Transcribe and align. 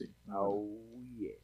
Sí. 0.00 0.08
Oh, 0.32 0.66
yeah. 1.18 1.34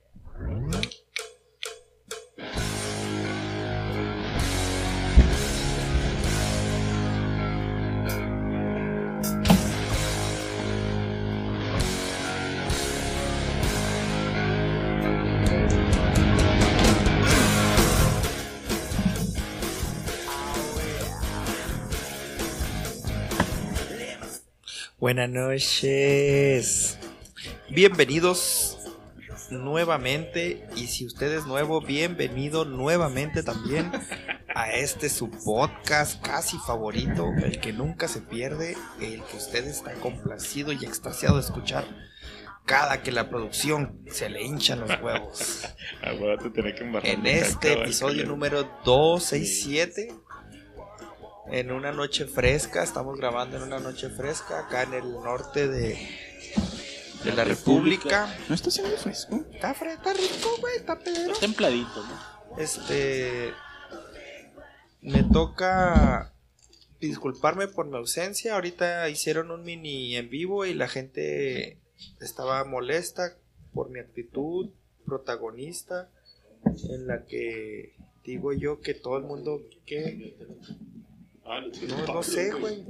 Buenas 24.99 25.29
noches. 25.29 26.99
Bienvenidos 27.77 28.79
nuevamente. 29.51 30.67
Y 30.77 30.87
si 30.87 31.05
usted 31.05 31.31
es 31.35 31.45
nuevo, 31.45 31.83
bienvenido 31.83 32.65
nuevamente 32.65 33.43
también 33.43 33.93
a 34.55 34.73
este 34.73 35.11
su 35.11 35.31
podcast 35.31 36.25
casi 36.25 36.57
favorito, 36.57 37.35
el 37.45 37.61
que 37.61 37.75
nunca 37.75 38.09
se 38.09 38.23
pierde, 38.23 38.79
el 38.99 39.23
que 39.25 39.37
usted 39.37 39.67
está 39.67 39.93
complacido 39.93 40.73
y 40.73 40.87
extasiado 40.87 41.35
de 41.35 41.43
escuchar 41.43 41.85
cada 42.65 43.03
que 43.03 43.13
la 43.13 43.29
producción 43.29 44.01
se 44.11 44.31
le 44.31 44.43
hinchan 44.43 44.81
los 44.81 44.99
huevos. 45.03 45.69
En 47.03 47.27
este 47.27 47.75
episodio 47.75 48.25
número 48.25 48.63
267, 48.87 50.15
en 51.53 51.71
una 51.71 51.93
noche 51.93 52.25
fresca, 52.25 52.83
estamos 52.83 53.19
grabando 53.19 53.59
en 53.59 53.65
una 53.65 53.81
noche 53.81 54.09
fresca 54.09 54.61
acá 54.61 54.85
en 54.85 54.95
el 54.95 55.13
norte 55.13 55.69
de, 55.69 55.99
de 57.25 57.33
la 57.33 57.45
República. 57.45 58.35
¿No 58.49 58.55
está 58.55 58.69
haciendo 58.69 58.97
fresco? 58.97 59.45
Está, 59.53 59.75
fre- 59.75 59.95
está 59.95 60.13
rico, 60.13 60.51
güey, 60.61 60.77
está 60.77 60.99
pedero. 60.99 61.33
Está 61.33 61.41
templadito, 61.47 62.03
¿no? 62.07 62.59
Este. 62.59 63.53
Me 65.03 65.23
toca 65.23 66.33
disculparme 67.01 67.69
por 67.69 67.87
mi 67.87 67.97
ausencia. 67.97 68.55
Ahorita 68.55 69.09
hicieron 69.09 69.51
un 69.51 69.63
mini 69.63 70.17
en 70.17 70.29
vivo 70.31 70.65
y 70.67 70.75
la 70.75 70.89
gente 70.89 71.79
estaba 72.21 72.65
molesta 72.65 73.37
por 73.73 73.91
mi 73.91 74.01
actitud 74.01 74.71
protagonista 75.05 76.11
en 76.91 77.07
la 77.07 77.25
que 77.27 77.95
digo 78.25 78.53
yo 78.53 78.81
que 78.81 78.95
todo 78.95 79.17
el 79.19 79.23
mundo 79.25 79.63
que 79.85 80.35
no, 81.89 82.15
no 82.15 82.23
sé, 82.25 82.51
güey. 82.53 82.85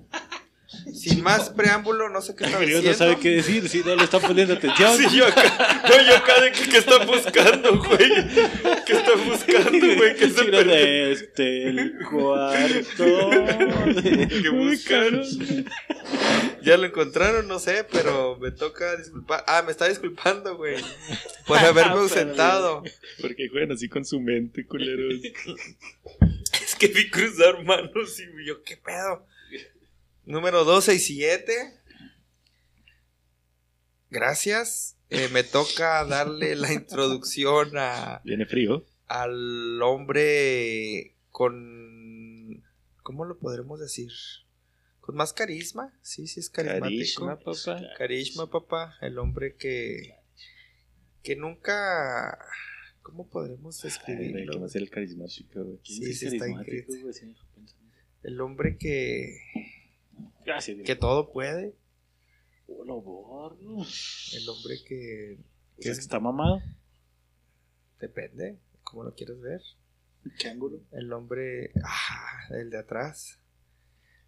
Sin 0.93 1.23
más 1.23 1.51
preámbulo, 1.51 2.09
no 2.09 2.21
sé 2.21 2.35
qué 2.35 2.47
Dios 2.47 2.61
diciendo. 2.61 2.91
no 2.91 2.95
sabe 2.97 3.19
qué 3.19 3.31
decir, 3.31 3.69
si 3.69 3.81
no 3.81 3.95
le 3.95 4.05
está 4.05 4.19
poniendo 4.19 4.55
atención. 4.55 4.97
Sí, 4.97 5.17
yo 5.17 5.27
acá, 5.27 5.83
no, 5.89 6.03
yo 6.03 6.17
acá 6.17 6.41
de 6.41 6.53
que, 6.53 6.69
que 6.69 6.79
está 6.79 7.05
buscando, 7.05 7.79
güey. 7.79 7.99
¿Qué 8.85 8.93
está 8.93 9.15
buscando, 9.15 9.87
güey? 9.97 10.17
Que 10.17 10.29
se 10.29 10.45
Tiro 10.45 10.59
perdió. 10.59 10.75
de 10.75 11.13
este, 11.13 11.69
el 11.69 11.99
cuarto. 12.11 13.31
que 14.43 14.49
buscaron. 14.49 15.23
Ya 16.63 16.77
lo 16.77 16.87
encontraron, 16.87 17.47
no 17.47 17.61
sé, 17.61 17.87
pero 17.91 18.37
me 18.39 18.51
toca 18.51 18.97
disculpar. 18.97 19.45
Ah, 19.47 19.63
me 19.65 19.71
está 19.71 19.89
disculpando, 19.89 20.57
güey. 20.57 20.83
Por 21.47 21.59
haberme 21.59 21.83
Pero, 21.83 22.01
ausentado. 22.01 22.83
Porque 23.21 23.49
juegan 23.49 23.71
así 23.73 23.89
con 23.89 24.05
su 24.05 24.21
mente, 24.21 24.67
culeros. 24.67 25.15
Es 26.67 26.75
que 26.75 26.89
vi 26.89 27.09
cruzar 27.09 27.63
manos 27.63 28.19
y 28.19 28.45
yo, 28.45 28.61
¿qué 28.65 28.77
pedo? 28.77 29.25
Número 30.27 30.65
267. 30.65 31.53
Gracias. 34.11 34.97
Eh, 35.09 35.29
me 35.33 35.45
toca 35.45 36.05
darle 36.05 36.57
la 36.57 36.73
introducción 36.73 37.71
a, 37.77 38.21
Viene 38.25 38.45
frío. 38.45 38.85
al 39.07 39.81
hombre 39.83 41.15
con... 41.31 42.65
¿Cómo 43.05 43.25
lo 43.25 43.39
podremos 43.39 43.79
decir? 43.79 44.11
¿Con 45.01 45.15
más 45.15 45.33
carisma? 45.33 45.97
Sí, 46.03 46.27
sí 46.27 46.41
es 46.41 46.51
carismático. 46.51 47.27
Carisma, 47.27 47.39
papá. 47.39 47.83
Carisma, 47.97 48.51
papá. 48.51 48.97
El 49.01 49.21
hombre 49.21 49.55
que... 49.55 50.17
Que 51.23 51.37
nunca... 51.37 52.37
¿Cómo 53.03 53.29
podremos 53.29 53.81
describirlo? 53.81 54.55
que 54.55 54.59
va 54.59 54.67
a 54.67 54.71
ser 54.71 54.83
el 54.83 54.91
carismático, 54.91 55.63
güey. 55.63 55.79
Sí, 55.85 56.13
sí 56.15 56.27
está 56.27 56.49
increíble. 56.49 56.99
El 58.25 58.41
hombre 58.41 58.77
que... 58.77 59.39
Gracias, 60.45 60.79
Que 60.85 60.97
todo 60.97 61.33
puede. 61.33 61.75
El 62.69 64.49
hombre 64.49 64.77
que... 64.87 65.39
¿Es 65.79 65.85
que 65.85 65.91
está 65.91 66.21
mamado? 66.21 66.61
Depende. 68.01 68.59
¿Cómo 68.83 69.05
lo 69.05 69.15
quieres 69.15 69.41
ver? 69.41 69.61
¿Qué 70.39 70.49
ángulo? 70.49 70.81
El 70.93 71.13
hombre... 71.13 71.73
Ah, 71.85 72.49
el 72.51 72.71
de 72.71 72.79
atrás. 72.79 73.39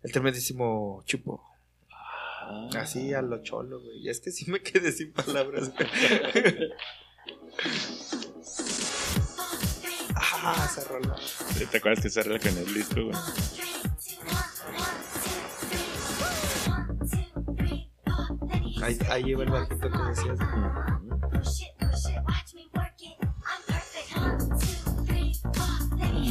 El 0.03 0.13
tremendísimo 0.13 1.03
chupo. 1.07 1.45
Ah, 1.91 2.69
Así 2.77 3.13
a 3.15 3.23
lo 3.23 3.43
cholo, 3.43 3.81
güey. 3.81 3.99
Y 3.99 4.09
es 4.09 4.21
que 4.21 4.31
sí 4.31 4.51
me 4.51 4.63
quedé 4.63 4.93
sin 4.93 5.13
palabras, 5.13 5.73
güey. 5.75 5.89
ah, 10.15 10.69
esa 10.71 10.85
rola. 10.89 11.17
¿Te 11.71 11.77
acuerdas 11.79 12.03
que 12.03 12.11
se 12.11 12.21
arregla 12.21 12.39
con 12.39 12.59
el 12.59 12.75
disco, 12.75 13.05
güey? 13.05 13.17
Ahí, 18.83 18.99
ahí 19.11 19.23
lleva 19.25 19.45
el 19.45 19.51
bajito 19.51 19.91
que 19.91 19.99
decías. 20.09 20.39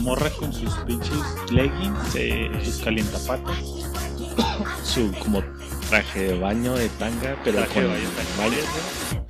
Morra 0.02 0.30
con 0.40 0.54
sus 0.54 0.74
pinches 0.80 1.52
leggings, 1.52 2.12
Sí. 2.12 2.50
sus 2.64 2.78
calientapatas. 2.84 3.58
Su 4.84 5.12
como 5.24 5.44
traje 5.90 6.28
de 6.34 6.40
baño 6.40 6.74
de 6.76 6.90
tanga, 6.90 7.38
pero 7.44 7.58
Traje 7.58 7.74
con 7.74 7.84
de 7.84 7.90
baño 7.90 8.10
de 8.10 8.42
mallas, 8.42 9.27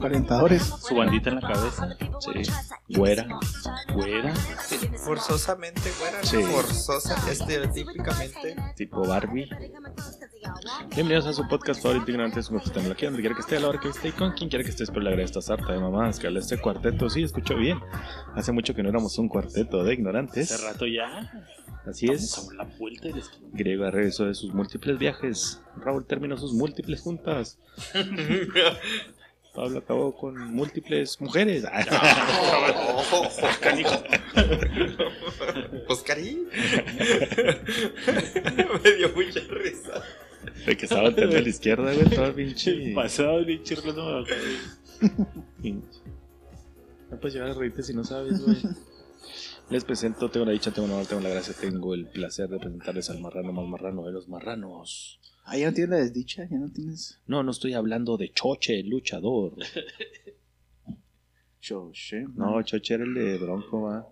calentadores. 0.00 0.62
Su 0.62 0.94
bandita 0.94 1.30
en 1.30 1.36
la 1.36 1.40
cabeza. 1.42 1.96
Sí. 2.20 2.50
Güera. 2.88 3.26
Güera. 3.92 4.34
Sí, 4.64 4.76
forzosamente, 4.96 5.90
güera. 5.98 6.22
Sí. 6.22 6.42
Forzosa, 6.42 7.30
estereotípicamente. 7.30 8.56
tipo 8.76 9.06
Barbie. 9.06 9.48
Bienvenidos 10.94 11.26
a 11.26 11.32
su 11.32 11.46
podcast 11.48 11.82
favorito 11.82 12.10
ignorantes 12.10 12.48
como 12.48 12.60
tecnología, 12.60 13.08
donde 13.08 13.20
quiera 13.20 13.34
que 13.34 13.40
esté, 13.40 13.56
a 13.56 13.60
la 13.60 13.68
hora 13.68 13.80
que 13.80 13.88
esté 13.88 14.08
y 14.08 14.12
con 14.12 14.32
quien 14.32 14.48
quiera 14.48 14.64
que 14.64 14.70
esté, 14.70 14.84
espero 14.84 15.02
le 15.02 15.08
agrade 15.08 15.24
esta 15.24 15.42
sarta 15.42 15.72
de 15.72 15.80
mamás, 15.80 16.18
que 16.18 16.28
habla 16.28 16.38
este 16.38 16.58
cuarteto, 16.58 17.10
sí, 17.10 17.22
escuchó 17.24 17.56
bien. 17.56 17.80
Hace 18.34 18.52
mucho 18.52 18.74
que 18.74 18.82
no 18.82 18.88
éramos 18.88 19.18
un 19.18 19.28
cuarteto 19.28 19.82
de 19.82 19.94
ignorantes. 19.94 20.52
Hace 20.52 20.64
rato 20.64 20.86
ya. 20.86 21.32
Así 21.86 22.06
es. 22.06 22.48
La 22.56 22.64
vuelta 22.64 23.08
de. 23.08 23.22
Griego 23.52 23.90
regresó 23.90 24.24
de 24.24 24.34
sus 24.34 24.52
múltiples 24.52 24.98
viajes. 24.98 25.62
Raúl 25.76 26.04
terminó 26.04 26.36
sus 26.36 26.52
múltiples 26.52 27.00
juntas. 27.00 27.58
Pablo 29.56 29.78
acabó 29.78 30.14
con 30.14 30.36
múltiples 30.54 31.18
mujeres. 31.18 31.64
Oscarín. 35.88 36.46
me 38.84 38.92
dio 38.92 39.08
mucha 39.14 39.40
risa. 39.48 40.02
De 40.66 40.76
que 40.76 40.84
estaba 40.84 41.08
a 41.08 41.10
la 41.10 41.48
izquierda, 41.48 41.94
güey, 41.94 42.10
todo 42.10 42.34
pinche. 42.34 42.92
Pasado, 42.94 43.46
pinche 43.46 43.76
reloj. 43.76 44.28
pinche. 45.62 46.00
No 47.10 47.18
puedes 47.18 47.34
llevar 47.34 47.52
a 47.52 47.54
reírte 47.54 47.82
si 47.82 47.94
no 47.94 48.04
sabes, 48.04 48.44
güey. 48.44 48.58
Les 49.70 49.84
presento, 49.84 50.30
tengo 50.30 50.44
la 50.44 50.52
dicha, 50.52 50.70
tengo 50.70 50.86
la 50.86 50.94
honor, 50.96 51.06
tengo 51.06 51.22
la 51.22 51.30
gracia, 51.30 51.54
tengo 51.58 51.94
el 51.94 52.06
placer 52.06 52.48
de 52.50 52.58
presentarles 52.58 53.08
al 53.08 53.20
marrano 53.20 53.52
más 53.52 53.66
marrano 53.66 54.04
de 54.04 54.12
los 54.12 54.28
marranos. 54.28 55.18
Ah, 55.48 55.56
ya 55.56 55.68
no 55.68 55.74
tienes 55.74 55.90
la 55.90 55.96
desdicha, 55.98 56.48
ya 56.50 56.58
no 56.58 56.72
tienes. 56.72 57.20
No, 57.26 57.44
no 57.44 57.52
estoy 57.52 57.74
hablando 57.74 58.16
de 58.16 58.32
Choche, 58.32 58.80
el 58.80 58.88
luchador. 58.88 59.54
Choche. 61.60 62.24
No, 62.34 62.62
Choche 62.62 62.94
era 62.94 63.04
el 63.04 63.14
de 63.14 63.38
Bronco, 63.38 63.82
va. 63.82 64.08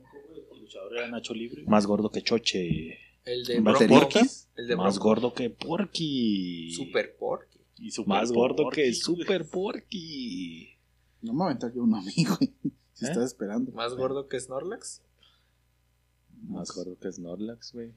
El 0.52 0.60
luchador 0.60 0.96
era 0.96 1.08
Nacho 1.08 1.34
Libre. 1.34 1.64
Más 1.66 1.86
gordo 1.86 2.10
que 2.10 2.22
Choche. 2.22 2.98
El 3.24 3.44
de. 3.44 3.60
Bronco. 3.60 4.18
El 4.56 4.66
de 4.68 4.76
Más 4.76 4.94
Bronco. 4.94 5.08
gordo 5.08 5.34
que 5.34 5.50
Porky. 5.50 6.72
Super 6.72 7.16
Porky. 7.16 7.58
Y 7.78 7.90
super 7.90 8.08
Más 8.08 8.32
gordo 8.32 8.64
Porky, 8.64 8.82
que. 8.82 8.94
Super 8.94 9.48
Porky. 9.50 10.70
No 11.22 11.32
me 11.32 11.38
voy 11.38 11.42
a 11.42 11.46
aventar 11.50 11.72
yo 11.74 11.82
uno, 11.82 11.96
amigo. 11.96 12.36
Si 12.94 13.06
¿Eh? 13.06 13.08
estás 13.08 13.24
esperando. 13.24 13.72
Más 13.72 13.92
gordo 13.96 14.28
que 14.28 14.38
Snorlax. 14.38 15.02
Más 16.46 16.70
gordo 16.70 16.96
que 16.96 17.10
Snorlax, 17.10 17.72
güey. 17.72 17.92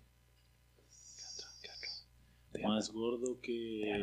Más 2.64 2.92
gordo 2.92 3.40
que. 3.42 3.92
Ay, 3.94 4.02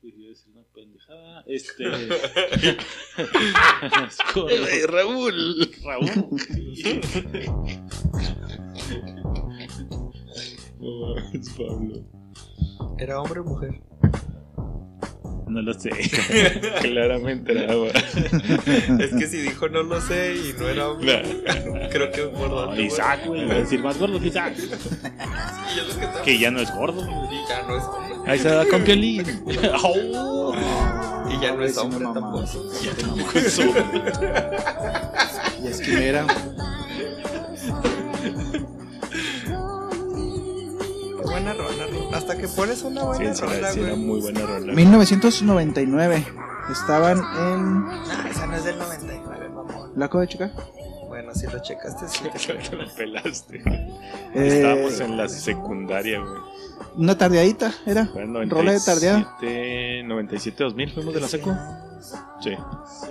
pues 0.00 0.14
iba 0.14 0.26
a 0.26 0.30
decir 0.30 0.52
una 0.52 0.64
pendejada. 0.74 1.44
Este. 1.46 1.84
Más 3.90 4.18
gordo. 4.34 4.66
Raúl. 4.88 5.70
Raúl. 5.84 6.06
No 10.78 11.14
mames, 11.14 11.48
Pablo. 11.56 12.04
¿Era 12.98 13.20
hombre 13.20 13.40
o 13.40 13.44
mujer? 13.44 13.80
No 15.46 15.62
lo 15.62 15.74
sé. 15.74 15.90
Claramente 16.82 17.52
era 17.52 17.72
agua. 17.72 17.88
Es 19.00 19.10
que 19.14 19.26
si 19.26 19.38
dijo 19.38 19.68
no 19.68 19.82
lo 19.82 20.00
sé 20.00 20.34
y 20.34 20.54
no 20.58 20.68
era 20.68 20.88
hombre, 20.88 21.22
creo 21.90 22.10
que 22.10 22.22
es 22.22 22.32
gordo. 22.32 22.66
No, 22.74 22.80
Isaac, 22.80 23.20
güey. 23.26 23.44
Voy 23.46 23.54
a 23.56 23.58
decir 23.58 23.80
más 23.82 23.98
gordo 23.98 24.18
que 24.20 24.28
Isaac. 24.28 24.54
Es 24.56 24.66
que 26.22 26.22
Que 26.24 26.38
ya 26.38 26.50
no 26.50 26.60
es 26.60 26.70
gordo. 26.74 27.02
y 27.02 27.48
ya 27.48 27.62
no 27.66 27.76
es 27.76 27.84
hombre. 27.84 28.30
Ahí 28.32 28.38
se 28.38 28.48
da 28.48 28.64
con 28.66 28.82
Piolín. 28.82 29.24
Oh, 29.82 30.54
Y 31.30 31.40
ya 31.40 31.52
no 31.54 31.64
es 31.64 31.76
hombre 31.78 32.00
tampoco. 32.12 32.44
ya 32.82 32.92
tampoco 32.92 33.38
es 33.38 33.58
hombre. 33.58 33.84
Y 35.62 35.68
esquimera. 35.68 36.26
Qué 36.26 36.34
Hasta 42.16 42.36
que 42.36 42.48
pones 42.48 42.82
una 42.82 43.04
buena 43.04 43.34
sí, 43.34 43.42
rola, 43.42 43.56
era, 43.56 43.72
sí, 43.72 43.80
era 43.80 43.90
güey. 43.92 44.02
muy 44.02 44.20
buena 44.20 44.40
rola. 44.46 44.72
1999. 44.72 46.26
Estaban 46.70 47.18
en 47.18 47.84
Ah, 47.88 48.26
esa 48.30 48.46
no 48.46 48.56
es 48.56 48.64
del 48.64 48.78
99, 48.78 49.48
mamón. 49.50 49.92
Laco 49.96 50.18
de 50.20 50.28
Chica. 50.28 50.50
Bueno, 51.08 51.32
si 51.34 51.46
lo 51.46 51.58
checaste, 51.62 52.08
sí. 52.08 52.24
Te 52.46 52.74
la 52.76 52.86
pelaste. 52.94 53.62
Eh, 54.34 54.48
Estábamos 54.58 55.00
en 55.00 55.16
la 55.16 55.28
secundaria, 55.28 56.20
güey. 56.20 56.40
Una 56.96 57.16
tardeadita, 57.16 57.72
era. 57.86 58.08
Rola 58.14 58.72
de 58.72 58.80
tardeada. 58.80 59.18
97, 59.40 60.02
97, 60.04 60.64
2000, 60.64 60.92
fuimos 60.92 61.14
de 61.14 61.20
la 61.20 61.28
secu. 61.28 61.52
Sí. 62.40 62.50
Sí, 62.50 63.10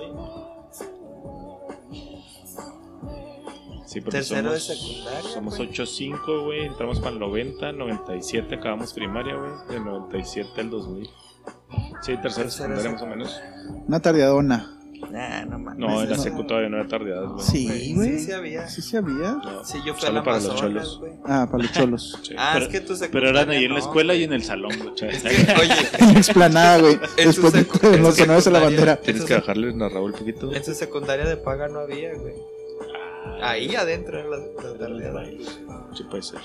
porque 4.02 4.18
Tercero 4.18 4.52
de 4.52 4.60
somos, 4.60 4.80
secundaria, 4.82 5.30
somos 5.30 5.58
güey. 5.58 5.70
8-5, 5.70 6.44
güey. 6.46 6.66
Entramos 6.66 7.00
para 7.00 7.12
el 7.12 7.20
90, 7.20 7.72
97, 7.72 8.56
acabamos 8.56 8.94
primaria, 8.94 9.36
güey. 9.36 9.52
Del 9.70 9.86
97 9.86 10.62
al 10.62 10.70
2000. 10.70 11.10
Sí, 12.02 12.18
tercero 12.18 12.18
de 12.18 12.22
Tercero 12.22 12.46
de 12.46 12.52
secundaria 12.52 12.92
más 12.92 13.02
o 13.02 13.06
menos. 13.08 13.42
Una 13.88 14.00
tardeadona. 14.00 14.72
Nah, 15.12 15.46
no 15.46 15.60
mames. 15.60 15.78
No, 15.78 16.02
en 16.02 16.10
la 16.10 16.16
no. 16.18 16.24
secu 16.24 16.48
todavía 16.48 16.70
no 16.70 16.78
era 16.78 16.88
tardeadas, 16.88 17.32
güey. 17.34 17.46
Sí, 17.46 17.94
güey. 17.94 18.18
Sí, 18.18 18.26
sí 18.26 18.32
había. 18.32 18.68
Sí, 18.68 18.82
sí 18.82 18.98
había. 18.98 19.34
No, 19.34 19.64
Sí, 19.64 19.78
yo 19.86 19.94
fui 19.94 20.02
solo 20.02 20.14
a 20.14 20.14
la 20.14 20.24
para 20.24 20.40
los 20.40 20.56
cholos. 20.56 20.98
güey. 21.00 21.12
Ah, 21.26 21.48
para 21.52 21.64
los 21.64 21.72
cholos. 21.74 22.20
Sí. 22.24 22.34
Ah, 22.38 22.52
Pero- 22.54 22.66
es 22.66 22.72
que 22.72 22.82
tu 22.82 22.94
Pero 23.12 23.30
eran 23.30 23.50
ahí 23.52 23.66
en 23.66 23.74
la 23.74 23.80
no, 23.80 23.86
escuela 23.86 24.14
y 24.16 24.18
güey. 24.20 24.24
en 24.24 24.34
el 24.34 24.44
salón, 24.44 24.72
güey. 24.80 24.94
Es 25.16 25.22
que, 25.22 25.30
oye, 25.30 25.74
En 26.00 26.14
la 26.14 26.20
explanada, 26.20 26.80
güey. 26.80 27.00
Después 27.18 27.54
de 27.54 27.98
los 28.00 28.16
su 28.16 28.24
honores 28.24 28.48
a 28.48 28.52
la 28.52 28.60
bandera. 28.60 28.96
Tienes 28.98 29.26
que 29.26 29.36
bajarle 29.36 29.76
a 29.86 29.90
Raúl 29.90 30.12
un 30.12 30.18
poquito. 30.18 30.52
en 30.54 30.64
su 30.64 30.74
secundaria 30.74 31.26
de 31.26 31.38
paga 31.38 31.68
no 31.68 31.80
había, 31.80 32.14
güey. 32.16 32.34
Ahí 33.42 33.76
adentro 33.76 34.20
en 34.20 34.30
la, 34.32 35.12
la. 35.12 35.26
Sí, 35.96 36.04
puede 36.10 36.24
ser. 36.24 36.40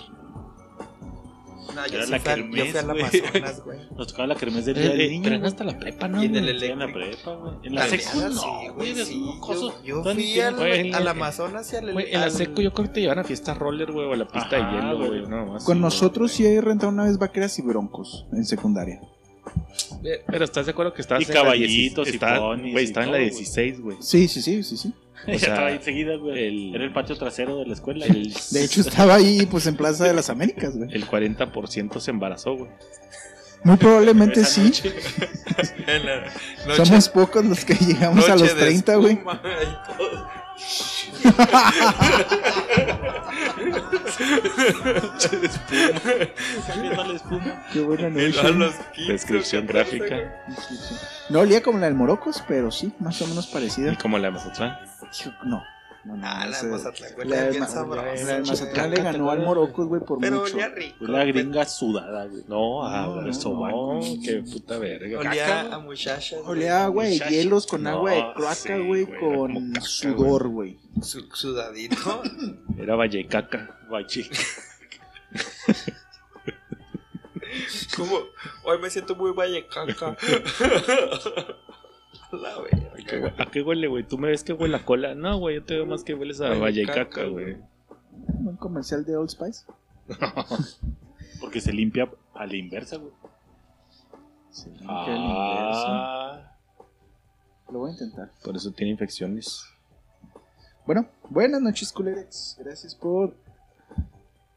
No, 1.75 1.87
yo, 1.87 2.03
sí 2.03 2.11
la 2.11 2.19
fui, 2.19 2.33
al- 2.33 2.51
yo 2.51 2.65
fui 2.67 2.77
a 2.79 2.83
la. 2.83 2.93
Amazonas, 2.93 3.65
güey. 3.65 3.79
Nos 3.97 4.07
tocaba 4.09 4.27
la 4.29 4.35
kermés 4.35 4.65
del 4.65 4.77
Eh, 4.77 4.81
día 4.81 4.91
del 4.91 5.01
eh, 5.03 5.09
niño. 5.09 5.23
pero 5.31 5.47
hasta 5.47 5.63
la 5.65 5.79
prepa, 5.79 6.09
¿no? 6.09 6.21
Y 6.23 6.27
en 6.27 6.37
el 6.37 6.45
la 6.47 6.51
eléctrico. 6.51 6.93
prepa, 6.99 7.35
güey. 7.37 7.55
En 7.63 7.75
la 7.75 7.87
secu, 7.87 8.19
no, 8.19 8.75
güey. 8.75 8.95
sí. 9.05 9.25
Yo, 9.85 10.03
fui 10.03 10.41
al, 10.41 10.57
Güey, 10.57 10.93
al 10.93 11.07
Amazonas 11.07 11.73
y 11.73 11.77
al... 11.77 11.93
Güey, 11.93 12.13
en 12.13 12.21
la 12.23 12.31
secu 12.31 12.61
yo 12.63 12.73
creo 12.73 12.89
que 12.89 12.95
te 12.95 13.01
llevan 13.03 13.21
a 13.21 13.25
fiesta 13.25 13.55
roller, 13.55 13.93
güey, 13.93 14.07
o 14.07 14.13
a 14.15 14.17
la 14.17 14.27
pista 14.27 14.57
Ajá, 14.57 14.67
de 14.67 14.73
hielo, 14.77 14.97
güey. 14.99 15.09
güey. 15.21 15.27
No, 15.31 15.47
más. 15.47 15.65
Con 15.65 15.77
sí, 15.77 15.83
nosotros 15.83 16.33
sí 16.33 16.45
he 16.47 16.61
rentado 16.61 16.91
una 16.91 17.05
vez 17.05 17.19
vaqueras 17.19 17.57
y 17.59 17.63
broncos 17.63 18.27
en 18.33 18.45
secundaria. 18.45 19.01
Eh, 20.05 20.23
Pero 20.27 20.45
estás 20.45 20.67
de 20.67 20.73
acuerdo 20.73 20.93
que 20.93 21.03
estabas 21.03 21.23
Y 21.23 21.27
en 21.31 21.35
la 21.35 21.43
caballitos 21.43 22.07
16, 22.07 22.15
y 22.15 22.39
ponis 22.41 22.73
Güey, 22.73 22.85
estaba 22.85 23.07
en 23.07 23.13
la 23.13 23.19
todo, 23.19 23.27
güey. 23.29 23.37
16, 23.39 23.81
güey. 23.81 23.97
Sí, 24.01 24.29
sí, 24.29 24.43
sí, 24.43 24.63
sí, 24.65 24.77
sí. 24.77 24.95
O 25.27 25.31
ya 25.33 25.39
sea, 25.39 25.49
estaba 25.51 25.67
ahí 25.69 25.77
enseguida, 25.77 26.17
güey. 26.17 26.47
el- 26.47 26.75
Era 26.75 26.85
el 26.85 26.93
patio 26.93 27.17
trasero 27.17 27.59
de 27.59 27.67
la 27.67 27.75
escuela. 27.75 28.07
El, 28.07 28.33
De 28.51 28.65
hecho, 28.65 28.81
estaba 28.81 29.15
ahí, 29.17 29.47
pues, 29.47 29.67
en 29.67 29.77
Plaza 29.77 30.05
de 30.05 30.15
las 30.15 30.31
Américas, 30.31 30.77
güey. 30.77 30.93
el 30.93 31.07
40% 31.07 32.01
se 32.01 32.11
embarazó, 32.11 32.57
güey. 32.57 32.71
Muy 33.63 33.77
probablemente 33.77 34.43
sí. 34.45 34.63
noche. 34.63 34.95
noche- 36.67 36.77
Somos 36.87 37.09
pocos 37.11 37.45
los 37.45 37.65
que 37.65 37.75
llegamos 37.75 38.27
a 38.29 38.33
los 38.37 38.55
de 38.55 38.61
30, 38.61 38.95
güey. 38.97 39.19
Espuma 46.69 46.87
y 46.87 47.09
la 47.09 47.15
espuma. 47.15 47.63
Qué 47.73 47.81
buena 47.81 48.09
Y 48.09 48.27
noche. 48.29 48.41
a 48.41 48.51
los 48.51 48.75
15, 48.95 49.13
Descripción 49.13 49.67
14, 49.67 49.99
gráfica. 49.99 50.45
No 51.29 51.41
olía 51.41 51.63
como 51.63 51.79
la 51.79 51.87
del 51.87 51.95
Morocos, 51.95 52.43
pero 52.47 52.71
sí, 52.71 52.93
más 52.99 53.21
o 53.23 53.27
menos 53.27 53.49
Y 53.49 53.53
parecida. 53.53 53.97
como 53.97 54.19
la 54.19 54.29
de 54.29 54.33
Mazatlán. 54.35 54.79
No. 55.45 55.63
No, 56.05 56.17
no, 56.17 56.27
Ah, 56.27 56.47
la 56.47 56.63
de 56.63 56.69
Mazatlán, 56.69 57.13
güey, 57.15 57.29
la 57.29 57.37
de 57.43 57.49
güey. 57.49 57.61
Mazatlán 58.41 58.91
le 58.91 59.03
ganó 59.03 59.31
al 59.31 59.41
Morocos, 59.41 59.87
güey, 59.87 60.01
por 60.03 60.19
Pero 60.19 60.41
mucho. 60.41 60.55
olía 60.55 60.69
rico. 60.69 60.97
La 61.07 61.25
gringa 61.25 61.65
sudada, 61.67 62.27
güey. 62.27 62.43
No, 62.49 62.87
ah, 62.87 63.03
No, 63.03 63.15
güey, 63.15 63.27
no, 63.27 63.35
sobaco. 63.35 64.01
qué 64.25 64.43
puta 64.51 64.79
verga. 64.79 65.19
Olía 65.19 65.75
a 65.75 65.79
muchachas. 65.79 66.41
güey. 66.41 66.51
Olía 66.53 66.81
a 66.81 66.85
agua 66.85 67.05
de 67.05 67.11
Muchacho. 67.13 67.31
hielos 67.31 67.67
con 67.67 67.83
No, 67.83 67.91
agua 67.91 68.11
de 68.13 68.25
cloaca, 68.35 68.79
güey, 68.79 69.05
güey, 69.05 69.21
con 69.21 69.83
sudor, 69.83 70.49
güey. 70.49 70.79
Su- 71.03 71.29
Sudadito. 71.35 72.23
Era 72.79 72.95
Vallecaca. 72.97 73.79
Guachi. 73.89 74.29
Como, 77.97 78.17
hoy 78.65 78.79
me 78.81 78.89
siento 78.91 79.15
muy 79.17 79.33
vallecaca. 79.33 80.17
La 82.33 82.61
verga. 82.61 83.35
¿A 83.39 83.47
qué, 83.47 83.63
huele, 83.63 83.89
güey? 83.89 84.05
¿Tú 84.07 84.19
me 84.19 84.29
ves 84.29 84.45
que 84.45 84.53
huele 84.53 84.77
a 84.77 84.85
cola? 84.85 85.15
No, 85.15 85.39
güey, 85.39 85.57
yo 85.57 85.65
te 85.65 85.75
veo 85.75 85.87
más 85.87 86.05
que 86.05 86.15
hueles 86.15 86.41
a 86.41 86.51
Vallecaca, 86.55 87.25
güey. 87.25 87.57
Un 88.39 88.57
comercial 88.57 89.05
de 89.05 89.17
Old 89.17 89.31
Spice. 89.31 89.65
Porque 91.41 91.61
se 91.61 91.73
limpia 91.73 92.11
a 92.35 92.47
la 92.47 92.57
inversa, 92.57 92.97
güey. 92.97 93.13
Sí, 94.51 94.71
que 94.79 94.85
a 94.85 94.93
la 94.93 95.17
inversa. 95.17 95.87
Ah, 95.89 96.57
Lo 97.73 97.79
voy 97.81 97.91
a 97.91 97.93
intentar. 97.93 98.31
por 98.45 98.57
eso 98.57 98.71
tiene 98.73 98.93
infecciones. 98.93 99.65
Bueno, 100.87 101.07
buenas 101.29 101.61
noches, 101.61 101.93
culerex. 101.93 102.57
Gracias 102.59 102.95
por 102.95 103.35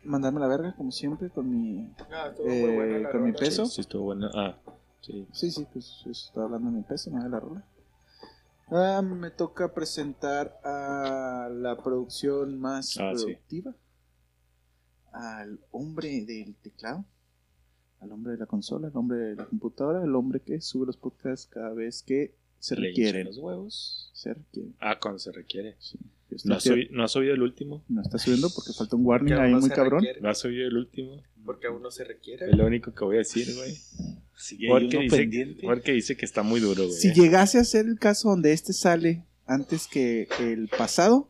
mandarme 0.03 0.39
la 0.39 0.47
verga, 0.47 0.73
como 0.75 0.91
siempre, 0.91 1.29
con 1.29 1.49
mi. 1.49 1.89
Ah, 2.11 2.27
estuvo 2.31 2.49
Eh, 2.49 3.07
con 3.11 3.23
mi 3.23 3.31
peso. 3.33 3.65
Sí, 3.65 3.75
sí, 3.75 3.81
estuvo 3.81 4.03
bueno. 4.05 4.29
Ah, 4.33 4.55
sí. 5.03 5.27
Sí, 5.31 5.51
sí, 5.51 5.67
pues 5.71 6.03
estoy 6.09 6.43
hablando 6.43 6.71
de 6.71 6.77
mi 6.77 6.83
peso, 6.83 7.11
no 7.11 7.21
de 7.23 7.29
la 7.29 7.39
rola. 7.39 7.63
Ah, 8.71 9.01
me 9.03 9.29
toca 9.29 9.71
presentar 9.73 10.59
a 10.63 11.47
la 11.53 11.77
producción 11.77 12.57
más 12.59 12.97
Ah, 12.99 13.11
sí. 13.15 13.25
productiva. 13.25 13.75
Al 15.11 15.59
hombre 15.71 16.25
del 16.25 16.55
teclado. 16.55 17.05
Al 17.99 18.11
hombre 18.11 18.33
de 18.33 18.39
la 18.39 18.45
consola, 18.47 18.87
al 18.87 18.97
hombre 18.97 19.17
de 19.19 19.35
la 19.35 19.45
computadora, 19.45 20.01
al 20.01 20.15
hombre 20.15 20.41
que 20.41 20.59
sube 20.59 20.85
los 20.87 20.97
podcasts 20.97 21.47
cada 21.47 21.69
vez 21.73 22.01
que 22.03 22.35
se 22.59 22.75
requieren. 22.75 23.27
los 23.27 23.37
huevos. 23.37 24.09
Se 24.13 24.33
requieren. 24.33 24.75
Ah, 24.79 24.97
cuando 24.99 25.19
se 25.19 25.31
requiere. 25.31 25.75
Sí. 25.79 25.97
¿No 26.45 26.55
has, 26.55 26.67
oído, 26.67 26.89
¿No 26.91 27.03
has 27.03 27.15
oído 27.15 27.33
el 27.33 27.41
último? 27.41 27.83
no 27.89 28.01
está 28.01 28.17
subiendo 28.17 28.49
porque 28.53 28.73
falta 28.73 28.95
un 28.95 29.05
warning 29.05 29.33
ahí 29.33 29.51
muy 29.53 29.63
se 29.63 29.69
cabrón. 29.69 29.99
requiere, 30.01 30.21
¿No 30.21 30.29
has 30.29 30.43
oído 30.45 30.67
el 30.67 30.77
último? 30.77 31.21
Porque 31.45 31.67
aún 31.67 31.81
no 31.81 31.91
se 31.91 32.03
requiere. 32.05 32.49
Es 32.49 32.55
lo 32.57 32.65
único 32.65 32.93
que 32.93 33.03
voy 33.03 33.15
a 33.15 33.19
decir, 33.19 33.47
güey. 33.55 33.75
Sigue 34.35 34.67
Porque 34.69 34.97
dice, 34.99 35.17
pendiente. 35.17 35.61
porque 35.63 35.91
dice 35.93 36.15
que 36.17 36.25
está 36.25 36.41
muy 36.43 36.59
duro, 36.59 36.83
güey. 36.83 36.93
Si 36.95 37.13
llegase 37.13 37.57
a 37.59 37.63
ser 37.63 37.85
el 37.85 37.99
caso 37.99 38.29
donde 38.29 38.51
este 38.53 38.73
sale 38.73 39.23
antes 39.45 39.87
que 39.87 40.27
el 40.39 40.69
pasado, 40.69 41.29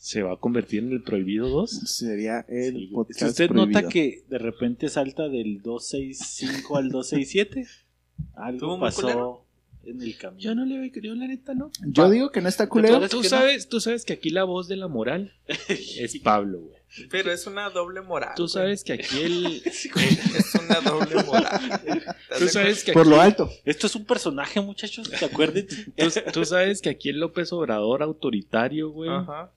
¿Se 0.00 0.22
va 0.22 0.34
a 0.34 0.36
convertir 0.36 0.84
en 0.84 0.92
el 0.92 1.02
prohibido 1.02 1.48
2? 1.48 1.70
sería 1.70 2.44
el 2.48 2.74
Sí, 2.74 2.86
podcast 2.92 3.18
Si 3.20 3.24
usted 3.26 3.48
prohibido. 3.48 3.80
nota 3.80 3.88
que 3.92 4.24
de 4.28 4.38
repente 4.38 4.88
salta 4.88 5.28
del 5.28 5.60
265 5.62 6.76
al 6.76 6.88
267, 6.90 7.66
¿Tuvo 7.66 8.42
algo 8.44 8.80
pasó 8.80 9.02
culero? 9.02 9.44
En 9.88 10.02
el 10.02 10.16
camino. 10.16 10.40
Yo 10.40 10.54
no 10.54 10.64
le 10.64 10.78
veo 10.78 10.90
creo, 10.92 11.14
la 11.14 11.26
neta, 11.26 11.54
¿no? 11.54 11.70
Yo 11.86 12.10
digo 12.10 12.30
que 12.30 12.40
no 12.40 12.48
está 12.48 12.68
culero. 12.68 13.08
¿Tú 13.08 13.22
no? 13.22 13.28
sabes, 13.28 13.68
tú 13.68 13.80
sabes 13.80 14.04
que 14.04 14.14
aquí 14.14 14.30
la 14.30 14.44
voz 14.44 14.68
de 14.68 14.76
la 14.76 14.88
moral 14.88 15.32
es 15.68 16.18
Pablo, 16.18 16.60
güey. 16.60 16.78
Pero 17.10 17.30
es 17.30 17.46
una 17.46 17.68
doble 17.68 18.00
moral. 18.00 18.32
Tú 18.34 18.44
güey. 18.44 18.48
sabes 18.48 18.82
que 18.82 18.94
aquí 18.94 19.20
el... 19.20 19.62
Es 19.66 20.54
una 20.54 20.80
doble 20.80 21.22
moral. 21.24 21.60
¿Estás 21.84 22.38
Tú 22.38 22.48
sabes 22.48 22.82
que 22.82 22.92
Por 22.92 23.02
aquí, 23.02 23.10
lo 23.10 23.20
alto. 23.20 23.50
Esto 23.64 23.86
es 23.86 23.94
un 23.94 24.04
personaje, 24.06 24.60
muchachos, 24.60 25.10
¿te 25.10 25.24
acuerdan? 25.24 25.66
tú, 25.66 26.10
tú 26.32 26.44
sabes 26.44 26.80
que 26.80 26.88
aquí 26.88 27.10
el 27.10 27.20
López 27.20 27.52
Obrador 27.52 28.02
autoritario, 28.02 28.90
güey, 28.90 29.10
Ajá. 29.10 29.52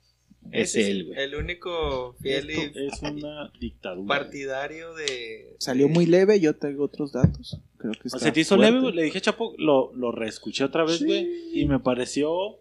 Es 0.50 0.74
Ese 0.76 0.90
él, 0.90 1.04
güey. 1.06 1.18
El 1.20 1.34
único 1.36 2.14
fiel 2.20 2.50
Esto 2.50 2.80
y 2.80 2.86
es 2.86 3.02
una 3.02 3.52
dictadura. 3.60 4.06
partidario 4.08 4.94
de. 4.94 5.54
Salió 5.58 5.88
muy 5.88 6.06
leve, 6.06 6.40
yo 6.40 6.54
traigo 6.56 6.84
otros 6.84 7.12
datos. 7.12 7.58
Creo 7.78 7.92
que 7.92 8.08
O 8.12 8.18
sea, 8.18 8.32
te 8.32 8.40
hizo 8.40 8.56
fuerte. 8.56 8.70
leve, 8.72 8.82
güey. 8.82 8.94
le 8.94 9.02
dije 9.04 9.18
a 9.18 9.20
Chapo, 9.22 9.54
lo, 9.58 9.92
lo 9.94 10.12
reescuché 10.12 10.64
otra 10.64 10.84
vez, 10.84 10.98
Sí. 10.98 11.04
güey, 11.06 11.28
y 11.54 11.64
me 11.66 11.78
pareció 11.78 12.58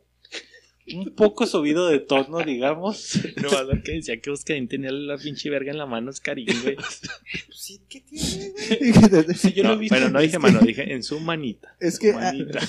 un 0.95 1.15
poco 1.15 1.45
subido 1.47 1.87
de 1.87 1.99
tono, 1.99 2.39
digamos. 2.39 3.19
No, 3.41 3.49
a 3.57 3.63
ver 3.63 3.81
que 3.83 3.93
decía 3.93 4.19
que 4.21 4.29
Oscarín 4.29 4.67
tenía 4.67 4.91
la 4.91 5.17
pinche 5.17 5.49
verga 5.49 5.71
en 5.71 5.77
la 5.77 5.85
mano, 5.85 6.09
Oscarín, 6.09 6.47
güey. 6.63 6.75
Pues 6.75 7.01
Sí, 7.51 7.81
¿qué 7.89 8.01
tiene, 8.01 8.51
güey? 9.09 9.35
Sí, 9.35 9.53
yo 9.53 9.63
lo 9.63 9.69
No, 9.69 9.75
he 9.75 9.77
visto. 9.79 9.95
pero 9.95 10.09
no 10.09 10.19
dije 10.19 10.39
mano, 10.39 10.59
dije 10.61 10.93
en 10.93 11.03
su 11.03 11.19
manita. 11.19 11.75
es 11.79 11.97
que 11.99 12.13
Manita. 12.13 12.59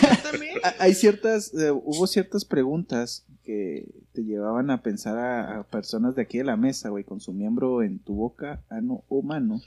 Hay 0.78 0.94
ciertas, 0.94 1.52
eh, 1.54 1.70
hubo 1.70 2.06
ciertas 2.06 2.44
preguntas 2.44 3.24
que 3.44 3.86
te 4.12 4.22
llevaban 4.22 4.70
a 4.70 4.82
pensar 4.82 5.18
a, 5.18 5.58
a 5.58 5.62
personas 5.64 6.14
de 6.14 6.22
aquí 6.22 6.38
de 6.38 6.44
la 6.44 6.56
mesa, 6.56 6.90
güey, 6.90 7.04
con 7.04 7.20
su 7.20 7.32
miembro 7.32 7.82
en 7.82 7.98
tu 7.98 8.14
boca, 8.14 8.62
ano 8.68 9.04
o 9.08 9.22
mano. 9.22 9.60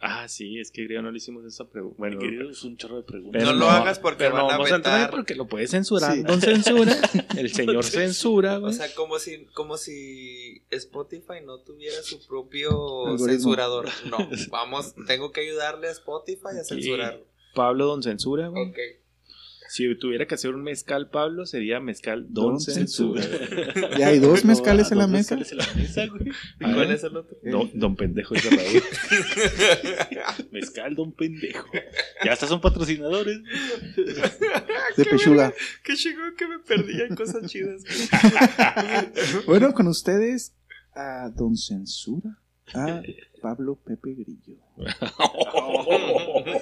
Ah, 0.00 0.28
sí, 0.28 0.60
es 0.60 0.70
que 0.70 0.86
creo 0.86 1.02
no 1.02 1.10
le 1.10 1.16
hicimos 1.16 1.44
esa 1.44 1.68
pregunta. 1.68 1.96
Bueno, 1.98 2.20
Querido, 2.20 2.48
es 2.50 2.62
un 2.62 2.76
chorro 2.76 2.98
de 2.98 3.02
preguntas. 3.02 3.42
No 3.42 3.52
lo 3.52 3.68
hagas 3.68 3.98
porque 3.98 4.18
pero 4.24 4.36
no 4.36 4.44
van 4.44 4.54
a 4.54 4.58
vamos 4.58 4.70
a 4.72 4.76
entrar 4.76 4.94
vetar. 4.98 5.10
porque 5.10 5.34
lo 5.34 5.48
puede 5.48 5.66
censurar. 5.66 6.14
Sí. 6.14 6.22
Don 6.22 6.40
censura. 6.40 6.96
El 7.36 7.52
señor 7.52 7.82
censura, 7.84 8.58
O 8.60 8.72
sea, 8.72 8.94
como 8.94 9.18
si, 9.18 9.46
como 9.46 9.76
si 9.76 10.62
Spotify 10.70 11.40
no 11.44 11.58
tuviera 11.58 12.00
su 12.02 12.24
propio 12.28 12.70
Algoritmo. 13.08 13.26
censurador. 13.28 13.88
No, 14.08 14.18
vamos, 14.50 14.94
tengo 15.08 15.32
que 15.32 15.40
ayudarle 15.40 15.88
a 15.88 15.92
Spotify 15.92 16.58
a 16.60 16.64
censurarlo. 16.64 17.24
Pablo 17.54 17.86
Don 17.86 18.02
Censura, 18.02 18.48
güey. 18.48 18.68
Ok. 18.68 18.78
Si 19.68 19.94
tuviera 19.96 20.26
que 20.26 20.34
hacer 20.34 20.54
un 20.54 20.62
mezcal, 20.62 21.10
Pablo, 21.10 21.44
sería 21.44 21.78
mezcal 21.78 22.26
Don, 22.30 22.54
Don 22.54 22.60
Censura. 22.60 23.22
Ya 23.98 24.08
hay 24.08 24.18
dos 24.18 24.44
mezcales 24.44 24.90
en 24.90 24.98
la 24.98 25.04
Dos 25.04 25.12
mesa. 25.12 25.36
mezcales 25.36 25.52
en 25.52 25.58
la 25.76 25.82
mesa, 25.82 26.06
güey. 26.06 26.22
¿Y 26.60 26.64
A 26.64 26.74
cuál 26.74 26.90
es 26.90 27.04
el 27.04 27.16
otro? 27.16 27.36
Don, 27.42 27.70
don 27.74 27.94
Pendejo 27.96 28.34
dice 28.34 28.48
Raúl. 28.50 28.82
Mezcal, 30.52 30.94
don 30.94 31.12
pendejo. 31.12 31.68
Ya 32.24 32.32
hasta 32.32 32.46
son 32.46 32.60
patrocinadores. 32.60 33.40
De 34.96 35.04
pechuga. 35.04 35.52
Qué 35.84 35.94
chingón 35.94 36.34
que 36.36 36.46
me 36.48 36.58
perdí 36.60 37.00
en 37.02 37.14
cosas 37.14 37.44
chidas. 37.50 37.82
Bueno, 39.46 39.72
con 39.74 39.86
ustedes, 39.88 40.54
a 40.94 41.30
Don 41.34 41.56
Censura, 41.56 42.38
a 42.74 43.02
Pablo 43.42 43.78
Pepe 43.84 44.14
Grillo. 44.14 44.56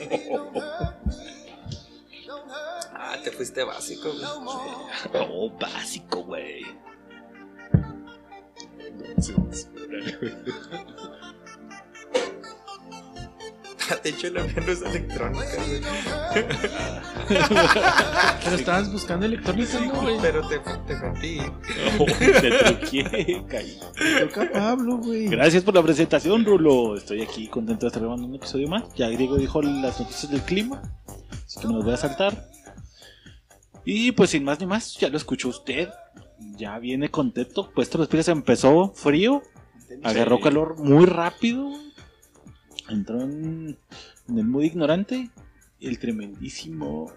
Te 3.57 3.65
fuiste 3.65 3.65
básico. 3.65 4.13
güey. 4.13 4.27
Oh, 5.31 5.51
básico, 5.59 6.23
güey. 6.25 6.67
De 14.03 14.11
hecho, 14.11 14.29
la 14.31 14.43
mía 14.43 14.55
no 14.57 14.73
es 14.73 14.83
electrónica. 14.83 15.47
güey. 15.65 15.81
Pero 18.45 18.57
estabas 18.57 18.93
buscando 18.93 19.27
electrónica, 19.27 19.79
¿no, 19.81 20.03
güey? 20.03 20.17
Pero 20.21 20.47
te, 20.49 20.59
te 20.59 20.97
metí. 20.97 21.39
Oh, 21.99 22.05
te 22.05 22.51
truqué, 22.51 23.43
caí. 23.49 23.79
Toca 24.21 24.51
Pablo, 24.53 24.99
güey. 24.99 25.29
Gracias 25.29 25.63
por 25.63 25.75
la 25.75 25.83
presentación, 25.83 26.45
Rulo. 26.45 26.97
Estoy 26.97 27.23
aquí 27.23 27.49
contento 27.49 27.87
de 27.87 27.89
estar 27.89 28.03
grabando 28.03 28.27
un 28.27 28.35
episodio 28.35 28.69
más. 28.69 28.83
Ya 28.97 29.09
Diego 29.09 29.37
dijo 29.37 29.63
las 29.63 29.99
noticias 29.99 30.31
del 30.31 30.43
clima, 30.43 30.83
así 31.47 31.61
que 31.61 31.69
me 31.69 31.75
las 31.75 31.85
voy 31.85 31.95
a 31.95 31.97
saltar. 31.97 32.56
Y 33.87 34.13
pues 34.13 34.31
sin 34.31 34.43
más 34.43 34.59
ni 34.59 34.67
más, 34.67 34.99
ya 34.99 35.09
lo 35.09 35.17
escuchó 35.17 35.49
usted. 35.49 35.89
Ya 36.57 36.79
viene 36.79 37.09
contento. 37.09 37.71
Puesto 37.73 37.99
los 37.99 38.09
pies 38.09 38.29
empezó 38.29 38.93
frío, 38.95 39.43
agarró 40.03 40.41
calor 40.41 40.77
muy 40.77 41.07
rápido. 41.07 41.71
Entró 42.89 43.23
en, 43.23 43.79
en 44.29 44.39
el 44.39 44.45
mood 44.45 44.65
ignorante. 44.65 45.31
El 45.79 45.99
tremendísimo 46.01 47.13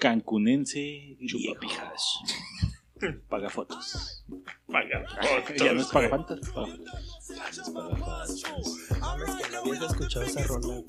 cancunense 0.00 1.16
Chupapijas. 1.26 2.20
Paga 3.28 3.50
fotos. 3.50 4.24
Paga 4.66 5.04
Ya 5.58 5.72
no 5.74 5.80
es 5.82 5.88
paga 5.88 6.08
fantas. 6.08 6.40
escuchado 9.90 10.24
esa 10.24 10.44
rola. 10.44 10.82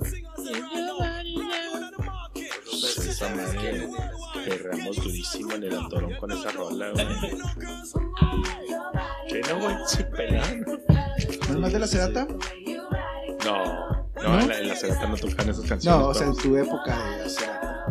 Esa 3.15 3.29
madre, 3.29 3.87
perreamos 4.43 4.97
durísimo 4.97 5.53
en 5.53 5.63
el 5.63 5.73
antorón 5.73 6.15
con 6.15 6.33
esa 6.33 6.51
rola, 6.51 6.91
güey. 6.91 7.07
¿Qué 9.29 9.41
no, 9.47 9.59
güey? 9.61 9.75
Pelado. 10.17 10.55
¿No 11.47 11.53
es 11.53 11.57
más 11.57 11.71
de 11.71 11.79
la 11.79 11.87
cerata? 11.87 12.27
No, 13.45 14.03
no, 14.21 14.39
en 14.41 14.49
la, 14.49 14.59
en 14.59 14.67
la 14.67 14.75
cerata 14.75 15.07
no 15.07 15.15
tocan 15.15 15.47
esas 15.47 15.63
canciones. 15.65 16.01
No, 16.01 16.07
o 16.09 16.13
sea, 16.13 16.27
en 16.27 16.35
tu 16.35 16.57
época 16.57 17.09
de 17.11 17.17
la 17.19 17.29
cerata. 17.29 17.85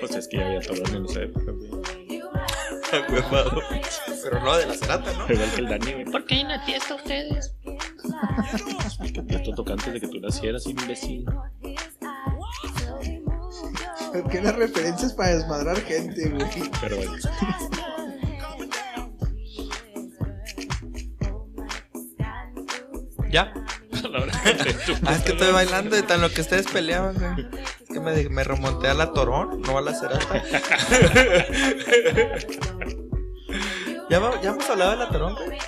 Pues 0.00 0.14
es 0.14 0.28
que 0.28 0.38
ya 0.38 0.46
había 0.46 0.60
torón 0.60 0.96
en 0.96 1.04
esa 1.04 1.20
época, 1.20 1.52
güey. 1.52 1.70
Huevado. 3.12 3.60
Pero 4.22 4.40
no 4.40 4.56
de 4.56 4.66
la 4.66 4.74
cerata, 4.74 5.12
¿no? 5.12 5.30
Igual 5.30 5.50
que 5.50 5.60
el 5.60 5.68
Dani, 5.68 5.92
güey. 5.92 6.04
¿Por 6.06 6.24
qué 6.24 6.36
hay 6.36 6.44
una 6.44 6.64
fiesta 6.64 6.94
ustedes? 6.94 7.54
Que 9.12 9.34
esto 9.36 9.52
tocó 9.54 9.72
antes 9.72 9.92
de 9.92 10.00
que 10.00 10.08
tú 10.08 10.20
nacieras, 10.20 10.66
imbécil. 10.66 11.26
¿Qué 14.30 14.40
las 14.40 14.54
referencias 14.54 15.12
para 15.12 15.34
desmadrar 15.34 15.80
gente, 15.82 16.28
güey? 16.28 16.70
Pero 16.80 16.96
bueno. 16.96 17.14
¿Ya? 23.30 23.52
La 24.10 24.20
que 24.20 24.74
Ah, 25.06 25.14
es 25.14 25.22
que 25.22 25.32
estoy 25.32 25.52
bailando 25.52 25.96
de 25.96 26.02
tan 26.02 26.20
lo 26.20 26.30
que 26.30 26.42
ustedes 26.42 26.66
peleaban, 26.68 27.14
güey. 27.14 27.48
Es 27.82 27.88
que 27.88 28.00
me, 28.00 28.28
me 28.28 28.44
remonté 28.44 28.88
a 28.88 28.94
la 28.94 29.12
Torón, 29.12 29.62
no 29.62 29.78
a 29.78 29.80
la 29.80 29.94
Cerata. 29.94 30.42
¿Ya, 34.10 34.40
ya 34.42 34.50
hemos 34.50 34.70
hablado 34.70 34.90
de 34.92 34.96
la 34.98 35.08
Torón, 35.08 35.34
güey? 35.34 35.58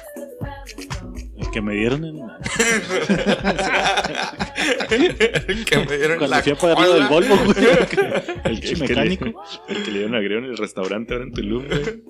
El 1.57 1.63
que 1.63 1.63
me 1.63 1.75
dieron 1.75 2.05
en. 2.05 2.17
que 5.65 5.77
me 5.79 5.97
dieron 5.97 6.19
Cuando 6.19 6.37
la 6.37 6.43
fui 6.43 6.53
a 6.53 6.57
pagar 6.57 6.79
lo 6.81 6.95
del. 6.95 7.07
Volvo, 7.09 7.37
güey. 7.37 7.57
El, 8.45 8.53
el 8.53 8.61
que 8.61 8.77
mecánico. 8.77 9.25
le, 9.25 9.35
el 9.75 9.83
que 9.85 9.91
le 9.91 9.99
dieron 10.01 10.15
agrego 10.15 10.39
en 10.45 10.51
el 10.51 10.57
restaurante 10.57 11.15
ahora 11.15 11.25
en 11.27 11.33
Tulum, 11.33 11.67
güey. 11.67 12.03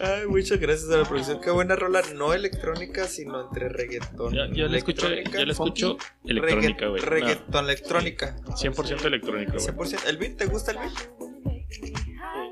Ay, 0.00 0.26
muchas 0.28 0.60
gracias 0.60 0.90
a 0.90 0.98
la 0.98 1.04
producción. 1.04 1.40
Qué 1.40 1.50
buena 1.50 1.74
rola, 1.76 2.02
no 2.14 2.32
electrónica, 2.32 3.06
sino 3.06 3.42
entre 3.48 3.68
reggaetón. 3.68 4.32
Yo, 4.34 4.46
yo 4.52 4.68
le 4.68 4.78
escucho, 4.78 5.08
yo 5.08 5.44
le 5.44 5.52
escucho 5.52 5.98
electrónica, 6.24 6.86
güey. 6.86 7.02
Regga- 7.02 7.10
Reggaetón, 7.28 7.64
electrónica. 7.64 8.36
No, 8.46 8.56
100% 8.56 9.04
electrónica, 9.06 9.52
güey. 9.54 9.66
100%. 9.66 10.06
¿El 10.08 10.16
beat? 10.18 10.36
¿Te 10.36 10.46
gusta 10.46 10.70
el 10.72 10.78
beat? 10.78 10.92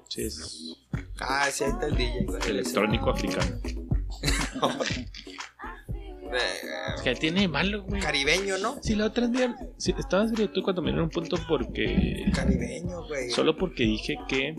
Sí, 0.08 0.22
es 0.22 0.76
Ah, 1.20 1.46
sí, 1.50 1.64
ahí 1.64 1.70
está 1.70 1.86
el 1.86 1.96
DJ. 1.96 2.26
electrónico 2.50 3.10
africano. 3.10 3.60
Eh, 6.32 7.02
Que 7.04 7.14
tiene 7.14 7.48
malo, 7.48 7.82
güey. 7.82 8.00
Caribeño, 8.02 8.58
¿no? 8.58 8.78
Sí, 8.82 8.94
la 8.94 9.06
otra 9.06 9.26
día. 9.28 9.54
Sí, 9.76 9.94
estabas 9.96 10.30
serio 10.30 10.50
tú 10.50 10.62
cuando 10.62 10.82
me 10.82 10.88
dieron 10.90 11.04
un 11.04 11.10
punto 11.10 11.36
porque. 11.48 12.24
Caribeño, 12.34 13.06
güey. 13.06 13.30
Solo 13.30 13.56
porque 13.56 13.84
dije 13.84 14.16
que. 14.28 14.56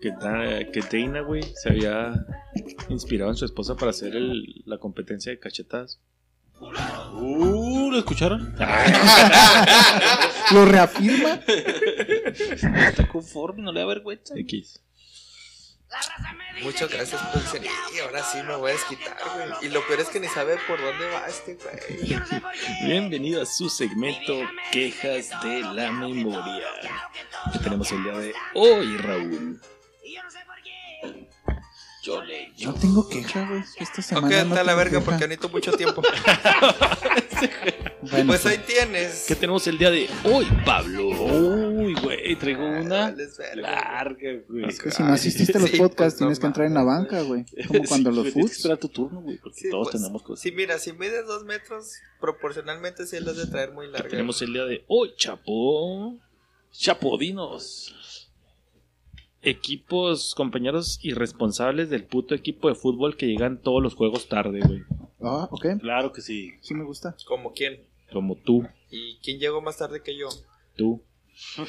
Que, 0.00 0.10
que 0.72 0.80
Dana, 0.80 1.20
güey, 1.22 1.42
se 1.42 1.70
había 1.70 2.14
inspirado 2.88 3.30
en 3.30 3.36
su 3.36 3.44
esposa 3.44 3.74
para 3.76 3.90
hacer 3.90 4.14
el- 4.16 4.62
la 4.64 4.78
competencia 4.78 5.32
de 5.32 5.38
cachetadas. 5.38 6.00
Uh, 6.60 7.90
¿lo 7.90 7.98
escucharon? 7.98 8.54
¿Lo 10.52 10.64
reafirma? 10.64 11.40
Está 12.88 13.08
conforme, 13.08 13.62
no 13.62 13.72
le 13.72 13.80
da 13.80 13.86
vergüenza. 13.86 14.34
X. 14.38 14.82
Muchas 16.62 16.90
gracias, 16.90 17.20
producción. 17.22 17.64
Y 17.94 17.98
ahora 18.00 18.22
sí 18.24 18.42
me 18.42 18.56
voy 18.56 18.70
a 18.70 18.74
desquitar, 18.74 19.16
güey. 19.34 19.66
Y 19.66 19.68
lo 19.68 19.86
peor 19.86 20.00
es 20.00 20.08
que 20.08 20.20
ni 20.20 20.28
sabe 20.28 20.56
por 20.66 20.80
dónde 20.80 21.06
va 21.10 21.26
este, 21.26 21.54
güey. 21.54 22.20
Bienvenido 22.84 23.42
a 23.42 23.46
su 23.46 23.68
segmento 23.68 24.40
Quejas 24.72 25.30
de 25.42 25.60
la 25.60 25.92
Memoria. 25.92 26.66
Que 27.52 27.58
tenemos 27.58 27.90
el 27.92 28.02
día 28.02 28.18
de 28.18 28.34
hoy, 28.54 28.96
Raúl. 28.96 29.60
Yo 32.06 32.22
le. 32.22 32.52
Yo 32.56 32.72
tengo 32.74 33.08
queja, 33.08 33.48
güey. 33.48 33.62
Esta 33.78 34.00
Ok, 34.00 34.06
semana. 34.06 34.28
no 34.44 34.48
está 34.50 34.60
a 34.60 34.64
la 34.64 34.74
verga 34.76 34.98
queja. 35.00 35.04
porque 35.10 35.26
necesito 35.28 35.48
mucho 35.48 35.72
tiempo. 35.72 36.02
Bueno, 38.08 38.26
Pues 38.28 38.46
ahí 38.46 38.58
tienes. 38.64 39.24
¿Qué 39.26 39.34
tenemos 39.34 39.66
el 39.66 39.78
día 39.78 39.90
de 39.90 40.08
hoy, 40.22 40.46
Pablo? 40.64 41.08
Uy, 41.08 41.92
güey, 42.00 42.36
traigo 42.36 42.64
una 42.64 43.10
Vales 43.10 43.36
verga. 43.36 43.62
larga, 43.62 44.30
güey. 44.48 44.64
Es 44.68 44.80
que 44.80 44.92
si 44.92 45.02
no 45.02 45.12
asististe 45.12 45.58
a 45.58 45.60
los 45.60 45.70
Sí, 45.70 45.76
podcasts, 45.76 45.96
pues, 45.96 46.20
no 46.20 46.26
tienes 46.28 46.38
que 46.38 46.46
entrar 46.46 46.66
en 46.68 46.74
la 46.74 46.84
banca, 46.84 47.22
güey. 47.22 47.44
Como 47.66 47.82
cuando 47.84 48.10
Sí, 48.12 48.16
los 48.16 48.32
foods. 48.32 48.52
esperar 48.52 48.78
tu 48.78 48.88
turno, 48.90 49.22
güey, 49.22 49.38
porque 49.38 49.58
Sí, 49.58 49.70
todos 49.70 49.88
pues, 49.90 50.00
tenemos 50.00 50.22
cosas. 50.22 50.40
Sí, 50.40 50.52
mira, 50.52 50.78
si 50.78 50.92
mides 50.92 51.26
dos 51.26 51.42
metros, 51.44 51.94
proporcionalmente 52.20 53.06
sí 53.06 53.18
las 53.18 53.36
de 53.36 53.46
traer 53.48 53.72
muy 53.72 53.86
¿Qué 53.86 53.92
largas. 53.92 54.10
tenemos 54.10 54.40
el 54.40 54.52
día 54.52 54.64
de 54.66 54.84
hoy, 54.86 55.12
Chapo? 55.16 56.16
Chapodinos. 56.70 57.95
Equipos, 59.48 60.34
compañeros 60.34 60.98
irresponsables 61.02 61.88
del 61.88 62.04
puto 62.04 62.34
equipo 62.34 62.68
de 62.68 62.74
fútbol 62.74 63.16
que 63.16 63.26
llegan 63.26 63.60
todos 63.62 63.82
los 63.82 63.94
juegos 63.94 64.28
tarde, 64.28 64.60
güey. 64.66 64.82
Ah, 65.20 65.48
ok. 65.50 65.66
Claro 65.80 66.12
que 66.12 66.20
sí. 66.20 66.52
Sí 66.60 66.74
me 66.74 66.84
gusta. 66.84 67.16
¿Como 67.26 67.52
quién? 67.52 67.80
Como 68.12 68.36
tú, 68.36 68.66
¿Y 68.90 69.16
quién 69.16 69.38
llegó 69.38 69.60
más 69.60 69.78
tarde 69.78 70.02
que 70.02 70.16
yo? 70.16 70.28
tú. 70.76 71.02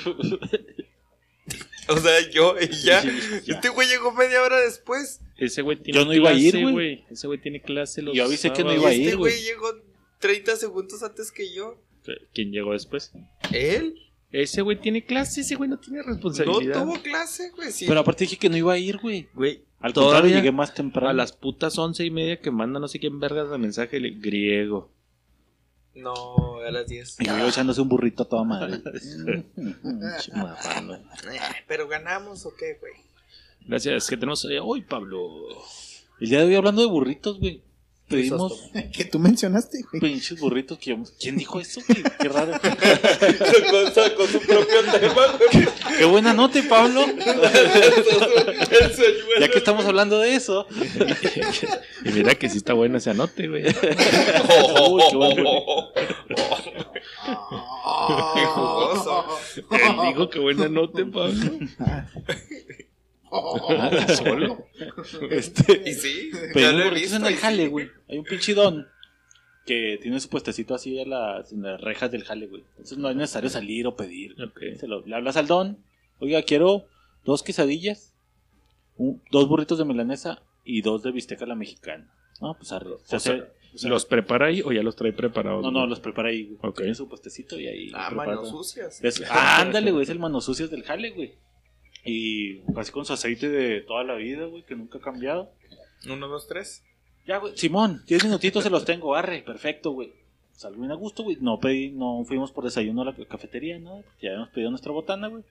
O 1.89 1.97
sea, 1.97 2.29
yo 2.29 2.55
y 2.59 2.67
ya. 2.83 3.01
Sí, 3.01 3.09
ya. 3.45 3.55
Este 3.55 3.69
güey 3.69 3.87
llegó 3.87 4.11
media 4.11 4.41
hora 4.43 4.59
después. 4.59 5.21
Ese 5.37 5.61
güey 5.61 5.77
tiene 5.81 5.97
Yo 5.99 6.05
no 6.05 6.13
iba 6.13 6.31
a 6.31 6.33
ir, 6.33 6.51
clase, 6.51 6.71
güey. 6.71 7.05
Ese 7.09 7.27
güey 7.27 7.39
tiene 7.39 7.61
clase 7.61 8.01
los 8.01 8.13
Yo 8.13 8.25
avisé 8.25 8.51
que 8.51 8.63
no 8.65 8.73
iba 8.73 8.89
a 8.89 8.93
ir, 8.93 9.03
este 9.03 9.15
güey. 9.15 9.33
güey 9.33 9.45
llegó 9.45 9.67
30 10.19 10.57
segundos 10.57 11.01
antes 11.03 11.31
que 11.31 11.53
yo. 11.53 11.81
¿Quién 12.33 12.51
llegó 12.51 12.73
después? 12.73 13.13
¿Él? 13.53 13.95
Ese 14.31 14.61
güey 14.61 14.79
tiene 14.79 15.05
clase, 15.05 15.41
ese 15.41 15.55
güey 15.55 15.69
no 15.69 15.79
tiene 15.79 15.99
No 15.99 16.05
responsabilidad. 16.05 16.83
tuvo 16.83 17.01
clase, 17.01 17.49
güey. 17.55 17.71
Sí. 17.71 17.85
Pero 17.87 18.01
aparte 18.01 18.25
dije 18.25 18.37
que 18.37 18.49
no 18.49 18.57
iba 18.57 18.73
a 18.73 18.77
ir, 18.77 18.97
güey. 18.97 19.29
Güey, 19.33 19.63
Al 19.79 19.93
contrario, 19.93 20.35
llegué 20.35 20.51
más 20.51 20.73
temprano. 20.73 21.09
a 21.09 21.13
las 21.13 21.31
putas 21.31 21.77
once 21.77 22.03
y 22.05 22.11
media 22.11 22.39
que 22.41 22.51
manda 22.51 22.79
no 22.79 22.87
sé 22.89 22.99
quién 22.99 23.19
vergas 23.19 23.49
de 23.49 23.57
mensaje 23.57 23.99
le- 23.99 24.11
griego. 24.11 24.91
No, 25.95 26.59
a 26.59 26.69
las 26.69 26.85
10. 26.87 27.15
Y 27.21 27.25
yo 27.25 27.47
echándose 27.47 27.81
un 27.81 27.87
burrito 27.89 28.23
a 28.23 28.29
toda 28.29 28.43
madre. 28.43 28.81
Eh, 29.57 31.39
Pero 31.67 31.87
ganamos 31.87 32.45
o 32.45 32.53
qué, 32.55 32.77
güey. 32.79 32.93
Gracias, 33.65 34.07
que 34.07 34.15
tenemos 34.17 34.45
eh, 34.45 34.59
hoy, 34.59 34.81
Pablo. 34.81 35.47
El 36.19 36.29
día 36.29 36.39
de 36.39 36.45
hoy 36.45 36.55
hablando 36.55 36.81
de 36.81 36.87
burritos, 36.87 37.39
güey. 37.39 37.61
Pedimos 38.07 38.69
Que 38.93 39.03
tú 39.05 39.19
mencionaste, 39.19 39.79
güey. 39.91 39.99
pinches 39.99 40.39
burritos 40.39 40.77
que 40.79 40.91
yo... 40.91 40.97
¿Quién 41.19 41.37
dijo 41.37 41.59
eso, 41.59 41.81
güey? 41.87 42.03
Qué 42.19 42.29
raro. 42.29 42.53
con, 42.61 43.91
con 44.15 44.27
su 44.27 44.39
propio 44.39 44.81
tema, 44.91 45.13
güey. 45.37 45.67
Qué 45.97 46.05
buena 46.05 46.33
nota, 46.33 46.59
Pablo. 46.69 47.05
Ya 49.39 49.47
que 49.49 49.57
estamos 49.59 49.85
hablando 49.85 50.19
de 50.19 50.35
eso. 50.35 50.65
Y 52.03 52.09
mira 52.09 52.33
que 52.35 52.49
sí 52.49 52.57
está 52.57 52.73
bueno 52.73 52.97
ese 52.97 53.11
anote, 53.11 53.47
güey. 53.47 53.65
Uy, 53.67 55.03
qué 55.11 55.15
bueno. 55.15 55.43
Qué 58.07 58.45
jugoso. 58.45 59.25
Él 59.55 59.95
dijo 60.07 60.29
que 60.29 60.39
buen 60.39 60.61
anote, 60.61 61.05
Pablo. 61.05 61.59
Solo. 64.15 64.65
Este, 65.31 65.83
Y 65.89 65.93
sí, 65.93 66.29
Pedimos 66.53 66.73
lo 66.75 66.83
he 66.83 66.89
visto. 66.91 67.15
en 67.17 67.25
el 67.25 67.35
jale, 67.35 67.63
sí. 67.63 67.69
güey. 67.69 67.89
Hay 68.09 68.17
un 68.19 68.23
pinche 68.25 68.53
don 68.53 68.87
que 69.65 69.99
tiene 70.01 70.19
su 70.19 70.29
puestecito 70.29 70.73
así 70.75 70.97
en 70.99 71.09
las, 71.09 71.51
en 71.51 71.61
las 71.63 71.81
rejas 71.81 72.09
del 72.11 72.23
jale, 72.23 72.47
güey. 72.47 72.63
Entonces 72.71 72.97
no 72.97 73.09
es 73.09 73.15
necesario 73.15 73.49
salir 73.49 73.85
o 73.87 73.95
pedir. 73.95 74.35
Ok. 74.41 74.61
Se 74.79 74.87
lo- 74.87 75.05
le 75.05 75.15
hablas 75.15 75.35
al 75.37 75.47
don. 75.47 75.77
Oiga, 76.19 76.41
quiero 76.43 76.85
dos 77.25 77.43
quesadillas, 77.43 78.13
un- 78.95 79.21
dos 79.31 79.47
burritos 79.49 79.77
de 79.77 79.85
milanesa 79.85 80.41
y 80.63 80.81
dos 80.81 81.03
de 81.03 81.11
bisteca 81.11 81.43
a 81.45 81.47
la 81.49 81.55
mexicana. 81.55 82.09
No, 82.39 82.55
pues 82.57 82.71
arre. 82.71 82.91
Se 83.03 83.15
O 83.17 83.19
sea, 83.19 83.33
hace- 83.33 83.43
o 83.73 83.77
sea, 83.77 83.89
¿Los 83.89 84.05
prepara 84.05 84.45
ahí 84.47 84.61
o 84.63 84.71
ya 84.71 84.81
los 84.81 84.95
trae 84.95 85.11
preparados? 85.11 85.61
no, 85.61 85.69
no, 85.71 85.79
güey? 85.79 85.89
los 85.89 85.99
prepara 85.99 86.29
ahí. 86.29 86.55
güey. 86.61 86.73
Tiene 86.73 86.95
su 86.95 87.07
puestecito 87.09 87.59
y 87.59 87.67
ahí. 87.67 87.91
Ah, 87.93 88.07
prepara 88.07 88.35
manos 88.35 88.49
sucias. 88.49 89.03
Es- 89.03 89.21
ah, 89.29 89.59
ándale, 89.61 89.91
güey, 89.91 90.03
es 90.03 90.09
el 90.09 90.19
manos 90.19 90.45
sucias 90.45 90.71
del 90.71 90.83
jale, 90.83 91.09
güey. 91.11 91.33
Y 92.07 92.61
así 92.77 92.91
con 92.91 93.05
su 93.05 93.13
aceite 93.13 93.49
de 93.49 93.81
toda 93.81 94.03
la 94.03 94.15
vida, 94.15 94.45
güey, 94.45 94.63
que 94.63 94.75
nunca 94.75 94.97
ha 94.97 95.01
cambiado. 95.01 95.51
Uno, 96.09 96.27
dos, 96.27 96.47
tres. 96.47 96.83
Ya, 97.25 97.37
güey, 97.37 97.57
Simón, 97.57 98.03
10 98.07 98.23
minutitos 98.23 98.63
se 98.63 98.69
los 98.69 98.85
tengo, 98.85 99.13
arre, 99.13 99.41
perfecto, 99.41 99.91
güey. 99.91 100.13
Salgo 100.53 100.79
bien 100.79 100.91
a 100.91 100.95
gusto, 100.95 101.23
güey. 101.23 101.37
No 101.41 101.59
pedí, 101.59 101.91
no 101.91 102.23
fuimos 102.25 102.51
por 102.51 102.63
desayuno 102.63 103.01
a 103.01 103.05
la 103.05 103.15
cafetería, 103.27 103.77
¿no? 103.77 104.03
Ya 104.21 104.29
habíamos 104.29 104.49
pedido 104.49 104.69
nuestra 104.69 104.91
botana, 104.91 105.27
güey. 105.27 105.43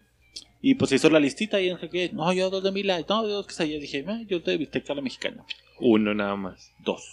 Y 0.62 0.74
pues 0.74 0.88
se 0.88 0.96
hizo 0.96 1.10
la 1.10 1.20
listita 1.20 1.60
y 1.60 1.68
dije 1.70 1.90
que, 1.90 2.10
no, 2.12 2.32
yo 2.32 2.50
dos 2.50 2.62
de 2.62 2.72
mila, 2.72 2.98
no, 3.08 3.22
yo 3.22 3.28
dos 3.28 3.46
que 3.46 3.52
sabía. 3.54 3.78
Dije, 3.78 4.04
"Ah, 4.08 4.22
yo 4.26 4.42
te 4.42 4.56
bisteca 4.56 4.94
a 4.94 4.96
la 4.96 5.02
mexicana. 5.02 5.44
Uno 5.78 6.14
nada 6.14 6.36
más. 6.36 6.72
Dos. 6.84 7.04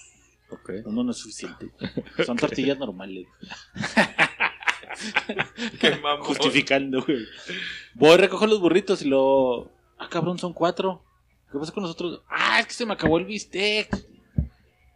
Ok. 0.50 0.72
Uno 0.86 1.04
no 1.04 1.12
es 1.12 1.18
suficiente. 1.18 1.70
Son 2.26 2.38
tortillas 2.38 2.78
normales. 2.80 3.28
Qué 5.80 5.92
mamón. 5.98 6.26
Justificando, 6.26 7.02
güey. 7.04 7.20
Voy, 7.96 8.18
recojo 8.18 8.48
los 8.48 8.60
burritos 8.60 9.02
y 9.02 9.08
lo. 9.10 9.72
Ah, 9.98 10.08
cabrón, 10.10 10.38
son 10.40 10.54
cuatro. 10.54 11.04
¿Qué 11.52 11.58
pasa 11.60 11.72
con 11.72 11.84
nosotros? 11.84 12.22
Ah, 12.30 12.60
es 12.60 12.68
que 12.68 12.74
se 12.74 12.86
me 12.86 12.94
acabó 12.94 13.18
el 13.18 13.26
bistec. 13.26 13.90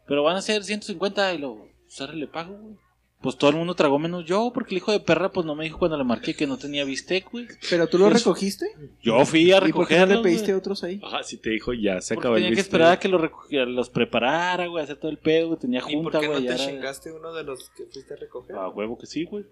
Pero 0.08 0.24
van 0.24 0.38
a 0.38 0.41
ser 0.41 0.63
150 0.63 1.34
y 1.34 1.38
lo. 1.38 1.67
Sara 1.88 2.13
le 2.13 2.27
pago, 2.27 2.56
güey. 2.56 2.75
Pues 3.20 3.36
todo 3.36 3.50
el 3.50 3.56
mundo 3.56 3.74
tragó 3.74 3.98
menos 3.98 4.25
yo, 4.25 4.51
porque 4.53 4.75
el 4.75 4.77
hijo 4.77 4.91
de 4.91 5.00
perra, 5.00 5.32
pues 5.32 5.44
no 5.44 5.56
me 5.56 5.63
dijo 5.63 5.79
cuando 5.79 5.98
le 5.98 6.03
marqué 6.03 6.36
que 6.36 6.46
no 6.46 6.58
tenía 6.58 6.86
bistec, 6.86 7.29
güey. 7.32 7.48
¿Pero 7.67 7.88
tú 7.88 7.98
lo 7.98 8.06
Pues, 8.10 8.20
recogiste? 8.24 8.67
Yo 9.01 9.25
fui 9.25 9.51
a 9.51 9.67
¿Y 9.67 9.74
por 9.74 9.88
qué 9.88 9.98
no 9.98 10.06
le 10.06 10.17
pediste 10.20 10.51
güey. 10.51 10.60
otros 10.60 10.84
ahí? 10.84 11.01
Ajá, 11.03 11.24
si 11.24 11.38
te 11.38 11.50
dijo 11.50 11.74
ya 11.74 12.00
se 12.00 12.13
Porque 12.13 12.27
acabó 12.27 12.36
el 12.38 12.44
tenía 12.44 12.50
que 12.51 12.56
bistec. 12.62 12.67
esperar 12.74 12.91
a 12.94 13.00
que 13.00 13.08
los, 13.08 13.20
recogiera, 13.20 13.65
los 13.65 13.89
preparara, 13.89 14.67
güey, 14.67 14.84
hacer 14.84 14.98
todo 14.98 15.10
el 15.10 15.17
pedo, 15.17 15.48
güey. 15.48 15.60
Tenía 15.60 15.79
¿Y 15.79 15.82
por 15.96 16.03
junta, 16.03 16.20
qué 16.20 16.27
no 16.27 16.34
güey. 16.34 16.46
te 16.46 16.53
era- 16.53 16.63
chingaste 16.65 17.12
uno 17.12 17.34
de 17.34 17.44
los 17.44 17.70
que 17.72 17.86
fuiste 17.86 18.13
a 18.13 18.17
recoger? 18.17 18.56
A 18.56 18.70
huevo 18.70 18.98
que 19.00 19.08
sí, 19.08 19.24
güey. 19.25 19.46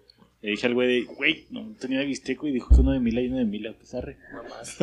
Le 0.46 0.52
dije 0.52 0.68
al 0.68 0.74
güey, 0.74 0.86
de, 0.86 1.02
güey, 1.12 1.44
no 1.50 1.74
tenía 1.76 2.02
bistec, 2.02 2.38
güey. 2.40 2.52
Dijo 2.52 2.68
que 2.68 2.80
uno 2.80 2.92
de 2.92 3.00
mila 3.00 3.20
y 3.20 3.26
uno 3.26 3.38
de 3.38 3.44
mila, 3.46 3.72
pues 3.76 3.92
arre. 3.94 4.16
Mamás. 4.32 4.76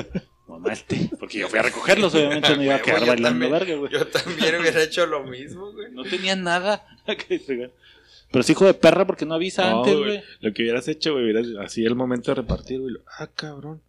Mamaste. 0.46 1.10
Porque 1.18 1.40
yo 1.40 1.48
fui 1.48 1.58
a 1.58 1.62
recogerlos, 1.62 2.14
obviamente 2.14 2.54
no 2.58 2.64
iba 2.64 2.76
a 2.76 2.82
quedar 2.82 3.06
bailando 3.08 3.30
también. 3.30 3.52
verga, 3.54 3.76
güey. 3.76 3.90
Yo 3.94 4.06
también 4.08 4.60
hubiera 4.60 4.84
hecho 4.84 5.06
lo 5.06 5.24
mismo, 5.24 5.72
güey. 5.72 5.90
No 5.94 6.04
tenía 6.04 6.36
nada. 6.36 6.86
Pero 7.08 8.42
es 8.42 8.50
hijo 8.50 8.66
de 8.66 8.74
perra 8.74 9.08
porque 9.08 9.26
no 9.26 9.36
avisa 9.36 9.72
No, 9.72 9.78
antes, 9.86 9.98
güey. 9.98 10.22
Lo 10.42 10.54
que 10.54 10.64
hubieras 10.64 10.86
hecho, 10.90 11.14
güey, 11.14 11.24
hubieras 11.24 11.48
así 11.62 11.86
el 11.86 11.96
momento 11.96 12.32
de 12.32 12.42
repartir, 12.42 12.82
güey. 12.82 12.96
Ah, 13.18 13.30
cabrón. 13.34 13.82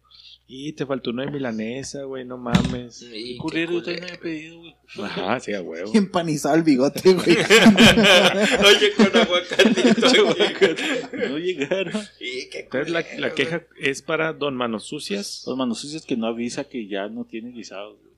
Y 0.47 0.73
te 0.73 0.85
faltó 0.85 1.09
uno 1.09 1.23
de 1.23 1.31
milanesa, 1.31 2.03
güey, 2.03 2.23
no 2.23 2.37
mames. 2.37 3.01
Y 3.11 3.35
Culero, 3.37 3.71
yo 3.73 3.79
qué 3.79 3.85
también 3.85 4.03
había 4.03 4.19
pedido, 4.19 4.59
güey. 4.59 4.75
Ajá, 5.03 5.39
sí, 5.39 5.53
a 5.53 5.61
huevo. 5.61 5.91
Empanizado 5.95 6.53
el 6.55 6.61
bigote, 6.61 7.13
güey. 7.13 7.25
Oye, 8.67 8.93
con 8.95 9.17
aguacatito. 9.17 10.25
güey. 10.25 11.29
No 11.29 11.37
llegaron. 11.39 12.03
Y 12.19 12.49
qué 12.49 12.59
Entonces 12.59 12.91
la, 12.91 13.01
la 13.17 13.29
güey. 13.29 13.33
queja 13.35 13.63
es 13.79 14.01
para 14.03 14.33
Don 14.33 14.55
Manos 14.55 14.83
Sucias 14.85 15.43
Los 15.47 15.57
manos 15.57 15.79
sucias 15.79 16.05
que 16.05 16.15
no 16.15 16.27
avisa 16.27 16.63
que 16.65 16.87
ya 16.87 17.07
no 17.07 17.25
tiene 17.25 17.51
guisado. 17.51 17.95
güey. 17.97 18.13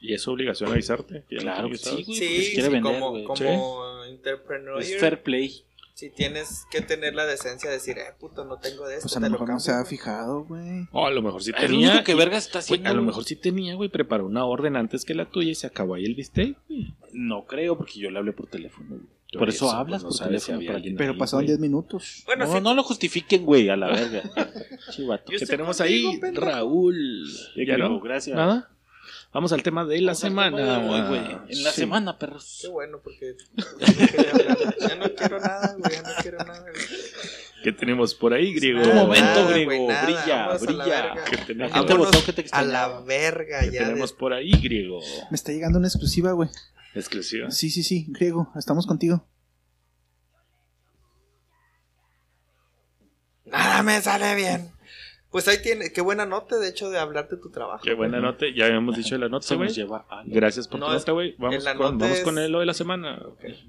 y 0.00 0.14
es 0.14 0.26
obligación 0.26 0.72
avisarte. 0.72 1.24
que 1.28 1.36
ya 1.36 1.42
no 1.42 1.42
Claro 1.42 1.68
tiene 1.68 1.70
que 1.70 1.78
sí, 1.78 1.90
guisados. 1.96 2.06
güey. 2.06 2.18
Sí, 2.18 2.24
porque 2.24 2.42
se 2.44 2.52
quiere 2.52 2.68
sí, 2.68 2.72
vender, 2.72 2.92
como, 2.94 3.10
güey. 3.10 3.24
como 3.24 4.04
entrepreneur. 4.06 4.80
Es 4.80 4.96
fair 4.98 5.22
play. 5.22 5.64
Sí, 6.00 6.10
tienes 6.16 6.64
que 6.70 6.80
tener 6.80 7.14
la 7.14 7.26
decencia 7.26 7.68
de 7.68 7.76
decir, 7.76 7.98
eh, 7.98 8.14
puto, 8.18 8.44
no 8.46 8.56
tengo 8.58 8.86
de 8.88 8.94
esto. 8.94 9.04
Pues 9.04 9.16
a 9.16 9.20
te 9.20 9.26
lo 9.26 9.26
lo 9.26 9.32
mejor 9.32 9.48
no 9.50 9.60
se 9.60 9.72
ha 9.72 9.84
fijado, 9.84 10.44
güey. 10.44 10.88
Oh, 10.92 11.04
a 11.06 11.10
lo 11.10 11.20
mejor 11.20 11.42
sí 11.42 11.52
lo 11.52 11.58
tenía. 11.58 11.90
único 11.90 12.04
que 12.04 12.14
verga 12.14 12.38
está 12.38 12.60
güey, 12.60 12.62
haciendo. 12.64 12.88
a 12.90 12.94
lo 12.94 13.02
mejor 13.02 13.24
sí 13.24 13.36
tenía, 13.36 13.74
güey. 13.74 13.90
Preparó 13.90 14.24
una 14.26 14.46
orden 14.46 14.76
antes 14.76 15.04
que 15.04 15.14
la 15.14 15.26
tuya 15.26 15.50
y 15.50 15.54
se 15.54 15.66
acabó 15.66 15.94
ahí 15.96 16.04
el 16.06 16.14
bistec, 16.14 16.56
güey. 16.68 16.94
No 17.12 17.44
creo 17.44 17.76
porque 17.76 18.00
yo 18.00 18.10
le 18.10 18.18
hablé 18.18 18.32
por 18.32 18.46
teléfono, 18.46 18.88
güey. 18.88 19.02
Por 19.38 19.48
eso, 19.48 19.66
eso, 19.66 19.76
hablas 19.76 20.02
pues, 20.02 20.02
no 20.02 20.08
por 20.08 20.16
sabes 20.18 20.42
si 20.42 20.46
teléfono. 20.46 20.56
había 20.56 20.66
para 20.68 20.76
alguien 20.78 20.94
que- 20.94 20.98
Pero 20.98 21.12
ahí, 21.12 21.18
pasaron 21.18 21.40
güey. 21.42 21.46
10 21.48 21.60
minutos. 21.60 22.22
Bueno, 22.26 22.46
no, 22.46 22.52
sí. 22.52 22.60
no 22.62 22.74
lo 22.74 22.82
justifiquen, 22.82 23.44
güey, 23.44 23.68
a 23.68 23.76
la 23.76 23.86
verga. 23.92 24.22
Chivato. 24.90 25.24
Yo 25.26 25.30
¿Qué 25.38 25.44
estoy 25.44 25.48
tenemos 25.56 25.76
contigo, 25.78 26.10
ahí? 26.10 26.18
pendejo. 26.18 26.46
Raúl. 26.46 27.26
Ya 27.56 27.64
¿Ya 27.64 27.76
digo, 27.76 27.88
no? 27.90 28.00
gracias. 28.00 28.36
¿Nada? 28.36 28.70
Vamos 29.32 29.52
al 29.52 29.62
tema 29.62 29.84
de 29.84 30.00
la 30.00 30.14
semana. 30.16 30.56
de 30.56 30.88
hoy, 30.88 31.00
güey. 31.08 31.20
En 31.48 31.62
la 31.62 31.70
Sí. 31.70 31.82
semana, 31.82 32.18
perros. 32.18 32.58
Qué 32.62 32.68
bueno, 32.68 32.98
porque 33.02 33.36
ya 33.78 33.86
no. 33.86 34.88
Ya 34.88 34.94
no 34.96 35.14
quiero 35.14 35.38
nada, 35.40 35.76
güey, 35.78 35.92
ya 35.92 36.02
no 36.02 36.08
quiero 36.20 36.38
nada. 36.38 36.60
güey. 36.60 36.74
¿Qué 37.62 37.72
tenemos 37.72 38.14
por 38.14 38.32
ahí, 38.32 38.54
griego? 38.54 38.82
Tu 38.82 38.88
Nada, 38.88 39.02
momento, 39.02 39.48
griego. 39.48 39.88
nada, 39.88 40.04
brilla, 40.04 40.36
vámonos 40.48 40.62
a 40.62 40.64
la 40.72 40.84
brilla. 40.84 41.02
verga. 41.02 41.24
¿Qué 41.24 41.36
tenemos, 41.36 41.72
te 42.34 42.44
a 42.52 42.62
la 42.62 43.00
verga 43.02 43.60
¿Qué 43.60 43.70
ya. 43.70 43.84
tenemos 43.84 44.10
de- 44.12 44.16
por 44.16 44.32
ahí, 44.32 44.50
griego? 44.52 45.00
Me 45.30 45.34
está 45.36 45.52
llegando 45.52 45.78
una 45.78 45.86
exclusiva, 45.88 46.32
güey. 46.32 46.48
Exclusiva. 46.94 47.50
Sí, 47.52 47.70
sí, 47.70 47.82
sí, 47.84 48.06
griego, 48.08 48.50
estamos 48.56 48.86
contigo. 48.86 49.28
Nada 53.44 53.82
me 53.82 54.00
sale 54.00 54.34
bien. 54.34 54.70
Pues 55.30 55.46
ahí 55.46 55.62
tiene, 55.62 55.92
qué 55.92 56.00
buena 56.00 56.26
nota, 56.26 56.58
de 56.58 56.68
hecho, 56.68 56.90
de 56.90 56.98
hablarte 56.98 57.36
de 57.36 57.42
tu 57.42 57.50
trabajo. 57.50 57.84
Qué 57.84 57.94
buena 57.94 58.18
nota. 58.20 58.46
Ya 58.52 58.66
habíamos 58.66 58.96
dicho 58.96 59.16
la 59.16 59.28
nota, 59.28 59.46
Se 59.46 59.54
nos 59.54 59.64
güey. 59.66 59.74
lleva 59.74 60.04
a... 60.10 60.22
Gracias 60.26 60.66
por 60.66 60.80
No, 60.80 60.86
tu 60.86 60.92
nota, 60.92 61.12
güey. 61.12 61.36
Vamos, 61.38 61.64
con, 61.64 61.98
vamos 61.98 62.18
es- 62.18 62.24
con 62.24 62.38
el 62.38 62.50
lo 62.50 62.58
de 62.60 62.66
la 62.66 62.74
semana. 62.74 63.22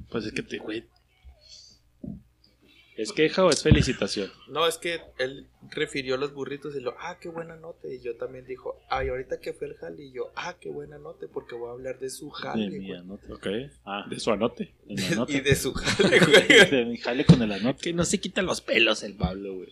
Pues 0.09 0.25
es 0.25 0.33
que 0.33 0.41
te, 0.41 0.57
güey. 0.57 0.85
¿Es 2.97 3.13
queja 3.13 3.45
o 3.45 3.49
es 3.49 3.63
felicitación? 3.63 4.29
No, 4.49 4.67
es 4.67 4.77
que 4.77 5.01
él 5.17 5.47
refirió 5.71 6.17
los 6.17 6.33
burritos 6.33 6.75
y 6.75 6.81
lo, 6.81 6.93
ah, 6.99 7.17
qué 7.19 7.29
buena 7.29 7.55
nota. 7.55 7.87
Y 7.87 7.99
yo 8.01 8.15
también 8.17 8.45
dijo, 8.45 8.79
ay, 8.89 9.07
ahorita 9.09 9.39
que 9.39 9.53
fue 9.53 9.67
el 9.67 9.75
jale. 9.75 10.03
Y 10.03 10.11
yo, 10.11 10.31
ah, 10.35 10.55
qué 10.59 10.69
buena 10.69 10.97
nota, 10.99 11.25
porque 11.33 11.55
voy 11.55 11.69
a 11.69 11.71
hablar 11.71 11.99
de 11.99 12.09
su 12.09 12.25
De 12.25 12.31
jale, 12.33 12.69
mi 12.69 12.87
güey. 12.87 12.99
anote. 12.99 13.33
Ok. 13.33 13.47
Ah, 13.85 14.05
De 14.09 14.19
su 14.19 14.29
anote. 14.31 14.73
de 14.85 14.95
mi 14.95 15.03
anote. 15.13 15.33
Y 15.33 15.39
de 15.41 15.55
su 15.55 15.73
jale, 15.73 16.19
güey. 16.25 16.69
De 16.69 16.85
mi 16.85 16.97
jale 16.97 17.25
con 17.25 17.41
el 17.41 17.51
anote. 17.51 17.81
Que 17.81 17.93
no 17.93 18.03
se 18.03 18.19
quita 18.19 18.41
los 18.41 18.61
pelos 18.61 19.03
el 19.03 19.15
Pablo, 19.15 19.55
güey. 19.55 19.69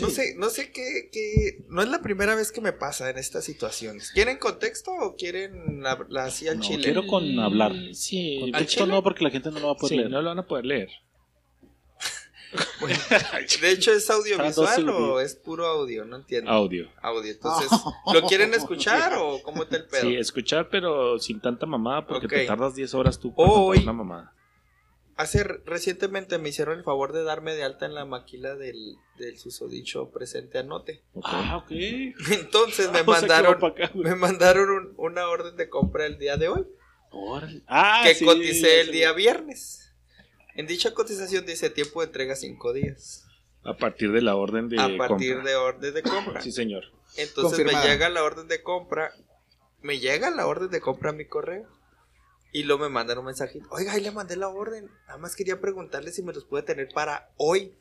No 0.00 0.10
sé, 0.10 0.34
no 0.36 0.48
sé 0.48 0.70
qué, 0.70 1.08
qué- 1.12 1.64
No 1.68 1.82
es 1.82 1.88
la 1.88 2.02
primera 2.02 2.36
vez 2.36 2.52
que 2.52 2.60
me 2.60 2.72
pasa 2.72 3.10
en 3.10 3.18
estas 3.18 3.44
situaciones. 3.44 4.12
¿Quieren 4.12 4.38
contexto 4.38 4.92
o 4.92 5.16
quieren 5.16 5.82
la, 5.82 5.98
la- 6.08 6.26
así 6.26 6.46
al 6.46 6.58
No, 6.58 6.62
chile? 6.62 6.84
quiero 6.84 7.04
con 7.06 7.38
hablar. 7.40 7.72
Sí. 7.92 8.38
Contexto 8.40 8.86
no, 8.86 9.02
porque 9.02 9.24
la 9.24 9.30
gente 9.30 9.50
no 9.50 9.58
lo 9.58 9.66
va 9.66 9.72
a 9.72 9.76
poder 9.76 9.88
Sí, 9.88 9.96
leer. 9.96 10.10
no 10.10 10.22
lo 10.22 10.28
van 10.28 10.38
a 10.38 10.46
poder 10.46 10.66
leer. 10.66 10.88
De 13.60 13.70
hecho, 13.72 13.92
¿es 13.92 14.08
audiovisual 14.10 14.88
o 14.90 15.20
es 15.20 15.34
puro 15.34 15.66
audio? 15.66 16.04
No 16.04 16.16
entiendo. 16.16 16.50
Audio. 16.50 16.88
Audio. 17.00 17.30
Entonces, 17.32 17.70
¿lo 18.12 18.22
quieren 18.28 18.52
escuchar 18.54 19.14
o 19.18 19.42
cómo 19.42 19.62
está 19.64 19.76
el 19.78 19.86
pedo? 19.86 20.02
Sí, 20.02 20.16
escuchar, 20.16 20.68
pero 20.70 21.18
sin 21.18 21.40
tanta 21.40 21.66
mamada, 21.66 22.06
porque 22.06 22.28
te 22.28 22.44
tardas 22.46 22.74
10 22.74 22.92
horas 22.94 23.18
tú 23.18 23.34
para 23.34 23.50
Hoy- 23.50 23.78
una 23.82 23.92
mamada. 23.92 24.34
Hace 25.22 25.44
recientemente 25.44 26.38
me 26.38 26.48
hicieron 26.50 26.78
el 26.78 26.84
favor 26.84 27.12
de 27.12 27.22
darme 27.24 27.54
de 27.54 27.62
alta 27.64 27.86
en 27.86 27.94
la 27.94 28.04
maquila 28.04 28.54
del, 28.56 28.96
del 29.18 29.38
susodicho 29.38 30.10
presente 30.10 30.58
anote. 30.58 31.02
Ok. 31.14 31.24
Ah, 31.28 31.56
ok. 31.58 31.70
Entonces 32.30 32.90
me 32.92 33.00
O 33.02 33.04
sea, 33.04 33.20
mandaron, 33.20 33.64
acá, 33.64 33.90
me 33.94 34.14
mandaron 34.14 34.70
un- 34.70 34.94
una 34.96 35.28
orden 35.28 35.56
de 35.56 35.68
compra 35.68 36.06
el 36.06 36.18
día 36.18 36.36
de 36.36 36.48
hoy. 36.48 36.66
Ah, 37.66 38.02
que 38.06 38.14
sí, 38.14 38.24
coticé 38.24 38.80
el 38.80 38.86
sí. 38.86 38.92
día 38.92 39.12
viernes. 39.12 39.92
En 40.54 40.66
dicha 40.66 40.92
cotización 40.94 41.44
dice 41.46 41.70
tiempo 41.70 42.00
de 42.00 42.06
entrega 42.06 42.34
5 42.36 42.72
días. 42.72 43.26
A 43.64 43.76
partir 43.76 44.12
de 44.12 44.22
la 44.22 44.34
orden 44.34 44.68
de 44.68 44.80
a 44.80 44.96
partir 44.96 45.34
compra. 45.34 45.50
de 45.50 45.56
orden 45.56 45.94
de 45.94 46.02
compra. 46.02 46.40
Sí, 46.40 46.52
señor. 46.52 46.84
Entonces 47.16 47.64
me 47.64 47.72
llega 47.72 48.08
la 48.08 48.24
orden 48.24 48.48
de 48.48 48.62
compra. 48.62 49.12
Me 49.82 49.98
llega 49.98 50.30
la 50.30 50.46
orden 50.46 50.70
de 50.70 50.80
compra 50.80 51.10
a 51.10 51.12
mi 51.12 51.26
correo. 51.26 51.68
Y 52.54 52.64
luego 52.64 52.82
me 52.82 52.90
mandan 52.90 53.16
un 53.18 53.24
mensajito. 53.24 53.66
Oiga, 53.70 53.92
ahí 53.92 54.02
le 54.02 54.10
mandé 54.10 54.36
la 54.36 54.48
orden. 54.48 54.90
Nada 55.06 55.18
más 55.18 55.34
quería 55.34 55.58
preguntarle 55.60 56.12
si 56.12 56.22
me 56.22 56.34
los 56.34 56.44
puede 56.44 56.62
tener 56.62 56.88
para 56.92 57.30
hoy. 57.38 57.72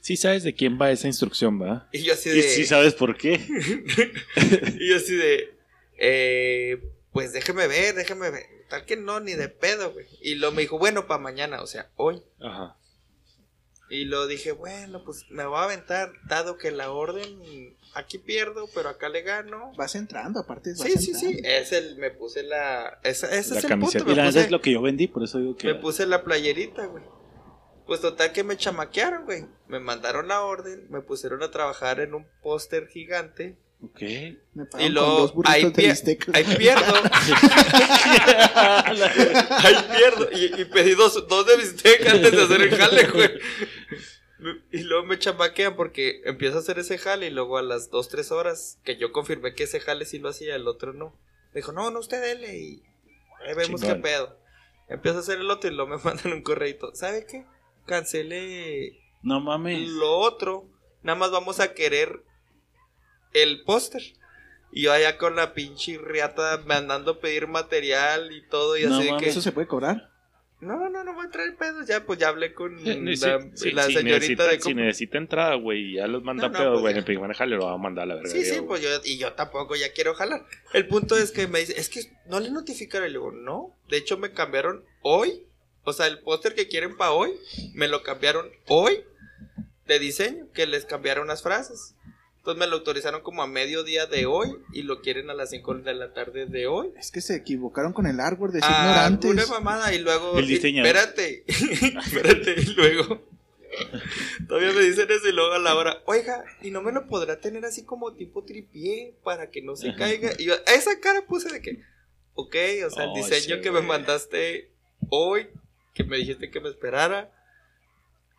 Sí 0.00 0.16
sabes 0.16 0.44
de 0.44 0.54
quién 0.54 0.78
va 0.80 0.92
esa 0.92 1.08
instrucción, 1.08 1.60
¿va? 1.60 1.88
Y 1.92 2.02
yo 2.02 2.12
así 2.14 2.30
Y 2.30 2.34
de. 2.34 2.42
sí 2.42 2.66
sabes 2.66 2.94
por 2.94 3.16
qué. 3.16 3.32
y 4.78 4.88
yo 4.88 4.96
así 4.96 5.16
de. 5.16 5.58
Eh, 5.98 6.80
pues 7.12 7.32
déjeme 7.32 7.66
ver, 7.66 7.94
déjeme 7.96 8.30
ver. 8.30 8.46
Tal 8.68 8.84
que 8.86 8.96
no, 8.96 9.18
ni 9.18 9.34
de 9.34 9.48
pedo, 9.48 9.92
güey. 9.92 10.06
Y 10.22 10.36
lo 10.36 10.52
me 10.52 10.62
dijo, 10.62 10.78
bueno, 10.78 11.08
para 11.08 11.20
mañana, 11.20 11.60
o 11.60 11.66
sea, 11.66 11.90
hoy. 11.96 12.22
Ajá. 12.40 12.76
Y 13.90 14.04
lo 14.04 14.26
dije, 14.28 14.52
bueno, 14.52 15.02
pues 15.04 15.26
me 15.30 15.44
voy 15.44 15.58
a 15.58 15.64
aventar, 15.64 16.12
dado 16.26 16.56
que 16.56 16.70
la 16.70 16.90
orden 16.92 17.76
aquí 17.94 18.18
pierdo, 18.18 18.68
pero 18.74 18.88
acá 18.88 19.08
le 19.08 19.22
gano. 19.22 19.72
Vas 19.76 19.96
entrando, 19.96 20.38
aparte. 20.40 20.70
Vas 20.70 20.80
Sí, 20.82 20.92
sí, 20.96 21.10
entrando. 21.10 21.38
sí. 21.38 21.42
Es 21.44 21.72
el, 21.72 21.96
me 21.96 22.10
puse 22.10 22.42
la. 22.44 23.00
Ese, 23.02 23.26
ese 23.36 23.54
La 23.54 23.58
es 23.58 23.64
el 23.64 23.68
camiseta. 23.70 24.04
punto. 24.04 24.12
Y 24.12 24.16
la 24.16 24.22
Me 24.22 24.28
neta 24.28 24.38
puse, 24.38 24.44
es 24.46 24.50
lo 24.52 24.60
que 24.60 24.72
yo 24.72 24.80
vendí, 24.82 25.08
por 25.08 25.24
eso 25.24 25.38
digo 25.38 25.56
que. 25.56 25.66
me 25.66 25.74
puse 25.74 26.06
la 26.06 26.22
playerita, 26.22 26.86
güey. 26.86 27.02
Pues 27.86 28.00
total 28.00 28.30
que 28.32 28.44
me 28.44 28.56
chamaquearon, 28.56 29.24
güey. 29.24 29.46
Me 29.66 29.80
mandaron 29.80 30.28
la 30.28 30.42
orden, 30.42 30.86
me 30.90 31.00
pusieron 31.00 31.42
a 31.42 31.50
trabajar 31.50 31.98
en 31.98 32.14
un 32.14 32.24
póster 32.42 32.86
gigante. 32.86 33.56
Ok. 33.82 34.00
Me 34.02 34.62
Y 34.62 34.66
pagaron 34.70 34.94
luego, 34.94 35.08
con 35.08 35.16
dos 35.22 35.34
burritos 35.34 35.54
ahí, 35.54 35.64
de 35.64 36.18
pier- 36.18 36.36
ahí 36.36 36.44
pierdo. 36.56 36.94
ahí 38.54 39.76
pierdo. 39.96 40.28
Y, 40.32 40.60
y 40.60 40.64
pedí 40.66 40.94
dos, 40.94 41.26
dos 41.28 41.46
de 41.46 41.56
bistec 41.56 42.06
antes 42.06 42.32
de 42.32 42.42
hacer 42.42 42.60
el 42.62 42.76
jale, 42.76 43.06
güey. 43.08 43.30
Y 44.72 44.82
luego 44.84 45.04
me 45.06 45.18
chamaquean 45.18 45.76
porque 45.76 46.22
empiezo 46.24 46.56
a 46.56 46.60
hacer 46.60 46.78
ese 46.78 46.98
jale 46.98 47.26
y 47.26 47.30
luego 47.30 47.58
a 47.58 47.62
las 47.62 47.90
2, 47.90 48.08
3 48.08 48.32
horas 48.32 48.78
que 48.84 48.96
yo 48.96 49.12
confirmé 49.12 49.54
que 49.54 49.64
ese 49.64 49.80
jale 49.80 50.04
sí 50.04 50.18
lo 50.18 50.28
hacía, 50.30 50.56
el 50.56 50.66
otro 50.68 50.92
no. 50.92 51.14
Me 51.52 51.60
dijo, 51.60 51.72
no, 51.72 51.90
no, 51.90 51.98
usted 51.98 52.20
dele 52.22 52.56
y 52.58 52.82
ahí 53.46 53.54
vemos 53.54 53.80
Chingón. 53.80 53.96
qué 53.98 54.02
pedo. 54.02 54.38
Empiezo 54.88 55.18
a 55.18 55.20
hacer 55.20 55.38
el 55.40 55.50
otro 55.50 55.70
y 55.70 55.74
luego 55.74 55.90
me 55.96 56.02
mandan 56.04 56.32
un 56.32 56.42
correito. 56.42 56.94
¿Sabe 56.94 57.26
qué? 57.26 57.44
Cancele 57.86 58.98
No 59.22 59.40
mames. 59.40 59.88
lo 59.88 60.18
otro, 60.18 60.66
nada 61.02 61.18
más 61.18 61.30
vamos 61.30 61.60
a 61.60 61.74
querer 61.74 62.22
el 63.34 63.62
póster. 63.64 64.02
Y 64.72 64.82
yo 64.82 64.92
allá 64.92 65.18
con 65.18 65.34
la 65.34 65.52
pinche 65.52 65.98
riata 65.98 66.62
mandando 66.64 67.12
a 67.12 67.20
pedir 67.20 67.48
material 67.48 68.30
y 68.32 68.46
todo 68.46 68.76
y 68.78 68.84
No 68.84 68.96
así 68.98 69.08
mames, 69.08 69.22
que... 69.24 69.30
¿Eso 69.30 69.40
se 69.42 69.50
puede 69.52 69.66
cobrar? 69.66 70.09
No, 70.60 70.90
no, 70.90 71.02
no 71.04 71.14
voy 71.14 71.26
a 71.26 71.30
traer 71.30 71.56
pedos. 71.56 71.86
Ya, 71.86 72.04
pues 72.04 72.18
ya 72.18 72.28
hablé 72.28 72.52
con 72.52 72.78
Eh, 72.86 73.00
la, 73.00 73.40
sí, 73.40 73.50
sí, 73.54 73.70
la 73.72 73.84
si 73.84 73.94
señorita 73.94 74.14
necesita, 74.18 74.46
de... 74.48 74.60
Si 74.60 74.74
necesita 74.74 75.18
entrada, 75.18 75.54
güey, 75.54 75.92
y 75.92 75.94
ya 75.96 76.06
los 76.06 76.22
manda 76.22 76.48
No, 76.48 76.52
no, 76.52 76.58
pedo, 76.58 76.70
pues 76.72 76.80
güey, 76.82 76.92
ya. 76.92 76.96
en 76.96 76.98
el 76.98 77.04
primer 77.04 77.32
jale 77.34 77.56
lo 77.56 77.66
va 77.66 77.74
a 77.74 77.78
mandar 77.78 78.04
a 78.04 78.06
la 78.06 78.14
verga. 78.16 78.30
Sí, 78.30 78.44
sí, 78.44 78.60
pues 78.66 78.82
yo, 78.82 78.88
y 79.04 79.18
yo 79.18 79.32
tampoco 79.32 79.76
ya 79.76 79.92
quiero 79.92 80.14
jalar. 80.14 80.44
El 80.72 80.86
punto 80.86 81.16
es 81.16 81.30
que 81.32 81.46
me 81.46 81.60
dice, 81.60 81.78
es 81.80 81.88
que 81.88 82.02
no 82.26 82.40
le 82.40 82.50
notificaron. 82.50 83.08
Y 83.08 83.12
le 83.12 83.18
digo, 83.18 83.32
no. 83.32 83.74
De 83.88 83.96
hecho, 83.96 84.18
me 84.18 84.32
cambiaron 84.32 84.84
hoy. 85.02 85.44
O 85.84 85.92
sea, 85.94 86.06
el 86.06 86.20
póster 86.20 86.54
que 86.54 86.68
quieren 86.68 86.96
para 86.96 87.12
hoy, 87.12 87.32
me 87.72 87.88
lo 87.88 88.02
cambiaron 88.02 88.50
hoy 88.68 89.02
de 89.86 89.98
diseño, 89.98 90.46
que 90.52 90.66
les 90.66 90.84
cambiaron 90.84 91.28
las 91.28 91.42
frases. 91.42 91.94
Entonces 92.40 92.58
me 92.58 92.66
lo 92.66 92.76
autorizaron 92.76 93.20
como 93.22 93.42
a 93.42 93.46
mediodía 93.46 94.06
de 94.06 94.24
hoy 94.26 94.56
y 94.72 94.82
lo 94.82 95.02
quieren 95.02 95.28
a 95.30 95.34
las 95.34 95.50
5 95.50 95.74
de 95.74 95.94
la 95.94 96.12
tarde 96.14 96.46
de 96.46 96.66
hoy. 96.66 96.90
Es 96.98 97.10
que 97.10 97.20
se 97.20 97.36
equivocaron 97.36 97.92
con 97.92 98.06
el 98.06 98.16
hardware 98.16 98.50
de 98.52 98.60
Ah, 98.62 99.06
una 99.10 99.16
ignorantes. 99.18 99.48
mamada 99.50 99.92
y 99.94 99.98
luego... 99.98 100.38
El 100.38 100.46
y- 100.46 100.54
diseñador. 100.54 100.86
espérate, 100.96 101.44
espérate, 101.48 102.54
y 102.62 102.64
luego... 102.74 103.22
Todavía 104.48 104.72
me 104.72 104.80
dicen 104.80 105.06
eso 105.10 105.28
y 105.28 105.32
luego 105.32 105.52
a 105.52 105.58
la 105.58 105.74
hora, 105.76 106.02
oiga, 106.06 106.44
¿y 106.62 106.70
no 106.70 106.82
me 106.82 106.92
lo 106.92 107.06
podrá 107.06 107.38
tener 107.40 107.64
así 107.64 107.84
como 107.84 108.12
tipo 108.14 108.42
tripié 108.44 109.14
para 109.22 109.50
que 109.50 109.62
no 109.62 109.76
se 109.76 109.90
Ajá. 109.90 109.98
caiga? 109.98 110.32
Y 110.38 110.46
yo, 110.46 110.54
a 110.66 110.72
esa 110.72 110.98
cara 111.00 111.22
puse 111.26 111.50
de 111.52 111.60
que, 111.62 111.80
ok, 112.34 112.56
o 112.86 112.90
sea, 112.90 113.04
el 113.04 113.10
Oh, 113.10 113.14
diseño 113.14 113.56
sí, 113.56 113.62
que 113.62 113.70
me 113.70 113.78
güey. 113.78 113.86
mandaste 113.86 114.70
hoy, 115.08 115.48
que 115.94 116.04
me 116.04 116.16
dijiste 116.16 116.50
que 116.50 116.60
me 116.60 116.68
esperara, 116.68 117.30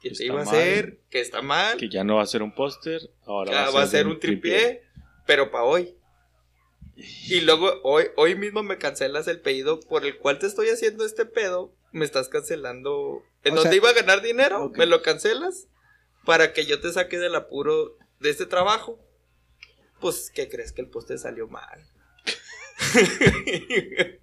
que 0.01 0.09
Que 0.11 0.25
iba 0.25 0.41
a 0.41 0.45
mal. 0.45 0.53
hacer, 0.55 0.99
que 1.09 1.21
está 1.21 1.41
mal, 1.41 1.77
Que 1.77 1.89
ya 1.89 2.03
no 2.03 2.15
va 2.17 2.23
a 2.23 2.27
ser 2.27 2.41
un 2.43 2.53
póster, 2.55 3.01
ahora 3.25 3.67
Ah, 3.67 3.71
va 3.71 3.83
a 3.83 3.87
ser 3.87 4.07
un 4.07 4.19
tripié, 4.19 4.83
pero 5.25 5.51
para 5.51 5.63
hoy. 5.63 5.95
Y 7.27 7.41
luego 7.41 7.79
hoy, 7.83 8.05
hoy 8.17 8.35
mismo 8.35 8.61
me 8.63 8.77
cancelas 8.77 9.27
el 9.27 9.39
pedido 9.39 9.79
por 9.79 10.05
el 10.05 10.17
cual 10.17 10.39
te 10.39 10.47
estoy 10.47 10.69
haciendo 10.69 11.05
este 11.05 11.25
pedo. 11.25 11.73
Me 11.91 12.05
estás 12.05 12.29
cancelando. 12.29 13.23
En 13.43 13.53
O 13.53 13.55
donde 13.57 13.69
sea- 13.71 13.77
iba 13.77 13.89
a 13.89 13.93
ganar 13.93 14.21
dinero, 14.21 14.71
me 14.75 14.85
lo 14.85 15.01
cancelas 15.01 15.67
para 16.25 16.53
que 16.53 16.65
yo 16.65 16.79
te 16.79 16.91
saque 16.91 17.17
del 17.17 17.33
apuro 17.35 17.97
de 18.19 18.29
este 18.29 18.45
trabajo. 18.45 18.99
Pues, 19.99 20.31
¿qué 20.33 20.47
crees 20.49 20.71
que 20.73 20.81
el 20.81 20.89
poste 20.89 21.17
salió 21.17 21.47
mal? 21.47 21.87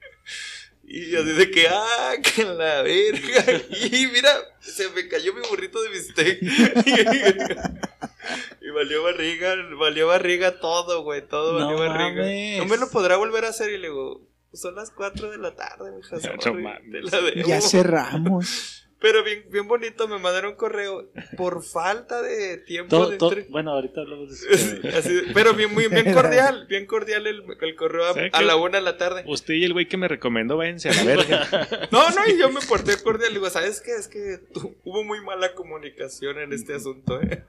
y 0.91 1.15
así 1.17 1.33
de 1.33 1.51
que, 1.51 1.67
ah, 1.69 2.13
que 2.23 2.45
la 2.45 2.83
verga. 2.83 3.45
Y 3.93 4.07
mira, 4.07 4.31
se 4.61 4.89
me 4.91 5.07
cayó 5.09 5.35
mi 5.35 5.43
burrito 5.49 5.83
de 5.83 5.91
bistec. 5.91 6.39
y 8.61 8.71
valió 8.71 9.03
barriga, 9.03 9.55
valió 9.79 10.07
barriga 10.07 10.61
todo, 10.61 11.03
güey, 11.03 11.27
todo 11.27 11.59
No 11.59 11.67
valió 11.67 11.79
barriga. 11.79 12.23
mames. 12.23 12.59
No 12.59 12.65
me 12.67 12.77
lo 12.79 12.89
podrá 12.91 13.17
volver 13.17 13.45
a 13.45 13.49
hacer 13.49 13.71
y 13.71 13.79
le 13.79 13.89
digo, 13.89 14.23
son 14.53 14.75
las 14.77 14.91
4 14.91 15.31
de 15.31 15.39
la 15.39 15.55
tarde, 15.55 15.91
mija. 15.93 16.17
No. 16.17 17.47
Ya 17.47 17.61
cerramos. 17.61 18.85
Pero 19.01 19.23
bien, 19.23 19.45
bien 19.49 19.69
bonito, 19.69 20.09
me 20.09 20.19
mandaron 20.19 20.51
un 20.51 20.57
correo 20.57 21.09
por 21.37 21.63
falta 21.63 22.21
de 22.21 22.57
tiempo 22.59 22.89
Todo- 22.97 23.11
de 23.11 23.17
todo- 23.17 23.33
entre- 23.33 23.49
bueno, 23.51 23.71
ahorita 23.73 24.01
hablamos 24.01 24.29
de 24.41 24.55
eso. 24.55 24.77
Así 24.99 25.23
pero 25.33 25.55
bien, 25.55 25.73
muy 25.73 25.87
bien 25.87 26.13
cordial, 26.13 26.67
bien 26.69 26.85
cordial 26.87 27.27
el, 27.29 27.45
el 27.61 27.77
correo 27.77 28.03
a, 28.33 28.43
la 28.43 28.57
una 28.57 28.79
de 28.79 28.85
la 28.85 28.97
tarde. 28.97 29.23
Usted 29.27 29.55
y 29.55 29.65
el 29.65 29.73
güey 29.73 29.87
que 29.87 29.97
me 29.97 30.09
recomendó, 30.09 30.57
váyanse 30.57 30.89
a 30.89 30.95
la 30.95 31.05
verga. 31.05 31.49
No, 31.93 32.11
no, 32.11 32.27
y 32.27 32.39
yo 32.39 32.51
me 32.51 32.61
porté 32.63 33.01
cordial. 33.03 33.33
Digo, 33.33 33.49
¿sabes 33.51 33.81
qué? 33.81 33.93
Es 33.95 34.09
que 34.09 34.39
tu- 34.53 34.77
hubo 34.85 35.05
muy 35.05 35.21
mala 35.21 35.55
comunicación 35.55 36.39
en 36.41 36.53
este 36.53 36.75
asunto, 36.75 37.21
¿eh? 37.23 37.45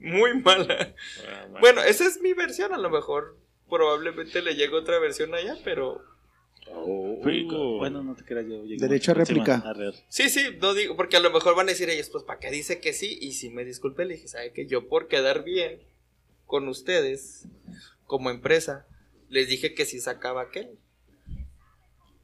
Muy 0.00 0.40
mala. 0.40 0.94
Ah. 1.28 1.46
Bueno, 1.60 1.82
esa 1.82 2.06
es 2.06 2.20
mi 2.20 2.34
versión. 2.34 2.72
A 2.72 2.78
lo 2.78 2.88
mejor 2.90 3.36
probablemente 3.68 4.42
le 4.42 4.54
llegue 4.54 4.74
otra 4.74 4.98
versión 5.00 5.34
allá, 5.34 5.56
pero 5.64 6.04
Oh. 6.72 7.20
Bueno, 7.78 8.02
no 8.02 8.14
te 8.14 8.24
creas 8.24 8.46
yo. 8.46 8.64
llegué 8.64 8.76
Derecho 8.76 9.12
a 9.12 9.14
réplica. 9.14 9.62
Sí, 10.08 10.28
sí, 10.28 10.42
no 10.60 10.74
digo, 10.74 10.96
porque 10.96 11.16
a 11.16 11.20
lo 11.20 11.30
mejor 11.30 11.54
van 11.56 11.68
a 11.68 11.72
decir 11.72 11.88
ellos, 11.90 12.10
pues, 12.10 12.24
¿para 12.24 12.38
qué 12.38 12.50
dice 12.50 12.80
que 12.80 12.92
sí? 12.92 13.18
Y 13.20 13.32
si 13.32 13.50
me 13.50 13.64
disculpe, 13.64 14.04
le 14.04 14.14
dije, 14.14 14.28
¿sabe 14.28 14.52
que 14.52 14.66
Yo 14.66 14.88
por 14.88 15.08
quedar 15.08 15.44
bien 15.44 15.80
con 16.46 16.68
ustedes 16.68 17.46
como 18.06 18.30
empresa, 18.30 18.86
les 19.28 19.48
dije 19.48 19.74
que 19.74 19.84
sí 19.84 20.00
sacaba 20.00 20.42
aquel. 20.42 20.78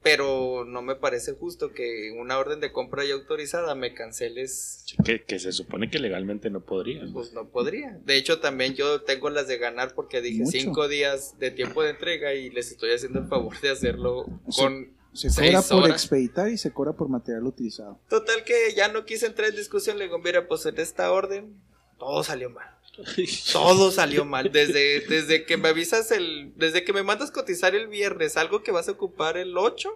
Pero 0.03 0.65
no 0.65 0.81
me 0.81 0.95
parece 0.95 1.33
justo 1.33 1.73
que 1.73 2.11
una 2.17 2.39
orden 2.39 2.59
de 2.59 2.71
compra 2.71 3.05
ya 3.05 3.13
autorizada 3.13 3.75
me 3.75 3.93
canceles 3.93 4.83
Que, 5.05 5.23
que 5.23 5.37
se 5.37 5.51
supone 5.51 5.91
que 5.91 5.99
legalmente 5.99 6.49
no 6.49 6.61
podría. 6.61 7.03
Pues 7.13 7.33
no 7.33 7.49
podría. 7.49 7.99
De 8.03 8.15
hecho, 8.17 8.39
también 8.39 8.73
yo 8.73 9.01
tengo 9.03 9.29
las 9.29 9.47
de 9.47 9.57
ganar 9.59 9.93
porque 9.93 10.21
dije 10.21 10.39
Mucho. 10.43 10.57
cinco 10.57 10.87
días 10.87 11.37
de 11.37 11.51
tiempo 11.51 11.83
de 11.83 11.91
entrega 11.91 12.33
y 12.33 12.49
les 12.49 12.71
estoy 12.71 12.93
haciendo 12.93 13.19
el 13.19 13.27
favor 13.27 13.59
de 13.61 13.69
hacerlo 13.69 14.25
Sí. 14.49 14.61
con... 14.61 15.01
Se 15.13 15.29
Seis 15.29 15.51
cobra 15.51 15.61
por 15.67 15.83
horas. 15.83 15.91
expeditar 16.01 16.49
y 16.49 16.57
se 16.57 16.71
cobra 16.71 16.93
por 16.93 17.09
material 17.09 17.45
utilizado. 17.45 17.99
Total 18.09 18.45
que 18.45 18.73
ya 18.73 18.87
no 18.87 19.03
quise 19.03 19.25
entrar 19.25 19.49
en 19.49 19.57
discusión. 19.57 19.97
Le 19.99 20.05
digo, 20.05 20.17
mira, 20.19 20.47
pues 20.47 20.65
en 20.65 20.79
esta 20.79 21.11
orden 21.11 21.53
todo 21.99 22.23
salió 22.23 22.49
mal. 22.49 22.65
Todo 23.53 23.91
salió 23.91 24.25
mal. 24.25 24.51
Desde, 24.51 25.01
desde 25.01 25.45
que 25.45 25.57
me 25.57 25.69
avisas 25.69 26.11
el... 26.11 26.53
Desde 26.55 26.83
que 26.83 26.93
me 26.93 27.03
mandas 27.03 27.31
cotizar 27.31 27.75
el 27.75 27.87
viernes, 27.87 28.37
algo 28.37 28.63
que 28.63 28.71
vas 28.71 28.87
a 28.87 28.91
ocupar 28.93 29.37
el 29.37 29.57
8, 29.57 29.89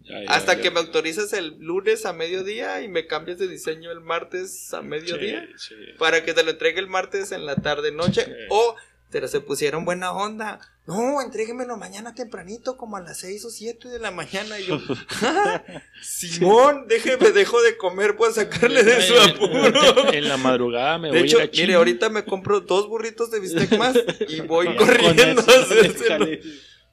Ya, 0.00 0.22
ya, 0.22 0.30
hasta 0.30 0.54
ya. 0.54 0.60
que 0.62 0.70
me 0.70 0.80
autorizas 0.80 1.32
el 1.32 1.58
lunes 1.58 2.06
a 2.06 2.12
mediodía 2.12 2.80
y 2.82 2.88
me 2.88 3.06
cambias 3.06 3.38
de 3.38 3.48
diseño 3.48 3.90
el 3.90 4.00
martes 4.00 4.72
a 4.72 4.82
mediodía. 4.82 5.46
Sí, 5.56 5.74
sí. 5.74 5.92
para 5.98 6.24
que 6.24 6.34
te 6.34 6.42
lo 6.44 6.50
entregue 6.52 6.80
el 6.80 6.88
martes 6.88 7.32
en 7.32 7.44
la 7.46 7.56
tarde 7.56 7.92
noche 7.92 8.24
Sí. 8.24 8.32
o 8.50 8.76
pero 9.10 9.26
se 9.26 9.40
pusieron 9.40 9.84
buena 9.84 10.12
onda. 10.12 10.60
No, 10.88 11.20
entréguemelo 11.20 11.76
mañana 11.76 12.14
tempranito, 12.14 12.78
como 12.78 12.96
a 12.96 13.02
las 13.02 13.18
6 13.18 13.44
o 13.44 13.50
7 13.50 13.90
de 13.90 13.98
la 13.98 14.10
mañana. 14.10 14.58
Y 14.58 14.64
yo, 14.64 14.78
"Ah, 15.20 15.62
Simón, 16.02 16.86
déjeme, 16.88 17.30
dejo 17.32 17.60
de 17.60 17.76
comer, 17.76 18.16
pues 18.16 18.36
sacarle 18.36 18.82
de 18.82 19.02
su 19.02 19.12
apuro. 19.20 20.08
En 20.14 20.26
la 20.26 20.38
madrugada 20.38 20.96
me 20.96 21.08
De 21.12 21.18
voy 21.18 21.28
hecho, 21.28 21.40
a 21.40 21.44
ir 21.44 21.50
a 21.50 21.52
mire, 21.60 21.74
ahorita 21.74 22.08
me 22.08 22.24
compro 22.24 22.62
dos 22.62 22.88
burritos 22.88 23.30
de 23.30 23.38
bistec 23.38 23.76
más 23.76 23.98
y 24.28 24.40
voy 24.46 24.74
corriendo 24.76 25.42
a 25.42 25.60
hacérselo. 25.60 26.26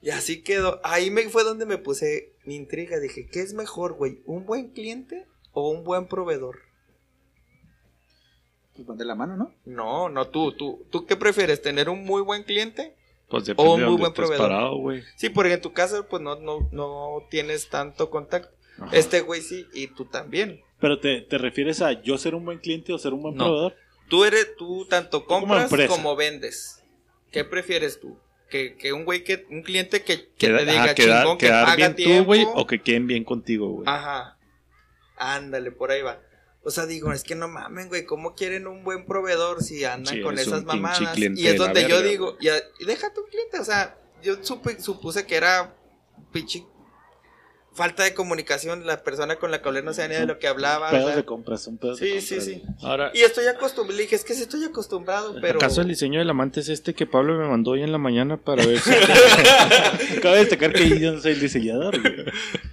Y 0.02 0.10
así 0.10 0.42
quedó. 0.42 0.78
Ahí 0.84 1.10
me 1.10 1.26
fue 1.30 1.42
donde 1.42 1.64
me 1.64 1.78
puse 1.78 2.34
mi 2.44 2.54
intriga. 2.54 2.98
Dije, 3.00 3.26
¿qué 3.32 3.40
es 3.40 3.54
mejor, 3.54 3.94
güey? 3.94 4.20
¿Un 4.26 4.44
buen 4.44 4.72
cliente 4.72 5.26
o 5.52 5.70
un 5.70 5.84
buen 5.84 6.06
proveedor? 6.06 6.58
Pues 8.74 8.86
van 8.86 8.98
de 8.98 9.06
la 9.06 9.14
mano, 9.14 9.38
¿no? 9.38 9.54
No, 9.64 10.10
no, 10.10 10.28
tú, 10.28 10.52
tú, 10.52 10.86
¿tú 10.90 11.06
qué 11.06 11.16
prefieres? 11.16 11.62
¿Tener 11.62 11.88
un 11.88 12.04
muy 12.04 12.20
buen 12.20 12.42
cliente? 12.42 12.94
Pues 13.28 13.44
depende 13.44 13.70
o 13.70 13.74
un 13.74 13.80
de 13.80 13.86
muy 13.86 13.92
dónde 13.92 14.00
buen 14.02 14.12
proveedor. 14.14 14.48
parado. 14.48 14.76
Sí, 15.16 15.28
porque 15.30 15.52
en 15.54 15.60
tu 15.60 15.72
caso, 15.72 16.06
pues 16.08 16.22
no, 16.22 16.36
no, 16.36 16.68
no 16.72 17.26
tienes 17.30 17.68
tanto 17.68 18.08
contacto. 18.10 18.54
Ajá. 18.78 18.90
Este 18.96 19.20
güey 19.22 19.40
sí, 19.40 19.66
y 19.74 19.88
tú 19.88 20.04
también. 20.04 20.60
Pero 20.80 21.00
te, 21.00 21.22
te 21.22 21.38
refieres 21.38 21.80
a 21.82 21.92
yo 22.02 22.18
ser 22.18 22.34
un 22.34 22.44
buen 22.44 22.58
cliente 22.58 22.92
o 22.92 22.98
ser 22.98 23.14
un 23.14 23.22
buen 23.22 23.34
No. 23.34 23.44
proveedor. 23.44 23.74
Tú 24.08 24.24
eres, 24.24 24.54
tú 24.56 24.86
tanto 24.88 25.24
compras 25.24 25.70
como 25.88 26.14
vendes. 26.14 26.82
¿Qué 27.32 27.42
prefieres 27.44 27.98
tú? 28.00 28.16
Que, 28.48 28.76
que 28.76 28.92
un 28.92 29.04
güey 29.04 29.24
que, 29.24 29.44
un 29.50 29.62
cliente 29.62 30.02
que, 30.04 30.28
que 30.28 30.46
Queda- 30.46 30.58
te 30.58 30.66
diga 30.66 30.84
ajá, 30.84 30.94
quedar, 30.94 31.22
chingón, 31.22 31.38
que 31.38 31.48
paga 31.48 31.74
bien 31.74 31.96
tiempo. 31.96 32.18
tú, 32.20 32.24
güey, 32.26 32.46
o 32.54 32.66
que 32.66 32.80
queden 32.80 33.08
bien 33.08 33.24
contigo, 33.24 33.68
güey. 33.68 33.88
Ajá. 33.88 34.38
Ándale, 35.16 35.72
por 35.72 35.90
ahí 35.90 36.02
va. 36.02 36.20
O 36.66 36.70
sea, 36.72 36.84
digo, 36.84 37.12
es 37.12 37.22
que 37.22 37.36
no 37.36 37.46
mamen, 37.46 37.88
güey, 37.88 38.04
¿cómo 38.04 38.34
quieren 38.34 38.66
un 38.66 38.82
buen 38.82 39.06
proveedor 39.06 39.62
si 39.62 39.84
andan 39.84 40.16
Sí, 40.16 40.20
con 40.20 40.36
esas 40.36 40.64
mamadas? 40.64 41.16
Y 41.16 41.46
es 41.46 41.56
donde 41.56 41.82
yo 41.82 41.96
verga, 41.96 42.02
digo, 42.10 42.32
güey. 42.32 42.44
ya, 42.44 42.54
y 42.80 42.84
déjate 42.84 43.20
un 43.20 43.28
cliente, 43.28 43.60
o 43.60 43.64
sea, 43.64 43.96
yo 44.20 44.42
supe, 44.42 44.80
supuse 44.80 45.24
que 45.24 45.36
era 45.36 45.76
pinche 46.32 46.66
falta 47.76 48.02
de 48.02 48.14
comunicación, 48.14 48.86
la 48.86 49.04
persona 49.04 49.36
con 49.36 49.50
la 49.50 49.62
que 49.62 49.68
hablé 49.68 49.82
no 49.82 49.92
sabía 49.92 50.16
ni 50.16 50.20
de 50.22 50.26
lo 50.26 50.38
que 50.38 50.48
hablaba. 50.48 50.88
o 50.88 50.90
Pedos 50.90 51.06
sea, 51.06 51.16
de 51.16 51.24
compras, 51.24 51.62
son 51.62 51.78
pedos 51.78 52.00
de 52.00 52.20
sí, 52.20 52.20
sí, 52.20 52.34
compras, 52.34 52.44
sí. 52.44 52.62
güey. 52.64 52.90
Ahora, 52.90 53.10
Y 53.14 53.20
estoy 53.20 53.46
acostumbrado, 53.46 53.96
le 53.96 54.02
dije, 54.02 54.16
es 54.16 54.24
que 54.24 54.34
sí 54.34 54.42
estoy 54.42 54.64
acostumbrado, 54.64 55.36
pero... 55.40 55.58
¿acaso 55.58 55.82
el 55.82 55.88
diseño 55.88 56.18
del 56.18 56.30
amante 56.30 56.60
es 56.60 56.68
este 56.68 56.94
que 56.94 57.06
Pablo 57.06 57.38
me 57.38 57.46
mandó 57.46 57.72
hoy 57.72 57.82
en 57.82 57.92
la 57.92 57.98
mañana 57.98 58.38
para 58.38 58.64
ver 58.66 58.80
si... 58.80 58.90
Cabe 60.22 60.38
destacar 60.38 60.72
que 60.72 60.98
yo 60.98 61.12
no 61.12 61.20
soy 61.20 61.32
el 61.32 61.40
diseñador, 61.40 62.00
güey. 62.00 62.24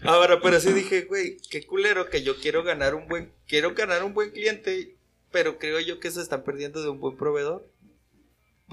Ahora, 0.03 0.39
pero 0.41 0.59
sí 0.59 0.71
dije, 0.71 1.01
güey, 1.01 1.37
qué 1.49 1.65
culero 1.65 2.09
que 2.09 2.23
yo 2.23 2.37
quiero 2.37 2.63
ganar 2.63 2.95
un 2.95 3.07
buen, 3.07 3.31
quiero 3.47 3.75
ganar 3.75 4.03
un 4.03 4.13
buen 4.13 4.31
cliente, 4.31 4.95
pero 5.31 5.59
creo 5.59 5.79
yo 5.79 5.99
que 5.99 6.11
se 6.11 6.21
están 6.21 6.43
perdiendo 6.43 6.81
de 6.81 6.89
un 6.89 6.99
buen 6.99 7.17
proveedor. 7.17 7.67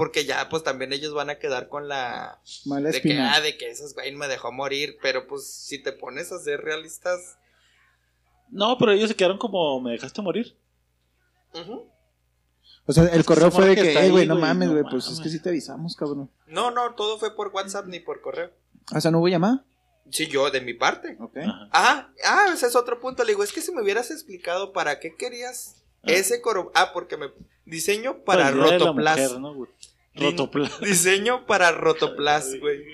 Porque 0.00 0.24
ya, 0.24 0.48
pues 0.48 0.62
también 0.62 0.94
ellos 0.94 1.12
van 1.12 1.28
a 1.28 1.38
quedar 1.38 1.68
con 1.68 1.86
la 1.86 2.40
Mala 2.64 2.88
de 2.88 3.02
que, 3.02 3.18
ah, 3.18 3.38
de 3.42 3.58
que 3.58 3.68
esos 3.68 3.92
güey 3.92 4.14
me 4.14 4.28
dejó 4.28 4.50
morir, 4.50 4.96
pero 5.02 5.26
pues 5.26 5.46
si 5.46 5.78
te 5.82 5.92
pones 5.92 6.32
a 6.32 6.38
ser 6.38 6.62
realistas, 6.62 7.36
No, 8.50 8.78
pero 8.78 8.92
ellos 8.92 9.10
se 9.10 9.14
quedaron 9.14 9.36
como, 9.36 9.78
¿me 9.82 9.92
dejaste 9.92 10.22
morir? 10.22 10.56
ujú. 11.54 11.86
O 12.86 12.92
sea, 12.94 13.04
el 13.04 13.24
correo 13.26 13.50
fue 13.50 13.68
de 13.68 13.74
que 13.76 13.82
que, 13.82 13.88
está 13.88 14.00
eh, 14.00 14.04
ahí, 14.04 14.10
güey, 14.10 14.26
no 14.26 14.36
güey, 14.36 14.46
mames, 14.46 14.68
no 14.68 14.74
güey, 14.74 14.84
pues 14.90 15.06
es 15.08 15.20
que 15.20 15.28
sí 15.28 15.38
te 15.38 15.50
avisamos, 15.50 15.94
cabrón. 15.94 16.30
no, 16.46 16.70
no, 16.70 16.94
todo 16.94 17.18
fue 17.18 17.36
por 17.36 17.48
WhatsApp 17.48 17.86
ni 17.86 18.00
por 18.00 18.22
correo. 18.22 18.50
O 18.94 19.00
sea, 19.02 19.10
no 19.10 19.18
hubo 19.18 19.28
llamada. 19.28 19.64
Sí, 20.10 20.26
yo 20.28 20.50
de 20.50 20.62
mi 20.62 20.72
parte. 20.74 21.16
Ok. 21.20 21.36
Ajá. 21.36 21.68
Ah, 21.72 22.08
ah, 22.24 22.46
ese 22.54 22.66
es 22.66 22.74
otro 22.74 22.98
punto. 23.00 23.22
Le 23.22 23.32
digo, 23.32 23.44
es 23.44 23.52
que 23.52 23.60
si 23.60 23.70
me 23.70 23.82
hubieras 23.82 24.10
explicado 24.10 24.72
para 24.72 24.98
qué 24.98 25.14
querías 25.14 25.76
Ah. 26.02 26.12
ese 26.12 26.40
coro. 26.40 26.72
Ah, 26.74 26.92
porque 26.94 27.16
me 27.18 27.30
diseño 27.66 28.24
para 28.24 28.50
Rotoplas. 28.50 29.20
mujer, 29.20 29.40
¿no, 29.40 29.54
güey? 29.54 29.70
Rotoplas. 30.14 30.80
Diseño 30.80 31.46
para 31.46 31.72
Rotoplas, 31.72 32.58
güey. 32.58 32.84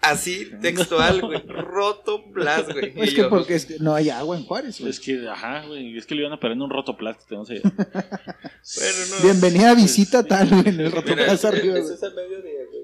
Así, 0.00 0.50
textual, 0.60 1.20
güey. 1.20 1.42
Rotoplas, 1.46 2.72
güey. 2.72 2.92
Es 2.96 3.10
que 3.10 3.16
yo, 3.16 3.30
porque 3.30 3.54
es 3.54 3.66
que 3.66 3.78
no 3.78 3.94
hay 3.94 4.10
agua 4.10 4.36
en 4.36 4.44
Juárez, 4.44 4.80
güey. 4.80 4.90
Es 4.90 4.98
que, 4.98 5.28
ajá, 5.28 5.64
güey, 5.66 5.96
es 5.96 6.06
que 6.06 6.14
le 6.14 6.22
iban 6.22 6.32
a 6.32 6.40
parar 6.40 6.56
en 6.56 6.62
un 6.62 6.70
rotoplas 6.70 7.18
que 7.18 7.24
tenemos 7.28 7.50
allá. 7.50 7.60
Bueno, 7.62 8.98
no. 9.10 9.22
Bienvenida 9.22 9.70
a 9.70 9.74
visita 9.74 10.24
tal, 10.24 10.48
güey, 10.48 10.68
en 10.68 10.80
el 10.80 10.92
Rotoplas 10.92 11.44
arriba, 11.44 11.78
eso 11.78 11.94
es 11.94 12.02
al 12.02 12.14
mediodía, 12.14 12.60
güey. 12.70 12.82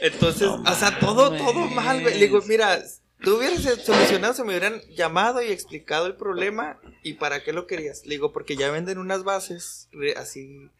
Entonces, 0.00 0.48
No 0.48 0.62
o 0.62 0.74
sea, 0.74 0.98
todo, 0.98 1.30
todo 1.36 1.66
mal, 1.68 2.00
güey. 2.00 2.14
Le 2.14 2.26
digo, 2.26 2.40
mira, 2.46 2.80
tú 3.22 3.36
hubieras 3.36 3.62
solucionado, 3.84 4.32
se 4.32 4.44
me 4.44 4.50
hubieran 4.50 4.80
llamado 4.96 5.42
y 5.42 5.48
explicado 5.48 6.06
el 6.06 6.14
problema 6.16 6.80
y 7.02 7.14
para 7.14 7.42
qué 7.42 7.52
lo 7.52 7.66
querías. 7.66 8.06
Le 8.06 8.14
digo, 8.14 8.32
porque 8.32 8.56
ya 8.56 8.70
venden 8.70 8.98
unas 8.98 9.24
bases 9.24 9.88
así, 10.16 10.70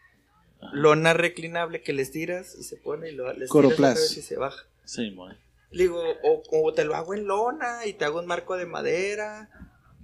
lona 0.73 1.13
reclinable 1.15 1.83
que 1.83 1.93
les 1.93 2.11
tiras 2.11 2.55
y 2.59 2.63
se 2.65 2.77
pone 2.77 3.11
y 3.11 3.13
lo, 3.15 3.33
les 3.33 3.51
tiras 3.51 4.17
y 4.17 4.23
se 4.23 4.37
baja. 4.37 4.65
Sí. 4.85 5.15
Le 5.73 5.83
digo, 5.85 6.03
o, 6.25 6.43
o 6.51 6.75
te 6.75 6.85
lo 6.85 6.97
hago 6.97 7.15
en 7.15 7.27
lona 7.27 7.87
y 7.87 7.93
te 7.93 8.05
hago 8.05 8.19
un 8.21 8.27
marco 8.27 8.57
de 8.57 8.67
madera. 8.67 9.49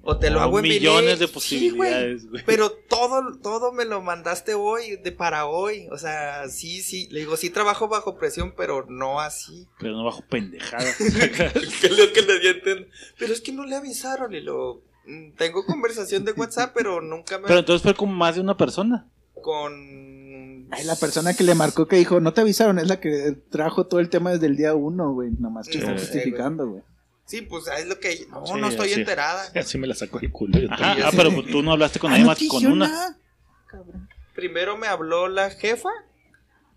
O 0.08 0.18
te 0.18 0.30
lo 0.30 0.38
Ah, 0.38 0.44
hago 0.44 0.60
en 0.60 0.62
millones 0.68 1.18
vinil. 1.18 1.34
de 1.34 1.40
Sí, 1.40 1.70
güey. 1.70 1.90
posibilidades. 1.90 2.44
Pero 2.46 2.70
todo, 2.70 3.38
todo 3.42 3.72
me 3.72 3.84
lo 3.84 4.00
mandaste 4.02 4.54
hoy, 4.54 4.94
de 4.98 5.10
para 5.10 5.46
hoy. 5.46 5.88
O 5.90 5.98
sea, 5.98 6.48
sí, 6.48 6.80
sí. 6.80 7.08
Le 7.10 7.20
digo, 7.20 7.36
sí 7.36 7.50
trabajo 7.50 7.88
bajo 7.88 8.16
presión, 8.16 8.54
pero 8.56 8.86
no 8.88 9.18
así. 9.20 9.66
Pero 9.80 9.94
no 9.96 10.04
bajo 10.04 10.22
pendejadas. 10.30 10.96
que 10.98 11.86
es 11.88 11.98
lo 11.98 12.12
que 12.12 12.22
le 12.22 12.38
di. 12.38 12.86
Pero 13.18 13.32
es 13.32 13.40
que 13.40 13.50
no 13.50 13.64
le 13.66 13.74
avisaron 13.74 14.32
y 14.32 14.40
lo... 14.42 14.80
mm, 15.06 15.32
Tengo 15.32 15.66
conversación 15.66 16.24
de 16.24 16.30
WhatsApp, 16.32 16.70
pero 16.72 17.00
nunca 17.00 17.38
me... 17.38 17.48
Pero 17.48 17.58
entonces 17.58 17.82
fue 17.82 17.94
con 17.94 18.12
más 18.14 18.36
de 18.36 18.42
una 18.42 18.56
persona. 18.56 19.08
Con... 19.42 20.05
Ay, 20.70 20.84
la 20.84 20.96
persona 20.96 21.34
que 21.34 21.44
le 21.44 21.54
marcó 21.54 21.86
que 21.86 21.96
dijo, 21.96 22.20
no 22.20 22.32
te 22.32 22.40
avisaron, 22.40 22.78
es 22.78 22.88
la 22.88 22.98
que 23.00 23.36
trajo 23.50 23.86
todo 23.86 24.00
el 24.00 24.08
tema 24.10 24.32
desde 24.32 24.46
el 24.46 24.56
día 24.56 24.74
uno, 24.74 25.12
güey. 25.12 25.30
Nomás 25.38 25.66
que 25.66 25.74
Sí, 25.74 25.78
está 25.78 25.92
güey. 25.92 26.02
justificando, 26.04 26.66
güey. 26.68 26.82
Sí, 27.24 27.42
pues 27.42 27.64
es 27.68 27.86
lo 27.86 27.98
que... 27.98 28.26
No, 28.30 28.46
Sí, 28.46 28.52
no 28.60 28.68
estoy 28.68 28.90
así. 28.92 29.00
enterada. 29.00 29.44
Así 29.54 29.78
me 29.78 29.86
la 29.86 29.94
sacó 29.94 30.18
el 30.20 30.30
culo. 30.30 30.58
yo 30.58 30.70
Ajá, 30.72 30.96
ah, 31.06 31.10
pero 31.16 31.32
pues 31.32 31.46
tú 31.48 31.62
no 31.62 31.72
hablaste 31.72 31.98
con 31.98 32.10
Ah, 32.10 32.18
nadie 32.18 32.24
no 32.24 32.28
más 32.30 32.38
con 32.48 32.66
una. 32.66 32.88
nada. 32.88 33.18
Cabrón. 33.66 34.08
Primero 34.34 34.76
me 34.76 34.86
habló 34.86 35.26
la 35.28 35.50
jefa, 35.50 35.88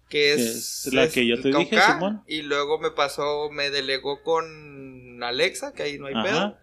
que 0.10 0.34
es, 0.34 0.88
es 0.88 0.93
la 0.93 1.08
que 1.10 1.28
yo 1.28 1.39
te 1.41 1.49
dije, 1.49 1.75
K, 1.75 1.93
Simón. 1.93 2.23
Y 2.25 2.41
luego 2.41 2.80
me 2.80 2.89
pasó, 2.91 3.49
me 3.52 3.69
delegó 3.69 4.23
con 4.23 5.21
Alexa, 5.23 5.73
que 5.73 5.84
ahí 5.84 5.99
no 5.99 6.08
hay 6.08 6.13
Ajá. 6.15 6.23
pedo. 6.23 6.58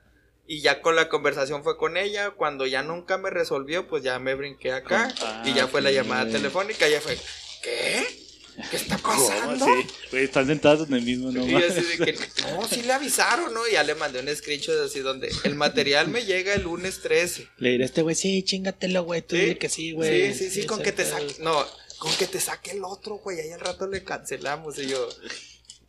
Y 0.46 0.60
ya 0.60 0.80
con 0.80 0.94
la 0.96 1.08
conversación 1.08 1.62
fue 1.64 1.76
con 1.76 1.96
ella. 1.96 2.30
Cuando 2.30 2.66
ya 2.66 2.82
nunca 2.82 3.18
me 3.18 3.30
resolvió, 3.30 3.88
pues 3.88 4.02
ya 4.02 4.18
me 4.18 4.34
brinqué 4.34 4.72
acá. 4.72 5.12
Ah, 5.20 5.42
y 5.44 5.54
ya 5.54 5.66
fue 5.66 5.80
la 5.80 5.90
ok. 5.90 5.94
llamada 5.94 6.30
telefónica. 6.30 6.88
Ya 6.88 7.00
fue, 7.00 7.18
¿qué? 7.62 8.26
¿Qué 8.70 8.76
está 8.76 8.96
pasando? 8.96 9.66
Sí, 9.66 9.86
güey, 10.10 10.24
están 10.24 10.46
sentados 10.46 10.88
en 10.88 10.94
el 10.94 11.02
mismo, 11.02 11.30
no 11.30 11.46
Y 11.46 11.54
así 11.62 11.82
de 11.82 12.04
que, 12.04 12.18
no, 12.42 12.66
sí 12.66 12.82
le 12.82 12.92
avisaron, 12.92 13.52
¿no? 13.52 13.66
Y 13.68 13.72
ya 13.72 13.82
le 13.82 13.94
mandé 13.94 14.20
un 14.20 14.34
screenshot 14.34 14.86
así 14.86 15.00
donde 15.00 15.30
el 15.44 15.54
material 15.54 16.08
me 16.08 16.24
llega 16.24 16.54
el 16.54 16.62
lunes 16.62 17.00
13. 17.02 17.48
Le 17.58 17.70
diré 17.70 17.84
a 17.84 17.86
este 17.86 18.02
güey, 18.02 18.14
sí, 18.14 18.42
chingatelo, 18.42 19.04
güey. 19.04 19.22
Tú 19.22 19.36
Sí, 19.36 19.42
dile 19.42 19.58
que 19.58 19.68
sí, 19.68 19.92
güey. 19.92 20.32
Sí, 20.32 20.50
sí, 20.50 20.62
sí, 20.62 20.66
con 20.66 20.80
ese 20.80 20.90
que 20.90 20.92
te 20.96 21.04
saque. 21.04 21.34
No, 21.40 21.66
con 21.98 22.16
que 22.16 22.26
te 22.26 22.40
saque 22.40 22.70
el 22.70 22.84
otro, 22.84 23.16
güey. 23.16 23.40
Ahí 23.40 23.50
al 23.50 23.60
rato 23.60 23.86
le 23.86 24.02
cancelamos. 24.02 24.78
Y 24.78 24.86
yo 24.86 25.06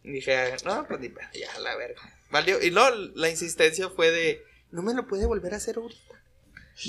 dije, 0.04 0.56
no, 0.66 0.86
pues 0.88 1.00
ya, 1.34 1.60
la 1.60 1.76
verga. 1.76 2.02
Valió. 2.32 2.62
Y 2.62 2.72
no, 2.72 2.90
la 2.90 3.30
insistencia 3.30 3.90
fue 3.90 4.12
de, 4.12 4.44
no 4.72 4.82
me 4.82 4.94
lo 4.94 5.08
puede 5.08 5.26
volver 5.26 5.54
a 5.54 5.58
hacer 5.58 5.78
ahorita. 5.78 6.24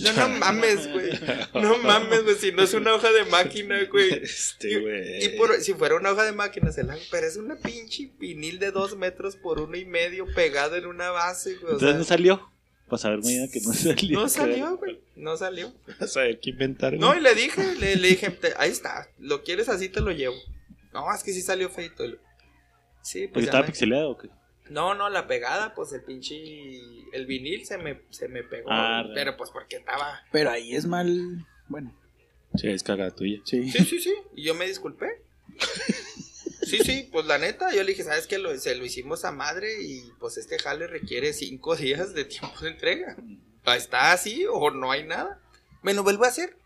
No, 0.02 0.12
no 0.12 0.28
mames, 0.28 0.92
güey. 0.92 1.10
No 1.54 1.78
mames, 1.78 2.22
güey. 2.24 2.36
Si 2.36 2.52
no 2.52 2.62
es 2.62 2.74
una 2.74 2.92
hoja 2.94 3.10
de 3.10 3.24
máquina, 3.24 3.82
güey. 3.90 4.12
Este, 4.22 4.78
güey. 4.80 5.24
Y 5.24 5.28
por, 5.38 5.54
si 5.62 5.72
fuera 5.72 5.94
una 5.96 6.12
hoja 6.12 6.24
de 6.24 6.32
máquina, 6.32 6.70
se 6.72 6.82
la. 6.84 6.98
Pero 7.10 7.26
es 7.26 7.36
una 7.38 7.56
pinche 7.56 8.10
vinil 8.18 8.58
de 8.58 8.70
dos 8.70 8.96
metros 8.98 9.36
por 9.36 9.60
uno 9.60 9.76
y 9.78 9.86
medio 9.86 10.26
pegado 10.34 10.76
en 10.76 10.84
una 10.86 11.10
base, 11.10 11.54
güey. 11.54 11.72
Entonces 11.72 11.88
sea, 11.88 11.98
no 11.98 12.04
salió. 12.04 12.52
Pues 12.88 13.04
a 13.06 13.10
ver 13.10 13.20
mañana 13.20 13.48
que 13.50 13.60
no 13.62 13.72
salió. 13.72 14.20
no 14.20 14.28
salió, 14.28 14.76
güey. 14.76 15.00
No 15.16 15.36
salió. 15.38 15.72
A 15.98 16.20
ver 16.20 16.38
qué 16.40 16.50
inventar, 16.50 16.94
güey. 16.96 17.00
No, 17.00 17.16
y 17.16 17.20
le 17.20 17.34
dije, 17.34 17.74
le, 17.76 17.96
le 17.96 18.08
dije, 18.08 18.30
"Te- 18.30 18.54
ahí 18.58 18.70
está, 18.70 19.08
lo 19.18 19.42
quieres 19.42 19.68
así, 19.70 19.88
te 19.88 20.00
lo 20.02 20.10
llevo. 20.10 20.36
No, 20.92 21.10
es 21.14 21.22
que 21.22 21.32
sí 21.32 21.40
salió 21.40 21.70
feito. 21.70 22.04
Sí, 23.02 23.20
¿Porque 23.26 23.28
pues 23.32 23.44
ya 23.46 23.48
estaba 23.50 23.62
me- 23.62 23.68
pixeleado 23.68 24.10
o 24.10 24.18
qué? 24.18 24.28
No, 24.70 24.94
no, 24.94 25.08
la 25.10 25.26
pegada, 25.26 25.74
pues 25.74 25.92
el 25.92 26.02
pinche, 26.02 26.34
el 27.12 27.26
vinil 27.26 27.64
se 27.66 27.78
me, 27.78 28.02
se 28.10 28.28
me 28.28 28.42
pegó. 28.42 28.68
Ah, 28.70 29.04
pero 29.14 29.36
pues 29.36 29.50
porque 29.50 29.76
estaba... 29.76 30.22
Pero 30.32 30.50
ahí 30.50 30.74
es 30.74 30.86
mal. 30.86 31.46
Bueno, 31.68 31.94
Sí, 32.54 32.68
es 32.68 32.82
cagada 32.82 33.10
tuya. 33.10 33.40
sí. 33.44 33.70
Sí, 33.70 33.84
sí, 33.84 34.00
sí, 34.00 34.14
y 34.34 34.42
yo 34.44 34.54
me 34.54 34.66
disculpé. 34.66 35.22
Sí, 36.62 36.78
sí, 36.84 37.08
pues 37.10 37.24
la 37.26 37.38
neta, 37.38 37.72
yo 37.74 37.82
le 37.82 37.90
dije, 37.92 38.04
¿sabes 38.04 38.26
qué? 38.26 38.38
Lo, 38.38 38.56
se 38.58 38.74
lo 38.74 38.84
hicimos 38.84 39.24
a 39.24 39.32
madre 39.32 39.82
y 39.82 40.02
pues 40.18 40.36
este 40.36 40.58
jale 40.58 40.86
requiere 40.86 41.32
cinco 41.32 41.76
días 41.76 42.14
de 42.14 42.24
tiempo 42.24 42.58
de 42.60 42.70
entrega. 42.70 43.16
¿Está 43.66 44.12
así 44.12 44.44
o 44.50 44.70
no 44.70 44.90
hay 44.90 45.04
nada? 45.04 45.40
¿Me 45.82 45.94
lo 45.94 46.02
vuelvo 46.02 46.24
a 46.24 46.28
hacer? 46.28 46.56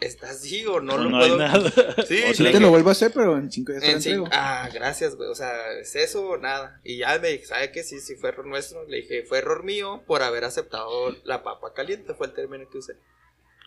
¿Está 0.00 0.30
así 0.30 0.64
o 0.66 0.80
no, 0.80 0.98
No, 0.98 1.04
lo 1.04 1.10
no 1.10 1.18
puedo? 1.18 1.34
hay 1.34 1.38
nada. 1.38 1.70
Sí, 2.06 2.22
O 2.22 2.34
Sí 2.34 2.42
le 2.42 2.50
te 2.50 2.60
lo 2.60 2.70
vuelvo 2.70 2.90
a 2.90 2.92
hacer, 2.92 3.12
pero 3.14 3.38
en 3.38 3.50
cinco 3.50 3.72
días 3.72 3.84
te 3.84 3.90
lo 3.92 3.96
En 3.96 3.96
entrego. 3.98 4.28
ah, 4.30 4.68
gracias, 4.72 5.16
güey. 5.16 5.30
O 5.30 5.34
sea, 5.34 5.72
¿es 5.78 5.96
eso 5.96 6.28
o 6.28 6.36
nada? 6.36 6.80
Y 6.84 6.98
ya 6.98 7.18
me 7.18 7.28
dije, 7.28 7.46
¿sabe 7.46 7.72
qué? 7.72 7.82
Sí, 7.82 8.00
sí 8.00 8.16
fue 8.16 8.28
error 8.30 8.46
nuestro. 8.46 8.84
Le 8.86 8.98
dije, 8.98 9.24
fue 9.24 9.38
error 9.38 9.64
mío 9.64 10.02
por 10.06 10.22
haber 10.22 10.44
aceptado 10.44 11.12
la 11.24 11.42
papa 11.42 11.72
caliente, 11.72 12.14
fue 12.14 12.26
el 12.26 12.34
término 12.34 12.68
que 12.70 12.78
usé. 12.78 12.96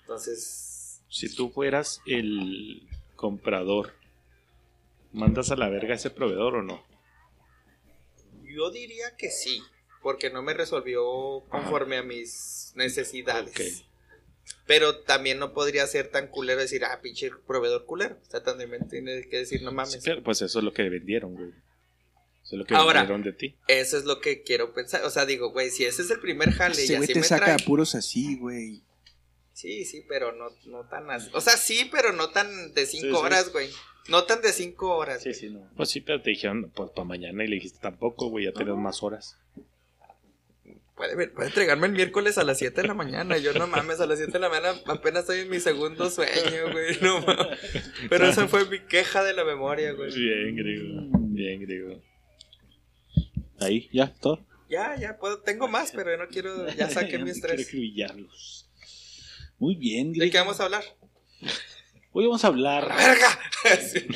Entonces, 0.01 1.01
Si 1.09 1.33
tú 1.35 1.49
fueras 1.49 2.01
el 2.05 2.87
comprador, 3.15 3.93
¿mandas 5.11 5.51
a 5.51 5.55
la 5.55 5.69
verga 5.69 5.93
a 5.93 5.95
ese 5.97 6.09
proveedor 6.11 6.55
o 6.57 6.61
no? 6.63 6.83
yo 8.43 8.71
diría 8.71 9.15
que 9.17 9.29
sí, 9.29 9.61
porque 10.01 10.29
no 10.31 10.41
me 10.41 10.53
resolvió 10.53 11.43
conforme 11.49 11.97
a 11.97 12.03
mis 12.03 12.71
necesidades. 12.75 13.51
Ok. 13.51 13.88
Pero 14.65 14.99
también 14.99 15.39
no 15.39 15.53
podría 15.53 15.87
ser 15.87 16.09
tan 16.09 16.27
culero 16.27 16.59
decir, 16.61 16.85
ah, 16.85 16.99
pinche 17.01 17.31
proveedor 17.47 17.85
culero. 17.85 18.17
O 18.27 18.29
sea, 18.29 18.43
también 18.43 18.87
tiene 18.87 19.27
que 19.27 19.37
decir, 19.37 19.63
no 19.63 19.71
mames. 19.71 19.93
Sí, 19.93 19.99
claro, 20.01 20.21
pues 20.23 20.41
eso 20.43 20.59
es 20.59 20.65
lo 20.65 20.73
que 20.73 20.87
vendieron, 20.89 21.33
güey. 21.33 21.49
Eso 22.43 22.55
es 22.55 22.59
lo 22.59 22.65
que 22.65 22.75
Ahora, 22.75 22.99
vendieron 23.01 23.23
de 23.23 23.33
ti. 23.33 23.55
Eso 23.67 23.97
es 23.97 24.05
lo 24.05 24.21
que 24.21 24.43
quiero 24.43 24.73
pensar. 24.73 25.03
O 25.05 25.09
sea, 25.09 25.25
digo, 25.25 25.51
güey, 25.51 25.71
si 25.71 25.85
ese 25.85 26.03
es 26.03 26.11
el 26.11 26.19
primer 26.19 26.51
jale 26.51 26.75
y 26.79 26.83
Ese 26.83 26.95
güey 26.97 27.03
así 27.05 27.13
te 27.13 27.19
me 27.19 27.25
saca 27.25 27.45
trae. 27.45 27.65
puros 27.65 27.95
así, 27.95 28.37
güey. 28.37 28.83
Sí, 29.53 29.85
sí, 29.85 30.05
pero 30.07 30.31
no, 30.33 30.49
no 30.67 30.87
tan 30.87 31.09
así. 31.11 31.29
O 31.33 31.41
sea, 31.41 31.57
sí, 31.57 31.89
pero 31.91 32.13
no 32.13 32.29
tan 32.29 32.73
de 32.73 32.85
cinco 32.85 33.07
Sí, 33.07 33.11
sí. 33.11 33.15
horas, 33.15 33.51
güey. 33.51 33.69
No 34.07 34.23
tan 34.23 34.41
de 34.41 34.53
cinco 34.53 34.95
horas. 34.95 35.21
Sí, 35.21 35.29
güey. 35.29 35.39
sí, 35.39 35.49
no. 35.49 35.67
Pues 35.75 35.89
sí, 35.89 35.99
pero 36.01 36.21
te 36.21 36.29
dijeron, 36.29 36.71
pues 36.75 36.91
para 36.91 37.05
mañana 37.05 37.43
y 37.43 37.47
le 37.47 37.55
dijiste 37.55 37.79
tampoco, 37.81 38.29
güey, 38.29 38.45
ya 38.45 38.53
tienes 38.53 38.75
más 38.75 39.03
horas. 39.03 39.37
Puede, 40.99 41.29
puede 41.29 41.47
entregarme 41.47 41.87
el 41.87 41.93
miércoles 41.93 42.37
a 42.37 42.43
las 42.43 42.57
7 42.59 42.81
de 42.81 42.87
la 42.89 42.93
mañana. 42.93 43.37
Yo 43.37 43.53
no 43.53 43.65
mames, 43.67 43.99
a 44.01 44.05
las 44.05 44.17
7 44.19 44.33
de 44.33 44.39
la 44.39 44.49
mañana 44.49 44.75
apenas 44.85 45.21
estoy 45.21 45.39
en 45.39 45.49
mi 45.49 45.59
segundo 45.59 46.09
sueño, 46.09 46.71
güey. 46.71 46.99
No 47.01 47.21
mames. 47.21 47.57
Pero 48.09 48.27
esa 48.27 48.47
fue 48.47 48.65
mi 48.69 48.79
queja 48.85 49.23
de 49.23 49.33
la 49.33 49.45
memoria, 49.45 49.93
güey. 49.93 50.13
Bien, 50.13 50.55
griego. 50.55 51.01
Bien, 51.29 51.61
griego. 51.61 52.01
Ahí, 53.59 53.89
ya, 53.93 54.13
todo. 54.13 54.45
Ya, 54.69 54.95
ya, 54.97 55.17
puedo, 55.17 55.39
tengo 55.41 55.67
más, 55.67 55.91
pero 55.93 56.15
no 56.17 56.27
quiero, 56.27 56.67
ya 56.69 56.89
saqué 56.91 57.17
mi 57.17 57.25
No 57.25 57.31
quiero 57.31 57.31
estrés. 57.31 57.67
acribillarlos. 57.67 58.69
Muy 59.57 59.75
bien, 59.75 60.11
¿De 60.13 60.19
Greg. 60.19 60.31
qué 60.31 60.37
vamos 60.37 60.59
a 60.59 60.65
hablar? 60.65 60.83
Hoy 62.11 62.25
vamos 62.25 62.43
a 62.43 62.47
¡A 62.47 62.49
hablar 62.49 62.87
la 62.87 62.95
verga! 62.95 63.39
Sí. 63.81 64.07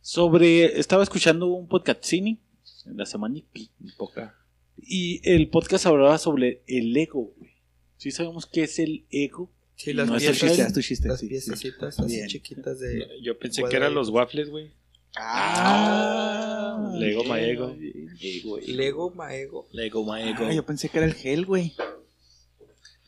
sobre. 0.00 0.78
Estaba 0.78 1.02
escuchando 1.02 1.46
un 1.46 1.68
podcast 1.68 2.02
cine 2.04 2.38
en 2.86 2.96
la 2.96 3.06
semana 3.06 3.38
y 3.38 3.92
poca. 3.96 4.34
Y 4.78 5.20
el 5.28 5.48
podcast 5.48 5.86
hablaba 5.86 6.18
sobre 6.18 6.62
el 6.66 6.96
ego, 6.96 7.32
güey. 7.36 7.52
¿Sí 7.96 8.10
sabemos 8.10 8.46
qué 8.46 8.64
es 8.64 8.78
el 8.78 9.06
ego? 9.10 9.50
Sí, 9.76 9.92
las, 9.92 10.08
No 10.08 10.16
es 10.16 10.22
piezas- 10.22 10.40
chiste, 10.48 10.62
haz 10.62 10.72
tu 10.72 10.80
chiste. 10.82 11.08
las 11.08 11.20
sí, 11.20 11.28
piececitas 11.28 11.98
así 11.98 12.14
Bien. 12.16 12.28
chiquitas 12.28 12.78
de... 12.80 13.06
Yo 13.22 13.38
pensé 13.38 13.62
que 13.68 13.76
eran 13.76 13.94
los 13.94 14.08
waffles, 14.10 14.48
güey. 14.50 14.70
Ah, 15.18 16.92
Lego 16.98 17.24
Maego. 17.24 17.74
Ego, 18.20 18.58
ego. 18.58 18.66
Lego 18.66 19.10
Maego. 19.10 19.68
Lego 19.72 20.04
Maego. 20.04 20.44
Ah, 20.46 20.52
yo 20.52 20.64
pensé 20.64 20.88
que 20.88 20.98
era 20.98 21.06
el 21.06 21.14
gel, 21.14 21.46
güey. 21.46 21.74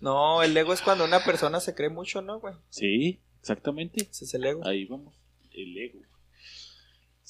No, 0.01 0.43
el 0.43 0.57
ego 0.57 0.73
es 0.73 0.81
cuando 0.81 1.05
una 1.05 1.25
persona 1.25 1.61
se 1.61 1.75
cree 1.75 1.89
mucho, 1.91 2.23
¿no, 2.23 2.39
güey? 2.41 2.55
Sí, 2.71 3.21
exactamente. 3.41 4.09
Ese 4.11 4.25
es 4.25 4.35
el 4.35 4.45
ego. 4.45 4.67
Ahí 4.67 4.85
vamos. 4.87 5.15
El 5.53 5.77
ego. 5.77 6.01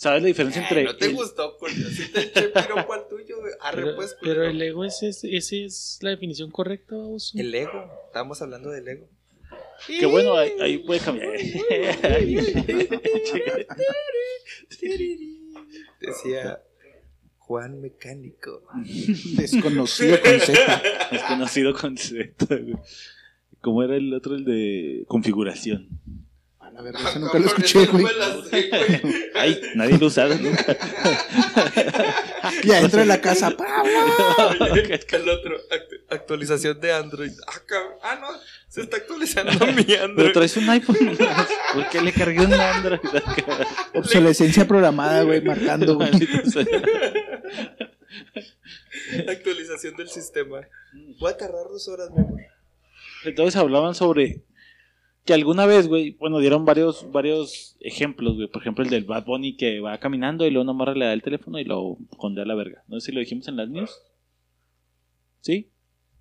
¿Sabes 0.00 0.22
la 0.22 0.28
diferencia 0.28 0.62
entre. 0.62 0.84
No 0.84 0.96
te 0.96 1.06
el- 1.06 1.14
gustó, 1.16 1.56
Julio. 1.58 1.88
Sí 1.90 2.12
te 2.12 2.20
eché 2.20 2.50
piropo 2.50 2.92
al 2.92 3.08
tuyo, 3.08 3.40
güey. 3.40 3.52
Arre, 3.60 3.82
Pero, 3.82 3.96
pues, 3.96 4.16
pero 4.20 4.34
culero. 4.34 4.50
el 4.52 4.62
ego, 4.62 4.84
ese 4.84 5.08
es, 5.08 5.24
ese 5.24 5.64
es 5.64 5.98
la 6.02 6.10
definición 6.10 6.52
correcta, 6.52 6.94
oso. 6.96 7.36
El 7.36 7.52
ego. 7.52 7.90
Estábamos 8.06 8.40
hablando 8.40 8.70
del 8.70 8.86
ego. 8.86 9.08
Que 9.88 10.06
bueno, 10.06 10.34
ahí, 10.34 10.52
ahí 10.60 10.78
puede 10.78 11.00
cambiar. 11.00 11.32
Decía 16.00 16.60
Juan 17.38 17.80
Mecánico. 17.80 18.62
Desconocido 19.36 20.20
con 20.20 20.40
Z. 20.40 20.82
Desconocido 21.10 21.74
concepto. 21.74 22.46
¿Cómo 23.60 23.82
era 23.82 23.96
el 23.96 24.14
otro, 24.14 24.36
el 24.36 24.44
de 24.44 25.04
configuración? 25.08 25.88
A 26.68 26.72
la 26.72 26.82
verga, 26.82 27.00
eso 27.08 27.18
nunca 27.18 27.38
lo 27.38 27.46
escuché, 27.46 27.86
güey. 27.86 28.04
Ay, 29.34 29.60
nadie 29.74 29.96
lo 29.98 30.06
usado 30.06 30.34
nunca. 30.36 30.76
Ya 32.64 32.80
dentro 32.82 33.00
de 33.00 33.06
la 33.06 33.20
casa, 33.20 33.50
Pablo. 33.56 33.90
El 34.74 35.28
otro, 35.30 35.56
actu- 35.70 36.00
actualización 36.10 36.78
de 36.80 36.92
Android. 36.92 37.32
Ah, 37.46 37.60
cabrón. 37.66 37.92
Ah, 38.02 38.18
no, 38.20 38.26
se 38.68 38.82
está 38.82 38.98
actualizando 38.98 39.52
mi 39.72 39.82
Pero 39.84 40.04
Android. 40.04 40.32
traes 40.32 40.56
un 40.58 40.68
iPhone. 40.68 41.16
¿Por 41.74 41.88
qué 41.88 42.00
le 42.02 42.12
cargué 42.12 42.44
un 42.44 42.52
Android? 42.52 43.00
Obsolescencia 43.94 44.66
programada, 44.68 45.22
güey, 45.22 45.40
marcando, 45.40 45.94
güey. 45.96 46.10
Actualización 49.28 49.96
del 49.96 50.08
sistema. 50.10 50.60
Voy 51.18 51.32
a 51.32 51.36
tardar 51.36 51.64
dos 51.70 51.88
horas, 51.88 52.10
mi 52.10 52.20
amor. 52.22 52.40
Entonces 53.24 53.56
hablaban 53.56 53.94
sobre 53.94 54.42
que 55.28 55.34
alguna 55.34 55.66
vez, 55.66 55.88
güey, 55.88 56.12
bueno, 56.12 56.38
dieron 56.38 56.64
varios, 56.64 57.06
varios 57.12 57.76
ejemplos, 57.80 58.36
güey. 58.36 58.48
Por 58.48 58.62
ejemplo, 58.62 58.82
el 58.82 58.88
del 58.88 59.04
Bad 59.04 59.26
Bunny 59.26 59.58
que 59.58 59.78
va 59.78 59.98
caminando 59.98 60.46
y 60.46 60.50
luego 60.50 60.62
una 60.62 60.72
morra 60.72 60.94
le 60.94 61.04
da 61.04 61.12
el 61.12 61.20
teléfono 61.20 61.58
y 61.58 61.64
lo 61.64 61.98
condea 62.16 62.44
a 62.44 62.46
la 62.46 62.54
verga. 62.54 62.82
No 62.88 62.98
sé 62.98 63.06
si 63.06 63.12
lo 63.12 63.20
dijimos 63.20 63.46
en 63.46 63.56
las 63.56 63.68
news. 63.68 63.90
¿Sí? 65.40 65.68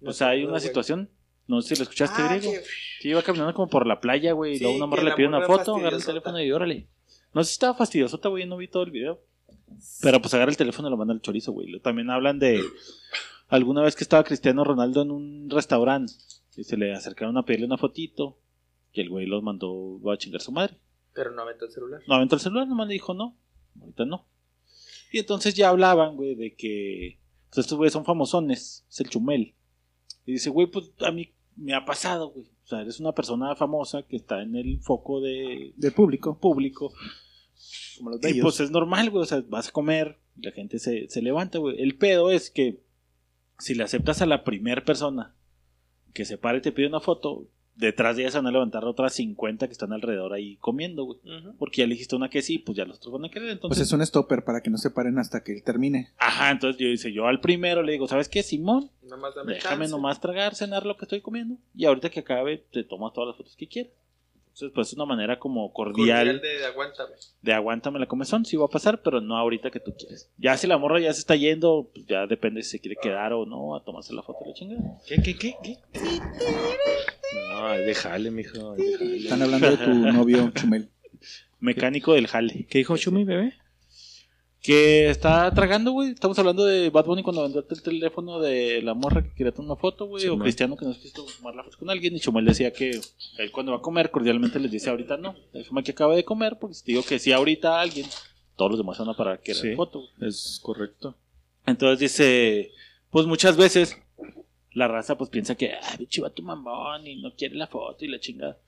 O 0.06 0.12
sea, 0.12 0.30
hay 0.30 0.43
una 0.43 0.60
situación, 0.60 1.10
no 1.48 1.62
sé 1.62 1.76
si 1.76 1.80
lo 1.80 1.84
escuchaste, 1.84 2.22
Ah, 2.22 2.36
griego. 2.36 2.52
que- 2.52 2.62
Sí, 3.00 3.08
iba 3.08 3.22
caminando 3.22 3.54
como 3.54 3.70
por 3.70 3.88
la 3.88 4.02
playa, 4.02 4.34
güey, 4.34 4.56
y 4.56 4.58
Sí, 4.58 4.63
luego 4.63 4.78
una 4.78 4.88
morra 4.88 5.04
le 5.04 5.13
pide 5.13 5.28
una 5.30 5.41
foto, 5.46 5.76
agarra 5.78 5.96
el 5.96 6.06
teléfono 6.06 6.41
y 6.43 6.52
órale. 6.52 6.88
No 7.34 7.43
sé 7.43 7.50
si 7.50 7.54
estaba 7.54 7.76
fastidiosota, 7.76 8.28
güey, 8.28 8.46
no 8.46 8.58
vi 8.58 8.67
todo 8.67 8.84
el 8.84 8.91
video. 8.91 9.22
Pero 10.02 10.22
pues 10.22 10.34
agarra 10.34 10.52
el 10.52 10.58
teléfono 10.58 10.89
y 10.89 10.91
lo 10.91 10.98
manda 10.98 11.13
al 11.13 11.22
chorizo, 11.22 11.54
güey. 11.54 11.80
También 11.80 12.10
hablan 12.10 12.39
de 12.39 12.62
alguna 13.48 13.84
vez 13.84 13.96
que 13.96 14.04
estaba 14.04 14.26
Cristiano 14.26 14.65
Ronaldo 14.65 15.02
en 15.02 15.12
un 15.12 15.50
restaurante 15.50 16.12
y 16.58 16.63
se 16.65 16.76
le 16.76 16.93
acercaron 16.93 17.38
a 17.38 17.43
pedirle 17.46 17.67
una 17.67 17.78
fotito 17.78 18.38
y 18.97 19.01
el 19.01 19.10
güey 19.10 19.25
los 19.25 19.43
mandó 19.43 19.99
va 20.01 20.13
a 20.13 20.17
chingar 20.17 20.41
su 20.41 20.51
madre. 20.51 20.77
Pero 21.13 21.31
no 21.31 21.41
aventó 21.41 21.65
el 21.65 21.71
celular. 21.71 22.01
No 22.07 22.15
aventó 22.15 22.36
el 22.36 22.41
celular, 22.41 22.67
nomás 22.67 22.88
le 22.88 22.93
dijo 22.93 23.13
no, 23.13 23.36
ahorita 23.79 24.05
no. 24.05 24.27
Y 25.12 25.19
entonces 25.19 25.53
ya 25.55 25.69
hablaban, 25.69 26.15
güey, 26.15 26.36
de 26.36 26.55
que 26.55 27.19
pues 27.49 27.60
estos 27.65 27.77
güeyes 27.77 27.93
son 27.93 28.05
famosones, 28.05 28.86
es 28.89 28.99
el 28.99 29.10
chumel. 29.10 29.55
Y 30.25 30.33
dice, 30.33 30.49
güey, 30.49 30.67
pues 30.67 30.91
a 30.99 31.12
mí 31.12 31.33
me 31.55 31.73
ha 31.73 31.86
pasado, 31.86 32.29
güey. 32.31 32.45
O 32.63 32.67
sea, 32.67 32.81
eres 32.81 32.99
una 32.99 33.13
persona 33.13 33.55
famosa 33.55 34.03
que 34.03 34.17
está 34.17 34.41
en 34.41 34.55
el 34.57 34.79
foco 34.81 35.21
de 35.21 35.73
Del 35.77 35.93
público. 35.93 36.38
público. 36.38 36.93
Como 37.97 38.10
los 38.12 38.19
Y 38.19 38.23
bellos. 38.23 38.43
pues 38.43 38.60
es 38.60 38.69
normal, 38.71 39.10
güey. 39.10 39.23
O 39.23 39.25
sea, 39.25 39.41
vas 39.47 39.69
a 39.69 39.71
comer, 39.71 40.19
la 40.36 40.51
gente 40.51 40.77
se, 40.77 41.07
se 41.07 41.21
levanta, 41.21 41.57
güey. 41.60 41.81
El 41.81 41.97
pedo 41.97 42.29
es 42.29 42.51
que 42.51 42.83
si 43.60 43.73
le 43.73 43.83
aceptas 43.83 44.21
a 44.21 44.25
la 44.25 44.43
primera 44.43 44.83
persona 44.83 45.33
que 46.13 46.25
se 46.25 46.38
pare 46.38 46.57
y 46.57 46.62
te 46.62 46.73
pide 46.73 46.88
una 46.88 46.99
foto, 46.99 47.47
detrás 47.78 48.16
de 48.18 48.24
ella 48.24 48.32
se 48.32 48.38
van 48.40 48.48
a 48.48 48.52
levantar 48.52 48.84
otras 48.86 49.13
50 49.13 49.68
que 49.68 49.72
están 49.72 49.94
alrededor 49.94 50.34
ahí 50.34 50.58
comiendo, 50.58 51.04
güey. 51.06 51.20
Porque 51.58 51.78
ya 51.78 51.84
elegiste 51.86 52.16
una 52.16 52.30
que 52.30 52.42
sí, 52.42 52.58
pues 52.60 52.78
ya 52.78 52.86
los 52.86 52.98
otros 52.98 53.13
van 53.13 53.26
a 53.26 53.30
querer. 53.30 53.48
Pues 53.48 53.56
Entonces, 53.56 53.88
es 53.88 53.94
un 53.94 54.06
stopper 54.06 54.44
para 54.44 54.62
que 54.62 54.70
no 54.70 54.78
se 54.78 54.90
paren 54.90 55.18
hasta 55.20 55.44
que 55.44 55.54
él 55.54 55.63
termine. 55.63 56.10
ajá, 56.18 56.52
entonces 56.52 56.80
yo 56.82 56.88
dice, 56.90 57.13
yo 57.13 57.28
al 57.28 57.40
primero 57.40 57.84
le 57.84 57.94
digo, 57.94 58.08
¿sabes 58.08 58.28
qué, 58.30 58.44
Simón? 58.44 58.90
Nomás 59.04 59.36
dame 59.36 59.54
Déjame 59.54 59.86
chance. 59.86 59.92
nomás 59.92 60.20
tragar, 60.20 60.56
cenar 60.56 60.86
lo 60.86 60.98
que 60.98 61.06
estoy 61.06 61.22
comiendo. 61.22 61.56
Y 61.76 61.86
ahorita 61.86 62.10
que 62.10 62.20
acabe, 62.22 62.66
te 62.72 62.84
tomas 62.84 63.13
todas 63.13 63.28
las 63.30 63.38
fotos 63.38 63.56
que 63.56 63.68
quieras. 63.68 63.94
Entonces, 64.48 64.72
pues 64.74 64.88
es 64.88 64.94
una 64.96 65.06
manera 65.06 65.38
como 65.38 65.72
cordial 65.72 66.26
Cordial 66.26 66.42
de 66.42 66.66
aguántame. 66.66 67.13
de 67.44 67.54
aguántame 67.54 68.00
la 68.00 68.08
comezón, 68.08 68.44
sí 68.44 68.58
va 68.58 68.66
a 68.66 68.70
pasar, 68.70 69.04
pero 69.04 69.22
no 69.22 69.38
ahorita 69.38 69.70
que 69.70 69.80
tú 69.80 69.94
quieres. 69.96 70.32
Ya 70.40 70.58
si 70.58 70.66
la 70.66 70.80
morra 70.80 71.00
ya 71.00 71.13
se 71.13 71.20
está 71.20 71.36
yendo, 71.36 71.92
pues 71.94 72.08
ya 72.08 72.26
depende 72.26 72.63
si 72.63 72.72
se 72.72 72.80
quiere 72.80 72.96
quedar 73.00 73.34
o 73.34 73.46
no 73.46 73.76
a 73.76 73.84
tomarse 73.84 74.16
la 74.16 74.24
foto 74.24 74.40
de 74.46 74.50
la 74.50 74.54
chingada. 74.56 74.98
¿Qué, 75.08 75.22
qué, 75.22 75.38
qué? 75.38 75.56
qué? 75.62 75.78
No, 77.34 77.70
déjale, 77.72 78.32
mijo. 78.32 78.74
déjale. 78.76 79.18
Están 79.18 79.42
hablando 79.42 79.70
de 79.70 79.78
tu 79.78 79.90
novio, 79.94 80.52
Chumel. 80.56 80.90
Mecánico 81.60 82.13
del 82.13 82.28
jale. 82.28 82.66
¿Qué 82.70 82.80
dijo 82.80 82.98
Chumi, 82.98 83.24
bebé? 83.24 83.54
Que 84.62 85.10
está 85.10 85.52
tragando, 85.54 85.92
güey. 85.92 86.12
Estamos 86.12 86.38
hablando 86.40 86.66
de 86.66 86.90
Bad 86.90 87.06
Bunny 87.06 87.24
cuando 87.24 87.44
vendió 87.44 87.66
el 87.70 87.82
teléfono 87.82 88.40
de 88.40 88.82
la 88.82 88.94
morra 88.94 89.24
que 89.24 89.34
quería 89.34 89.52
tomar 89.54 89.72
una 89.72 89.80
foto, 89.80 90.06
güey. 90.08 90.24
Sí, 90.24 90.30
o 90.30 90.36
man. 90.36 90.44
Cristiano 90.46 90.76
que 90.76 90.86
nos 90.86 90.98
quiso 90.98 91.26
tomar 91.38 91.56
la 91.56 91.63
foto 91.63 91.78
con 91.78 91.90
alguien. 91.90 92.16
Y 92.16 92.20
Chumel 92.20 92.46
decía 92.46 92.72
que 92.74 92.92
él 93.38 93.52
cuando 93.52 93.72
va 93.72 93.78
a 93.80 93.82
comer, 93.82 94.12
cordialmente 94.12 94.60
les 94.60 94.72
dice 94.72 94.90
ahorita 94.90 95.18
no. 95.18 95.36
Déjame 95.54 95.84
que 95.84 95.92
acabe 95.92 96.16
de 96.16 96.26
comer, 96.26 96.58
porque 96.60 96.76
si 96.76 96.84
te 96.84 96.92
digo 96.92 97.04
que 97.04 97.18
sí 97.18 97.32
ahorita 97.32 97.80
alguien, 97.80 98.06
todos 98.56 98.72
los 98.72 98.80
demás 98.80 98.98
van 99.00 99.10
a 99.10 99.13
parar 99.16 99.40
que 99.42 99.54
Sí. 99.54 99.74
foto. 99.76 100.00
güey. 100.18 100.30
Es 100.30 100.60
correcto. 100.62 101.16
Entonces 101.66 102.00
dice, 102.00 102.72
pues 103.10 103.26
muchas 103.26 103.56
veces 103.58 103.98
la 104.78 104.88
raza 104.88 105.18
pues 105.18 105.32
piensa 105.32 105.56
que, 105.56 105.72
ah, 105.72 105.96
bicho, 105.98 106.22
va 106.22 106.30
tu 106.30 106.44
mamón 106.44 107.08
y 107.08 107.16
no 107.16 107.34
quiere 107.34 107.56
la 107.56 107.66
foto 107.66 108.06
y 108.06 108.10
la 108.10 108.20
chingada. 108.20 108.60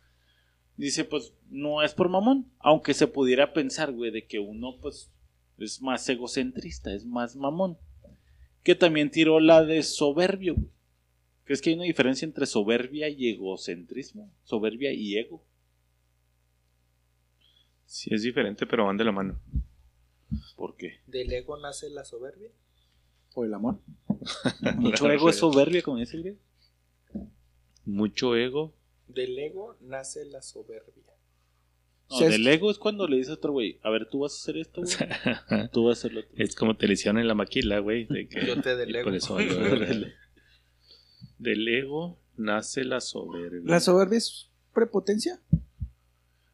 Dice, 0.75 1.05
pues 1.05 1.35
no 1.51 1.83
es 1.83 1.93
por 1.93 2.09
mamón, 2.09 2.51
aunque 2.57 2.95
se 2.95 3.05
pudiera 3.05 3.53
pensar, 3.53 3.91
güey, 3.91 4.09
de 4.09 4.25
que 4.25 4.39
uno 4.39 4.79
pues 4.81 5.11
es 5.59 5.83
más 5.83 6.09
egocentrista, 6.09 6.91
es 6.95 7.05
más 7.05 7.35
mamón. 7.35 7.77
Que 8.63 8.73
también 8.73 9.11
tiró 9.11 9.39
la 9.39 9.63
de 9.63 9.83
soberbio. 9.83 10.55
güey. 10.55 10.71
¿Crees 11.43 11.61
que 11.61 11.69
hay 11.69 11.75
una 11.75 11.85
diferencia 11.85 12.25
entre 12.25 12.47
soberbia 12.47 13.07
y 13.07 13.29
egocentrismo? 13.29 14.33
Soberbia 14.43 14.91
y 14.91 15.15
ego. 15.15 15.43
Sí, 17.85 18.11
es 18.11 18.23
diferente, 18.23 18.65
pero 18.65 18.85
van 18.85 18.97
de 18.97 19.03
la 19.03 19.11
mano. 19.11 19.39
¿Por 20.55 20.75
qué? 20.75 21.01
Del 21.05 21.31
ego 21.31 21.55
nace 21.59 21.87
la 21.91 22.03
soberbia. 22.03 22.49
O 23.39 23.45
el 23.45 23.53
amor. 23.53 23.79
Mucho 24.77 25.09
ego 25.09 25.29
es 25.29 25.37
soberbia, 25.37 25.81
como 25.81 25.97
dice 25.97 26.17
el 26.17 26.23
griego. 26.23 26.39
Mucho 27.85 28.35
ego. 28.35 28.73
Del 29.07 29.37
ego 29.39 29.77
nace 29.81 30.25
la 30.25 30.41
soberbia. 30.41 30.93
No, 32.09 32.19
del 32.19 32.45
ego 32.47 32.69
es 32.71 32.77
cuando 32.79 33.07
le 33.07 33.17
dices 33.17 33.31
a 33.31 33.33
otro 33.35 33.51
güey, 33.53 33.79
a 33.83 33.89
ver, 33.91 34.09
tú 34.09 34.19
vas 34.19 34.33
a 34.33 34.37
hacer 34.37 34.57
esto, 34.57 34.81
güey. 34.81 35.69
Tú 35.71 35.85
vas 35.85 35.97
a 35.97 35.99
hacer 35.99 36.13
lo 36.13 36.19
otro. 36.21 36.31
Es 36.35 36.55
como 36.55 36.75
te 36.75 36.87
le 36.87 36.93
hicieron 36.93 37.19
en 37.21 37.27
la 37.27 37.35
maquila, 37.35 37.79
güey. 37.79 38.05
de 38.07 38.27
que- 38.27 38.45
Yo 38.45 38.59
te 38.61 38.75
delego. 38.75 39.09
Por 39.27 39.37
verga. 39.47 40.07
Del 41.37 41.67
ego 41.67 42.19
nace 42.35 42.83
la 42.83 42.99
soberbia. 42.99 43.61
¿La 43.63 43.79
soberbia 43.79 44.17
es 44.17 44.49
prepotencia? 44.73 45.39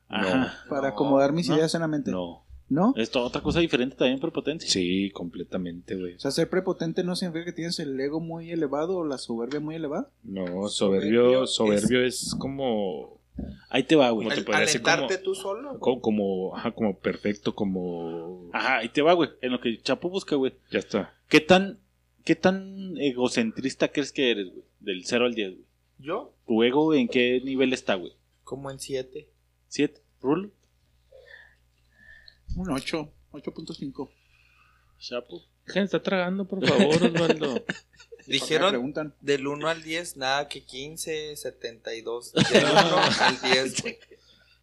Ajá. 0.09 0.53
Para 0.70 0.89
No, 0.89 0.93
acomodar 0.93 1.32
mis 1.34 1.49
no, 1.49 1.55
ideas 1.55 1.74
en 1.74 1.82
la 1.82 1.88
mente. 1.88 2.12
No. 2.12 2.45
¿No? 2.68 2.93
Es 2.97 3.11
toda 3.11 3.26
otra 3.26 3.41
cosa 3.41 3.59
diferente 3.59 3.95
también, 3.95 4.20
prepotencia. 4.20 4.70
Sí, 4.70 5.11
completamente, 5.11 5.95
güey. 5.95 6.16
O 6.16 6.20
sea, 6.20 6.32
ser 6.32 6.49
prepotente 6.49 7.03
no 7.03 7.16
significa 7.16 7.45
que 7.45 7.51
tienes 7.53 7.80
el 7.80 7.99
ego 7.99 8.20
muy 8.20 8.51
elevado 8.51 8.97
o 8.97 9.05
la 9.05 9.18
soberbia 9.20 9.59
muy 9.59 9.76
elevada. 9.76 10.09
No, 10.24 10.45
Soberbio 10.70 10.70
soberbio, 10.70 11.47
soberbio 11.47 12.05
es 12.05 12.36
como 12.39 13.20
Ahí 13.70 13.84
te 13.84 13.95
va, 13.95 14.09
güey. 14.11 14.28
¿Cómo 14.30 14.36
te 14.43 14.51
decir? 14.59 14.82
alentarte 14.82 15.16
Como- 15.16 15.24
tú 15.26 15.36
solo. 15.36 15.80
Como, 15.80 16.01
como, 16.01 16.55
ajá, 16.55 16.72
como 16.72 16.97
perfecto, 16.97 17.53
como... 17.53 18.49
Ajá, 18.53 18.78
ahí 18.78 18.89
te 18.89 19.01
va, 19.01 19.13
güey. 19.13 19.30
En 19.41 19.51
lo 19.51 19.59
que 19.59 19.78
Chapo 19.82 20.09
busca, 20.09 20.36
güey. 20.36 20.53
Ya 20.72 20.80
está. 20.80 21.13
¿Qué 21.28 21.41
tan, 21.41 21.80
¿Qué 22.24 22.36
tan 22.36 22.97
egocentrista 22.97 23.89
crees 23.89 24.11
que 24.13 24.32
eres, 24.32 24.47
güey? 24.51 24.63
Del 24.80 25.05
0 25.05 25.26
al 25.26 25.36
10, 25.36 25.51
güey. 25.51 25.66
Yo, 25.99 26.34
¿Tu 26.47 26.63
ego 26.63 26.93
en 26.93 27.07
qué 27.07 27.41
nivel 27.43 27.74
está, 27.74 27.95
güey? 27.95 28.13
como 28.43 28.70
en 28.72 28.80
7. 28.80 29.28
¿7? 29.70 29.99
¿Rulo? 30.22 30.51
Un 32.56 32.72
8, 32.72 33.12
8.5. 33.32 34.10
¿Chapo? 34.99 35.43
Dejen 35.68 35.82
de 35.82 35.86
estar 35.86 36.01
tragando, 36.01 36.45
por 36.47 36.66
favor, 36.66 36.95
Osvaldo. 37.03 37.53
¿Por 37.56 37.66
qué 37.66 37.74
me 38.28 38.34
Dijeron 38.34 38.70
preguntan? 38.70 39.14
del 39.22 39.45
1 39.47 39.68
al 39.68 39.84
10, 39.84 40.18
nada 40.18 40.47
que 40.47 40.64
15, 40.64 41.36
72. 41.36 42.34
Del 42.51 42.64
1 42.64 42.72
al 43.20 43.41
10, 43.41 43.82
güey. 43.82 43.99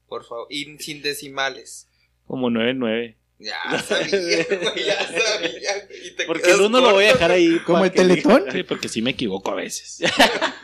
Por 0.09 0.25
favor. 0.27 0.47
Y 0.51 0.77
sin 0.79 1.03
decimales. 1.03 1.89
Como 2.27 2.51
9-9. 2.51 3.17
Ya 3.39 3.79
sabía, 3.81 4.45
güey, 4.49 4.87
ya 4.87 5.07
sabía. 5.09 5.87
güey, 5.87 6.07
y 6.07 6.11
te 6.17 6.25
Porque 6.27 6.53
el 6.53 6.61
uno 6.61 6.81
lo 6.81 6.93
voy 6.93 7.05
a 7.07 7.09
corto, 7.09 7.19
dejar 7.19 7.31
ahí. 7.33 7.59
¿Como 7.67 7.85
el 7.85 7.91
teletón? 7.93 8.45
Sí, 8.53 8.63
porque 8.63 8.89
sí 8.89 9.03
me 9.03 9.11
equivoco 9.11 9.51
a 9.51 9.57
veces. 9.57 9.99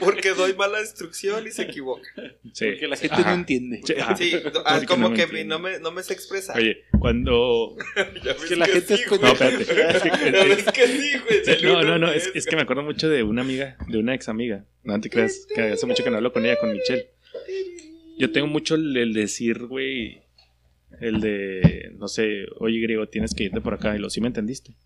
Porque 0.00 0.30
doy 0.30 0.54
mala 0.54 0.80
instrucción 0.80 1.46
y 1.46 1.50
se 1.50 1.62
equivoca. 1.62 2.08
Sí. 2.52 2.66
Porque 2.70 2.88
la 2.88 2.96
gente 2.96 3.16
Ajá. 3.16 3.30
no 3.30 3.34
entiende. 3.36 3.80
Sí. 3.84 3.94
Sí, 4.16 4.42
ah, 4.64 4.80
como 4.86 5.08
no 5.08 5.10
me 5.10 5.26
que 5.26 5.44
no 5.44 5.58
me, 5.58 5.78
no 5.78 5.90
me 5.92 6.02
sé 6.02 6.12
expresar. 6.12 6.56
Oye, 6.56 6.84
cuando... 6.98 7.76
Es 8.24 8.44
que 8.48 8.56
la 8.56 8.66
gente 8.66 8.96
sí, 8.96 9.02
es. 9.02 9.20
No, 9.20 9.28
espérate. 9.28 10.72
Que 10.72 10.86
sí, 10.88 11.12
güey. 11.18 11.62
No, 11.62 11.82
no, 11.82 11.98
no, 11.98 12.12
es, 12.12 12.30
es 12.34 12.46
que 12.46 12.56
me 12.56 12.62
acuerdo 12.62 12.82
mucho 12.82 13.08
de 13.08 13.22
una 13.22 13.42
amiga, 13.42 13.76
de 13.88 13.98
una 13.98 14.14
ex 14.14 14.28
amiga. 14.28 14.66
No 14.82 15.00
te 15.00 15.10
creas, 15.10 15.46
que 15.54 15.62
hace 15.62 15.86
mucho 15.86 16.02
que 16.02 16.10
no 16.10 16.16
hablo 16.16 16.32
con 16.32 16.44
ella, 16.44 16.58
con 16.58 16.72
Michelle. 16.72 17.10
Yo 18.18 18.30
tengo 18.32 18.46
mucho 18.46 18.76
el, 18.76 18.96
el 18.96 19.12
decir, 19.12 19.66
güey, 19.66 20.22
el 21.00 21.20
de, 21.20 21.92
no 21.98 22.08
sé, 22.08 22.46
oye, 22.58 22.80
griego, 22.80 23.08
tienes 23.08 23.34
que 23.34 23.44
irte 23.44 23.60
por 23.60 23.74
acá. 23.74 23.96
Y 23.96 23.98
lo, 23.98 24.10
¿sí 24.10 24.20
me 24.20 24.28
entendiste? 24.28 24.76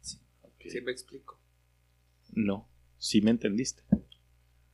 Sí 0.00 0.80
me 0.80 0.92
explico. 0.92 1.40
No, 2.32 2.68
sí 2.98 3.20
me 3.22 3.30
entendiste. 3.30 3.82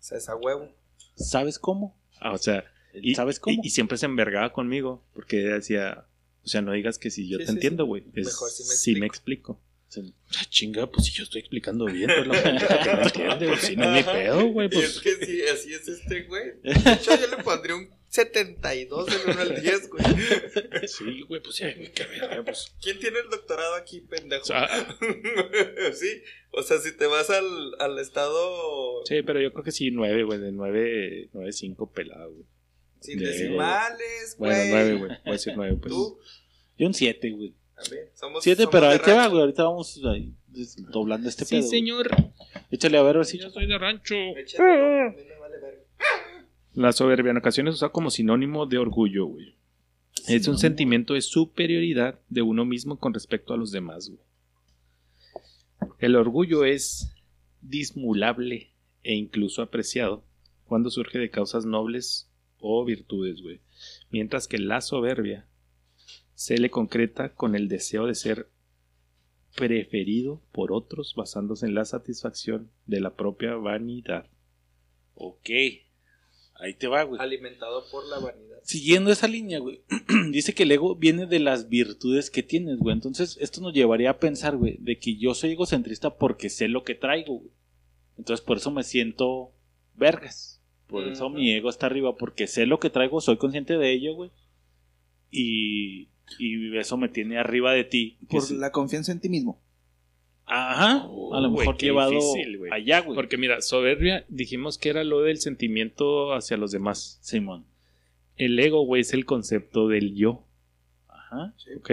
O 0.03 0.05
sea, 0.05 0.19
es 0.19 0.29
a 0.29 0.35
huevo. 0.35 0.69
¿Sabes 1.15 1.61
cómo? 1.61 1.97
Ah, 2.21 2.33
o 2.33 2.39
sea, 2.39 2.65
y, 2.93 3.15
¿Sabes 3.15 3.39
cómo? 3.39 3.61
Y, 3.63 3.69
y 3.69 3.71
siempre 3.71 3.97
se 3.99 4.07
envergaba 4.07 4.53
conmigo, 4.53 5.05
porque 5.15 5.41
ella 5.41 5.55
decía, 5.55 6.07
o 6.45 6.49
sea, 6.49 6.61
no 6.61 6.73
digas 6.73 6.99
que 6.99 7.11
si 7.11 7.29
yo 7.29 7.39
Sí, 7.39 7.45
te 7.45 7.51
sí, 7.51 7.55
entiendo, 7.55 7.85
sí. 7.85 7.89
güey. 7.89 8.05
es 8.15 8.27
Mejor 8.27 8.51
sí 8.51 8.63
me 8.69 8.75
sí 8.75 8.95
me 8.97 9.07
explico. 9.07 9.61
Ah, 9.97 10.45
chinga, 10.49 10.91
pues 10.91 11.07
si 11.07 11.13
yo 11.13 11.23
estoy 11.23 11.41
explicando 11.41 11.85
bien, 11.85 12.11
pues 12.17 12.27
la 12.27 12.43
pendeja 12.43 12.83
que 12.83 12.93
no 12.95 13.03
entiende, 13.03 13.47
güey. 13.47 13.59
Si 13.59 13.77
no 13.77 13.95
es 13.95 14.07
mi 14.07 14.13
pedo, 14.13 14.47
güey, 14.49 14.69
Y 14.73 14.79
es 14.79 15.01
pues. 15.01 15.19
que 15.19 15.27
sí, 15.27 15.43
así 15.53 15.73
es 15.75 15.87
este 15.87 16.23
güey. 16.25 16.53
De 16.63 16.93
hecho, 16.95 17.11
yo 17.15 17.37
le 17.37 17.43
pondría 17.45 17.77
un 17.77 17.89
72 18.13 19.07
del 19.07 19.21
1 19.35 19.41
al 19.41 19.63
10, 19.63 19.89
güey. 19.89 20.05
Sí, 20.87 21.23
güey, 21.23 21.41
pues 21.43 21.57
sí, 21.57 21.65
güey, 21.65 21.93
qué 21.93 22.05
verga, 22.05 22.43
pues. 22.45 22.75
¿Quién 22.83 22.99
tiene 22.99 23.19
el 23.21 23.31
doctorado 23.31 23.75
aquí, 23.75 24.01
pendejo? 24.03 24.43
O 24.43 24.47
sea, 24.47 24.69
sí, 25.95 26.23
o 26.51 26.63
sea, 26.63 26.79
si 26.79 26.95
te 26.95 27.07
vas 27.07 27.31
al, 27.31 27.73
al 27.79 27.99
estado 27.99 29.03
sí, 29.07 29.23
pero 29.23 29.41
yo 29.41 29.51
creo 29.53 29.65
que 29.65 29.73
sí, 29.73 29.91
nueve, 29.91 30.25
güey, 30.25 30.39
de 30.41 30.53
nueve, 30.53 31.31
nueve, 31.33 31.53
cinco 31.53 31.91
pelado, 31.91 32.33
güey. 32.33 32.45
sin 33.01 33.19
de- 33.19 33.29
decimales, 33.29 34.37
güey. 34.39 34.51
Bueno, 34.53 34.65
nueve, 34.71 34.95
güey, 34.97 35.09
voy 35.25 35.29
a 35.29 35.33
decir 35.33 35.53
nueve, 35.57 35.77
pues. 35.81 35.95
Tú, 35.95 36.19
Yo 36.79 36.87
un 36.87 36.95
7, 36.95 37.31
güey. 37.31 37.55
a 37.77 37.89
ver, 37.91 38.11
somos 38.15 38.45
7, 38.45 38.63
somos 38.65 38.73
pero 38.73 38.89
ahí 38.89 38.99
te 38.99 39.13
va, 39.15 39.27
güey. 39.29 39.41
Ahorita 39.41 39.65
vamos 39.65 39.99
ahí, 40.05 40.35
doblando 40.91 41.31
este 41.31 41.47
Sí, 41.47 41.55
pedo. 41.55 41.61
güey. 41.67 41.71
señor. 41.71 42.11
Échale 42.71 42.99
a 42.99 43.03
ver, 43.03 43.17
a 43.17 43.19
ver 43.21 43.27
si. 43.27 43.39
Yo 43.39 43.49
soy 43.49 43.67
de 43.67 43.79
rancho. 43.79 44.15
Échale, 44.37 45.01
a 45.07 45.11
mí 45.17 45.25
me 45.25 45.39
vale 45.39 45.57
verga. 45.59 45.81
La 46.75 46.93
soberbia 46.93 47.31
en 47.31 47.37
ocasiones 47.37 47.75
usa 47.75 47.91
como 47.91 48.11
sinónimo 48.11 48.67
de 48.67 48.79
orgullo, 48.79 49.27
güey. 49.27 49.57
Es 50.29 50.49
un 50.49 50.59
sentimiento 50.59 51.15
de 51.15 51.21
superioridad 51.21 52.21
de 52.29 52.43
uno 52.43 52.65
mismo 52.65 52.99
con 52.99 53.13
respecto 53.13 53.53
a 53.53 53.57
los 53.57 53.73
demás, 53.73 54.09
güey. 54.09 54.23
El 55.99 56.17
orgullo 56.17 56.65
es 56.65 57.15
dismulable 57.61 58.73
e 59.03 59.15
incluso 59.15 59.63
apreciado 59.63 60.25
cuando 60.65 60.91
surge 60.91 61.19
de 61.19 61.31
causas 61.31 61.67
nobles 61.67 62.31
o 62.59 62.85
virtudes, 62.85 63.43
güey. 63.43 63.61
Mientras 64.11 64.49
que 64.49 64.59
la 64.59 64.81
soberbia 64.81 65.47
se 66.35 66.59
le 66.59 66.71
concreta 66.71 67.35
con 67.35 67.55
el 67.55 67.69
deseo 67.69 68.07
de 68.07 68.15
ser 68.15 68.49
preferido 69.55 70.41
por 70.53 70.73
otros 70.73 71.15
basándose 71.15 71.67
en 71.67 71.75
la 71.75 71.85
satisfacción 71.85 72.71
de 72.87 73.01
la 73.01 73.15
propia 73.15 73.55
vanidad. 73.57 74.27
Ok. 75.15 75.51
Ahí 76.63 76.75
te 76.75 76.87
va, 76.87 77.03
güey. 77.03 77.21
Alimentado 77.21 77.85
por 77.91 78.07
la 78.07 78.21
vanidad. 78.21 78.61
Siguiendo 78.63 79.11
esa 79.11 79.27
línea, 79.27 79.59
güey. 79.59 79.83
Dice 80.31 80.55
que 80.55 80.63
el 80.63 80.71
ego 80.71 80.95
viene 80.95 81.27
de 81.27 81.41
las 81.41 81.69
virtudes 81.69 82.31
que 82.31 82.45
tienes, 82.45 82.79
güey. 82.79 82.95
Entonces, 82.95 83.37
esto 83.41 83.61
nos 83.61 83.75
llevaría 83.75 84.11
a 84.11 84.19
pensar, 84.21 84.57
güey, 84.57 84.77
de 84.79 84.99
que 85.01 85.17
yo 85.17 85.35
soy 85.35 85.53
egocentrista 85.53 86.17
porque 86.17 86.51
sé 86.51 86.69
lo 86.69 86.85
que 86.85 86.95
traigo, 86.95 87.39
güey. 87.39 87.51
Entonces, 88.17 88.47
por 88.47 88.59
eso 88.59 88.71
me 88.71 88.85
siento 88.85 89.51
vergas. 89.97 90.61
Por 90.87 91.09
eso 91.09 91.31
mi 91.31 91.51
ego 91.53 91.69
está 91.69 91.87
arriba, 91.87 92.17
porque 92.17 92.47
sé 92.47 92.67
lo 92.67 92.79
que 92.79 92.91
traigo, 92.91 93.21
soy 93.21 93.39
consciente 93.39 93.77
de 93.77 93.93
ello, 93.93 94.15
güey. 94.15 94.31
Y, 95.31 96.11
y 96.39 96.77
eso 96.77 96.97
me 96.97 97.09
tiene 97.09 97.39
arriba 97.39 97.73
de 97.73 97.85
ti. 97.85 98.19
Por 98.29 98.43
sí. 98.43 98.57
la 98.57 98.71
confianza 98.71 99.11
en 99.11 99.19
ti 99.19 99.29
mismo. 99.29 99.61
Ajá. 100.55 101.07
Oh, 101.09 101.35
a 101.35 101.41
lo 101.41 101.51
mejor 101.51 101.79
llevado 101.79 102.11
difícil, 102.11 102.61
allá, 102.71 103.01
güey. 103.01 103.15
Porque 103.15 103.39
mira, 103.39 103.63
soberbia 103.63 104.27
dijimos 104.29 104.77
que 104.77 104.91
era 104.91 105.03
lo 105.03 105.23
del 105.23 105.39
sentimiento 105.39 106.35
hacia 106.35 106.59
los 106.59 106.73
demás. 106.73 107.19
Simón. 107.23 107.65
El 108.37 108.59
ego, 108.59 108.85
güey, 108.85 109.01
es 109.01 109.15
el 109.15 109.25
concepto 109.25 109.89
del 109.89 110.15
yo, 110.15 110.45
Ajá. 111.09 111.55
¿ok? 111.79 111.91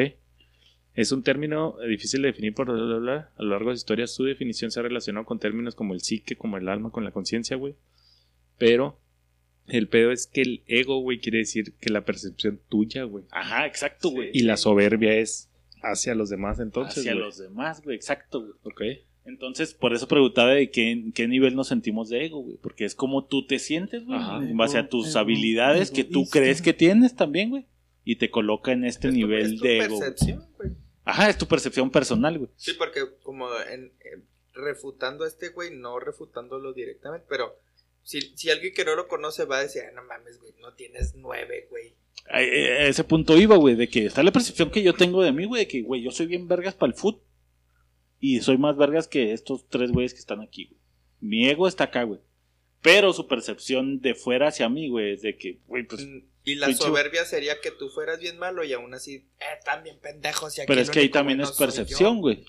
Es 0.93 1.13
un 1.13 1.23
término 1.23 1.77
difícil 1.87 2.21
de 2.21 2.29
definir 2.29 2.53
por 2.53 2.69
bla, 2.69 2.83
bla, 2.83 2.97
bla. 2.97 3.31
A 3.37 3.43
lo 3.43 3.51
largo 3.51 3.69
de 3.69 3.75
la 3.75 3.77
historia 3.77 4.07
su 4.07 4.25
definición 4.25 4.71
se 4.71 4.81
ha 4.81 4.83
relacionado 4.83 5.25
con 5.25 5.39
términos 5.39 5.75
como 5.75 5.93
el 5.93 6.01
psique, 6.01 6.35
como 6.35 6.57
el 6.57 6.67
alma, 6.67 6.91
con 6.91 7.05
la 7.05 7.11
conciencia, 7.11 7.55
güey. 7.55 7.75
Pero 8.57 8.99
el 9.67 9.87
pedo 9.87 10.11
es 10.11 10.27
que 10.27 10.41
el 10.41 10.63
ego, 10.67 10.99
güey, 10.99 11.19
quiere 11.19 11.37
decir 11.37 11.75
que 11.79 11.89
la 11.89 12.03
percepción 12.03 12.59
tuya, 12.67 13.03
güey. 13.03 13.23
Ajá, 13.31 13.65
exacto, 13.65 14.09
güey. 14.09 14.31
Y 14.33 14.41
la 14.41 14.57
soberbia 14.57 15.13
es 15.15 15.48
hacia 15.81 16.15
los 16.15 16.29
demás, 16.29 16.59
entonces, 16.59 16.99
Hacia 16.99 17.15
los 17.15 17.37
demás, 17.37 17.81
güey. 17.83 17.95
Exacto, 17.95 18.41
güey. 18.41 18.53
¿Ok? 18.63 18.81
Entonces, 19.25 19.73
por 19.73 19.93
eso 19.93 20.07
preguntaba 20.07 20.51
de 20.51 20.71
qué, 20.71 21.11
qué 21.13 21.27
nivel 21.27 21.55
nos 21.55 21.67
sentimos 21.67 22.09
de 22.09 22.25
ego, 22.25 22.41
güey. 22.41 22.57
Porque 22.57 22.85
es 22.85 22.95
como 22.95 23.25
tú 23.25 23.45
te 23.45 23.59
sientes, 23.59 24.05
güey. 24.05 24.19
En 24.49 24.57
base 24.57 24.77
a 24.79 24.87
tus 24.89 25.09
Ego, 25.09 25.19
habilidades 25.19 25.91
que 25.91 26.03
tú 26.03 26.19
egoísta. 26.21 26.39
crees 26.39 26.61
que 26.61 26.73
tienes 26.73 27.15
también, 27.15 27.49
güey. 27.51 27.65
Y 28.03 28.15
te 28.15 28.31
coloca 28.31 28.71
en 28.71 28.85
este 28.85 29.09
Es 29.09 29.13
tu- 29.13 29.17
nivel 29.17 29.53
es 29.53 29.59
tu 29.59 29.63
de 29.65 29.77
ego. 29.79 29.99
percepción, 29.99 30.47
güey. 30.57 30.71
Ajá, 31.05 31.29
es 31.29 31.37
tu 31.37 31.45
percepción 31.47 31.91
personal, 31.91 32.37
güey. 32.39 32.49
Sí, 32.55 32.73
porque 32.77 33.01
como 33.21 33.47
en, 33.71 33.91
en- 34.13 34.23
refutando 34.53 35.25
a 35.25 35.27
este 35.27 35.49
güey, 35.49 35.75
no 35.75 35.99
refutándolo 35.99 36.73
directamente, 36.73 37.25
pero 37.29 37.55
si, 38.09 38.21
si 38.35 38.49
alguien 38.49 38.73
que 38.73 38.83
no 38.83 38.95
lo 38.95 39.07
conoce 39.07 39.45
va 39.45 39.59
a 39.59 39.61
decir, 39.61 39.83
"Ah, 39.87 39.91
no 39.93 40.03
mames, 40.03 40.39
güey, 40.39 40.51
no 40.59 40.73
tienes 40.73 41.13
nueve, 41.13 41.67
güey. 41.69 41.93
A, 42.27 42.37
a 42.37 42.87
ese 42.87 43.03
punto 43.03 43.37
iba, 43.37 43.55
güey, 43.55 43.75
de 43.75 43.87
que 43.87 44.07
está 44.07 44.23
la 44.23 44.31
percepción 44.31 44.71
que 44.71 44.81
yo 44.81 44.95
tengo 44.95 45.21
de 45.21 45.31
mí, 45.31 45.45
güey, 45.45 45.65
de 45.65 45.67
que, 45.67 45.83
güey, 45.83 46.01
yo 46.01 46.09
soy 46.09 46.25
bien 46.25 46.47
vergas 46.47 46.73
para 46.73 46.91
el 46.91 46.97
foot. 46.97 47.21
Y 48.19 48.39
soy 48.39 48.57
más 48.57 48.75
vergas 48.77 49.07
que 49.07 49.31
estos 49.31 49.69
tres 49.69 49.91
güeyes 49.91 50.15
que 50.15 50.19
están 50.21 50.41
aquí, 50.41 50.65
güey. 50.65 50.79
Mi 51.21 51.47
ego 51.47 51.67
está 51.67 51.83
acá, 51.83 52.01
güey. 52.01 52.19
Pero 52.81 53.11
su 53.13 53.27
percepción 53.27 53.99
de 53.99 54.15
fuera 54.15 54.47
hacia 54.47 54.69
mí, 54.69 54.89
güey, 54.89 55.13
es 55.13 55.21
de 55.21 55.35
que, 55.37 55.59
güey, 55.67 55.83
pues 55.83 56.05
Mm, 56.05 56.19
y 56.45 56.55
la 56.55 56.73
soberbia 56.73 57.25
sería 57.25 57.59
que 57.61 57.71
tú 57.71 57.89
fueras 57.89 58.19
bien 58.19 58.37
malo 58.39 58.63
y 58.63 58.71
aún 58.73 58.93
así, 58.93 59.15
eh, 59.39 59.81
bien 59.83 59.97
pendejos. 60.01 60.57
Y 60.57 60.61
aquí 60.61 60.67
Pero 60.67 60.81
es 60.81 60.89
que 60.89 60.99
ahí 60.99 61.09
también 61.09 61.41
es 61.41 61.51
percepción, 61.51 62.15
yo". 62.15 62.21
güey. 62.21 62.45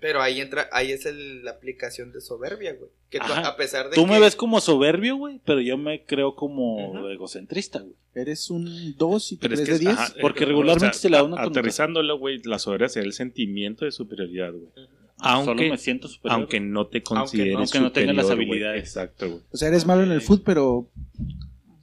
Pero 0.00 0.22
ahí 0.22 0.40
entra, 0.40 0.68
ahí 0.70 0.92
es 0.92 1.04
el- 1.06 1.44
la 1.44 1.50
aplicación 1.50 2.12
de 2.12 2.20
soberbia, 2.20 2.74
güey. 2.74 2.90
Que 3.10 3.18
tú, 3.18 3.24
a 3.32 3.56
pesar 3.56 3.90
de 3.90 3.96
Tú 3.96 4.04
que... 4.04 4.10
me 4.12 4.20
ves 4.20 4.36
como 4.36 4.60
soberbio, 4.60 5.16
güey, 5.16 5.40
pero 5.44 5.60
yo 5.60 5.76
me 5.76 6.04
creo 6.04 6.36
como 6.36 7.08
egocentrista, 7.10 7.80
güey. 7.80 7.94
Eres 8.14 8.48
un 8.50 8.96
2 8.96 9.32
y 9.32 9.36
Pero 9.36 9.54
es 9.54 9.60
crees 9.60 9.80
que 9.80 9.84
de 9.84 9.90
es- 9.90 9.96
10. 9.98 10.10
ajá, 10.10 10.14
Porque 10.20 10.44
eh, 10.44 10.46
regularmente 10.46 10.96
se 10.96 11.10
le 11.10 11.16
da 11.16 11.24
una. 11.24 11.42
Aterrizándolo, 11.42 12.16
güey, 12.18 12.40
la 12.44 12.58
soberbia 12.60 12.88
sería 12.88 13.08
el 13.08 13.12
sentimiento 13.12 13.84
de 13.84 13.90
superioridad, 13.90 14.52
güey. 14.52 14.64
Ujú. 14.68 14.96
Aunque, 15.18 15.46
Solo 15.62 15.70
me 15.70 15.78
siento 15.78 16.08
superior. 16.08 16.40
aunque 16.40 16.60
no 16.60 16.88
te 16.88 17.02
consideres 17.02 17.56
aunque 17.56 17.80
no 17.80 17.90
tenga 17.92 18.12
las 18.12 18.26
superior, 18.26 18.36
güey. 18.48 18.48
habilidades. 18.64 18.82
Exacto, 18.84 19.28
güey. 19.30 19.42
O 19.50 19.56
sea, 19.56 19.68
eres 19.68 19.86
malo 19.86 20.02
en 20.02 20.12
el 20.12 20.20
foot, 20.20 20.42
pero 20.44 20.90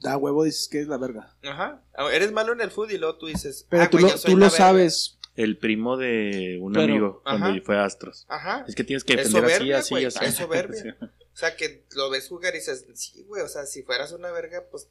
da 0.00 0.16
huevo 0.16 0.44
dices 0.44 0.68
que 0.70 0.80
es 0.80 0.86
la 0.86 0.98
verga. 0.98 1.34
Ajá. 1.42 1.82
Eres 2.12 2.30
malo 2.32 2.52
en 2.52 2.60
el 2.60 2.70
food 2.70 2.90
y 2.90 2.98
luego 2.98 3.16
tú 3.16 3.26
dices... 3.26 3.66
Pero 3.68 3.82
"Ah, 3.82 3.90
tú 3.90 3.98
lo, 3.98 4.08
yo 4.08 4.16
soy 4.18 4.32
tú 4.32 4.38
la 4.38 4.46
lo 4.46 4.52
verga". 4.52 4.56
sabes. 4.66 5.18
El 5.36 5.56
primo 5.58 5.96
de 5.96 6.58
un 6.62 6.74
Pero- 6.74 6.84
amigo 6.84 7.20
cuando 7.24 7.46
Ajá. 7.46 7.56
fue 7.64 7.76
a 7.76 7.84
Astros. 7.84 8.24
Ajá. 8.28 8.64
Es 8.68 8.76
que 8.76 8.84
tienes 8.84 9.02
que 9.02 9.16
defender 9.16 9.44
así, 9.46 9.52
soberbia, 9.54 9.78
así, 9.78 10.04
así. 10.04 10.24
es 10.26 10.34
soberbia. 10.36 10.96
Sí. 11.00 11.06
O 11.34 11.36
sea, 11.36 11.56
que 11.56 11.84
lo 11.96 12.08
ves 12.10 12.28
jugar 12.28 12.54
y 12.54 12.58
dices, 12.58 12.86
sí, 12.94 13.24
güey, 13.26 13.42
o 13.42 13.48
sea, 13.48 13.66
si 13.66 13.82
fueras 13.82 14.12
una 14.12 14.30
verga, 14.30 14.62
pues 14.70 14.88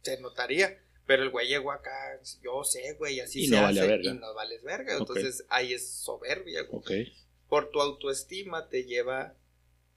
se 0.00 0.18
notaría. 0.22 0.78
Pero 1.04 1.24
el 1.24 1.28
güey 1.28 1.46
llegó 1.48 1.70
acá, 1.72 1.90
yo 2.42 2.64
sé, 2.64 2.94
güey, 2.98 3.20
así 3.20 3.40
Y 3.42 3.48
se 3.48 3.56
no 3.56 3.62
vale 3.62 3.80
hace, 3.80 3.88
verga. 3.90 4.10
y 4.10 4.14
no 4.14 4.32
vales 4.34 4.62
verga. 4.62 4.96
Entonces 4.96 5.44
ahí 5.50 5.74
es 5.74 5.86
soberbia, 5.86 6.62
güey. 6.62 6.80
Ok. 7.04 7.12
Por 7.52 7.68
tu 7.68 7.82
autoestima 7.82 8.66
te 8.70 8.84
lleva 8.84 9.34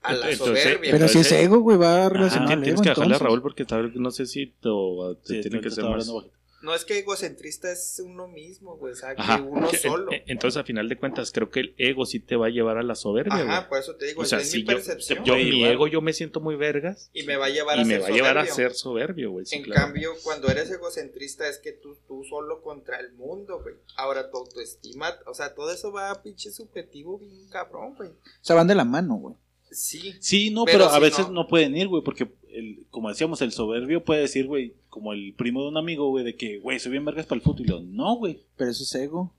a 0.01 0.11
la 0.13 0.29
Entonces- 0.29 0.61
soberbia. 0.61 0.91
Pero 0.91 1.07
si 1.07 1.19
es 1.19 1.31
ego, 1.31 1.59
güey, 1.61 1.77
va 1.77 2.07
Ah, 2.07 2.09
relacionado 2.09 2.51
al 2.51 2.61
tienes 2.61 2.73
ego. 2.73 2.83
que 2.83 2.89
dejarle 2.89 3.15
a. 3.15 3.17
Raúl 3.17 3.41
porque 3.41 3.63
tal 3.63 3.83
vez 3.87 3.95
no 3.95 4.11
sé 4.11 4.25
si 4.25 4.47
te, 4.47 4.67
o 4.69 5.15
te 5.15 5.35
Sí, 5.35 5.41
tiene 5.49 5.61
que 5.61 5.69
ser 5.71 5.85
más. 5.85 6.09
hablando. 6.09 6.31
No 6.65 6.73
es 6.75 6.83
que 6.83 6.97
egocentrista 6.97 7.71
es 7.71 8.01
uno 8.03 8.27
mismo, 8.27 8.75
güey. 8.77 8.93
O 8.93 8.95
sea, 8.95 9.15
que 9.15 9.21
Ajá. 9.21 9.41
uno 9.41 9.69
solo. 9.71 10.11
en- 10.11 10.23
entonces, 10.27 10.57
a 10.59 10.63
final 10.63 10.89
de 10.89 10.97
cuentas, 10.97 11.31
creo 11.31 11.49
que 11.49 11.59
el 11.59 11.75
ego 11.77 12.05
sí 12.05 12.19
te 12.19 12.35
va 12.35 12.47
a 12.47 12.49
llevar 12.49 12.77
a 12.77 12.83
la 12.83 12.95
soberbia, 12.95 13.43
güey. 13.43 13.69
Por 13.69 13.77
eso 13.79 13.95
te 13.95 14.07
digo, 14.07 14.23
O 14.23 14.25
sea, 14.25 14.39
es 14.39 14.49
si 14.49 14.57
mi 14.57 14.63
yo, 14.63 14.67
percepción. 14.73 15.23
yo 15.23 15.35
mi 15.35 15.41
igual. 15.43 15.71
ego, 15.71 15.87
yo 15.87 16.01
me 16.01 16.11
siento 16.13 16.39
muy 16.41 16.55
vergas 16.55 17.09
y 17.13 17.23
me 17.23 17.37
va 17.37 17.45
a 17.45 17.49
llevar 17.49 17.77
y 17.77 17.81
a 17.81 17.85
me 17.85 17.93
ser 17.93 18.01
va 18.01 18.07
a 18.07 18.09
llevar 18.11 18.37
a 18.39 18.45
soberbio. 18.47 18.55
ser 18.55 18.73
soberbio, 18.73 19.31
güey. 19.31 19.45
sí, 19.45 19.55
en 19.57 19.63
claro. 19.63 19.81
cambio, 19.83 20.11
cuando 20.23 20.47
eres 20.49 20.71
egocentrista 20.71 21.47
es 21.47 21.59
que 21.59 21.71
tú, 21.71 21.97
tú 22.07 22.23
solo 22.27 22.61
contra 22.61 22.99
el 22.99 23.13
mundo, 23.13 23.61
güey. 23.61 23.75
Ahora 23.95 24.31
tu 24.31 24.37
autoestima, 24.37 25.13
o 25.27 25.33
sea, 25.35 25.53
todo 25.53 25.71
eso 25.71 25.91
va 25.91 26.09
a 26.11 26.23
pinche 26.23 26.49
subjetivo 26.51 27.19
bien 27.19 27.47
cabrón, 27.49 27.93
güey. 27.95 28.09
O 28.09 28.15
sea, 28.41 28.55
van 28.55 28.67
de 28.67 28.75
la 28.75 28.85
mano, 28.85 29.15
güey. 29.15 29.35
Sí. 29.71 30.13
Sí, 30.21 30.51
no, 30.51 30.63
Pero 30.63 30.79
pero, 30.79 30.89
a 30.91 30.95
si 30.95 31.01
veces 31.01 31.27
no- 31.27 31.33
no. 31.33 31.47
pueden 31.47 31.75
ir, 31.75 31.87
güey, 31.89 32.01
porque, 32.03 32.31
el, 32.57 32.85
como 32.89 33.09
decíamos, 33.09 33.41
el 33.41 33.51
soberbio 33.51 34.03
puede 34.03 34.21
decir, 34.21 34.47
güey, 34.47 34.73
como 34.89 35.13
el 35.13 35.33
primo 35.33 35.61
de 35.63 35.69
un 35.69 35.77
amigo, 35.77 36.09
güey, 36.09 36.23
de 36.23 36.35
que, 36.35 36.59
güey, 36.59 36.79
soy 36.79 36.91
bien 36.91 37.05
vergas 37.05 37.25
para 37.25 37.37
el 37.37 37.41
fútbol. 37.43 37.65
Y 37.65 37.69
lo, 37.69 37.79
no, 37.81 38.15
güey. 38.15 38.41
Pero 38.57 38.71
eso 38.71 38.83
es 38.83 38.95
ego. 38.95 39.33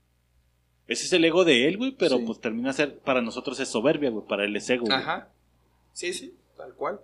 Ese 0.87 1.05
es 1.05 1.13
el 1.13 1.25
ego 1.25 1.43
de 1.43 1.67
él, 1.67 1.77
güey, 1.77 1.91
pero 1.97 2.17
Sí. 2.17 2.23
pues 2.25 2.39
termina 2.39 2.71
ser, 2.73 2.99
para 2.99 3.21
nosotros 3.21 3.59
es 3.59 3.67
soberbia, 3.67 4.09
güey, 4.09 4.25
para 4.27 4.45
él 4.45 4.55
es 4.55 4.69
ego, 4.69 4.85
güey. 4.85 4.97
Ajá. 4.97 5.29
Sí, 5.93 6.13
sí, 6.13 6.33
tal 6.55 6.73
cual. 6.75 6.99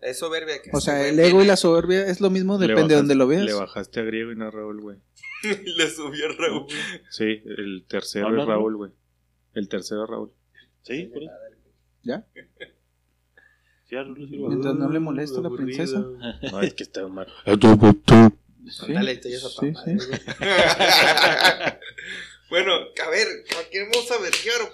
Es 0.00 0.18
soberbia 0.18 0.62
que 0.62 0.70
O 0.72 0.80
sea, 0.80 1.06
el 1.06 1.18
ego 1.20 1.42
y 1.42 1.46
la 1.46 1.56
soberbia 1.56 2.06
es 2.06 2.22
lo 2.22 2.30
mismo, 2.30 2.56
depende 2.56 2.94
de 2.94 2.96
donde 2.96 3.14
lo 3.14 3.26
veas. 3.26 3.44
Le 3.44 3.52
bajaste 3.52 4.00
a 4.00 4.04
griego 4.04 4.32
y 4.32 4.36
no 4.36 4.46
a 4.46 4.50
Raúl, 4.50 4.80
güey. 4.80 4.96
Le 5.76 5.90
subió 5.90 6.26
el 6.26 6.38
Raúl. 6.38 6.66
Sí, 7.10 7.42
el 7.44 7.84
tercero 7.86 8.28
¿Hablas, 8.28 8.44
es 8.44 8.48
Raúl, 8.48 8.76
güey. 8.76 8.92
El 9.52 9.68
tercero 9.68 10.04
es 10.04 10.10
Raúl. 10.10 10.32
Sí, 10.82 11.04
por 11.12 11.22
eso. 11.22 11.32
Mientras 13.90 14.74
no 14.76 14.88
le 14.90 15.00
moleste 15.00 15.38
a 15.38 15.42
la 15.42 15.50
princesa. 15.50 16.04
Ay, 16.54 16.68
es 16.68 16.74
que 16.74 16.82
está 16.84 17.06
mal. 17.08 17.26
Sí. 18.68 18.92
Dale, 18.92 19.20
Sí, 19.22 19.30
sí. 19.84 19.96
bueno, 22.50 22.72
a 22.74 23.10
ver, 23.10 23.26
¿a 23.58 23.70
qué 23.70 23.80
vamos 23.82 24.10
a 24.10 24.16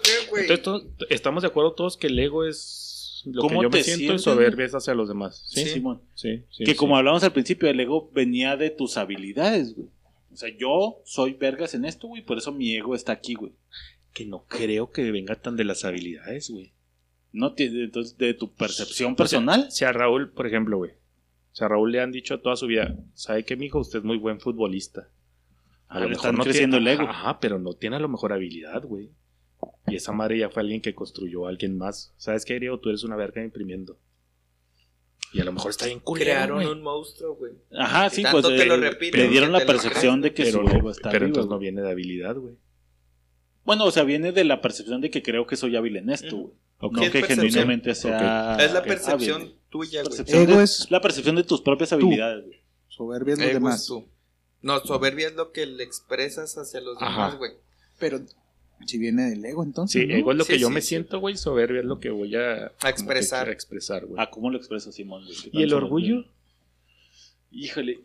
qué, 0.03 0.29
güey? 0.29 0.43
Entonces, 0.43 0.63
todos- 0.63 0.85
estamos 1.09 1.43
de 1.43 1.47
acuerdo 1.47 1.73
todos 1.73 1.97
que 1.97 2.07
el 2.07 2.19
ego 2.19 2.45
es 2.45 3.23
lo 3.25 3.41
que 3.41 3.47
¿Cómo 3.47 3.63
yo 3.63 3.69
me 3.69 3.83
siento 3.83 4.03
y 4.03 4.05
sientes, 4.05 4.21
soberbia 4.23 4.65
es 4.65 4.75
hacia 4.75 4.93
los 4.93 5.07
demás. 5.07 5.43
Sí, 5.47 5.61
Sí, 5.61 5.67
sí, 5.67 5.73
Simón. 5.75 6.01
sí. 6.13 6.43
sí, 6.51 6.63
que 6.63 6.71
sí. 6.71 6.77
como 6.77 6.97
hablamos 6.97 7.23
al 7.23 7.33
principio, 7.33 7.69
el 7.69 7.79
ego 7.79 8.09
venía 8.13 8.55
de 8.57 8.69
tus 8.69 8.97
habilidades, 8.97 9.75
güey. 9.75 9.89
O 10.31 10.35
sea, 10.35 10.49
yo 10.55 11.01
soy 11.05 11.33
vergas 11.33 11.73
en 11.73 11.85
esto, 11.85 12.07
güey, 12.07 12.23
por 12.23 12.37
eso 12.37 12.51
mi 12.51 12.75
ego 12.75 12.93
está 12.95 13.11
aquí, 13.13 13.33
güey. 13.33 13.53
Que 14.13 14.25
no 14.25 14.45
creo 14.47 14.91
que 14.91 15.11
venga 15.11 15.35
tan 15.35 15.55
de 15.55 15.63
las 15.63 15.83
habilidades, 15.85 16.49
güey. 16.49 16.73
No 17.37 17.53
tiene, 17.53 17.83
entonces, 17.83 18.17
de 18.17 18.33
tu 18.33 18.51
percepción 18.51 19.15
personal. 19.15 19.71
Si 19.71 19.85
a 19.85 19.91
Raúl, 19.91 20.31
por 20.31 20.47
ejemplo, 20.47 20.77
güey. 20.77 20.91
Si 21.51 21.63
a 21.63 21.67
Raúl 21.67 21.91
le 21.91 22.01
han 22.01 22.11
dicho 22.11 22.39
toda 22.39 22.55
su 22.55 22.65
vida, 22.65 22.95
¿sabe 23.13 23.45
qué, 23.45 23.55
mijo? 23.55 23.79
Usted 23.79 23.99
es 23.99 24.05
muy 24.05 24.17
buen 24.17 24.39
futbolista. 24.39 25.07
Ah, 25.87 25.99
le 25.99 26.13
están 26.13 26.35
creciendo 26.37 26.77
tiene, 26.77 26.93
el 26.93 26.99
ego. 26.99 27.09
Ajá, 27.09 27.39
pero 27.39 27.59
no 27.59 27.73
tiene 27.73 27.95
a 27.95 27.99
lo 27.99 28.09
mejor 28.09 28.33
habilidad, 28.33 28.83
güey. 28.83 29.09
Y 29.87 29.95
esa 29.95 30.11
madre 30.11 30.39
ya 30.39 30.49
fue 30.49 30.61
alguien 30.63 30.81
que 30.81 30.95
construyó 30.95 31.45
a 31.45 31.49
alguien 31.49 31.77
más. 31.77 32.11
¿Sabes 32.17 32.43
qué, 32.43 32.55
Griego? 32.55 32.79
Tú 32.79 32.89
eres 32.89 33.03
una 33.03 33.15
verga 33.15 33.43
imprimiendo. 33.43 33.97
Y 35.33 35.41
a 35.41 35.45
lo 35.45 35.51
mejor 35.51 35.71
está 35.71 35.85
bien 35.85 35.99
culero, 35.99 36.25
Crearon 36.25 36.65
un 36.65 36.81
monstruo, 36.81 37.35
güey. 37.35 37.53
Ajá, 37.77 38.09
sí, 38.09 38.23
pues 38.31 38.45
te 38.47 38.65
lo 38.65 38.75
eh, 38.75 38.77
repiten, 38.77 39.19
le 39.19 39.27
dieron 39.27 39.51
la 39.51 39.59
te 39.59 39.65
lo 39.65 39.71
percepción 39.73 40.21
de 40.21 40.33
que 40.33 40.43
pero, 40.43 40.59
su 40.59 40.63
no- 40.63 40.71
ego 40.71 40.89
está 40.89 41.09
pero 41.09 41.25
arriba, 41.25 41.27
entonces 41.27 41.49
no 41.49 41.59
viene 41.59 41.81
de 41.81 41.91
habilidad, 41.91 42.35
güey. 42.35 42.55
Bueno, 43.65 43.85
o 43.85 43.91
sea, 43.91 44.03
viene 44.03 44.31
de 44.31 44.43
la 44.43 44.61
percepción 44.61 45.01
de 45.01 45.09
que 45.09 45.21
creo 45.21 45.45
que 45.45 45.55
soy 45.55 45.75
hábil 45.75 45.97
en 45.97 46.09
esto, 46.09 46.35
güey. 46.35 46.53
No 46.53 46.66
¿Qué 46.79 47.05
es 47.05 47.11
que 47.11 47.19
percepción? 47.19 47.47
genuinamente 47.49 47.95
sea. 47.95 48.57
es 48.59 48.71
la 48.71 48.79
hábil. 48.79 48.89
percepción 48.89 49.53
tuya, 49.69 50.01
güey. 50.01 50.09
Percepción 50.09 50.41
Ego 50.43 50.57
de- 50.57 50.63
es 50.63 50.91
la 50.91 51.01
percepción 51.01 51.35
de 51.35 51.43
tus 51.43 51.61
propias 51.61 51.91
habilidades, 51.93 52.45
güey. 52.45 52.59
soberbia 52.87 53.33
es 53.33 53.39
lo 53.39 53.45
Ego 53.45 53.51
es 53.51 53.55
demás. 53.63 53.85
tú. 53.87 54.05
No, 54.61 54.79
soberbia 54.79 55.27
es 55.27 55.35
lo 55.35 55.51
que 55.51 55.65
le 55.65 55.83
expresas 55.83 56.57
hacia 56.57 56.81
los 56.81 56.97
Ajá. 57.01 57.11
demás, 57.11 57.37
güey. 57.37 57.51
Pero 57.99 58.21
si 58.85 58.97
viene 58.99 59.29
del 59.29 59.43
ego, 59.45 59.63
entonces. 59.63 60.01
Sí, 60.01 60.07
¿no? 60.07 60.15
ego 60.15 60.31
es 60.31 60.37
lo 60.37 60.43
Sí, 60.43 60.53
que 60.53 60.59
yo 60.59 60.67
sí, 60.67 60.73
me 60.73 60.81
sí. 60.81 60.87
siento, 60.89 61.19
güey. 61.19 61.35
Soberbia 61.37 61.79
es 61.79 61.85
lo 61.85 61.99
que 61.99 62.09
voy 62.11 62.35
a... 62.35 62.67
expresar. 62.87 63.39
quiero 63.45 63.53
expresar, 63.53 64.05
güey. 64.05 64.21
Ah, 64.21 64.29
¿cómo 64.29 64.49
lo 64.51 64.57
expresa 64.57 64.91
Simón? 64.91 65.23
¿Y 65.51 65.63
el 65.63 65.73
orgullo? 65.73 66.25
Híjole. 67.51 68.01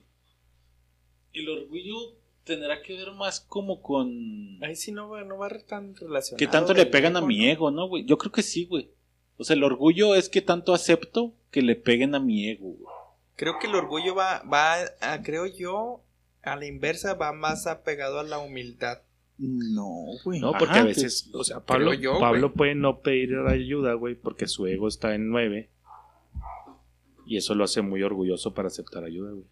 El 1.35 1.49
orgullo 1.49 2.15
tendrá 2.45 2.83
que 2.83 2.97
ver 2.97 3.13
más 3.13 3.41
como 3.41 3.81
con. 3.83 4.63
Ahí 4.63 4.77
sí 4.77 4.93
no 4.93 5.09
va, 5.09 5.23
no 5.25 5.39
va 5.39 5.49
tan 5.67 5.95
relacionado. 5.97 6.39
¿Qué 6.39 6.47
tanto 6.47 6.75
le 6.75 6.87
pegan 6.87 7.17
a 7.17 7.21
mi 7.21 7.49
ego, 7.49 7.71
no, 7.71 7.89
güey? 7.89 8.05
Yo 8.05 8.19
creo 8.19 8.33
que 8.33 8.43
sí, 8.43 8.67
güey. 8.67 8.91
O 9.39 9.45
sea, 9.45 9.55
el 9.57 9.65
orgullo 9.65 10.15
es 10.15 10.29
que 10.29 10.41
tanto 10.43 10.75
acepto 10.75 11.35
que 11.51 11.63
le 11.63 11.75
peguen 11.77 12.15
a 12.15 12.21
mi 12.21 12.49
ego, 12.49 12.71
güey. 12.73 12.95
Creo 13.37 13.59
que 13.59 13.67
el 13.67 13.75
orgullo 13.75 14.15
va, 14.15 14.43
va, 14.43 14.75
a- 15.01 15.23
creo 15.23 15.47
yo, 15.47 16.03
a 16.43 16.55
la 16.57 16.67
inversa, 16.67 17.15
va 17.15 17.33
más 17.33 17.67
apegado 17.67 18.21
a 18.21 18.25
la 18.25 18.39
humildad. 18.39 18.99
No, 19.39 20.05
güey. 20.23 20.39
No, 20.39 20.53
porque 20.53 20.75
Ajá, 20.75 20.81
a 20.83 20.85
veces, 20.85 21.31
o 21.33 21.43
sea, 21.43 21.61
Pablo, 21.61 21.95
yo, 21.95 22.21
Pablo 22.21 22.49
güey. 22.49 22.57
puede 22.57 22.75
no 22.77 23.01
pedir 23.01 23.35
ayuda, 23.49 23.95
güey, 23.95 24.15
porque 24.15 24.47
su 24.47 24.67
ego 24.67 24.87
está 24.87 25.15
en 25.15 25.31
9. 25.31 25.71
Y 27.27 27.37
eso 27.37 27.55
lo 27.55 27.65
hace 27.65 27.83
muy 27.83 28.03
orgulloso 28.03 28.53
para 28.55 28.69
aceptar 28.69 29.05
ayuda, 29.05 29.33
güey. 29.33 29.47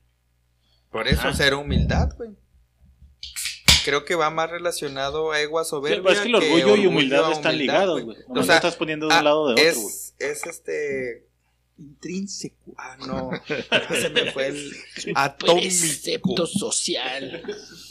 Por 0.91 1.09
eso, 1.09 1.21
Ajá. 1.29 1.35
ser 1.35 1.55
humildad, 1.55 2.11
güey. 2.17 2.31
Creo 3.85 4.05
que 4.05 4.15
va 4.15 4.31
más 4.31 4.51
relacionado 4.51 5.33
a 5.33 5.41
ego 5.41 5.59
a 5.59 5.65
Sí, 5.65 5.71
soberbia. 5.71 6.03
pero 6.03 6.15
es 6.15 6.21
que 6.21 6.29
el 6.29 6.35
orgullo 6.35 6.77
y 6.77 6.87
humildad 6.87 7.33
están 7.33 7.57
ligados, 7.59 8.03
güey. 8.03 8.17
O 8.29 8.35
No 8.35 8.43
sea, 8.43 8.57
estás 8.57 8.77
poniendo 8.77 9.09
de 9.09 9.15
ah, 9.15 9.19
un 9.19 9.25
lado 9.25 9.49
de 9.49 9.53
otro, 9.55 9.65
güey. 9.81 9.87
es, 9.87 10.15
es 10.19 10.47
este. 10.47 11.27
Intrínseco. 11.79 12.75
Ah, 12.77 12.97
no. 13.07 13.31
Se 14.01 14.11
me 14.11 14.31
fue 14.33 14.49
el. 14.49 14.73
Atómico. 15.15 16.47
social. 16.47 17.43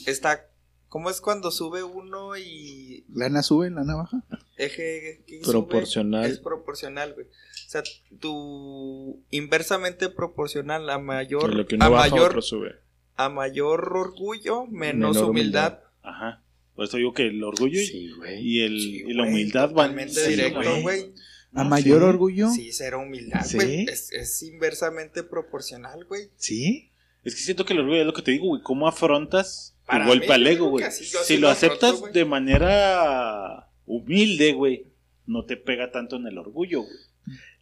Está. 0.06 0.46
¿Cómo 0.90 1.10
es 1.12 1.22
cuando 1.22 1.52
sube 1.52 1.84
uno 1.84 2.36
y 2.36 3.06
Lana 3.14 3.44
sube, 3.44 3.70
lana 3.70 3.96
baja. 3.96 4.24
eje 4.58 5.22
que 5.28 5.40
sube? 5.44 5.52
Proporcional. 5.52 6.26
Es 6.26 6.40
proporcional, 6.40 7.14
güey. 7.14 7.28
O 7.28 7.70
sea, 7.70 7.84
tu 8.20 9.24
inversamente 9.30 10.10
proporcional 10.10 10.90
a 10.90 10.98
mayor 10.98 11.54
lo 11.54 11.68
que 11.68 11.76
uno 11.76 11.86
a 11.86 11.90
baja, 11.90 12.10
mayor 12.10 12.30
otro 12.30 12.42
sube. 12.42 12.76
A 13.20 13.28
mayor 13.28 13.92
orgullo, 13.98 14.66
menos 14.68 15.16
Menor 15.18 15.30
humildad. 15.32 15.80
Ajá. 16.02 16.42
Por 16.74 16.86
eso 16.86 16.96
digo 16.96 17.14
que 17.14 17.28
el 17.28 17.44
orgullo 17.44 17.82
y- 17.82 17.86
Sí, 17.86 18.10
güey. 18.18 18.40
y, 18.42 18.62
el, 18.62 18.80
Sí, 18.80 19.04
y 19.08 19.14
la 19.14 19.24
humildad 19.24 19.72
van. 19.72 19.90
totalmente 19.92 20.14
sí, 20.24 20.30
directo, 20.32 20.82
güey. 20.82 21.12
A 21.54 21.64
No, 21.64 21.70
mayor 21.70 22.00
sí. 22.02 22.08
orgullo. 22.08 22.50
Sí, 22.52 22.72
será 22.72 22.98
humildad, 22.98 23.44
¿Sí? 23.44 23.58
güey. 23.58 23.84
Es, 23.90 24.14
es 24.14 24.42
inversamente 24.44 25.24
proporcional, 25.24 26.06
güey. 26.06 26.30
¿Sí? 26.38 26.92
Es 27.26 27.36
que 27.36 27.42
siento 27.42 27.66
que 27.66 27.74
el 27.74 27.80
orgullo 27.80 28.00
es 28.00 28.06
lo 28.06 28.14
que 28.14 28.22
te 28.22 28.32
digo, 28.32 28.46
güey. 28.48 28.62
¿Cómo 28.64 28.88
afrontas 28.88 29.76
Para 29.86 30.06
tu 30.06 30.12
golpe 30.12 30.32
al 30.32 30.48
ego, 30.48 30.70
güey? 30.70 30.86
Si 30.92 31.36
lo 31.36 31.42
lo 31.42 31.50
aceptas 31.50 32.02
de 32.14 32.24
manera 32.24 33.68
humilde, 33.86 34.54
güey, 34.54 34.86
no 35.26 35.44
te 35.44 35.58
pega 35.58 35.92
tanto 35.92 36.16
en 36.16 36.28
el 36.28 36.38
orgullo, 36.38 36.84
güey. 36.84 36.96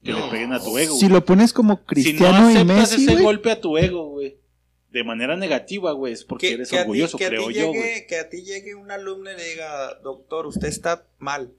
Que 0.03 0.14
le 0.14 0.22
peguen 0.30 0.53
a 0.53 0.60
tu 0.60 0.78
ego. 0.78 0.93
Si 0.95 1.08
güey. 1.08 1.14
lo 1.14 1.26
pones 1.26 1.51
como 1.51 1.74
Si 1.74 1.80
no 1.80 1.86
Cristiano 1.88 2.51
y 2.51 2.55
aceptas 2.55 2.91
Messi, 2.91 3.03
ese 3.12 3.22
golpe 3.24 3.49
a 3.51 3.60
tu 3.60 3.78
ego, 3.78 4.10
güey, 4.12 4.36
de 4.98 5.04
manera 5.04 5.36
negativa, 5.38 5.91
güey, 5.93 6.14
es 6.14 6.24
porque 6.26 6.54
eres 6.54 6.70
a 6.70 6.78
ti- 6.78 6.78
orgulloso, 6.82 7.18
que 7.18 7.28
creo 7.28 7.50
yo, 7.52 7.68
güey. 7.68 8.06
que 8.08 8.18
a 8.20 8.30
ti 8.30 8.43
llegue 8.43 8.76
un 8.76 8.91
alumno 8.91 9.32
y 9.32 9.36
le 9.36 9.43
diga, 9.43 9.95
doctor, 10.04 10.45
usted 10.48 10.68
está 10.68 11.06
mal. 11.20 11.54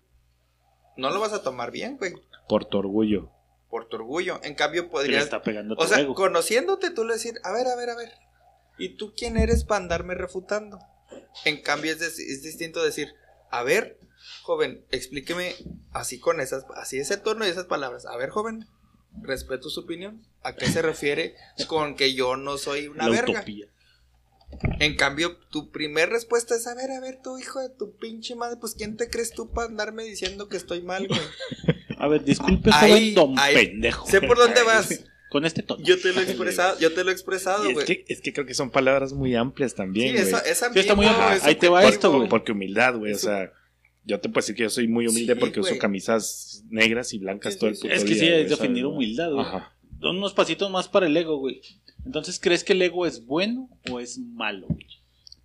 No 0.97 1.11
lo 1.11 1.21
vas 1.21 1.33
a 1.33 1.43
tomar 1.43 1.71
bien, 1.71 1.97
güey, 1.97 2.15
Por 2.49 2.65
tu 2.65 2.79
orgullo. 2.79 3.31
por 3.71 3.87
tu 3.89 3.97
orgullo. 3.97 4.41
En 4.43 4.55
cambio, 4.55 4.91
podrías 4.91 5.25
está 5.25 5.43
pegando 5.43 5.75
O 5.79 5.87
sea, 5.87 6.01
ego. 6.01 6.15
conociéndote 6.15 6.91
tú 6.91 7.05
le 7.05 7.15
decir, 7.15 7.35
a 7.45 7.53
ver, 7.53 7.67
a 7.69 7.77
ver, 7.77 7.91
a 7.91 7.97
ver. 7.97 8.13
¿Y 8.79 8.97
tú 8.97 9.13
quién 9.17 9.37
eres 9.37 9.65
para 9.65 9.81
andarme 9.83 10.15
refutando? 10.15 10.79
En 11.45 11.61
cambio 11.63 11.93
es, 11.93 12.01
es 12.03 12.43
distinto 12.43 12.83
decir, 12.83 13.09
a 13.51 13.63
ver, 13.63 13.99
joven, 14.43 14.85
explíqueme 14.91 15.55
así 15.93 16.19
con 16.19 16.41
esas, 16.41 16.65
así 16.77 16.99
ese 16.99 17.17
tono 17.17 17.47
y 17.47 17.51
esas 17.51 17.67
palabras. 17.67 18.07
A 18.07 18.17
ver, 18.17 18.31
joven, 18.31 18.67
respeto 19.23 19.69
su 19.71 19.81
opinión. 19.81 20.23
¿A 20.43 20.55
qué 20.55 20.67
se 20.67 20.83
refiere 20.83 21.35
con 21.67 21.97
que 21.97 22.15
yo 22.15 22.37
no 22.37 22.59
soy 22.59 22.89
una 22.89 23.05
la 23.05 23.11
verga? 23.11 23.33
utopía. 23.39 23.67
En 24.81 24.97
cambio, 24.97 25.37
tu 25.51 25.71
primer 25.71 26.09
respuesta 26.09 26.55
es, 26.55 26.67
a 26.67 26.75
ver, 26.75 26.91
a 26.91 27.01
ver, 27.01 27.21
tu 27.23 27.39
hijo 27.39 27.61
de 27.61 27.69
tu 27.69 27.95
pinche 27.97 28.35
madre, 28.35 28.57
pues 28.59 28.75
¿quién 28.75 28.97
te 28.97 29.11
crees 29.11 29.33
tú 29.33 29.51
para 29.53 29.67
andarme 29.69 30.05
diciendo 30.05 30.49
que 30.49 30.57
estoy 30.57 30.81
mal, 30.83 31.07
güey? 31.07 31.21
A 32.01 32.07
ver, 32.07 32.23
disculpe, 32.25 32.71
Ahí- 32.73 32.91
joven 32.91 33.15
don 33.15 33.39
ahí- 33.41 33.55
pendejo. 33.57 34.07
sé 34.09 34.21
por 34.21 34.39
dónde 34.39 34.63
vas. 34.63 34.89
Con 35.31 35.45
este 35.45 35.63
tono. 35.63 35.85
Yo 35.85 36.01
te 36.01 36.13
lo 36.15 36.21
he 36.21 36.23
expresado, 36.31 36.79
yo 36.79 36.95
te 36.95 37.05
lo 37.05 37.11
he 37.11 37.13
expresado, 37.13 37.65
Y 37.67 37.69
es 37.69 37.75
güey. 37.75 37.87
que, 37.87 38.05
es 38.09 38.21
que 38.23 38.33
creo 38.33 38.47
que 38.47 38.55
son 38.55 38.71
palabras 38.71 39.13
muy 39.13 39.35
amplias 39.35 39.75
también, 39.75 40.17
Sí, 40.17 40.23
güey. 40.23 40.29
esa, 40.29 40.39
esa 40.49 40.73
Sí, 40.73 40.79
está 40.79 40.95
muy 40.95 41.05
ahí 41.07 41.55
te 41.57 41.69
va 41.69 41.85
esto, 41.85 42.11
güey. 42.11 42.29
Porque 42.31 42.53
humildad, 42.53 42.95
güey. 42.97 43.13
O 43.13 43.19
sea, 43.19 43.53
yo 44.05 44.21
te 44.21 44.29
puedo 44.29 44.41
decir 44.41 44.55
que 44.55 44.63
yo 44.65 44.71
soy 44.71 44.89
muy 44.89 45.07
humilde 45.07 45.35
Sí, 45.35 45.41
porque 45.41 45.61
uso 45.61 45.77
camisas 45.79 46.65
negras 46.71 47.13
y 47.13 47.19
blancas 47.19 47.55
Sí, 47.55 47.59
todo 47.61 47.71
el 47.71 47.77
puto 47.77 47.89
Es 47.93 48.05
que 48.05 48.15
día, 48.15 48.21
sí, 48.21 48.27
es 48.29 48.51
definir 48.51 48.87
humildad, 48.87 49.31
güey. 49.33 49.45
Ajá. 49.47 49.75
Unos 50.03 50.33
pasitos 50.33 50.71
más 50.71 50.89
para 50.89 51.07
el 51.07 51.17
ego, 51.17 51.39
güey. 51.39 51.61
Entonces, 52.07 52.39
¿crees 52.41 52.65
que 52.65 52.73
el 52.73 52.83
ego 52.83 53.05
es 53.07 53.25
bueno 53.27 53.69
o 53.91 54.01
es 54.01 54.19
malo? 54.19 54.67
güey? 54.69 54.87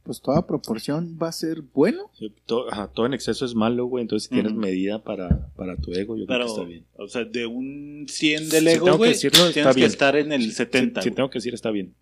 Pues 0.03 0.21
toda 0.21 0.45
proporción 0.45 1.17
va 1.21 1.29
a 1.29 1.31
ser 1.31 1.61
bueno. 1.61 2.11
Sí, 2.13 2.31
Todo, 2.45 2.71
ajá, 2.71 2.89
todo 2.93 3.05
en 3.05 3.13
exceso 3.13 3.45
es 3.45 3.55
malo, 3.55 3.85
güey. 3.85 4.01
Entonces, 4.01 4.27
si 4.27 4.35
tienes 4.35 4.53
medida 4.53 5.01
para, 5.03 5.47
para 5.55 5.77
tu 5.77 5.93
ego, 5.93 6.17
yo 6.17 6.25
creo 6.25 6.39
que 6.39 6.45
está 6.45 6.63
bien. 6.63 6.85
o 6.97 7.07
sea, 7.07 7.23
de 7.23 7.45
un 7.45 8.05
100 8.09 8.49
del 8.49 8.63
Si 8.65 8.69
ego, 8.69 8.85
tengo 8.85 8.97
que 8.97 9.05
güey, 9.05 9.11
está 9.11 9.29
tienes 9.51 9.73
que 9.73 9.79
bien. 9.79 9.87
estar 9.89 10.15
en 10.17 10.31
el 10.33 10.51
70. 10.51 11.01
Si, 11.01 11.09
si 11.09 11.15
tengo 11.15 11.29
que 11.29 11.37
decir, 11.39 11.53
está 11.53 11.71
bien. 11.71 11.95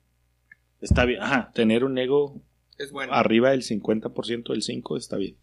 Está 0.81 1.05
bien, 1.05 1.21
ajá. 1.21 1.51
Tener 1.53 1.83
un 1.83 1.95
ego 1.97 2.41
Es 2.79 2.91
bueno. 2.91 3.13
arriba 3.13 3.51
del 3.51 3.61
50% 3.61 4.51
del 4.51 4.63
5 4.63 4.97
está 4.97 5.17
bien. 5.17 5.35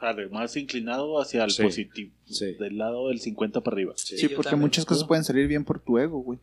Además, 0.00 0.56
inclinado 0.56 1.20
hacia 1.20 1.44
el 1.44 1.50
Sí. 1.50 1.62
positivo. 1.62 2.12
Sí. 2.26 2.54
Del 2.54 2.78
lado 2.78 3.08
del 3.08 3.20
50 3.20 3.60
para 3.62 3.74
arriba. 3.74 3.94
Sí, 3.96 4.28
porque 4.28 4.54
muchas 4.56 4.84
cosas 4.84 5.04
pueden 5.04 5.24
salir 5.24 5.46
bien 5.48 5.64
por 5.64 5.80
tu 5.80 5.98
ego, 5.98 6.20
güey. 6.20 6.38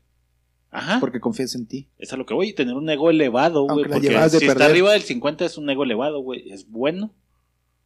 Ajá. 0.72 1.00
Porque 1.00 1.22
confías 1.22 1.56
en 1.56 1.66
ti. 1.66 1.88
Es 1.98 2.12
a 2.12 2.18
lo 2.18 2.26
que 2.26 2.34
voy. 2.34 2.52
Tener 2.52 2.74
un 2.76 2.90
ego 2.90 3.10
elevado, 3.10 3.62
güey. 3.64 3.70
Aunque 3.72 3.90
la 3.90 3.96
Porque 3.96 4.10
llevas 4.10 4.32
de 4.34 4.40
si 4.40 4.46
está 4.46 4.56
perder. 4.56 4.72
arriba 4.72 4.92
del 4.92 5.04
50 5.04 5.46
es 5.46 5.58
un 5.58 5.70
ego 5.70 5.86
elevado, 5.86 6.20
güey. 6.20 6.52
Es 6.52 6.70
bueno. 6.70 7.14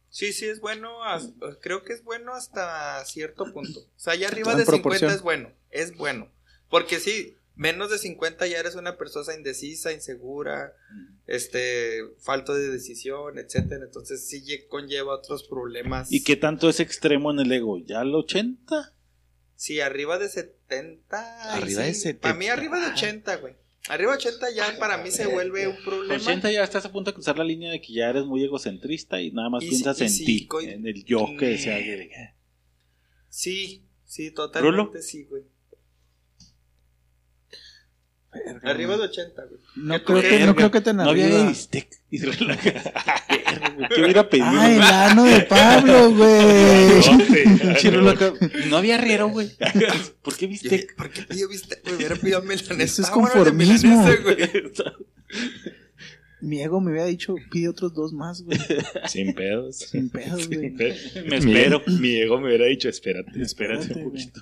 Sí, 0.08 0.32
sí, 0.32 0.46
es 0.46 0.60
bueno. 0.60 1.04
as- 1.04 1.30
Creo 1.60 1.84
que 1.84 1.92
es 1.92 2.02
bueno 2.02 2.34
hasta 2.34 3.04
cierto 3.04 3.52
punto. 3.52 3.78
O 3.78 3.84
sea, 4.00 4.16
ya 4.16 4.26
arriba 4.26 4.56
de 4.56 4.64
50 4.64 4.82
proporción. 4.82 5.12
es 5.12 5.22
bueno. 5.22 5.50
Es 5.70 5.96
bueno. 5.96 6.26
Porque 6.68 6.98
sí, 6.98 7.36
menos 7.56 7.90
de 7.90 7.98
50 7.98 8.46
ya 8.46 8.58
eres 8.58 8.74
una 8.74 8.96
persona 8.96 9.34
indecisa, 9.34 9.92
insegura, 9.92 10.74
este, 11.26 12.00
falto 12.18 12.54
de 12.54 12.68
decisión, 12.70 13.38
etcétera. 13.38 13.84
Entonces 13.84 14.26
sí 14.26 14.42
lle- 14.42 14.66
conlleva 14.68 15.14
otros 15.14 15.44
problemas. 15.44 16.10
¿Y 16.12 16.22
qué 16.24 16.36
tanto 16.36 16.68
es 16.68 16.80
extremo 16.80 17.30
en 17.30 17.40
el 17.40 17.52
ego? 17.52 17.78
¿Ya 17.78 18.00
al 18.00 18.14
80? 18.14 18.94
Sí, 19.56 19.80
arriba 19.80 20.18
de 20.18 20.28
70. 20.28 21.18
y 21.54 21.58
Arriba 21.62 21.82
de 21.82 21.94
sí, 21.94 22.00
70. 22.00 22.20
Para 22.22 22.34
mí 22.34 22.46
arriba 22.48 22.80
de 22.80 22.86
80, 22.92 23.36
güey. 23.36 23.54
Arriba 23.88 24.12
de 24.12 24.18
80 24.18 24.50
ya 24.54 24.78
para 24.78 24.98
mí 24.98 25.10
se 25.10 25.26
vuelve 25.26 25.66
un 25.68 25.76
problema. 25.84 26.14
80 26.14 26.50
ya 26.52 26.64
estás 26.64 26.84
a 26.86 26.92
punto 26.92 27.10
de 27.10 27.14
cruzar 27.14 27.36
la 27.38 27.44
línea 27.44 27.70
de 27.70 27.80
que 27.80 27.92
ya 27.92 28.08
eres 28.10 28.24
muy 28.24 28.42
egocentrista 28.44 29.20
y 29.20 29.32
nada 29.32 29.48
más 29.50 29.62
Y 29.64 29.68
piensas 29.68 30.00
en 30.00 30.08
ti, 30.08 30.48
en 30.62 30.86
el 30.86 31.04
yo 31.04 31.26
que 31.38 31.46
decía 31.48 31.76
que- 31.78 32.34
Sí, 33.28 33.84
sí, 34.04 34.30
totalmente 34.32 34.76
¿Rulo? 34.82 35.02
sí, 35.02 35.24
güey. 35.24 35.44
Arriba 38.62 38.96
de 38.96 39.02
80, 39.04 39.42
güey. 39.44 39.60
No 39.76 39.98
¿Qué 39.98 40.04
creo, 40.04 40.22
que, 40.22 40.46
no 40.46 40.54
creo 40.54 40.70
que 40.70 40.80
tan 40.80 40.96
No 40.98 41.10
había 41.10 41.26
arriba. 41.26 41.48
bistec. 41.48 41.88
Y 42.10 42.18
se 42.18 42.26
relaja. 42.26 42.62
Verga, 43.28 43.70
güey, 43.74 43.88
¿Qué 43.88 44.02
hubiera 44.02 44.28
pedido? 44.28 44.46
Ah, 44.48 44.72
el 44.72 44.82
ano 44.82 45.24
de 45.24 45.40
Pablo, 45.40 46.10
güey. 46.14 47.00
No 48.70 48.76
había 48.76 48.98
riero, 48.98 49.28
güey. 49.30 49.50
¿Por 50.22 50.36
qué 50.36 50.46
bistec? 50.46 50.94
¿Por 50.94 51.10
qué 51.10 51.22
pidió 51.22 51.48
viste? 51.48 51.80
Me 51.84 51.94
hubiera 51.94 52.14
pedido 52.16 52.40
milanesa. 52.42 52.74
Eso 52.82 53.02
es 53.02 53.08
Ah, 53.08 53.12
conformismo. 53.12 54.06
Mi 56.40 56.62
ego 56.62 56.80
me 56.80 56.90
hubiera 56.92 57.06
dicho, 57.06 57.34
pide 57.50 57.68
otros 57.68 57.92
dos 57.92 58.12
más, 58.14 58.42
güey. 58.42 58.58
Sin 59.08 59.34
pedos. 59.34 59.76
Sin 59.76 60.08
pedos, 60.08 60.48
güey. 60.48 60.70
Me 60.70 61.36
espero. 61.36 61.82
Mi, 61.86 62.14
ego 62.16 62.40
me 62.40 62.46
hubiera 62.48 62.64
dicho, 62.66 62.88
espérate. 62.88 63.42
Espérate 63.42 63.82
Espérate, 63.82 64.04
un 64.04 64.10
poquito. 64.10 64.40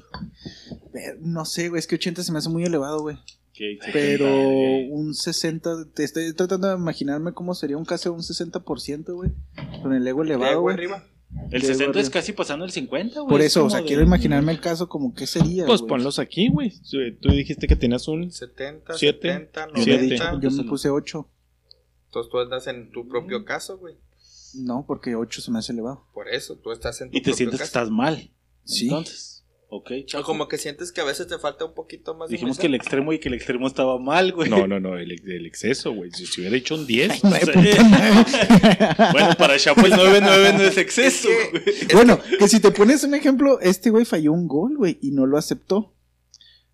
No 1.21 1.45
sé, 1.45 1.69
güey, 1.71 1.81
es 1.81 1.87
que 1.89 1.97
80 1.97 2.23
se 2.23 2.31
me 2.33 2.39
hace 2.39 2.51
muy 2.51 2.65
elevado, 2.65 3.01
güey. 3.01 3.17
Ok, 3.61 3.91
Pero 3.93 4.25
70, 4.27 4.45
güey. 4.45 4.91
un 4.91 5.15
60, 5.15 5.71
te 5.95 6.05
estoy 6.05 6.33
tratando 6.35 6.69
de 6.69 6.77
imaginarme 6.77 7.33
cómo 7.33 7.55
sería 7.55 7.77
un 7.77 7.85
caso 7.85 8.11
de 8.11 8.17
un 8.17 8.23
60%, 8.23 9.15
güey. 9.15 9.33
Con 9.83 9.93
el 9.95 10.07
ego 10.07 10.23
elevado, 10.23 10.61
güey. 10.61 10.77
El 11.51 11.61
de 11.61 11.67
60 11.67 12.01
es 12.01 12.09
casi 12.09 12.33
pasando 12.33 12.65
el 12.65 12.71
50, 12.71 13.21
güey. 13.21 13.29
Por 13.31 13.41
Es 13.41 13.49
eso, 13.49 13.65
o 13.65 13.71
sea, 13.71 13.81
de- 13.81 13.87
quiero 13.87 14.03
imaginarme 14.03 14.53
el 14.53 14.61
caso 14.61 14.89
como 14.89 15.13
qué 15.13 15.27
sería, 15.27 15.67
Pues 15.67 15.81
güey. 15.81 15.89
ponlos 15.89 16.19
aquí, 16.19 16.49
güey. 16.49 16.73
Tú 17.21 17.31
dijiste 17.31 17.67
que 17.67 17.77
tenías 17.77 18.07
un. 18.09 18.31
70, 18.31 18.95
Siete. 18.95 19.29
70, 19.33 19.67
Yo, 19.75 19.83
Siete. 19.83 19.91
me 19.91 20.07
he 20.07 20.11
dicho, 20.11 20.25
90. 20.25 20.49
yo 20.49 20.51
me 20.57 20.65
puse 20.69 20.89
8. 20.89 21.29
Entonces 22.07 22.31
tú 22.31 22.39
andas 22.39 22.67
en 22.69 22.91
tu 22.93 23.07
propio 23.09 23.45
caso, 23.45 23.77
güey. 23.79 23.97
No, 24.55 24.85
porque 24.87 25.15
8 25.17 25.43
se 25.43 25.51
me 25.51 25.59
hace 25.59 25.73
elevado. 25.73 26.07
Por 26.15 26.29
eso, 26.29 26.57
tú 26.57 26.73
estás 26.73 27.01
en 27.03 27.11
tu 27.11 27.17
Y 27.17 27.21
te 27.21 27.25
propio 27.25 27.37
sientes 27.37 27.59
que 27.59 27.63
caso. 27.65 27.69
estás 27.81 27.91
mal. 27.91 28.31
Sí. 28.65 28.85
Entonces, 28.85 29.38
ok, 29.71 29.91
O 29.91 30.07
chao. 30.07 30.23
como 30.23 30.49
que 30.49 30.57
sientes 30.59 30.93
que 30.93 31.01
a 31.01 31.05
veces 31.05 31.27
te 31.27 31.39
falta 31.39 31.65
un 31.65 31.75
poquito 31.75 32.15
más 32.15 32.29
de 32.29 32.35
Dijimos 32.35 32.59
que 32.59 32.67
el 32.67 32.75
extremo 32.75 33.13
y 33.13 33.19
que 33.19 33.29
el 33.29 33.35
extremo 33.35 33.67
estaba 33.67 33.99
mal, 33.99 34.33
güey. 34.33 34.49
No, 34.51 34.67
no, 34.67 34.81
no, 34.81 34.97
el, 34.99 35.13
el 35.13 35.47
exceso, 35.47 35.93
güey. 35.93 36.11
Si, 36.13 36.27
si 36.27 36.41
hubiera 36.41 36.57
hecho 36.57 36.75
un 36.75 36.87
10. 36.87 37.23
9.9. 37.23 39.09
Bueno, 39.13 39.35
para 39.39 39.59
Chapo 39.59 39.85
el 39.87 39.93
9-9 39.93 40.55
no 40.55 40.63
es 40.63 40.77
exceso, 40.79 41.29
Es 41.67 41.87
que- 41.87 41.95
bueno, 41.97 42.19
que 42.39 42.49
si 42.49 42.61
te 42.61 42.71
pones 42.71 43.05
un 43.05 43.15
ejemplo, 43.15 43.61
este 43.61 43.91
güey 43.91 44.05
falló 44.05 44.33
un 44.33 44.49
gol, 44.49 44.77
güey, 44.77 44.99
y 45.03 45.11
no 45.13 45.27
lo 45.27 45.39
aceptó. 45.39 45.95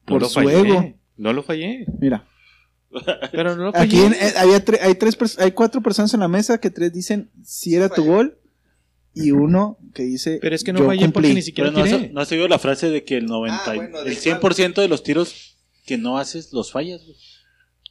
No 0.07 0.13
Por 0.15 0.23
lo 0.23 0.29
su 0.29 0.35
fallé. 0.41 0.61
ego. 0.61 0.95
No 1.17 1.33
lo 1.33 1.43
fallé. 1.43 1.87
Mira, 2.01 2.27
Pero 3.33 3.57
no 3.57 3.65
lo 3.65 3.69
aquí 3.77 3.97
fallé. 3.99 4.07
en- 4.07 4.13
eh, 4.15 4.33
había 4.37 4.65
tre- 4.65 4.81
hay 4.83 4.95
tres, 4.95 5.17
hay 5.39 5.53
cuatro 5.53 5.81
personas 5.83 6.13
en 6.15 6.21
la 6.21 6.29
mesa 6.29 6.59
que 6.59 6.71
tres 6.71 6.93
dicen 6.93 7.31
si 7.45 7.75
era 7.75 7.89
tu 7.89 8.05
gol 8.05 8.39
y 9.15 9.31
uno 9.31 9.79
que 9.95 10.03
dice 10.03 10.39
Pero 10.41 10.55
es 10.57 10.65
que 10.65 10.73
no 10.73 10.81
yo 10.81 10.87
fallé 10.87 11.09
porque 11.11 11.35
ni 11.35 11.43
siquiera 11.43 11.71
Pero 11.73 11.87
no 11.87 11.97
has, 11.97 12.13
no 12.13 12.21
has 12.21 12.33
oído 12.33 12.49
la 12.49 12.59
frase 12.59 12.91
de 12.91 13.05
que 13.05 13.17
el 13.17 13.27
90, 13.27 13.63
Ah, 13.65 13.75
bueno, 13.75 14.03
de 14.03 14.11
el 14.11 14.19
100% 14.19 14.75
de 14.75 14.89
los 14.89 15.03
tiros 15.03 15.57
que 15.87 15.99
no 15.99 16.19
haces 16.19 16.53
los 16.53 16.73
fallas, 16.73 17.03
güey. 17.05 17.17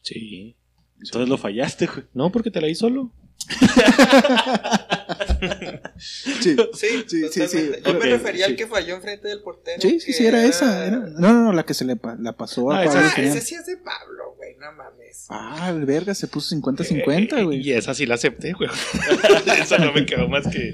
Sí. 0.01 0.55
Entonces 1.01 1.29
lo 1.29 1.37
fallaste, 1.37 1.85
güey. 1.85 2.05
No, 2.13 2.31
porque 2.31 2.49
te 2.51 2.59
la 2.61 2.67
di 2.67 2.75
solo. 2.75 3.11
Sí, 5.97 6.55
Sí, 6.73 7.05
Sí, 7.31 7.47
sí. 7.47 7.69
Yo 7.85 7.93
me 7.93 7.99
Ok, 7.99 8.03
refería 8.05 8.45
sí. 8.45 8.51
al 8.51 8.57
que 8.57 8.67
falló 8.67 8.95
enfrente 8.95 9.27
del 9.27 9.41
portero. 9.41 9.81
sí, 9.81 9.99
sí, 9.99 10.07
que 10.07 10.13
sí, 10.13 10.25
era 10.25 10.43
esa. 10.43 10.85
era- 10.87 10.97
No, 10.99 11.33
no, 11.33 11.43
no, 11.45 11.53
la 11.53 11.65
que 11.65 11.73
se 11.73 11.85
le 11.85 11.95
pa- 11.95 12.15
la 12.19 12.33
pasó 12.33 12.71
a 12.71 12.81
Ah, 12.81 12.85
Pablo 12.85 13.01
Ah, 13.03 13.13
ese 13.21 13.41
sí 13.41 13.55
es 13.55 13.65
de 13.65 13.77
Pablo, 13.77 14.22
no 14.63 14.71
mames. 14.73 15.27
Ah, 15.29 15.69
el 15.69 15.85
verga 15.85 16.13
se 16.15 16.27
puso 16.27 16.55
50-50, 16.55 17.37
Eh, 17.39 17.43
güey. 17.43 17.59
Y 17.61 17.73
esa 17.73 17.93
sí 17.93 18.05
la 18.05 18.15
acepté, 18.15 18.53
güey. 18.53 18.69
esa 19.61 19.77
no 19.77 19.91
me 19.93 20.05
quedó 20.05 20.27
más 20.27 20.47
que. 20.47 20.73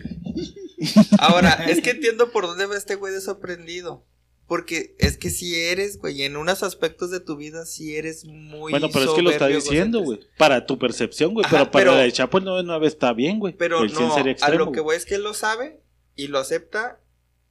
Ahora, 1.20 1.52
es 1.68 1.82
que 1.82 1.92
entiendo 1.92 2.32
por 2.32 2.46
dónde 2.46 2.66
va 2.66 2.78
este 2.78 2.96
güey 2.96 3.14
de 3.14 3.22
sorprendido. 3.22 4.06
Porque 4.48 4.96
es 4.98 5.18
que 5.18 5.30
si 5.30 5.56
eres, 5.56 6.00
güey, 6.00 6.24
en 6.24 6.36
unos 6.36 6.64
aspectos 6.64 7.12
de 7.12 7.20
tu 7.20 7.38
vida, 7.38 7.68
si 7.68 7.96
eres 7.96 8.26
muy. 8.26 8.72
Bueno, 8.72 8.90
pero 8.92 9.06
es 9.06 9.12
que 9.12 9.22
lo 9.22 9.30
está 9.30 9.46
diciendo, 9.48 10.00
güey. 10.02 10.20
Para 10.38 10.66
tu 10.66 10.80
percepción, 10.80 11.34
güey. 11.36 11.46
Pero 11.52 11.70
para 11.70 11.86
pero- 11.86 11.92
la 11.96 12.02
de 12.02 12.12
Chapo 12.12 12.40
el 12.40 12.46
9-9 12.46 12.88
está 12.88 13.14
bien, 13.14 13.38
güey. 13.38 13.54
Pero 13.56 13.84
el 13.84 13.92
100 13.92 14.08
no, 14.08 14.16
sería 14.16 14.36
a 14.42 14.50
lo 14.50 14.72
que 14.72 14.80
güey. 14.80 14.84
voy 14.84 14.96
es 14.96 15.06
que 15.06 15.16
él 15.16 15.24
lo 15.24 15.36
sabe 15.36 15.82
y 16.16 16.28
lo 16.30 16.40
acepta, 16.40 17.00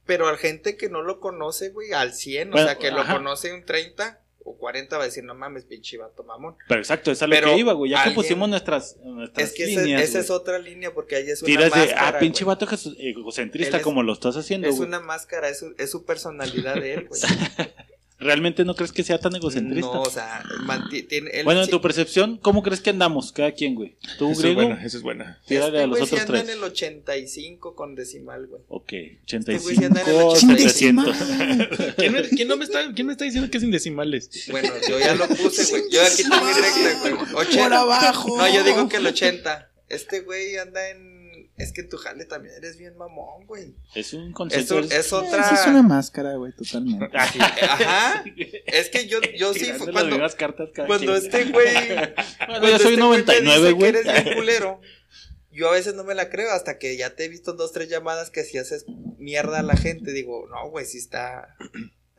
pero 0.05 0.27
a 0.27 0.35
gente 0.35 0.75
que 0.75 0.89
no 0.89 1.01
lo 1.01 1.21
conoce, 1.21 1.69
güey, 1.69 1.93
al 1.93 2.13
100, 2.13 2.51
Bueno, 2.51 2.65
o 2.65 2.67
sea, 2.69 2.77
que 2.77 2.91
lo 2.91 3.05
conoce 3.07 3.53
un 3.53 3.63
30 3.63 4.21
o 4.51 4.57
40, 4.57 4.97
va 4.97 5.03
a 5.03 5.05
decir, 5.05 5.23
no 5.23 5.35
mames, 5.35 5.65
pinche 5.65 5.97
vato 5.97 6.23
mamón. 6.23 6.55
Pero 6.67 6.81
exacto, 6.81 7.11
es 7.11 7.21
a 7.21 7.27
lo 7.27 7.35
Pero 7.35 7.53
que 7.53 7.59
iba, 7.59 7.73
güey. 7.73 7.91
Ya 7.91 8.03
que 8.03 8.11
pusimos 8.11 8.49
nuestras, 8.49 8.97
nuestras 9.03 9.49
Es 9.49 9.55
que 9.55 9.63
ese- 9.71 9.83
líneas, 9.83 10.01
esa 10.01 10.19
es 10.19 10.29
otra 10.31 10.57
línea, 10.57 10.91
porque 10.93 11.17
ahí 11.17 11.29
es 11.29 11.41
una 11.43 11.47
Tiras 11.47 11.71
de, 11.71 11.79
máscara. 11.81 12.07
ah, 12.07 12.19
pinche 12.19 12.43
vato 12.45 12.67
egocentrista 12.97 13.77
es- 13.77 13.83
como 13.83 14.01
lo 14.01 14.13
estás 14.13 14.35
haciendo, 14.37 14.67
Es 14.67 14.75
güey. 14.77 14.87
una 14.87 14.99
máscara, 14.99 15.49
es 15.49 15.59
su, 15.59 15.75
es 15.77 15.91
su 15.91 16.03
personalidad 16.05 16.75
de 16.75 16.93
él, 16.95 17.07
güey. 17.07 17.21
¿Realmente 18.19 18.65
no 18.65 18.75
crees 18.75 18.91
que 18.91 19.03
sea 19.03 19.17
tan 19.17 19.33
egocentrista? 19.35 19.91
No, 19.93 20.01
o 20.01 20.09
sea, 20.09 20.43
manti- 20.65 21.03
tiene, 21.07 21.29
él 21.31 21.45
bueno, 21.45 21.63
en 21.63 21.69
tu 21.69 21.79
percepción, 21.79 22.37
¿cómo 22.37 22.61
crees 22.63 22.81
que 22.81 22.89
andamos 22.89 23.31
cada 23.31 23.51
quien, 23.53 23.75
güey? 23.75 23.95
¿Tú, 24.17 24.25
Esa 24.25 24.33
es 24.33 24.39
griego? 24.41 24.61
buena, 24.63 24.83
esa 24.85 24.97
es 24.97 25.03
buena. 25.03 25.41
Tírale 25.47 25.67
este 25.67 25.83
a 25.83 25.87
los 25.87 26.01
otros 26.01 26.19
anda 26.19 26.33
tres. 26.33 26.43
en 26.43 26.49
el 26.57 26.63
85 26.63 27.75
con 27.75 27.95
decimal, 27.95 28.47
güey. 28.47 28.61
Ok, 28.67 28.93
Este 29.25 29.57
güey 29.59 29.77
anda 29.85 30.01
en 30.01 30.07
el 30.09 30.15
85, 30.15 31.01
85. 31.11 31.13
300. 31.13 31.95
¿Quién, 31.95 32.13
me- 32.13 32.23
quién 32.29 32.47
no 32.49 32.57
me 32.57 32.65
está, 32.65 32.93
¿Quién 32.93 33.07
me 33.07 33.13
está 33.13 33.23
diciendo 33.25 33.49
que 33.49 33.57
es 33.57 33.61
sin 33.61 33.71
decimales? 33.71 34.29
Bueno, 34.51 34.69
yo 34.89 34.99
ya 34.99 35.15
lo 35.15 35.27
puse, 35.27 35.65
güey. 35.69 35.83
Yo 35.91 36.01
aquí 36.03 36.23
tengo 36.23 36.35
mi 36.43 36.51
regla, 36.53 36.99
güey. 36.99 37.13
80. 37.35 37.63
Por 37.63 37.73
abajo. 37.73 38.37
No, 38.37 38.53
yo 38.53 38.63
digo 38.63 38.89
que 38.89 38.97
el 38.97 39.07
80. 39.07 39.71
Este 39.87 40.21
güey 40.21 40.57
anda 40.57 40.89
en. 40.89 41.18
Es 41.59 41.73
que 41.73 41.81
en 41.81 41.89
tu 41.89 41.97
jale 41.97 42.25
también 42.25 42.55
eres 42.55 42.77
bien 42.77 42.95
mamón, 42.97 43.45
güey. 43.45 43.75
Es 43.93 44.13
un 44.13 44.29
Es, 44.29 44.33
concepto. 44.33 44.79
es 44.79 45.13
otra. 45.13 45.49
Es 45.51 45.67
una 45.67 45.83
máscara, 45.83 46.35
güey, 46.35 46.53
totalmente. 46.53 47.05
Ajá. 47.17 48.23
Es 48.65 48.89
que 48.89 49.07
yo, 49.07 49.19
yo 49.37 49.53
sí. 49.53 49.59
Tirando 49.65 49.85
las 49.85 49.93
Cuando, 49.93 50.15
mismas 50.15 50.35
cartas 50.35 50.69
cada 50.73 50.87
cuando 50.87 51.13
quien. 51.13 51.23
este 51.25 51.45
güey. 51.51 51.67
Bueno, 51.89 52.13
cuando 52.47 52.67
yo 52.69 52.79
soy 52.79 52.93
este 52.93 52.95
güey 52.95 52.97
me 52.97 52.97
99, 52.97 53.59
dice 53.59 53.71
güey. 53.73 53.91
que 53.93 53.99
eres 53.99 54.23
bien 54.23 54.35
culero. 54.37 54.81
Yo 55.51 55.69
a 55.69 55.73
veces 55.73 55.95
no 55.95 56.03
me 56.05 56.15
la 56.15 56.29
creo 56.29 56.51
hasta 56.51 56.77
que 56.77 56.95
ya 56.95 57.15
te 57.15 57.25
he 57.25 57.27
visto 57.27 57.53
dos, 57.53 57.71
tres 57.73 57.89
llamadas 57.89 58.29
que 58.29 58.43
si 58.43 58.57
haces 58.57 58.85
mierda 59.17 59.59
a 59.59 59.63
la 59.63 59.75
gente, 59.75 60.11
digo, 60.13 60.47
no, 60.49 60.69
güey, 60.69 60.85
sí 60.85 60.97
está. 60.99 61.57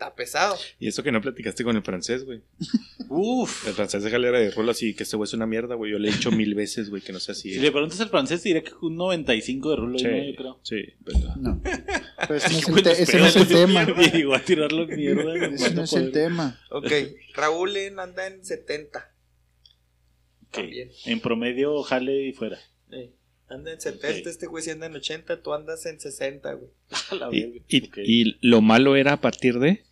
Está 0.00 0.14
pesado. 0.14 0.56
Y 0.78 0.88
eso 0.88 1.02
que 1.02 1.12
no 1.12 1.20
platicaste 1.20 1.62
con 1.62 1.76
el 1.76 1.82
francés, 1.82 2.24
güey. 2.24 2.40
Uf. 3.10 3.66
El 3.68 3.74
francés 3.74 4.02
de 4.02 4.08
Galera 4.08 4.38
de 4.40 4.50
Rolo 4.50 4.70
así, 4.70 4.94
que 4.94 5.02
este 5.02 5.14
güey 5.16 5.26
es 5.26 5.34
una 5.34 5.46
mierda, 5.46 5.74
güey. 5.74 5.92
Yo 5.92 5.98
le 5.98 6.08
he 6.08 6.12
dicho 6.12 6.30
mil 6.30 6.54
veces, 6.54 6.88
güey, 6.88 7.02
que 7.02 7.12
no 7.12 7.20
sea 7.20 7.32
así. 7.32 7.52
Si 7.52 7.58
le 7.60 7.70
preguntas 7.70 8.00
al 8.00 8.08
francés, 8.08 8.42
diré 8.42 8.62
que 8.62 8.72
un 8.80 8.96
95 8.96 9.70
de 9.70 9.76
rulo, 9.76 9.98
Sí, 9.98 10.04
¿no? 10.06 10.24
yo 10.24 10.34
creo. 10.36 10.60
sí, 10.62 10.76
verdad. 11.00 11.36
No. 11.36 11.60
Pero 11.62 12.34
ese 12.34 12.48
no 12.50 12.56
es 12.58 12.64
el, 12.66 12.72
Bueno, 12.72 12.82
te- 12.90 13.02
ese 13.02 13.18
no 13.18 13.26
es 13.26 13.36
el 13.36 13.42
espérate, 13.42 13.66
tema. 14.22 14.36
A 14.36 14.40
tirarlo 14.40 14.86
mierda. 14.86 15.46
Ese 15.48 15.74
no 15.74 15.82
es 15.82 15.92
el 15.92 16.12
tema. 16.12 16.58
Ok, 16.70 16.90
Raúl 17.34 17.76
anda 17.98 18.26
en 18.26 18.42
70. 18.42 18.98
Ok, 20.46 20.52
También. 20.52 20.90
En 21.04 21.20
promedio, 21.20 21.82
jale 21.82 22.26
y 22.28 22.32
fuera. 22.32 22.58
Eh, 22.90 23.10
Anda 23.50 23.72
en 23.72 23.80
70, 23.80 24.20
Ok. 24.20 24.26
este 24.28 24.46
güey 24.46 24.62
sí 24.62 24.70
anda 24.70 24.86
en 24.86 24.94
80, 24.94 25.42
tú 25.42 25.52
andas 25.52 25.84
en 25.84 25.98
60, 26.00 26.52
güey. 26.54 26.70
Y, 27.32 27.76
y- 27.76 27.86
Ok. 27.88 27.98
y 28.04 28.36
lo 28.46 28.60
malo 28.62 28.94
era 28.96 29.14
a 29.14 29.20
partir 29.20 29.58
de. 29.58 29.82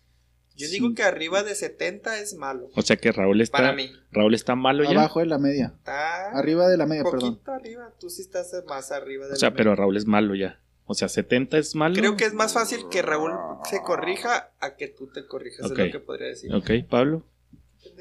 Yo 0.59 0.67
digo 0.67 0.93
que 0.93 1.03
arriba 1.03 1.41
de 1.41 1.55
70 1.55 2.19
es 2.19 2.35
malo. 2.35 2.67
O 2.75 2.81
sea 2.81 2.97
que 2.97 3.13
Raúl 3.13 3.39
está, 3.39 3.57
Para 3.59 3.71
mí. 3.73 3.89
Raúl 4.11 4.33
está 4.35 4.55
malo 4.55 4.83
ya. 4.83 4.91
Abajo 4.91 5.21
de 5.21 5.25
la 5.25 5.37
media. 5.37 5.73
Está 5.77 6.31
Arriba 6.31 6.67
de 6.67 6.75
la 6.75 6.85
media, 6.85 7.03
poquito 7.03 7.39
perdón. 7.39 7.59
arriba. 7.61 7.93
Tú 7.97 8.09
sí 8.09 8.21
estás 8.21 8.51
más 8.67 8.91
arriba 8.91 9.27
de 9.27 9.33
O 9.33 9.35
sea, 9.37 9.51
la 9.51 9.55
pero 9.55 9.71
media. 9.71 9.81
Raúl 9.83 9.95
es 9.95 10.05
malo 10.05 10.35
ya. 10.35 10.59
O 10.85 10.95
sea, 10.95 11.07
70 11.07 11.57
es 11.57 11.75
malo. 11.75 11.95
Creo 11.95 12.17
que 12.17 12.25
es 12.25 12.33
más 12.33 12.51
fácil 12.53 12.81
que 12.91 13.01
Raúl 13.01 13.31
se 13.69 13.81
corrija 13.81 14.51
a 14.59 14.75
que 14.75 14.89
tú 14.89 15.07
te 15.07 15.25
corrijas. 15.25 15.71
Ok. 15.71 15.79
Es 15.79 15.85
lo 15.85 15.91
que 15.91 15.99
podría 15.99 16.27
decir. 16.27 16.53
Ok, 16.53 16.71
Pablo. 16.89 17.23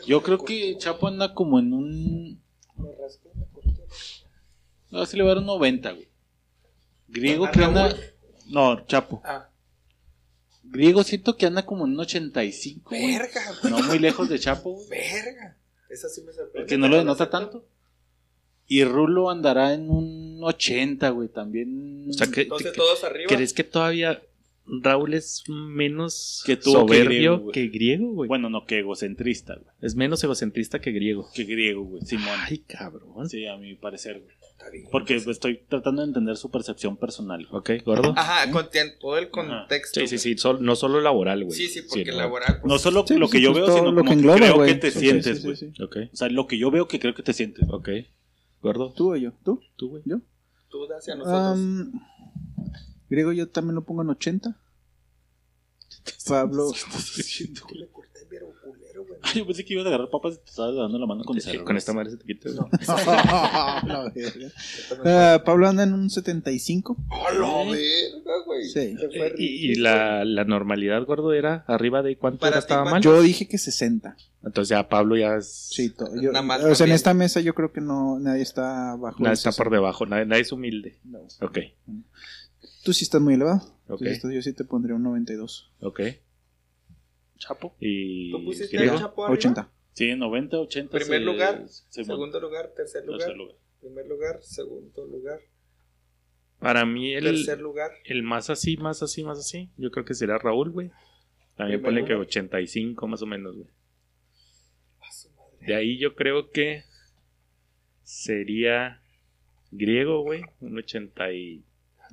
Yo 0.05 0.23
creo 0.25 0.39
que 0.45 0.77
Chapo 0.79 1.07
anda 1.07 1.35
como 1.35 1.61
en 1.61 1.73
un. 1.73 2.43
Me 2.77 2.89
rasqué, 3.01 3.29
me 3.37 3.47
corté. 3.53 3.85
No, 4.91 5.07
sí 5.07 5.17
le 5.17 5.23
va 5.23 5.31
a 5.31 5.35
dar 5.35 5.43
un 5.43 5.47
90, 5.47 5.93
güey. 5.93 6.09
Griego 7.07 7.47
¿A 7.47 7.51
que 7.53 7.63
anda. 7.63 7.95
No, 8.49 8.85
Chapo. 8.87 9.23
Ah, 9.25 9.48
Griego 10.71 11.03
siento 11.05 11.37
que 11.37 11.47
anda 11.47 11.65
como 11.67 11.87
en 11.87 11.93
un 11.93 12.01
85, 12.01 12.91
güey. 12.91 13.07
verga, 13.19 13.43
No 13.71 13.81
muy 13.83 13.99
lejos 13.99 14.29
de 14.29 14.39
Chapo, 14.39 14.73
güey. 14.73 14.89
verga. 14.89 15.57
Esa 15.89 16.09
sí 16.09 16.21
me 16.23 16.33
sorprende. 16.33 16.59
Porque 16.61 16.77
no 16.79 16.89
lo 16.89 16.97
denota 16.99 17.31
tanto. 17.31 17.65
Y 18.67 18.85
Rulo 18.85 19.31
andará 19.31 19.73
en 19.73 19.89
un 19.91 20.39
80, 20.43 21.09
güey. 21.11 21.29
También. 21.29 22.07
O 22.11 22.13
sea, 22.13 22.27
que, 22.27 22.43
Entonces 22.43 22.73
que- 22.73 22.77
todos 22.77 23.03
arriba. 23.05 23.27
¿crees 23.29 23.53
que 23.55 23.65
todavía 23.65 24.21
Raúl 24.83 25.15
es 25.15 25.45
menos 25.49 26.43
Que 26.45 26.57
tú 26.57 26.73
soberbio 26.73 27.05
griego, 27.07 27.39
güey. 27.39 27.53
que 27.53 27.69
griego, 27.69 28.13
güey? 28.13 28.29
Bueno, 28.29 28.51
no, 28.51 28.65
que 28.67 28.79
egocentrista, 28.81 29.55
güey. 29.55 29.75
Es 29.81 29.95
menos 29.97 30.23
egocentrista 30.23 30.81
que 30.81 30.93
griego. 30.93 31.29
Que 31.35 31.45
griego, 31.45 31.85
güey. 31.85 32.03
Simón. 32.05 32.29
Ay, 32.49 32.59
cabrón. 32.59 33.29
Sí, 33.29 33.47
a 33.47 33.57
mi 33.57 33.75
parecer, 33.77 34.21
güey. 34.21 34.37
Porque 34.91 35.15
estoy 35.17 35.63
tratando 35.69 36.03
de 36.03 36.09
entender 36.09 36.37
su 36.37 36.51
percepción 36.51 36.97
personal. 36.99 37.47
güey. 37.47 37.79
Ok, 37.79 37.85
gordo. 37.87 38.13
Ajá, 38.17 38.51
con 38.51 38.69
todo 39.01 39.17
el 39.17 39.31
contexto. 39.31 40.01
Sí, 40.01 40.07
sí, 40.09 40.19
sí. 40.19 40.37
sol- 40.37 40.59
no 40.61 40.77
solo 40.77 41.01
laboral, 41.01 41.45
güey. 41.45 41.57
Sí, 41.57 41.69
sí, 41.69 41.83
porque 41.89 42.13
laboral. 42.13 42.59
pues, 42.61 42.71
No 42.71 42.79
solo 42.79 43.05
Sí, 43.07 43.15
lo 43.15 43.21
pues, 43.21 43.33
que 43.33 43.41
yo 43.41 43.53
pues, 43.53 43.65
veo, 43.65 43.77
sino 43.77 43.93
lo 43.93 44.03
que 44.05 44.13
engloba, 44.13 44.37
creo 44.37 44.55
güey. 44.57 44.75
que 44.75 44.81
te 44.81 44.91
sientes, 44.91 45.43
güey. 45.45 45.57
sí, 45.57 45.71
sí. 45.75 45.83
Ok, 45.83 45.97
O 46.13 46.17
sea, 46.17 46.29
lo 46.29 46.47
que 46.47 46.59
yo 46.59 46.71
veo 46.71 46.87
que 46.89 46.99
creo 46.99 47.15
que 47.15 47.23
te 47.23 47.33
sientes. 47.33 47.67
ok. 47.71 47.89
Gordo, 48.61 48.93
¿Tú 48.93 49.13
o 49.13 49.17
yo? 49.17 49.33
¿Tú? 49.45 49.61
tú, 49.77 49.91
güey. 49.91 50.03
¿Yo? 50.05 50.19
Tú 50.69 50.87
hacia 50.93 51.15
nosotros. 51.15 51.41
Am, 51.41 51.93
griego 53.09 53.33
yo 53.33 53.49
también 53.49 53.75
lo 53.75 53.85
pongo 53.85 54.03
en 54.03 54.11
80. 54.11 54.57
Pablo. 56.27 56.73
yo 59.35 59.47
pensé 59.47 59.65
que 59.65 59.75
ibas 59.75 59.85
a 59.87 59.89
agarrar 59.89 60.09
papas 60.11 60.35
y 60.35 60.39
te 60.39 60.51
estabas 60.51 60.75
dando 60.77 60.99
la 60.99 61.07
mano 61.07 61.25
con 61.25 61.41
cerros. 61.41 61.65
con 61.65 61.77
esta 61.77 61.93
madre 61.93 62.11
se 62.13 62.17
te 62.19 62.25
quita. 62.25 62.49
No. 62.51 62.69
La 63.87 64.13
verga. 64.15 64.49
Ah, 65.05 65.43
Pablo 65.45 65.69
anda 65.69 65.83
en 65.83 65.93
un 65.95 66.09
75. 66.11 66.97
¡A 67.11 67.33
la 67.33 67.65
verga, 67.71 68.45
güey! 68.47 68.65
Sí. 68.69 68.97
Fue 69.17 69.35
Y, 69.39 69.73
y 69.73 69.75
la, 69.77 70.25
la 70.25 70.45
normalidad, 70.45 71.05
gordo, 71.05 71.33
era 71.33 71.65
arriba 71.67 72.03
de 72.03 72.17
cuánto 72.17 72.41
Para 72.41 72.53
era 72.53 72.59
estaba 72.61 72.85
mal. 72.91 73.03
Yo 73.03 73.21
dije 73.23 73.47
que 73.49 73.59
60. 73.59 74.17
Entonces 74.45 74.71
ya 74.71 74.89
Pablo 74.89 75.17
ya 75.17 75.37
es. 75.37 75.49
Sí, 75.71 75.93
yo- 76.21 76.33
Nada 76.33 76.43
más 76.43 76.63
o 76.65 76.75
sea, 76.75 76.87
en 76.87 76.93
esta 76.93 77.13
mesa 77.15 77.41
yo 77.41 77.55
creo 77.55 77.73
que 77.73 77.81
no 77.81 78.19
nadie 78.19 78.43
está 78.43 78.95
bajo. 78.97 79.19
Nada 79.21 79.31
el 79.33 79.39
está 79.39 79.51
60. 79.53 79.57
por 79.65 79.73
debajo, 79.73 80.07
nadie, 80.07 80.27
nadie 80.27 80.43
es 80.43 80.53
humilde. 80.53 80.99
No. 81.05 81.19
Ok, 81.41 81.59
Tú 82.85 82.93
sí 82.93 83.05
estás 83.05 83.21
muy 83.21 83.35
elevado. 83.35 83.61
Tú 83.87 83.95
ok, 83.95 84.01
sí 84.01 84.09
estás- 84.09 84.33
yo 84.33 84.43
sí 84.43 84.53
te 84.53 84.65
pondría 84.65 84.95
un 84.97 85.03
92. 85.03 85.73
ok. 85.81 86.01
Chapo. 87.39 87.75
Y. 87.79 88.33
¿Tú 88.33 88.45
pusiste 88.45 88.77
griego? 88.77 88.99
Chapo 88.99 89.25
arriba? 89.25 89.39
80. 89.39 89.71
Sí, 89.95 90.15
90, 90.17 90.59
80. 90.59 90.91
Primer 90.91 91.21
se- 91.21 91.25
lugar. 91.25 91.65
Segundo 91.69 92.41
lugar, 92.41 92.73
tercer 92.77 93.05
lugar. 93.05 93.19
Tercer 93.21 93.37
lugar. 93.37 93.57
Primer 93.81 94.07
lugar, 94.09 94.43
segundo 94.43 95.07
lugar. 95.07 95.41
Para 96.59 96.85
mí, 96.85 97.15
el, 97.15 97.23
Tercer 97.25 97.61
lugar. 97.61 97.93
el 98.05 98.25
más 98.25 98.51
así, 98.51 98.77
más 98.77 99.01
así, 99.05 99.23
más 99.23 99.39
así, 99.39 99.71
yo 99.77 99.93
creo 99.93 100.05
que 100.05 100.15
será 100.15 100.39
Raúl, 100.39 100.71
güey. 100.71 100.91
También 101.57 101.81
ponle 101.81 102.05
que 102.05 102.15
lugar. 102.15 102.27
85 102.27 103.07
más 103.07 103.23
o 103.23 103.27
menos, 103.27 103.55
güey. 103.55 103.69
A 105.01 105.13
su 105.13 105.31
madre. 105.31 105.59
De 105.67 105.75
ahí 105.77 105.97
yo 105.99 106.17
creo 106.17 106.51
que 106.51 106.83
sería 108.03 109.01
griego, 109.71 110.23
güey, 110.23 110.43
un 110.61 110.77
82, 110.79 111.15
güey. 111.29 111.63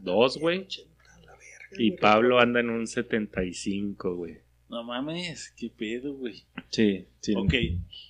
80, 0.03 0.87
la 1.25 1.31
verga, 1.33 1.77
Y 1.77 1.89
güey. 1.89 1.99
Pablo 1.99 2.39
anda 2.39 2.59
en 2.59 2.69
un 2.69 2.87
75, 2.87 4.15
güey. 4.15 4.37
No 4.69 4.83
mames, 4.83 5.53
qué 5.57 5.69
pedo, 5.69 6.13
güey. 6.15 6.43
Sí, 6.69 7.05
sí. 7.21 7.33
Ok, 7.35 7.53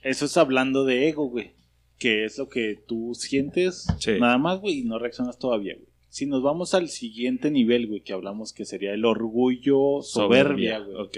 eso 0.04 0.26
es 0.26 0.38
hablando 0.38 0.86
de 0.86 1.10
ego, 1.10 1.28
güey. 1.28 1.52
Que 1.98 2.26
es 2.26 2.38
lo 2.38 2.50
que 2.50 2.76
tú 2.88 3.14
sientes 3.14 3.88
Sí. 4.00 4.20
nada 4.20 4.38
más, 4.38 4.60
güey, 4.60 4.80
y 4.80 4.84
no 4.84 5.00
reaccionas 5.00 5.38
todavía, 5.38 5.76
güey. 5.76 5.88
Si 6.10 6.26
nos 6.26 6.42
vamos 6.42 6.74
al 6.74 6.88
siguiente 6.88 7.52
nivel, 7.52 7.88
güey, 7.88 8.02
que 8.02 8.14
hablamos 8.14 8.54
que 8.54 8.64
sería 8.66 8.94
el 8.94 9.04
orgullo, 9.04 10.02
soberbia, 10.02 10.80
güey. 10.80 10.96
Ok. 10.98 11.18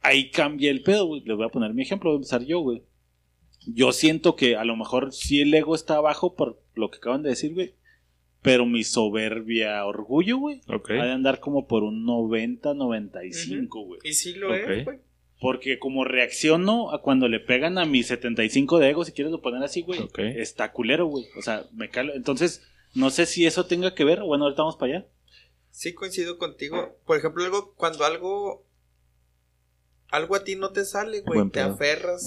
Ahí 0.00 0.30
cambia 0.30 0.70
el 0.70 0.82
pedo, 0.82 1.06
güey. 1.06 1.22
Les 1.24 1.36
voy 1.36 1.46
a 1.46 1.50
poner 1.50 1.72
mi 1.74 1.82
ejemplo, 1.82 2.10
voy 2.10 2.16
a 2.16 2.18
empezar 2.18 2.44
yo, 2.44 2.58
güey. 2.60 2.82
Yo 3.66 3.92
siento 3.92 4.36
que 4.36 4.56
a 4.56 4.64
lo 4.64 4.76
mejor 4.76 5.12
sí 5.12 5.40
el 5.40 5.54
ego 5.54 5.74
está 5.74 5.96
abajo 5.96 6.34
por 6.34 6.60
lo 6.74 6.90
que 6.90 6.98
acaban 6.98 7.22
de 7.22 7.30
decir, 7.30 7.54
güey. 7.54 7.74
Pero 8.44 8.66
mi 8.66 8.84
soberbia, 8.84 9.84
orgullo, 9.86 10.36
güey, 10.36 10.60
Ok. 10.68 10.90
ha 10.90 11.04
de 11.06 11.12
andar 11.12 11.40
como 11.40 11.66
por 11.66 11.82
un 11.82 12.04
90, 12.04 12.74
95, 12.74 13.80
güey. 13.86 14.00
Y 14.04 14.12
sí 14.12 14.34
lo 14.34 14.54
es, 14.54 14.84
güey. 14.84 15.00
Porque 15.40 15.78
como 15.78 16.04
reacciono 16.04 16.92
a 16.92 17.00
cuando 17.00 17.26
le 17.28 17.40
pegan 17.40 17.78
a 17.78 17.86
mi 17.86 18.02
75 18.02 18.78
de 18.78 18.90
ego, 18.90 19.04
si 19.04 19.12
quieres 19.12 19.32
lo 19.32 19.40
poner 19.40 19.62
así, 19.64 19.80
güey, 19.80 19.98
Ok. 20.00 20.18
está 20.18 20.72
culero, 20.72 21.06
güey. 21.06 21.24
O 21.38 21.42
sea, 21.42 21.64
me 21.72 21.88
calo. 21.88 22.12
Entonces, 22.14 22.62
no 22.94 23.08
sé 23.08 23.24
si 23.24 23.46
eso 23.46 23.64
tenga 23.66 23.94
que 23.94 24.04
ver. 24.04 24.20
Bueno, 24.22 24.44
ahorita 24.44 24.60
vamos 24.62 24.76
para 24.76 24.98
allá. 24.98 25.06
Sí 25.70 25.94
coincido 25.94 26.36
contigo. 26.38 26.96
Por 27.06 27.16
ejemplo, 27.16 27.42
algo 27.44 27.72
cuando 27.76 28.04
algo 28.04 28.64
algo 30.10 30.36
a 30.36 30.44
ti 30.44 30.54
no 30.54 30.70
te 30.70 30.84
sale, 30.84 31.20
güey, 31.22 31.48
te 31.50 31.60
aferras 31.60 32.26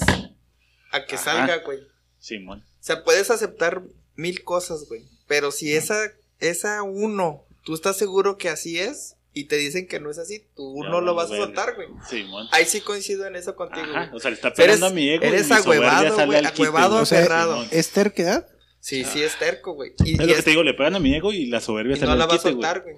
a 0.91 1.05
que 1.05 1.15
Ajá. 1.15 1.24
salga, 1.24 1.63
güey. 1.63 1.80
O 1.80 1.84
Simón. 2.20 2.63
sea, 2.80 3.03
puedes 3.03 3.32
aceptar 3.32 3.84
mil 4.15 4.43
cosas, 4.43 4.86
güey, 4.89 5.03
pero 5.28 5.51
si 5.51 5.73
esa 5.73 6.11
esa 6.39 6.84
uno, 6.84 7.43
tú 7.63 7.73
estás 7.73 7.97
seguro 7.97 8.38
que 8.38 8.49
así 8.49 8.80
es 8.80 9.15
y 9.34 9.45
te 9.45 9.57
dicen 9.57 9.88
que 9.88 9.99
no 9.99 10.09
es 10.09 10.17
así, 10.17 10.43
tú 10.55 10.82
Ya 10.84 10.89
no 10.89 11.01
lo 11.01 11.13
vas 11.15 11.32
a 11.32 11.36
soltar, 11.38 11.75
güey. 11.75 11.88
Simón. 12.09 12.47
Ahí 12.51 12.65
sí 12.65 12.82
coincido 12.82 13.25
en 13.28 13.36
eso 13.36 13.55
contigo. 13.55 13.86
Ajá, 13.86 14.11
o 14.13 14.19
sea, 14.19 14.32
le 14.32 14.36
está 14.36 14.47
Eres- 14.49 14.57
pegando 14.57 14.86
a 14.88 14.89
mi 14.89 15.09
ego. 15.09 15.23
y 15.25 15.28
eres 15.28 15.49
mi 15.49 15.55
soberbia 15.57 15.89
agüevado, 15.99 16.25
güey, 16.25 16.45
agüevado. 16.45 16.97
O 17.01 17.05
sea. 17.05 17.67
¿Es 17.71 17.89
terquedad? 17.91 18.47
Sí, 18.80 19.03
sí 19.03 19.21
es 19.21 19.38
terco, 19.38 19.73
güey. 19.73 19.93
Y, 20.05 20.13
Es 20.13 20.19
y 20.21 20.28
lo 20.28 20.36
que 20.36 20.41
te 20.43 20.49
digo, 20.51 20.63
le 20.63 20.73
pegan 20.73 20.95
a 20.95 20.99
mi 20.99 21.13
ego 21.13 21.34
y 21.34 21.47
la 21.47 21.59
soberbia 21.61 21.95
y 21.95 21.99
sale 21.99 22.11
no 22.11 22.17
la 22.17 22.25
va 22.25 22.36
a 22.36 22.39
soltar, 22.39 22.82
güey. 22.82 22.95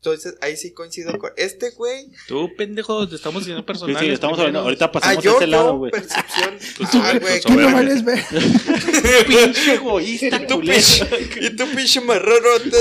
Entonces, 0.00 0.36
ahí 0.40 0.56
sí 0.56 0.72
coincido 0.72 1.18
con 1.18 1.32
este 1.36 1.70
güey. 1.70 2.06
Tú, 2.28 2.48
pendejo, 2.56 3.08
te 3.08 3.16
estamos 3.16 3.40
diciendo 3.42 3.62
Sí, 3.62 3.66
personal. 3.66 4.00
sí, 4.04 4.10
estamos 4.10 4.38
hablando. 4.38 4.60
Ahorita 4.60 4.84
Ah, 4.84 4.92
pasamos 4.92 5.18
a 5.18 5.20
yo, 5.20 5.36
ese 5.36 5.46
lado, 5.48 5.72
yo, 5.72 5.78
güey. 5.78 5.90
percepción. 5.90 6.56
Tú, 6.78 6.84
Ah, 7.02 7.18
güey, 7.20 7.40
qué 7.40 7.48
¿Qué 7.48 7.54
no 7.56 7.72
vales 7.72 8.04
ver? 8.04 8.24
pinche 9.26 9.74
egoísta, 9.74 10.40
Y 10.40 10.46
tú, 10.46 10.60
pinche, 10.60 11.04
y 11.40 11.50
tú, 11.56 11.66
pinche 11.74 12.00
no 12.00 12.14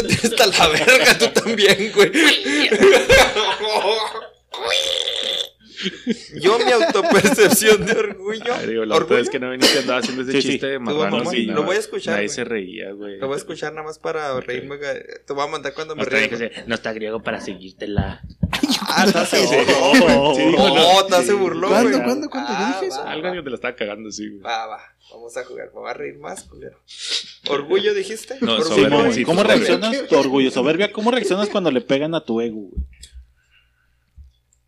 te- 0.03 0.27
hasta 0.27 0.45
la 0.45 0.67
verga, 0.67 1.17
tú 1.17 1.27
también, 1.41 1.91
güey. 1.95 2.11
Yo, 6.41 6.57
mi 6.59 6.71
autopercepción 6.71 7.85
de 7.85 7.91
orgullo. 7.93 8.53
Ay, 8.53 8.67
digo, 8.67 8.85
la 8.85 8.95
orgullo. 8.95 9.17
vez 9.17 9.29
que 9.29 9.39
no 9.39 9.51
viniste 9.51 9.79
andaba 9.79 9.99
haciendo 9.99 10.23
ese 10.23 10.31
Sí, 10.33 10.41
sí. 10.41 10.47
chiste 10.51 10.67
de 10.67 10.79
Lo 10.79 10.85
voy 10.85 10.93
a 10.93 10.97
marranos 10.97 11.19
mamar, 11.25 11.35
y 11.35 11.45
lo 11.45 11.63
voy 11.63 11.75
a 11.75 11.79
escuchar, 11.79 12.15
Nadie 12.15 12.29
se 12.29 12.43
reía, 12.43 12.91
güey. 12.93 13.17
Lo 13.19 13.27
voy 13.27 13.35
a 13.35 13.37
escuchar 13.37 13.73
nada 13.73 13.85
más 13.87 13.99
para 13.99 14.35
Ok. 14.35 14.45
reírme. 14.45 14.77
Te 14.77 15.33
voy 15.33 15.43
a 15.43 15.47
mandar 15.47 15.73
cuando 15.73 15.95
me 15.95 16.03
dije, 16.05 16.51
no 16.65 16.75
está 16.75 16.93
griego 16.93 17.21
para 17.21 17.41
seguírtela. 17.41 18.21
Ah, 18.89 19.05
te 19.11 19.17
hace 19.19 19.37
Sí, 19.45 19.55
burló, 19.55 20.35
sí, 20.35 20.45
No, 20.55 21.05
te 21.05 21.13
sí. 21.13 21.19
hace 21.21 21.33
burló, 21.33 21.67
¿Cuándo, 21.69 21.89
güey. 21.91 22.03
cuándo, 22.03 22.29
cuándo? 22.29 22.49
¿Yo 22.51 22.55
Ah, 22.59 22.73
dije 22.75 22.87
eso? 22.87 23.03
Algo 23.03 23.31
que 23.33 23.41
te 23.43 23.49
la 23.49 23.55
estaba 23.55 23.75
cagando, 23.75 24.11
sí, 24.11 24.29
güey. 24.29 24.41
Va, 24.41 24.65
va. 24.67 24.79
Vamos 25.11 25.37
a 25.37 25.43
jugar. 25.45 25.69
Me 25.73 25.81
va 25.81 25.91
a 25.91 25.93
reír 25.93 26.17
más, 26.17 26.43
culero. 26.43 26.77
¿Orgullo 27.49 27.93
dijiste? 27.93 28.37
No, 28.41 28.55
Orgullo, 28.55 29.11
sí, 29.13 29.23
¿Cómo 29.23 29.41
soberbia. 29.41 29.65
reaccionas 29.67 30.07
tu 30.07 30.17
orgullo, 30.17 30.51
soberbia? 30.51 30.91
¿Cómo 30.91 31.11
reaccionas 31.11 31.49
cuando 31.49 31.71
le 31.71 31.81
pegan 31.81 32.13
a 32.15 32.21
tu 32.25 32.41
ego, 32.41 32.57
güey? 32.71 32.83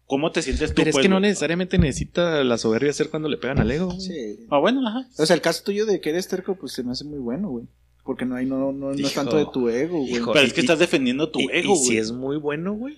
¿Cómo 0.09 0.31
te 0.31 0.41
sientes 0.41 0.71
tú? 0.71 0.75
Pero 0.77 0.89
es 0.89 0.95
pues, 0.95 1.03
que 1.03 1.09
no 1.09 1.19
necesariamente 1.19 1.77
necesita 1.77 2.43
la 2.43 2.57
soberbia 2.57 2.91
ser 2.91 3.11
cuando 3.11 3.29
le 3.29 3.37
pegan 3.37 3.59
al 3.59 3.69
ego, 3.69 3.85
güey. 3.85 4.01
Sí. 4.01 4.39
Ah, 4.49 4.57
bueno, 4.57 4.85
ajá. 4.87 5.07
O 5.19 5.25
sea, 5.27 5.35
el 5.35 5.41
caso 5.41 5.63
tuyo 5.63 5.85
de 5.85 6.01
que 6.01 6.09
eres 6.09 6.27
terco, 6.27 6.55
pues 6.55 6.71
se 6.73 6.81
me 6.83 6.93
hace 6.93 7.05
muy 7.05 7.19
bueno, 7.19 7.49
güey. 7.49 7.65
Porque 8.03 8.25
no 8.25 8.35
hay, 8.35 8.47
no, 8.47 8.71
no, 8.71 8.91
no 8.91 8.91
es 8.91 9.13
tanto 9.13 9.37
de 9.37 9.45
tu 9.53 9.69
ego, 9.69 9.99
güey. 9.99 10.15
Hijo. 10.15 10.31
Pero 10.33 10.43
y- 10.43 10.47
es 10.47 10.53
que 10.53 10.61
estás 10.61 10.79
defendiendo 10.79 11.29
tu 11.29 11.39
Y- 11.41 11.43
ego, 11.53 11.75
y 11.75 11.77
güey. 11.77 11.83
si 11.89 11.97
es 11.97 12.11
muy 12.11 12.37
bueno, 12.37 12.73
güey. 12.73 12.97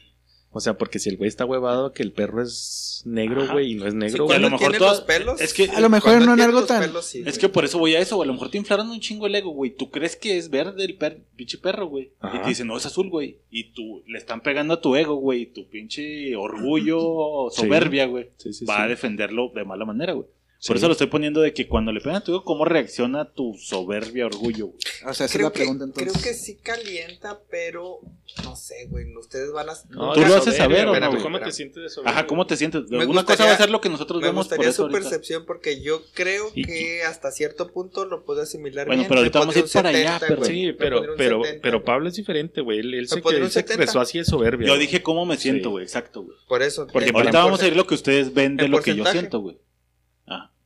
O 0.53 0.59
sea, 0.59 0.77
porque 0.77 0.99
si 0.99 1.07
el 1.09 1.15
güey 1.15 1.29
está 1.29 1.45
huevado 1.45 1.93
que 1.93 2.03
el 2.03 2.11
perro 2.11 2.41
es 2.43 3.03
negro, 3.05 3.43
Ajá. 3.43 3.53
güey, 3.53 3.71
y 3.71 3.75
no 3.75 3.85
es 3.85 3.93
Sí, 3.93 3.97
negro, 3.97 4.23
a 4.23 4.25
güey. 4.25 4.27
cuando 4.39 4.47
lo 4.49 4.51
mejor 4.51 4.67
tiene 4.67 4.77
toda- 4.79 4.91
los 4.91 5.01
pelos. 5.01 5.39
es 5.41 5.53
que- 5.53 5.69
A 5.69 5.79
lo 5.79 5.89
mejor 5.89 6.21
no 6.25 6.33
en 6.33 6.41
algo 6.41 6.59
los 6.59 6.67
tan- 6.67 6.81
pelos, 6.83 7.05
sí, 7.05 7.19
Es 7.19 7.23
güey. 7.23 7.37
que 7.39 7.49
por 7.49 7.63
eso 7.63 7.79
voy 7.79 7.95
a 7.95 7.99
eso, 7.99 8.17
güey. 8.17 8.25
A 8.25 8.27
lo 8.27 8.33
mejor 8.33 8.49
te 8.51 8.57
inflaron 8.57 8.89
un 8.89 8.99
chingo 8.99 9.27
el 9.27 9.35
ego, 9.35 9.51
güey. 9.51 9.71
Tú 9.71 9.89
crees 9.89 10.17
que 10.17 10.37
es 10.37 10.49
verde 10.49 10.83
el 10.83 10.95
per 10.97 11.21
pinche 11.37 11.57
perro, 11.57 11.87
güey. 11.87 12.11
Ajá. 12.19 12.37
Y 12.37 12.41
te 12.41 12.49
dicen, 12.49 12.67
no, 12.67 12.75
es 12.75 12.85
azul, 12.85 13.09
güey. 13.09 13.37
Y 13.49 13.71
tú 13.71 14.03
le 14.07 14.17
están 14.17 14.41
pegando 14.41 14.73
a 14.73 14.81
tu 14.81 14.93
ego, 14.97 15.15
güey. 15.15 15.43
Y 15.43 15.45
tu 15.45 15.67
pinche 15.69 16.35
orgullo, 16.35 17.49
Sí. 17.51 17.61
soberbia, 17.61 18.05
güey. 18.07 18.29
Sí, 18.37 18.51
sí, 18.53 18.65
va 18.65 18.75
sí. 18.77 18.81
a 18.83 18.87
defenderlo 18.87 19.51
de 19.55 19.63
mala 19.63 19.85
manera, 19.85 20.13
güey. 20.13 20.27
Por 20.67 20.77
eso 20.77 20.85
lo 20.87 20.91
estoy 20.91 21.07
poniendo 21.07 21.41
de 21.41 21.53
que 21.53 21.67
cuando 21.67 21.91
le 21.91 22.01
pegan 22.01 22.17
a 22.17 22.23
tu 22.23 22.31
ego, 22.33 22.43
¿cómo 22.43 22.65
reacciona 22.65 23.25
tu 23.25 23.55
soberbia, 23.59 24.27
orgullo? 24.27 24.67
güey? 24.67 24.77
O 25.07 25.13
sea, 25.13 25.25
esa 25.25 25.25
es 25.25 25.31
Creo 25.31 25.47
la 25.47 25.51
que, 25.53 25.59
pregunta 25.59 25.85
entonces. 25.85 26.13
creo 26.13 26.23
que 26.23 26.33
sí 26.35 26.55
calienta, 26.61 27.39
pero 27.49 27.97
no 28.43 28.55
sé, 28.55 28.85
güey. 28.87 29.05
Ustedes 29.15 29.51
van 29.51 29.69
a. 29.69 29.73
No, 29.89 30.13
¿Tú 30.13 30.21
lo 30.21 30.35
haces 30.35 30.55
saber 30.57 30.85
o 30.85 30.89
güey. 30.89 31.01
no. 31.01 31.17
¿Cómo 31.21 31.39
te 31.39 31.51
sientes 31.51 31.81
de 31.81 31.89
soberbia? 31.89 32.11
Ajá, 32.19 32.27
¿cómo 32.27 32.45
te 32.45 32.57
sientes? 32.57 32.83
Me 32.91 32.99
Alguna 32.99 33.21
cosa 33.23 33.33
gustaría- 33.33 33.51
va 33.51 33.55
a 33.55 33.57
ser 33.57 33.69
lo 33.71 33.81
que 33.81 33.89
nosotros 33.89 34.21
Me 34.21 34.27
vemos 34.27 34.47
por 34.47 34.57
gustaría 34.57 34.69
eso 34.69 34.75
su 34.77 34.81
ahorita. 34.83 34.99
percepción 34.99 35.45
porque 35.47 35.81
yo 35.81 36.03
creo 36.13 36.51
Y- 36.53 36.63
que 36.65 37.03
hasta 37.05 37.31
cierto 37.31 37.71
punto 37.71 38.05
lo 38.05 38.23
puedo 38.23 38.43
asimilar 38.43 38.85
Bueno, 38.85 39.01
bien. 39.01 39.07
pero 39.09 39.21
Le 39.21 39.25
ahorita 39.25 39.39
vamos 39.39 39.55
a 39.55 39.59
ir 39.59 39.65
para 39.73 39.89
allá, 39.89 39.97
70, 40.19 40.27
pero- 40.27 40.37
güey. 40.41 40.51
Sí, 40.51 40.65
Le 40.67 40.73
pero, 40.75 41.01
pero, 41.17 41.43
70. 41.43 41.61
pero 41.63 41.83
Pablo 41.83 42.07
es 42.07 42.15
diferente, 42.15 42.61
güey. 42.61 42.79
Él, 42.79 42.93
él 42.93 43.07
se, 43.07 43.19
que- 43.19 43.29
él 43.29 43.43
se 43.47 43.49
70. 43.53 43.73
expresó 43.73 43.99
así 43.99 44.19
de 44.19 44.25
soberbia. 44.25 44.67
Yo 44.67 44.77
dije 44.77 45.01
cómo 45.01 45.25
me 45.25 45.37
siento, 45.37 45.71
güey, 45.71 45.83
exacto, 45.85 46.21
güey. 46.21 46.37
Por 46.47 46.61
eso. 46.61 46.85
Porque 46.85 47.09
en- 47.09 47.15
Ahorita 47.15 47.39
vamos 47.43 47.63
a 47.63 47.67
ir 47.67 47.75
lo 47.75 47.87
que 47.87 47.95
ustedes 47.95 48.31
ven 48.33 48.57
de 48.57 48.65
¿En 48.65 48.71
lo 48.71 48.79
que 48.81 48.95
yo 48.95 49.05
siento, 49.05 49.39
güey. 49.39 49.57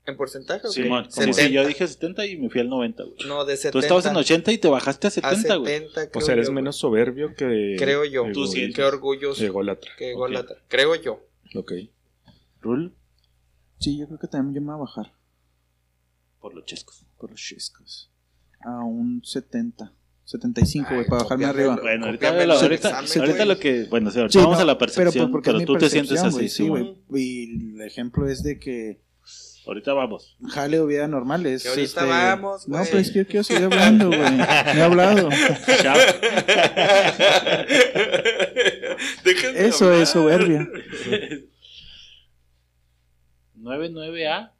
¿En 0.07 0.17
porcentaje? 0.17 0.67
Sí, 0.67 0.83
70. 0.83 1.33
sí, 1.33 1.51
yo 1.51 1.65
dije 1.65 1.87
70 1.87 2.25
y 2.27 2.37
me 2.37 2.49
fui 2.49 2.61
al 2.61 2.69
90, 2.69 3.03
güey. 3.03 3.15
No, 3.27 3.43
de 3.45 3.57
70. 3.57 3.71
Tú 3.71 3.79
estabas 3.79 4.05
en 4.05 4.15
80 4.15 4.51
y 4.51 4.57
te 4.59 4.67
bajaste 4.67 5.07
a 5.07 5.09
a 5.09 5.11
70, 5.11 5.55
güey. 5.55 5.79
70, 5.79 6.09
O 6.17 6.21
sea, 6.21 6.33
eres 6.35 6.47
yo, 6.47 6.53
menos 6.53 6.75
soberbio 6.75 7.33
que. 7.35 7.75
Creo 7.79 8.05
yo. 8.05 8.25
que 8.25 8.31
Tú 8.31 8.45
sientes. 8.47 8.75
Qué 8.75 8.83
orgulloso. 8.83 9.39
Que 9.39 9.47
ególatra. 9.47 9.91
Qué 9.97 10.05
Ok. 10.05 10.17
ególatra. 10.17 10.55
Creo 10.67 10.95
yo. 10.95 11.25
Ok. 11.55 11.71
Rule 12.61 12.91
Sí, 13.79 13.97
yo 13.97 14.07
creo 14.07 14.19
que 14.19 14.27
también 14.27 14.55
yo 14.55 14.61
me 14.61 14.67
voy 14.73 14.75
a 14.75 14.81
bajar 14.85 15.13
por 16.39 16.53
los 16.53 16.65
chescos. 16.65 17.05
por 17.17 17.31
los 17.31 17.39
chiscos. 17.41 18.09
A 18.61 18.83
un 18.83 19.21
70. 19.23 19.91
75, 20.25 20.89
güey, 20.95 21.05
para 21.07 21.21
bajarme 21.23 21.45
arriba. 21.45 21.77
Bueno, 21.79 22.07
ahorita, 22.07 22.45
lo- 22.45 22.53
ahorita, 22.55 22.87
exámenes, 22.89 23.17
ahorita 23.17 23.45
lo 23.45 23.59
que. 23.59 23.83
Bueno, 23.85 24.09
sí, 24.09 24.17
ahorita 24.17 24.31
Sí, 24.33 24.37
vamos 24.43 24.57
no, 24.57 24.63
a 24.63 24.65
la 24.65 24.77
percepción, 24.77 25.31
pero, 25.43 25.59
mi 25.59 25.65
tú 25.65 25.77
te 25.77 25.87
sientes 25.89 26.19
así, 26.19 26.33
güey, 26.35 26.49
sí, 26.49 26.67
güey. 26.67 26.95
Y 27.13 27.75
el 27.75 27.81
ejemplo 27.81 28.27
es 28.27 28.41
de 28.41 28.57
que 28.59 29.01
Ahorita 29.67 29.93
vamos. 29.93 30.37
jale 30.49 30.79
o 30.79 30.85
vida 30.87 31.07
normal 31.07 31.45
es. 31.45 31.63
Que 31.63 31.69
ahorita 31.69 32.01
este, 32.01 32.05
vamos, 32.05 32.67
No, 32.67 32.77
güey. 32.77 32.87
pero 32.89 32.99
es 32.99 33.11
que 33.11 33.19
yo 33.19 33.25
quiero 33.27 33.43
seguir 33.43 33.63
hablando, 33.65 34.07
güey. 34.07 34.19
No 34.19 34.43
he 34.43 34.81
hablado. 34.81 35.29
Eso 39.55 39.85
hablar. 39.85 40.01
es 40.01 40.09
soberbia. 40.09 40.67
99A. 43.57 44.51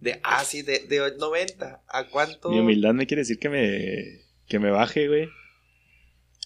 De, 0.00 0.20
ah, 0.22 0.44
sí, 0.44 0.62
de, 0.62 0.86
de 0.86 1.16
90. 1.18 1.82
¿A 1.86 2.08
cuánto? 2.08 2.50
Mi 2.50 2.60
humildad 2.60 2.94
me 2.94 3.06
quiere 3.06 3.20
decir 3.22 3.38
que 3.38 3.48
me, 3.48 4.22
que 4.46 4.58
me 4.58 4.70
baje, 4.70 5.08
güey. 5.08 5.28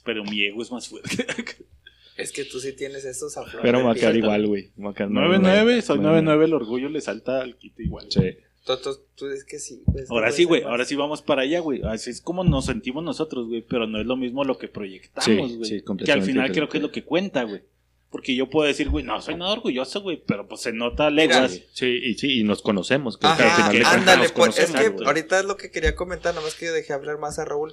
Pero 0.05 0.25
mi 0.25 0.45
ego 0.45 0.63
es 0.63 0.73
más 0.73 0.89
fuerte. 0.89 1.27
Es 2.17 2.31
que 2.33 2.45
tú 2.45 2.61
sí 2.61 2.73
tienes 2.75 3.05
flor 3.45 3.63
Pero 3.63 3.79
piel. 4.13 4.25
igual, 4.25 4.47
güey. 4.47 4.71
Quedar 4.95 5.11
99, 5.11 5.83
soy 5.83 5.99
99. 5.99 6.03
99, 6.03 6.45
el 6.45 6.55
orgullo 6.55 6.89
le 6.89 7.01
salta 7.01 7.41
al 7.41 7.57
quito 7.57 7.83
igual. 7.83 8.07
Sí. 8.09 8.37
Tú, 8.65 8.77
tú- 8.83 8.99
tú 9.15 9.27
es 9.29 9.45
que 9.45 9.59
sí. 9.59 9.83
pues, 9.93 10.11
Ahora 10.11 10.31
sí, 10.31 10.45
güey, 10.45 10.63
ahora 10.63 10.85
sí 10.85 10.95
vamos 10.95 11.21
para 11.23 11.43
allá, 11.43 11.61
güey. 11.61 11.83
Así 11.83 12.11
es 12.11 12.21
como 12.21 12.45
nos 12.45 12.67
sentimos 12.67 13.05
nosotros, 13.05 13.49
güey, 13.49 13.63
pero 13.63 13.87
no 13.87 14.01
es 14.01 14.07
lo 14.07 14.17
mismo 14.17 14.43
lo 14.45 14.57
que 14.59 14.69
proyectamos, 14.69 15.25
Sí, 15.25 15.57
güey. 15.57 15.65
sí, 15.69 15.75
que 15.79 15.85
completamente 15.85 16.13
al 16.13 16.27
final 16.27 16.53
creo 16.53 16.69
que 16.69 16.79
es 16.79 16.83
lo 16.83 16.91
que 16.91 17.05
cuenta, 17.05 17.43
güey. 17.43 17.63
Porque 18.15 18.37
yo 18.37 18.49
puedo 18.49 18.69
decir, 18.69 18.91
güey, 18.91 19.05
no 19.05 19.21
soy 19.21 19.35
nada 19.35 19.55
orgulloso, 19.55 20.01
güey, 20.01 20.23
pero 20.25 20.47
pues 20.47 20.61
se 20.61 20.73
nota 20.73 21.11
leguas. 21.11 21.63
Sí, 21.73 21.99
y 22.01 22.15
sí, 22.15 22.39
y 22.39 22.45
nos 22.45 22.63
conocemos. 22.63 23.19
Creo 23.19 23.37
que 23.37 23.43
Ajá, 23.43 23.93
ándale, 23.93 24.23
nos 24.23 24.31
pues, 24.31 24.57
es 24.57 24.71
que 24.71 24.95
ahorita 25.05 25.41
es 25.41 25.45
lo 25.47 25.57
que 25.57 25.73
quería 25.73 25.97
comentar, 25.97 26.33
nomás 26.33 26.55
que 26.55 26.67
yo 26.67 26.73
dejé 26.73 26.93
hablar 26.93 27.19
más 27.19 27.41
a 27.41 27.45
Raúl. 27.45 27.73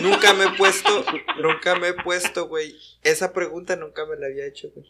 Nunca 0.00 0.32
me 0.34 0.44
he 0.44 0.50
puesto, 0.56 1.04
nunca 1.42 1.74
me 1.74 1.88
he 1.88 1.94
puesto, 1.94 2.46
güey. 2.46 2.76
Esa 3.02 3.32
pregunta 3.32 3.74
nunca 3.74 4.06
me 4.06 4.14
la 4.14 4.26
había 4.26 4.46
hecho, 4.46 4.70
güey. 4.72 4.86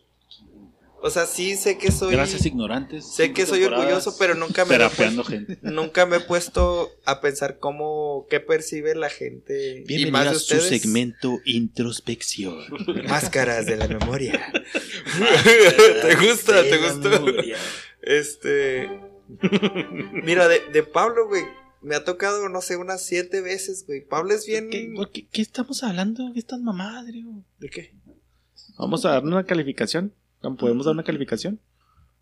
O 1.03 1.09
sea, 1.11 1.25
sí 1.27 1.57
sé 1.57 1.79
que 1.79 1.91
soy. 1.91 2.13
Gracias, 2.13 2.45
ignorantes. 2.45 3.07
Sé 3.15 3.33
que 3.33 3.47
soy 3.47 3.65
orgulloso, 3.65 4.17
pero 4.19 4.35
nunca 4.35 4.65
me, 4.67 4.73
Terapeando 4.73 5.23
puesto- 5.25 5.47
gente. 5.47 5.59
nunca 5.63 6.05
me 6.05 6.17
he 6.17 6.21
puesto 6.21 6.91
a 7.07 7.21
pensar 7.23 7.59
cómo, 7.59 8.27
qué 8.29 8.39
percibe 8.41 8.95
la 8.95 9.09
gente. 9.09 9.85
y 9.89 10.11
más 10.11 10.31
de 10.31 10.37
ustedes. 10.37 10.85
introspección. 11.47 12.59
Máscaras 13.09 13.65
de 13.67 13.77
la 13.77 13.89
memoria. 13.89 14.53
¿Te 16.03 16.17
gusta? 16.17 16.63
¿Te 16.63 16.77
gustó? 16.79 17.27
Este. 18.03 18.89
Mira, 20.25 20.49
de, 20.49 20.61
de 20.73 20.83
Pablo, 20.83 21.29
güey. 21.29 21.43
Me 21.83 21.95
ha 21.95 22.05
tocado, 22.05 22.47
no 22.51 22.61
sé, 22.61 22.77
unas 22.77 23.03
siete 23.03 23.41
veces, 23.41 23.87
güey. 23.87 24.03
Pablo 24.07 24.35
es 24.35 24.45
bien. 24.47 24.69
¿Qué, 24.69 24.93
por 24.95 25.11
qué- 25.11 25.27
qué 25.33 25.41
estamos 25.41 25.83
hablando? 25.83 26.31
¿Qué 26.35 26.41
estás 26.41 26.61
mamá, 26.61 26.99
Adrio? 26.99 27.43
¿De 27.59 27.71
qué? 27.71 27.95
Vamos 28.77 29.05
a 29.07 29.11
dar 29.13 29.25
una 29.25 29.45
calificación. 29.45 30.13
¿Podemos 30.59 30.87
dar 30.87 30.95
una 30.95 31.03
calificación? 31.05 31.61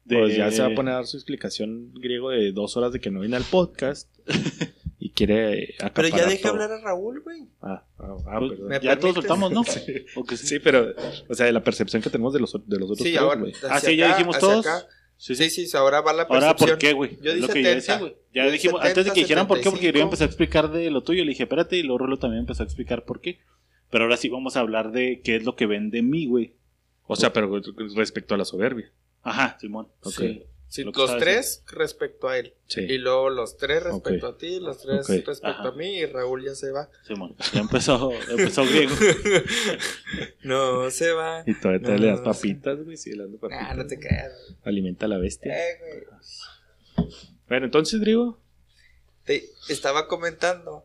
De- 0.05 0.17
Pues 0.19 0.37
ya 0.37 0.51
se 0.51 0.63
va 0.63 0.69
a 0.69 0.75
poner 0.75 0.93
a 0.95 0.97
dar 0.97 1.07
su 1.07 1.17
explicación 1.17 1.93
griego 1.95 2.31
de 2.31 2.53
dos 2.53 2.77
horas 2.77 2.93
de 2.93 3.01
que 3.01 3.11
no 3.11 3.21
viene 3.21 3.37
al 3.37 3.45
podcast. 3.45 4.09
y 4.99 5.11
quiere 5.11 5.75
Pero 5.95 6.09
ya 6.09 6.27
dejé 6.27 6.43
todo. 6.43 6.53
hablar 6.53 6.73
a 6.73 6.81
Raúl, 6.81 7.21
güey. 7.21 7.43
Ah, 7.61 7.85
ah, 7.99 8.17
ah, 8.27 8.39
Pues, 8.39 8.51
perdón. 8.53 8.69
¿Me 8.69 8.81
ya 8.81 8.99
todos 8.99 9.15
soltamos, 9.15 9.53
¿no? 9.53 9.65
Sí. 9.65 9.81
¿O 10.17 10.25
que 10.25 10.37
sí? 10.37 10.47
Sí, 10.47 10.59
pero, 10.59 10.95
o 11.29 11.35
sea, 11.35 11.47
de 11.47 11.53
la 11.53 11.63
percepción 11.63 12.03
que 12.03 12.11
tenemos 12.11 12.33
de 12.33 12.41
los, 12.41 12.53
de 12.53 12.79
los 12.79 12.91
otros 12.91 12.99
Sí, 13.07 13.13
tres, 13.13 13.19
ahora. 13.19 13.41
güey. 13.41 13.53
Ah, 13.69 13.81
sí, 13.81 13.97
ya 13.97 14.09
dijimos 14.09 14.39
todos. 14.39 14.67
acá. 14.67 14.87
Sí, 15.17 15.35
Sí, 15.35 15.51
sí, 15.51 15.69
ahora 15.77 16.01
va 16.01 16.13
la 16.13 16.23
Ahora, 16.23 16.55
percepción. 16.55 16.69
¿por 16.71 16.79
qué, 16.79 16.93
güey? 16.93 17.19
Yo 17.21 17.31
Es 17.33 17.35
di 17.37 17.41
lo 17.43 17.49
que 17.49 17.63
yo 17.63 17.69
70. 17.71 17.75
decía, 17.75 17.99
güey. 17.99 18.17
Ya 18.33 18.45
di 18.47 18.53
dijimos, 18.53 18.81
antes 18.81 18.95
de 18.95 19.03
70, 19.03 19.15
que 19.15 19.21
dijeran 19.21 19.47
por 19.49 19.59
qué, 19.61 19.65
porque 19.71 19.87
yo 19.87 19.93
75. 19.93 20.05
empecé 20.07 20.25
a 20.25 20.27
explicar 20.27 20.71
de 20.71 20.91
lo 20.91 21.03
tuyo, 21.03 21.25
le 21.25 21.31
dije, 21.31 21.43
espérate, 21.43 21.77
y 21.77 21.83
luego 21.83 21.99
Rolo 21.99 22.19
también 22.19 22.41
empezó 22.41 22.63
a 22.63 22.67
explicar 22.67 23.05
por 23.05 23.21
qué. 23.21 23.41
Pero 23.91 24.05
ahora 24.05 24.17
sí 24.17 24.29
vamos 24.29 24.57
a 24.57 24.61
hablar 24.61 24.93
de 24.93 25.21
qué 25.25 25.35
es 25.37 25.45
lo 25.45 25.57
que 25.57 25.67
ven 25.67 25.91
de 25.91 26.03
mí, 26.03 26.27
güey. 26.27 26.55
O 27.09 27.17
sea, 27.17 27.33
pero 27.33 27.61
respecto 27.97 28.35
a 28.35 28.39
la 28.39 28.45
soberbia. 28.45 28.93
Ajá, 29.23 29.59
Simón. 29.61 29.89
Sí. 30.05 30.45
Sí, 30.71 30.85
Lo 30.85 30.93
que 30.93 31.01
los 31.01 31.17
tres 31.17 31.65
respecto 31.73 32.29
a 32.29 32.37
él. 32.39 32.53
Sí. 32.67 32.83
Y 32.83 32.99
luego 32.99 33.31
los 33.31 33.57
tres 33.57 33.85
respecto 33.85 34.27
a 34.27 34.37
ti, 34.37 34.61
los 34.61 34.79
tres 34.79 35.09
respecto 35.09 35.33
Ajá. 35.47 35.67
a 35.69 35.73
mí 35.73 35.97
y 35.97 36.05
Raúl 36.05 36.45
ya 36.45 36.55
se 36.55 36.71
va. 36.71 36.91
Simón. 37.07 37.35
Ya 37.55 37.61
empezó, 37.61 38.13
empezó 38.29 38.67
griego. 38.67 38.95
No 40.43 40.91
se 40.91 41.13
va. 41.13 41.43
Y 41.47 41.55
todavía 41.55 41.87
te 41.87 41.93
No, 41.93 41.99
le 41.99 42.07
das 42.09 42.21
papitas, 42.21 42.83
güey. 42.85 42.97
Sí, 42.99 43.13
le 43.13 43.25
das 43.27 43.33
papitas. 43.41 43.67
Ah, 43.67 43.75
no 43.75 43.87
te 43.87 43.99
creas. 43.99 44.33
Alimenta 44.63 45.07
a 45.07 45.09
la 45.09 45.17
bestia. 45.19 45.55
Eh, 45.57 46.05
güey. 46.97 47.09
Bueno, 47.49 47.65
entonces, 47.67 48.01
Drigo. 48.01 48.39
Te 49.25 49.45
estaba 49.71 50.07
comentando 50.07 50.85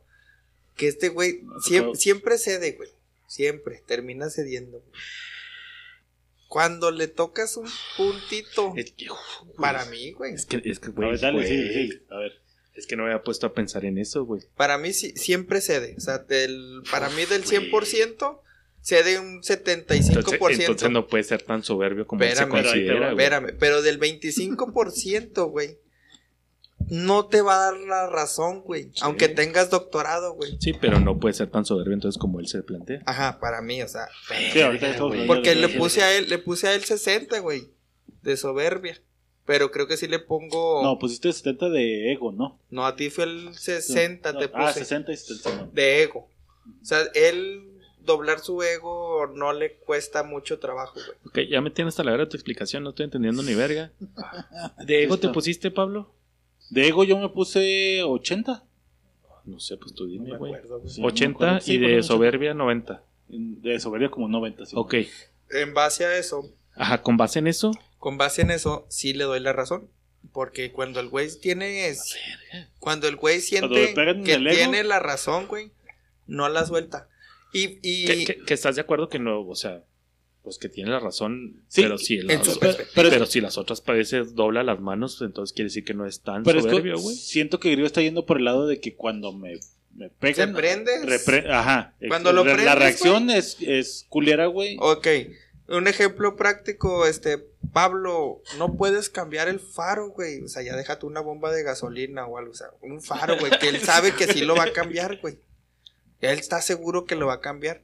que 0.75 0.87
este 0.87 1.09
güey 1.09 1.41
No, 1.43 1.59
siempre, 1.59 1.95
siempre 1.95 2.37
cede, 2.37 2.71
güey. 2.73 2.89
Siempre 3.27 3.81
termina 3.85 4.29
cediendo. 4.29 4.79
güey. 4.79 4.91
Cuando 6.53 6.91
le 6.91 7.07
tocas 7.07 7.57
un 7.57 7.67
puntito 7.97 8.73
Es 8.77 8.91
que, 8.91 9.09
uf, 9.09 9.17
para 9.57 9.85
mí, 9.85 10.11
güey. 10.11 10.35
Es 10.35 10.45
que, 10.45 10.61
es 10.63 10.79
que, 10.79 10.89
A 10.89 10.91
güey. 10.91 11.09
ver, 11.09 11.19
dale, 11.19 11.37
güey, 11.39 11.47
sí, 11.47 11.73
sí. 11.89 12.01
A 12.11 12.17
ver. 12.19 12.33
Es 12.75 12.85
que 12.85 12.95
no 12.95 13.03
me 13.05 13.09
había 13.11 13.23
puesto 13.23 13.47
a 13.47 13.53
pensar 13.55 13.85
en 13.85 13.97
eso, 13.97 14.23
güey. 14.23 14.43
Para 14.55 14.77
mí 14.77 14.93
sí- 14.93 15.13
siempre 15.15 15.61
cede. 15.61 15.95
O 15.97 15.99
sea, 15.99 16.19
del, 16.19 16.83
para 16.91 17.09
mí 17.09 17.25
del 17.25 17.41
Uf, 17.41 17.51
100% 17.51 18.39
cede 18.81 19.17
un 19.19 19.41
75%. 19.41 20.19
Entonces, 20.19 20.59
entonces 20.59 20.91
no 20.91 21.07
puede 21.07 21.23
ser 21.23 21.41
tan 21.41 21.63
soberbio 21.63 22.05
como 22.05 22.21
se 22.21 22.29
Espérame, 22.29 22.49
considera, 22.51 22.99
güey. 22.99 23.25
Espérame, 23.25 23.57
pero 23.59 23.81
del 23.81 23.99
25%, 23.99 25.49
güey. 25.49 25.79
No 26.89 27.25
te 27.25 27.41
va 27.41 27.55
a 27.55 27.71
dar 27.71 27.79
la 27.79 28.07
razón, 28.09 28.61
güey. 28.61 28.91
Aunque 29.01 29.29
tengas 29.29 29.69
doctorado, 29.69 30.33
güey. 30.33 30.57
Sí, 30.59 30.73
pero 30.73 30.99
no 30.99 31.19
puede 31.19 31.33
ser 31.33 31.49
tan 31.49 31.65
soberbio 31.65 31.93
entonces 31.93 32.19
como 32.19 32.39
él 32.39 32.47
se 32.47 32.61
plantea. 32.63 33.01
Ajá, 33.05 33.39
para 33.39 33.61
mí, 33.61 33.81
o 33.81 33.87
sea. 33.87 34.07
Sí, 34.51 34.61
ahorita 34.61 34.97
güey. 34.99 35.27
Porque 35.27 35.55
le 35.55 35.69
puse 35.69 36.03
a 36.03 36.15
él, 36.15 36.29
le 36.29 36.37
puse 36.39 36.67
a 36.67 36.73
él 36.73 36.83
60, 36.83 37.39
güey. 37.39 37.69
De 38.21 38.37
soberbia. 38.37 38.99
Pero 39.45 39.71
creo 39.71 39.87
que 39.87 39.97
sí 39.97 40.07
le 40.07 40.19
pongo. 40.19 40.81
No, 40.83 40.91
No, 40.91 40.99
pusiste 40.99 41.31
70 41.33 41.69
de 41.69 42.13
ego, 42.13 42.31
¿no? 42.31 42.59
a 42.85 42.95
ti 42.95 43.09
fue 43.09 43.25
el 43.25 43.53
60, 43.53 44.33
No, 44.33 44.39
te 44.39 44.45
Ah, 44.53 44.67
puse. 44.67 44.79
60 44.79 45.11
y 45.11 45.17
70. 45.17 45.69
De 45.73 46.03
ego. 46.03 46.29
O 46.81 46.85
sea, 46.85 46.99
él 47.13 47.69
doblar 47.99 48.39
su 48.39 48.61
ego 48.63 49.27
no 49.33 49.51
le 49.53 49.75
cuesta 49.77 50.23
mucho 50.23 50.59
trabajo, 50.59 50.93
güey. 50.95 51.17
Ok, 51.45 51.49
ya 51.51 51.61
me 51.61 51.71
tienes 51.71 51.93
hasta 51.93 52.03
la 52.03 52.13
hora 52.13 52.23
de 52.25 52.29
tu 52.29 52.37
explicación, 52.37 52.83
no 52.83 52.89
estoy 52.91 53.05
entendiendo 53.05 53.43
ni 53.43 53.53
verga. 53.53 53.91
¿De 54.85 55.03
ego 55.03 55.17
te 55.17 55.29
pusiste, 55.29 55.71
Pablo? 55.71 56.11
De 56.73 56.87
ego 56.87 57.03
yo 57.03 57.17
me 57.17 57.29
puse 57.29 58.01
80. 58.03 58.63
No 59.45 59.59
sé, 59.59 59.77
pues 59.77 59.93
tú 59.93 60.05
dime, 60.07 60.31
me 60.31 60.37
güey. 60.37 60.53
Sí, 60.87 61.01
no 61.01 61.07
me 61.07 61.07
80 61.13 61.35
acuerdo. 61.35 61.59
Sí, 61.61 61.73
y 61.73 61.77
de 61.77 61.83
ponle 61.85 61.97
80. 61.99 62.07
soberbia 62.07 62.53
90. 62.53 63.03
De 63.27 63.79
soberbia 63.79 64.09
como 64.09 64.27
90, 64.27 64.65
sí. 64.65 64.73
Ok. 64.77 64.95
En 65.51 65.73
base 65.73 66.05
a 66.05 66.17
eso, 66.17 66.49
Ajá, 66.75 67.01
con 67.01 67.17
base 67.17 67.39
en 67.39 67.47
eso. 67.47 67.71
con 67.99 68.17
base 68.17 68.41
en 68.41 68.51
eso, 68.51 68.85
sí 68.89 69.13
le 69.13 69.23
doy 69.25 69.39
la 69.39 69.53
razón. 69.53 69.89
Porque 70.31 70.71
cuando 70.71 70.99
el 71.01 71.09
güey 71.09 71.27
tiene. 71.41 71.93
Cuando 72.79 73.07
el 73.07 73.17
güey 73.17 73.41
siente 73.41 73.93
que 73.93 74.33
ego. 74.33 74.49
tiene 74.51 74.83
la 74.83 74.99
razón, 74.99 75.47
güey, 75.47 75.71
no 76.27 76.47
la 76.49 76.65
suelta. 76.65 77.07
Y. 77.53 77.79
y 77.83 78.05
Que, 78.05 78.25
que- 78.25 78.45
que 78.45 78.53
estás 78.53 78.75
de 78.75 78.81
acuerdo 78.81 79.09
que 79.09 79.19
no, 79.19 79.41
o 79.41 79.55
sea, 79.55 79.83
pues 80.43 80.57
que 80.57 80.67
tiene 80.69 80.91
la 80.91 80.99
razón, 80.99 81.61
Sí, 81.69 81.81
pero 81.81 81.97
si 81.97 82.17
en 82.19 82.27
las, 82.27 82.45
su 82.45 82.59
pero, 82.93 83.25
si 83.25 83.39
las 83.41 83.57
otras 83.57 83.83
veces 83.85 84.35
dobla 84.35 84.61
las 84.63 84.79
manos, 84.81 85.21
entonces 85.21 85.53
quiere 85.53 85.67
decir 85.69 85.85
que 85.85 85.93
no 85.93 86.05
es 86.05 86.21
tan 86.21 86.43
Pero 86.43 86.59
soberbio, 86.61 86.99
güey. 86.99 87.15
siento 87.15 87.59
que 87.59 87.71
Griego 87.71 87.87
está 87.87 88.01
yendo 88.01 88.25
por 88.25 88.37
el 88.37 88.45
lado 88.45 88.67
de 88.67 88.79
que 88.81 88.95
cuando 88.95 89.31
me, 89.31 89.53
me 89.95 90.09
pegan. 90.09 90.53
¿Se 90.53 91.05
repre- 91.05 91.49
Ajá. 91.49 91.95
Cuando 92.09 92.33
lo 92.33 92.43
la, 92.43 92.51
la 92.51 92.55
prendes, 92.57 92.75
reacción 92.75 93.29
es, 93.29 93.57
es 93.61 94.05
culera, 94.09 94.47
güey. 94.47 94.75
Ok. 94.79 95.07
Un 95.69 95.87
ejemplo 95.87 96.35
práctico, 96.35 97.05
este, 97.07 97.37
Pablo, 97.71 98.41
no 98.57 98.75
puedes 98.75 99.09
cambiar 99.09 99.47
el 99.47 99.61
faro, 99.61 100.09
güey. 100.09 100.41
O 100.43 100.49
sea, 100.49 100.61
ya 100.61 100.75
déjate 100.75 101.05
una 101.05 101.21
bomba 101.21 101.51
de 101.53 101.63
gasolina 101.63 102.25
o 102.27 102.37
algo. 102.37 102.51
O 102.51 102.55
sea, 102.55 102.67
un 102.81 103.01
faro, 103.01 103.37
güey, 103.39 103.51
que 103.59 103.69
él 103.69 103.79
sabe 103.79 104.13
que 104.13 104.27
sí 104.27 104.41
lo 104.41 104.55
va 104.57 104.65
a 104.65 104.73
cambiar, 104.73 105.19
güey. 105.21 105.37
Él 106.23 106.39
está 106.39 106.61
seguro 106.61 107.03
que 107.03 107.15
lo 107.15 107.27
va 107.27 107.35
a 107.35 107.41
cambiar. 107.41 107.81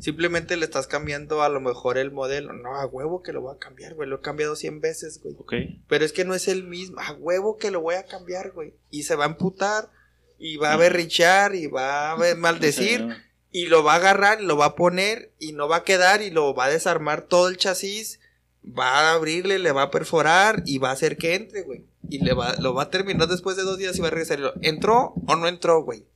Simplemente 0.00 0.56
le 0.56 0.64
estás 0.64 0.86
cambiando 0.86 1.42
a 1.42 1.48
lo 1.48 1.60
mejor 1.60 1.98
el 1.98 2.12
modelo. 2.12 2.52
No, 2.52 2.76
a 2.76 2.86
huevo 2.86 3.22
que 3.22 3.32
lo 3.32 3.40
voy 3.40 3.56
a 3.56 3.58
cambiar, 3.58 3.94
güey. 3.94 4.08
Lo 4.08 4.16
he 4.16 4.20
cambiado 4.20 4.54
100 4.54 4.80
veces, 4.80 5.20
güey. 5.20 5.34
Ok. 5.36 5.54
Pero 5.88 6.04
es 6.04 6.12
que 6.12 6.24
no 6.24 6.34
es 6.34 6.46
el 6.46 6.62
mismo. 6.62 7.00
A 7.00 7.12
huevo 7.14 7.56
que 7.56 7.72
lo 7.72 7.80
voy 7.80 7.96
a 7.96 8.04
cambiar, 8.04 8.52
güey. 8.52 8.74
Y 8.90 9.02
se 9.02 9.16
va 9.16 9.24
a 9.24 9.28
emputar. 9.28 9.90
Y 10.38 10.58
va 10.58 10.72
a 10.72 10.76
berrichar. 10.76 11.56
Y 11.56 11.66
va 11.66 12.12
a 12.12 12.34
maldecir. 12.36 13.08
Y 13.50 13.66
lo 13.66 13.82
va 13.82 13.94
a 13.94 13.96
agarrar. 13.96 14.40
Y 14.40 14.46
lo 14.46 14.56
va 14.56 14.66
a 14.66 14.76
poner. 14.76 15.32
Y 15.40 15.52
no 15.52 15.66
va 15.66 15.78
a 15.78 15.84
quedar. 15.84 16.22
Y 16.22 16.30
lo 16.30 16.54
va 16.54 16.66
a 16.66 16.70
desarmar 16.70 17.22
todo 17.22 17.48
el 17.48 17.56
chasis. 17.56 18.20
Va 18.64 19.10
a 19.10 19.14
abrirle. 19.14 19.58
Le 19.58 19.72
va 19.72 19.82
a 19.82 19.90
perforar. 19.90 20.62
Y 20.66 20.78
va 20.78 20.90
a 20.90 20.92
hacer 20.92 21.16
que 21.16 21.34
entre, 21.34 21.62
güey. 21.62 21.84
Y 22.08 22.20
le 22.20 22.32
va, 22.32 22.54
lo 22.60 22.74
va 22.74 22.84
a 22.84 22.90
terminar 22.90 23.26
después 23.26 23.56
de 23.56 23.64
dos 23.64 23.76
días. 23.76 23.96
Y 23.96 24.02
va 24.02 24.06
a 24.06 24.10
regresar. 24.12 24.54
¿Entró 24.62 25.14
o 25.26 25.34
no 25.34 25.48
entró, 25.48 25.82
güey? 25.82 26.06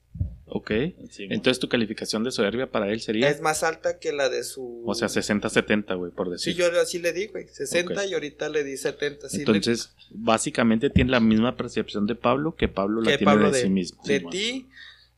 Ok. 0.49 0.70
Sí, 1.11 1.26
Entonces 1.30 1.59
tu 1.59 1.68
calificación 1.68 2.22
de 2.22 2.30
soberbia 2.30 2.70
para 2.70 2.88
él 2.92 3.01
sería. 3.01 3.28
Es 3.28 3.40
más 3.40 3.62
alta 3.64 3.99
que 3.99 4.12
la 4.12 4.28
de 4.28 4.44
su. 4.44 4.82
O 4.86 4.94
sea, 4.94 5.09
60-70, 5.09 5.97
güey, 5.97 6.12
por 6.12 6.26
Sí, 6.38 6.51
decir. 6.51 6.55
yo 6.55 6.80
así 6.80 6.99
le 7.01 7.12
di, 7.12 7.26
güey. 7.26 7.49
60 7.49 7.92
Ok. 8.03 8.09
y 8.11 8.14
ahorita 8.14 8.49
le 8.49 8.62
di 8.62 8.76
70. 8.76 9.28
Sí, 9.28 9.38
le- 9.38 9.42
Entonces, 9.44 9.92
básicamente 10.11 10.88
tiene 10.90 11.11
la 11.11 11.20
misma 11.20 11.57
percepción 11.57 12.07
de 12.07 12.14
Pablo 12.14 12.55
que 12.55 12.68
Pablo 12.68 13.01
la 13.01 13.11
que 13.11 13.18
tiene 13.18 13.32
Pablo 13.32 13.51
de, 13.51 13.57
de, 13.59 13.62
sí 13.64 13.68
mismo. 13.70 14.01
de 14.05 14.20
Sí, 14.20 14.26
ti, 14.30 14.66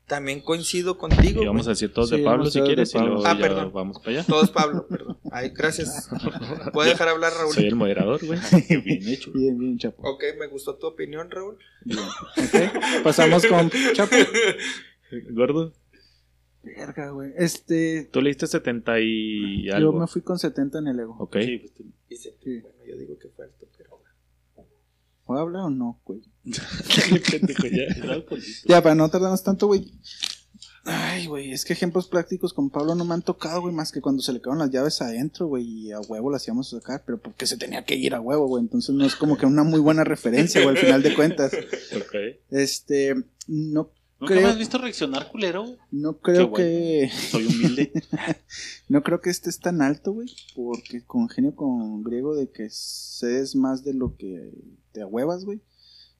también 0.07 0.41
coincido 0.41 0.97
contigo. 0.97 1.43
Y 1.43 1.47
vamos 1.47 1.67
a 1.67 1.71
güey. 1.71 1.75
decir 1.75 1.93
todos 1.93 2.09
Sí, 2.09 2.17
de 2.17 2.25
Pablo 2.25 2.47
si 2.47 2.63
quieres 2.63 2.89
y 2.91 2.95
Pablo. 2.95 3.09
luego 3.17 3.27
Ah, 3.27 3.35
ya 3.35 3.41
perdón. 3.43 3.71
vamos 3.75 3.99
para 3.99 4.11
allá. 4.13 4.25
Todos 4.27 4.51
Pablo, 4.51 4.87
perdón. 4.89 5.19
Ay, 5.31 5.51
gracias. 5.55 6.09
¿Puedo 6.73 6.89
dejar 6.89 7.09
hablar, 7.11 7.35
Raúl? 7.35 7.53
Soy 7.55 7.67
el 7.67 7.77
moderador, 7.77 8.25
güey. 8.25 8.41
Bien 8.83 9.07
hecho. 9.09 9.31
Bien, 9.33 9.59
bien, 9.59 9.77
Chapo. 9.79 10.09
Ok, 10.09 10.25
me 10.41 10.47
gustó 10.47 10.77
tu 10.77 10.87
opinión, 10.87 11.31
Raúl. 11.31 11.59
Bien. 11.85 11.99
Ok, 12.01 13.03
Pasamos 13.05 13.45
con 13.45 13.71
Chapo. 13.93 14.17
Gordo, 15.31 15.73
Verga, 16.63 17.11
güey. 17.11 17.33
Este. 17.37 18.09
tú 18.13 18.21
le 18.21 18.31
diste 18.31 18.47
70 18.47 19.01
y 19.01 19.65
Yo 19.67 19.75
algo. 19.77 19.93
me 20.01 20.07
fui 20.07 20.23
con 20.23 20.39
70 20.39 20.81
en 20.81 20.89
el 20.89 21.01
ego. 21.01 21.17
Ok. 21.19 21.37
Sí, 21.41 21.59
pues, 21.59 21.73
tú- 21.75 21.85
Dice, 22.11 22.35
Sí. 22.43 22.61
bueno, 22.61 22.77
yo 22.87 22.97
digo 22.97 23.19
que 23.19 23.29
fue 23.29 23.45
alto, 23.45 23.67
pero... 23.77 24.01
¿Puedo 25.25 25.41
hablar 25.41 25.63
o 25.65 25.71
no, 25.71 26.01
güey? 26.05 26.23
Ya. 28.67 28.83
Para 28.83 28.95
no 28.95 29.09
tardarnos 29.11 29.43
tanto, 29.43 29.67
güey. 29.67 29.93
Ay, 30.85 31.27
güey, 31.27 31.53
es 31.53 31.67
que 31.67 31.75
ejemplos 31.75 32.09
prácticos 32.09 32.55
con 32.55 32.71
Pablo 32.71 32.95
no 32.95 33.05
me 33.05 33.13
han 33.13 33.21
tocado, 33.21 33.61
güey, 33.61 33.75
más 33.75 33.93
que 33.93 34.01
cuando 34.01 34.23
se 34.23 34.33
le 34.33 34.41
quedaron 34.41 34.59
las 34.61 34.71
llaves 34.71 35.03
adentro, 35.03 35.47
güey, 35.47 35.65
y 35.65 35.93
a 35.93 36.01
huevo 36.01 36.31
las 36.31 36.47
íbamos 36.49 36.73
a 36.73 36.79
sacar, 36.81 37.03
pero 37.05 37.19
porque 37.19 37.47
se 37.47 37.59
tenía 37.59 37.85
que 37.85 37.95
ir 37.97 38.15
a 38.15 38.21
huevo, 38.23 38.47
güey, 38.47 38.63
entonces 38.63 38.95
no 38.95 39.05
es 39.05 39.15
como 39.15 39.37
que 39.37 39.45
una 39.45 39.65
muy 39.65 39.81
buena 39.81 40.03
referencia, 40.05 40.63
güey, 40.63 40.77
al 40.77 40.83
final 40.83 41.03
de 41.03 41.15
cuentas. 41.15 41.53
Ok. 41.95 42.15
Este, 42.51 43.15
no, 43.49 43.91
¿Nunca 44.21 44.35
Creo- 44.35 44.47
me 44.47 44.51
has 44.53 44.59
visto 44.59 44.79
reaccionar, 44.79 45.31
culero? 45.31 45.77
no 45.93 46.19
creo 46.19 46.53
Qué 46.53 47.09
que, 47.11 47.17
Soy 47.31 47.47
humilde. 47.47 47.93
no 48.89 49.03
creo 49.05 49.21
que 49.21 49.31
estés 49.31 49.61
tan 49.61 49.81
alto, 49.81 50.13
güey, 50.13 50.29
porque 50.57 51.05
congenio 51.05 51.55
con 51.55 52.03
griego 52.03 52.35
de 52.35 52.51
que 52.51 52.69
cedes 52.71 53.55
más 53.55 53.85
de 53.85 53.95
lo 53.95 54.17
que 54.17 54.51
te 54.93 55.03
ahuevas, 55.03 55.45
güey. 55.45 55.61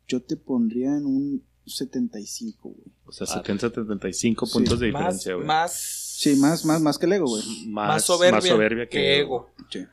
Yo 0.07 0.23
te 0.23 0.37
pondría 0.37 0.97
en 0.97 1.07
un 1.07 1.45
75, 1.67 2.69
güey. 2.71 2.87
O 3.05 3.13
sea, 3.13 3.27
Ah. 3.31 3.43
70-75 3.43 4.47
Sí. 4.47 4.53
puntos 4.53 4.79
de 4.81 4.87
diferencia, 4.87 5.35
güey. 5.35 5.47
más... 5.47 5.73
Sí, 6.19 6.35
más, 6.37 6.65
más, 6.65 6.81
más 6.81 6.99
que 6.99 7.07
el 7.07 7.13
ego, 7.13 7.27
güey. 7.27 7.43
Más, 7.69 7.89
más 7.89 8.05
soberbia, 8.05 8.37
más 8.41 8.45
soberbia 8.47 8.87
que, 8.87 8.91
que 8.99 9.19
ego. 9.21 9.51
Sí. 9.71 9.85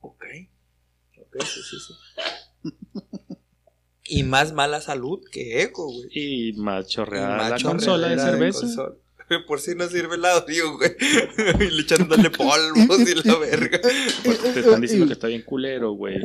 Ok. 0.00 0.24
Ok, 1.18 1.36
sí, 1.44 1.60
sí, 1.68 1.76
sí. 1.80 2.70
y 4.08 4.22
más 4.22 4.52
mala 4.52 4.80
salud 4.80 5.20
que 5.30 5.62
ego, 5.62 5.92
güey. 5.92 6.08
Y 6.12 6.52
más 6.54 6.86
Y 6.86 6.94
chorreada 6.94 7.36
más 7.36 7.62
la 7.62 7.70
consola 7.70 8.08
de 8.08 8.18
cerveza. 8.18 8.60
consola. 8.60 8.94
Por 9.48 9.60
si 9.60 9.74
no 9.74 9.88
sirve 9.88 10.14
el 10.16 10.24
audio, 10.24 10.76
güey. 10.76 10.92
y 11.60 11.70
le 11.70 11.82
echándole 11.82 12.30
polvos 12.30 13.00
y 13.00 13.14
la 13.26 13.38
verga. 13.38 13.80
Porque 14.24 14.48
te 14.54 14.60
están 14.60 14.80
diciendo 14.80 15.06
que 15.06 15.12
está 15.14 15.26
bien 15.26 15.42
culero, 15.42 15.92
güey. 15.92 16.18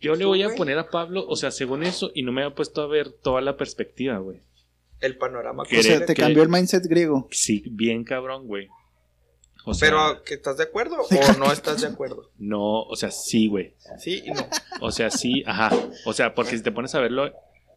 Yo 0.00 0.14
le 0.14 0.24
voy 0.24 0.42
a 0.42 0.54
poner 0.54 0.78
a 0.78 0.90
Pablo, 0.90 1.24
o 1.26 1.36
sea, 1.36 1.50
según 1.50 1.82
eso, 1.82 2.10
y 2.14 2.22
no 2.22 2.32
me 2.32 2.42
había 2.44 2.54
puesto 2.54 2.82
a 2.82 2.86
ver 2.86 3.10
toda 3.10 3.40
la 3.40 3.56
perspectiva, 3.56 4.18
güey. 4.18 4.38
El 5.00 5.16
panorama 5.16 5.64
Que 5.68 5.78
O 5.78 5.82
sea, 5.82 6.04
te 6.06 6.14
que- 6.14 6.22
cambió 6.22 6.42
el 6.42 6.48
mindset 6.48 6.84
griego. 6.86 7.28
Sí, 7.30 7.64
bien 7.70 8.04
cabrón, 8.04 8.46
güey. 8.46 8.68
O 9.68 9.74
sea, 9.74 9.88
Pero, 9.88 10.22
¿que 10.24 10.34
estás 10.34 10.56
de 10.56 10.64
acuerdo 10.64 10.96
o 11.10 11.38
no 11.38 11.52
estás 11.52 11.80
de 11.82 11.88
acuerdo? 11.88 12.30
no, 12.38 12.82
o 12.82 12.96
sea, 12.96 13.10
sí, 13.10 13.48
güey. 13.48 13.74
Sí 13.98 14.22
y 14.24 14.30
no. 14.30 14.46
O 14.80 14.90
sea, 14.90 15.10
sí, 15.10 15.42
ajá. 15.46 15.70
O 16.06 16.12
sea, 16.12 16.34
porque 16.34 16.56
si 16.56 16.62
te 16.62 16.72
pones 16.72 16.94
a 16.94 17.00
verlo, 17.00 17.32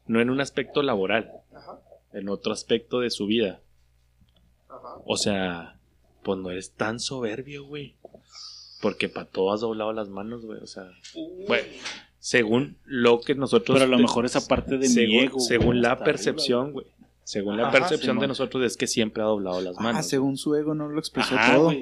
no 0.07 0.21
en 0.21 0.29
un 0.29 0.39
aspecto 0.41 0.83
laboral, 0.83 1.31
Ajá. 1.53 1.79
en 2.13 2.29
otro 2.29 2.53
aspecto 2.53 2.99
de 2.99 3.09
su 3.09 3.25
vida. 3.27 3.59
Ajá. 4.69 4.95
O 5.05 5.17
sea, 5.17 5.77
pues 6.23 6.39
no 6.39 6.49
eres 6.51 6.71
tan 6.71 6.99
soberbio, 6.99 7.65
güey. 7.65 7.95
Porque 8.81 9.09
para 9.09 9.27
todo 9.27 9.53
has 9.53 9.61
doblado 9.61 9.93
las 9.93 10.09
manos, 10.09 10.45
güey. 10.45 10.59
O 10.59 10.67
sea, 10.67 10.89
bueno, 11.47 11.67
según 12.19 12.77
lo 12.85 13.19
que 13.21 13.35
nosotros. 13.35 13.75
Pero 13.75 13.85
a 13.85 13.95
lo 13.95 13.99
mejor 14.01 14.25
esa 14.25 14.47
parte 14.47 14.77
de 14.77 14.87
según, 14.87 15.09
mi 15.09 15.19
ego. 15.19 15.35
güey, 15.35 15.45
según 15.47 15.81
la 15.81 16.03
percepción, 16.03 16.61
arriba, 16.67 16.73
güey. 16.73 16.87
Según 17.31 17.55
la 17.55 17.69
Ajá, 17.69 17.71
percepción 17.71 18.19
de 18.19 18.27
nosotros 18.27 18.61
es 18.65 18.75
que 18.75 18.87
siempre 18.87 19.23
ha 19.23 19.27
doblado 19.27 19.61
las 19.61 19.77
Ah, 19.77 19.81
manos. 19.83 20.05
según 20.05 20.35
su 20.37 20.53
ego 20.53 20.73
no 20.75 20.89
lo 20.89 20.99
expresó 20.99 21.35
Ajá, 21.35 21.55
todo. 21.55 21.73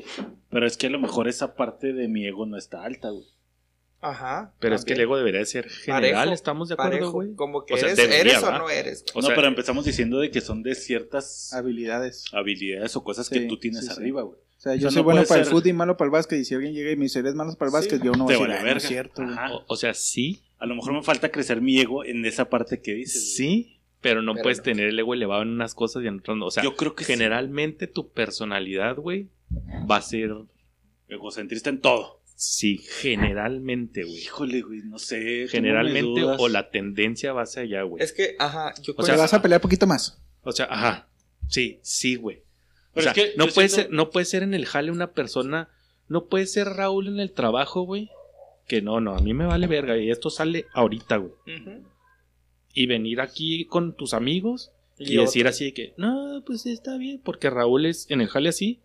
Pero 0.52 0.68
es 0.68 0.78
que 0.78 0.86
a 0.86 0.90
lo 0.92 1.00
mejor 1.00 1.28
esa 1.28 1.56
parte 1.56 1.92
de 1.92 2.08
mi 2.08 2.28
ego 2.28 2.46
no 2.46 2.56
está 2.56 2.84
alta, 2.84 3.10
güey. 3.10 3.26
Ajá. 4.02 4.54
Pero 4.60 4.76
es 4.76 4.86
que 4.86 4.94
el 4.94 5.00
ego 5.02 5.18
debería 5.18 5.44
ser 5.46 5.68
general, 5.68 6.14
Parejo, 6.14 6.34
¿estamos 6.34 6.70
de 6.70 6.76
acuerdo, 6.76 7.12
güey? 7.12 7.34
Como 7.34 7.66
que 7.66 7.74
O 7.74 7.78
sea, 7.78 7.88
eres, 7.88 7.98
debería, 7.98 8.34
eres 8.34 8.44
o 8.44 8.52
no 8.52 8.70
eres. 8.70 9.04
O 9.16 9.22
no, 9.22 9.30
pero 9.30 9.48
empezamos 9.48 9.86
diciendo 9.86 10.20
de 10.20 10.30
que 10.30 10.40
son 10.40 10.62
de 10.62 10.76
ciertas 10.76 11.52
Habilidades. 11.52 12.26
habilidades 12.32 12.96
o 12.96 13.04
cosas 13.04 13.26
Sí, 13.26 13.34
que 13.34 13.42
tú 13.48 13.58
tienes 13.58 13.86
sí, 13.88 13.92
arriba, 13.92 14.22
güey. 14.22 14.38
O 14.38 14.62
sea, 14.62 14.74
O 14.74 14.76
yo 14.76 14.82
sea, 14.82 14.92
soy 14.92 14.98
no 15.00 15.04
bueno 15.06 15.24
para 15.28 15.42
el 15.42 15.48
fútbol 15.48 15.68
y 15.68 15.74
malo 15.74 15.98
para 15.98 16.06
el 16.08 16.12
básquet. 16.12 16.40
Y 16.40 16.46
si 16.46 16.54
alguien 16.54 16.74
llega 16.74 16.92
y 16.92 16.96
me 16.96 17.04
dice, 17.06 17.20
eres 17.20 17.34
malo 17.34 17.56
para 17.56 17.70
el 17.70 17.74
básquet, 17.74 18.04
yo 18.04 18.12
no 18.12 18.26
Te 18.28 18.36
voy 18.36 18.46
a 18.46 18.48
vale 18.48 18.54
decir, 18.54 18.60
"Ah, 18.60 18.62
no 18.62 18.68
es 18.68 18.74
verga". 18.84 18.88
cierto, 18.88 19.24
güey". 19.24 19.34
Ajá. 19.34 19.54
O, 19.54 19.64
o 19.68 19.76
sea, 19.76 19.94
sí, 19.96 20.44
A 20.60 20.66
lo 20.66 20.76
mejor 20.76 20.94
me 20.94 21.02
falta 21.02 21.30
crecer 21.32 21.62
mi 21.62 21.80
ego 21.80 22.04
en 22.06 22.26
esa 22.26 22.50
parte 22.50 22.82
que 22.82 22.94
dices. 22.94 23.22
güey. 23.24 23.50
sí, 23.50 23.79
pero 24.02 24.22
no 24.22 24.34
Pero 24.34 24.44
puedes 24.44 24.60
no. 24.60 24.64
tener 24.66 24.88
el 24.90 25.00
ego 25.00 25.14
elevado 25.14 25.42
en 25.42 25.50
unas 25.50 25.76
cosas 25.76 26.04
y 26.04 26.08
en 26.08 26.20
otras 26.20 26.38
no. 26.38 26.46
O 26.48 26.52
sea, 26.52 26.64
Yo 26.64 26.76
creo 26.76 26.96
que 26.96 27.04
sí. 27.04 27.14
generalmente 27.14 27.88
tu 27.88 28.10
personalidad, 28.12 28.96
güey, 28.98 29.30
va 29.90 29.98
a 29.98 30.02
ser, 30.02 30.32
Egocentrista 31.08 31.70
en 31.70 31.82
todo. 31.82 32.22
sí, 32.36 32.78
generalmente, 32.78 34.04
güey. 34.04 34.18
Híjole, 34.20 34.62
güey, 34.62 34.82
no 34.84 35.00
sé. 35.00 35.48
Generalmente 35.50 36.24
o 36.24 36.48
la 36.48 36.70
tendencia 36.70 37.34
va 37.34 37.42
hacia 37.44 37.64
allá, 37.64 37.82
güey. 37.84 38.04
Es 38.04 38.14
que, 38.14 38.36
ajá, 38.40 38.74
yo 38.82 38.94
O 38.98 39.02
O 39.02 39.06
sea, 39.06 39.18
vas 39.18 39.34
a 39.34 39.42
pelear 39.42 39.60
poquito 39.62 39.88
más. 39.88 40.22
O 40.44 40.52
sea, 40.52 40.66
ajá. 40.70 41.08
Sí, 41.48 41.80
sí, 41.82 42.16
güey. 42.16 42.44
O 42.94 43.02
sea, 43.02 43.12
es 43.12 43.16
que 43.16 43.34
no 43.38 43.48
yo 43.48 43.54
puede 43.54 43.70
siento- 43.70 43.90
ser, 43.90 43.94
no 43.94 44.10
puede 44.12 44.26
ser 44.26 44.44
en 44.44 44.54
el 44.54 44.66
jale 44.66 44.92
una 44.92 45.12
persona, 45.12 45.70
no 46.08 46.26
puede 46.28 46.46
ser 46.46 46.68
Raúl 46.68 47.08
en 47.08 47.20
el 47.20 47.32
trabajo, 47.34 47.82
güey. 47.82 48.10
Que 48.68 48.82
no, 48.82 49.02
no, 49.02 49.16
a 49.16 49.20
mí 49.22 49.34
me 49.34 49.46
vale 49.48 49.66
verga 49.68 49.98
y 49.98 50.12
esto 50.12 50.30
sale 50.30 50.68
ahorita, 50.74 51.18
güey. 51.18 51.32
Ujú. 51.60 51.84
Y 52.74 52.86
venir 52.86 53.20
aquí 53.22 53.66
con 53.66 53.96
tus 53.96 54.14
amigos 54.14 54.72
y, 54.98 55.14
Y 55.14 55.18
decir 55.18 55.48
así 55.48 55.66
de 55.66 55.74
que, 55.74 55.94
no, 55.98 56.44
pues 56.46 56.66
está 56.66 56.98
bien, 56.98 57.22
porque 57.24 57.50
Raúl 57.50 57.86
es 57.86 58.10
en 58.12 58.22
el 58.22 58.28
jale 58.28 58.50
así. 58.50 58.80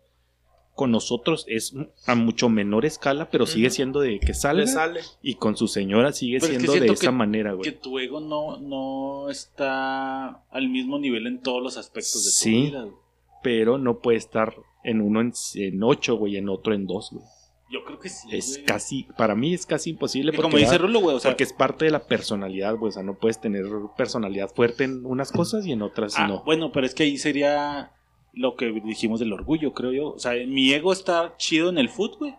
Con 0.73 0.91
nosotros 0.91 1.45
es 1.47 1.73
a 2.05 2.15
mucho 2.15 2.49
menor 2.49 2.85
escala, 2.85 3.29
pero 3.29 3.45
sigue 3.45 3.69
siendo 3.69 4.01
de 4.01 4.19
que 4.19 4.33
salga. 4.33 4.61
Le 4.63 4.67
sale. 4.67 5.01
Y 5.21 5.35
con 5.35 5.55
su 5.55 5.69
señora 5.69 6.11
sigue 6.11 6.39
Pero 6.41 6.51
es 6.51 6.59
que 6.59 6.67
siendo 6.67 6.85
de 6.87 6.91
esa 6.93 7.07
que- 7.07 7.11
manera, 7.11 7.51
Que 7.51 7.55
güey. 7.55 7.79
tu 7.81 7.97
ego 7.99 8.19
no, 8.19 8.57
no 8.59 9.29
está 9.29 10.43
al 10.49 10.67
mismo 10.69 10.99
nivel 10.99 11.27
en 11.27 11.41
todos 11.41 11.63
los 11.63 11.77
aspectos 11.77 12.25
de 12.25 12.31
tu 12.31 12.35
Sí. 12.35 12.51
vida, 12.67 12.81
güey. 12.81 12.95
Pero 13.41 13.77
no 13.77 13.99
puede 13.99 14.17
estar 14.17 14.53
en 14.83 14.99
uno 15.01 15.21
en, 15.21 15.31
en 15.55 15.81
ocho, 15.83 16.15
güey, 16.17 16.35
en 16.35 16.49
otro 16.49 16.73
en 16.73 16.87
dos, 16.87 17.09
güey. 17.11 17.23
Yo 17.69 17.83
creo 17.83 17.99
que 17.99 18.09
sí. 18.09 18.27
Es 18.31 18.53
güey. 18.53 18.65
casi, 18.65 19.03
para 19.17 19.35
mí 19.35 19.53
es 19.53 19.65
casi 19.65 19.89
imposible. 19.89 20.31
Porque, 20.31 20.43
como 20.43 20.57
dice 20.57 20.77
Rulo, 20.77 20.99
güey, 20.99 21.15
o 21.15 21.19
sea, 21.19 21.31
porque 21.31 21.43
es 21.43 21.53
parte 21.53 21.85
de 21.85 21.91
la 21.91 22.05
personalidad, 22.05 22.75
güey. 22.75 22.89
O 22.89 22.91
sea, 22.91 23.03
no 23.03 23.15
puedes 23.15 23.41
tener 23.41 23.65
personalidad 23.97 24.49
fuerte 24.49 24.83
en 24.83 25.05
unas 25.05 25.31
cosas 25.31 25.65
y 25.65 25.71
en 25.71 25.81
otras 25.81 26.17
ah, 26.17 26.27
no. 26.27 26.43
bueno, 26.43 26.71
pero 26.71 26.85
es 26.85 26.93
que 26.93 27.03
ahí 27.03 27.17
sería 27.17 27.91
lo 28.33 28.55
que 28.55 28.71
dijimos 28.71 29.19
del 29.19 29.33
orgullo, 29.33 29.73
creo 29.73 29.91
yo. 29.91 30.09
O 30.13 30.19
sea, 30.19 30.33
mi 30.45 30.71
ego 30.73 30.93
está 30.93 31.35
chido 31.37 31.69
en 31.69 31.77
el 31.77 31.89
fútbol, 31.89 32.17
güey, 32.19 32.35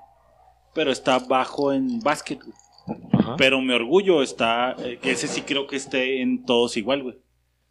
pero 0.75 0.93
está 0.93 1.19
bajo 1.19 1.73
en 1.73 2.01
básquet, 2.01 2.41
güey. 2.43 2.57
Ajá. 3.13 3.35
Pero 3.37 3.61
mi 3.61 3.73
orgullo 3.73 4.23
está, 4.23 4.77
eh, 4.79 4.99
que 5.03 5.11
ese 5.11 5.27
sí 5.27 5.43
creo 5.43 5.67
que 5.67 5.75
esté 5.75 6.23
en 6.23 6.45
todos 6.45 6.77
igual, 6.77 7.03
güey. 7.03 7.17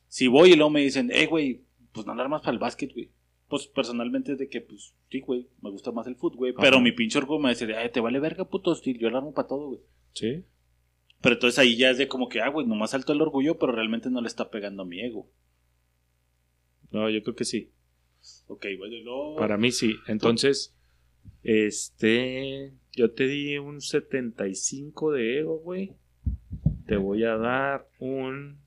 Si 0.10 0.28
voy 0.28 0.52
y 0.52 0.56
luego 0.56 0.72
me 0.72 0.82
dicen, 0.82 1.10
eh, 1.14 1.26
güey, 1.26 1.62
pues 1.94 2.06
no 2.06 2.12
alarmas 2.12 2.42
para 2.42 2.52
el 2.52 2.60
básquet, 2.60 2.94
güey. 2.94 3.10
Pues 3.48 3.68
personalmente 3.68 4.32
es 4.32 4.40
de 4.40 4.50
que, 4.50 4.62
pues, 4.62 4.96
sí, 5.10 5.20
güey, 5.22 5.48
me 5.62 5.70
gusta 5.70 5.92
más 5.92 6.08
el 6.08 6.16
fútbol, 6.16 6.38
güey. 6.38 6.54
Pero 6.60 6.82
mi 6.82 6.92
pinche 6.92 7.20
orgullo 7.20 7.40
me 7.40 7.50
dice, 7.50 7.74
ay, 7.76 7.92
te 7.92 8.00
vale 8.00 8.20
verga, 8.20 8.46
puto, 8.46 8.74
sí, 8.76 8.98
yo 8.98 9.08
alarmo 9.08 9.34
para 9.34 9.48
todo, 9.48 9.68
güey. 9.68 9.82
Sí. 10.14 10.44
Pero 11.22 11.36
entonces 11.36 11.60
ahí 11.60 11.78
ya 11.78 11.92
es 11.92 11.98
de 11.98 12.08
como 12.08 12.28
que, 12.28 12.42
ah, 12.42 12.50
güey, 12.50 12.66
nomás 12.66 12.92
salto 12.92 13.14
el 13.14 13.22
orgullo, 13.22 13.60
pero 13.60 13.72
realmente 13.72 14.10
no 14.10 14.22
le 14.22 14.28
está 14.28 14.50
pegando 14.50 14.84
a 14.84 14.86
mi 14.86 15.00
ego. 15.02 15.30
No, 16.92 17.10
yo 17.10 17.22
creo 17.24 17.36
que 17.36 17.46
sí. 17.46 17.72
Ok, 18.48 18.66
y 18.66 19.04
luego... 19.04 19.36
Para 19.36 19.58
mí 19.58 19.72
sí. 19.72 19.96
Entonces, 20.08 20.76
Este. 21.44 22.74
Yo 22.92 23.12
te 23.12 23.28
di 23.28 23.58
un 23.58 23.82
75 23.82 25.12
de 25.12 25.40
ego, 25.40 25.60
güey. 25.60 25.94
Te 26.88 26.98
voy 26.98 27.24
a 27.24 27.36
dar 27.36 27.90
un 28.00 28.60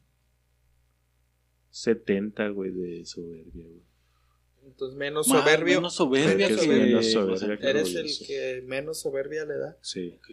70, 1.70 2.48
güey, 2.48 2.70
de 2.70 3.04
soberbia, 3.04 3.64
güey. 3.64 3.87
Entonces, 4.78 4.96
menos 4.96 5.26
Más, 5.26 5.40
soberbio. 5.40 5.74
menos 5.78 5.94
soberbia 5.96 6.46
Eres 6.46 6.60
que 6.60 6.68
menos 6.68 7.04
de- 7.04 7.10
soberbia 7.12 7.58
que 7.58 7.68
Eres 7.68 7.94
el 7.96 8.26
que 8.28 8.62
menos 8.64 9.00
soberbia 9.00 9.44
le 9.44 9.58
da. 9.58 9.76
Sí, 9.82 10.14
Ok. 10.16 10.28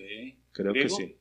creo 0.51 0.71
¿Griego? 0.71 0.97
que 0.97 1.03
sí. 1.03 1.17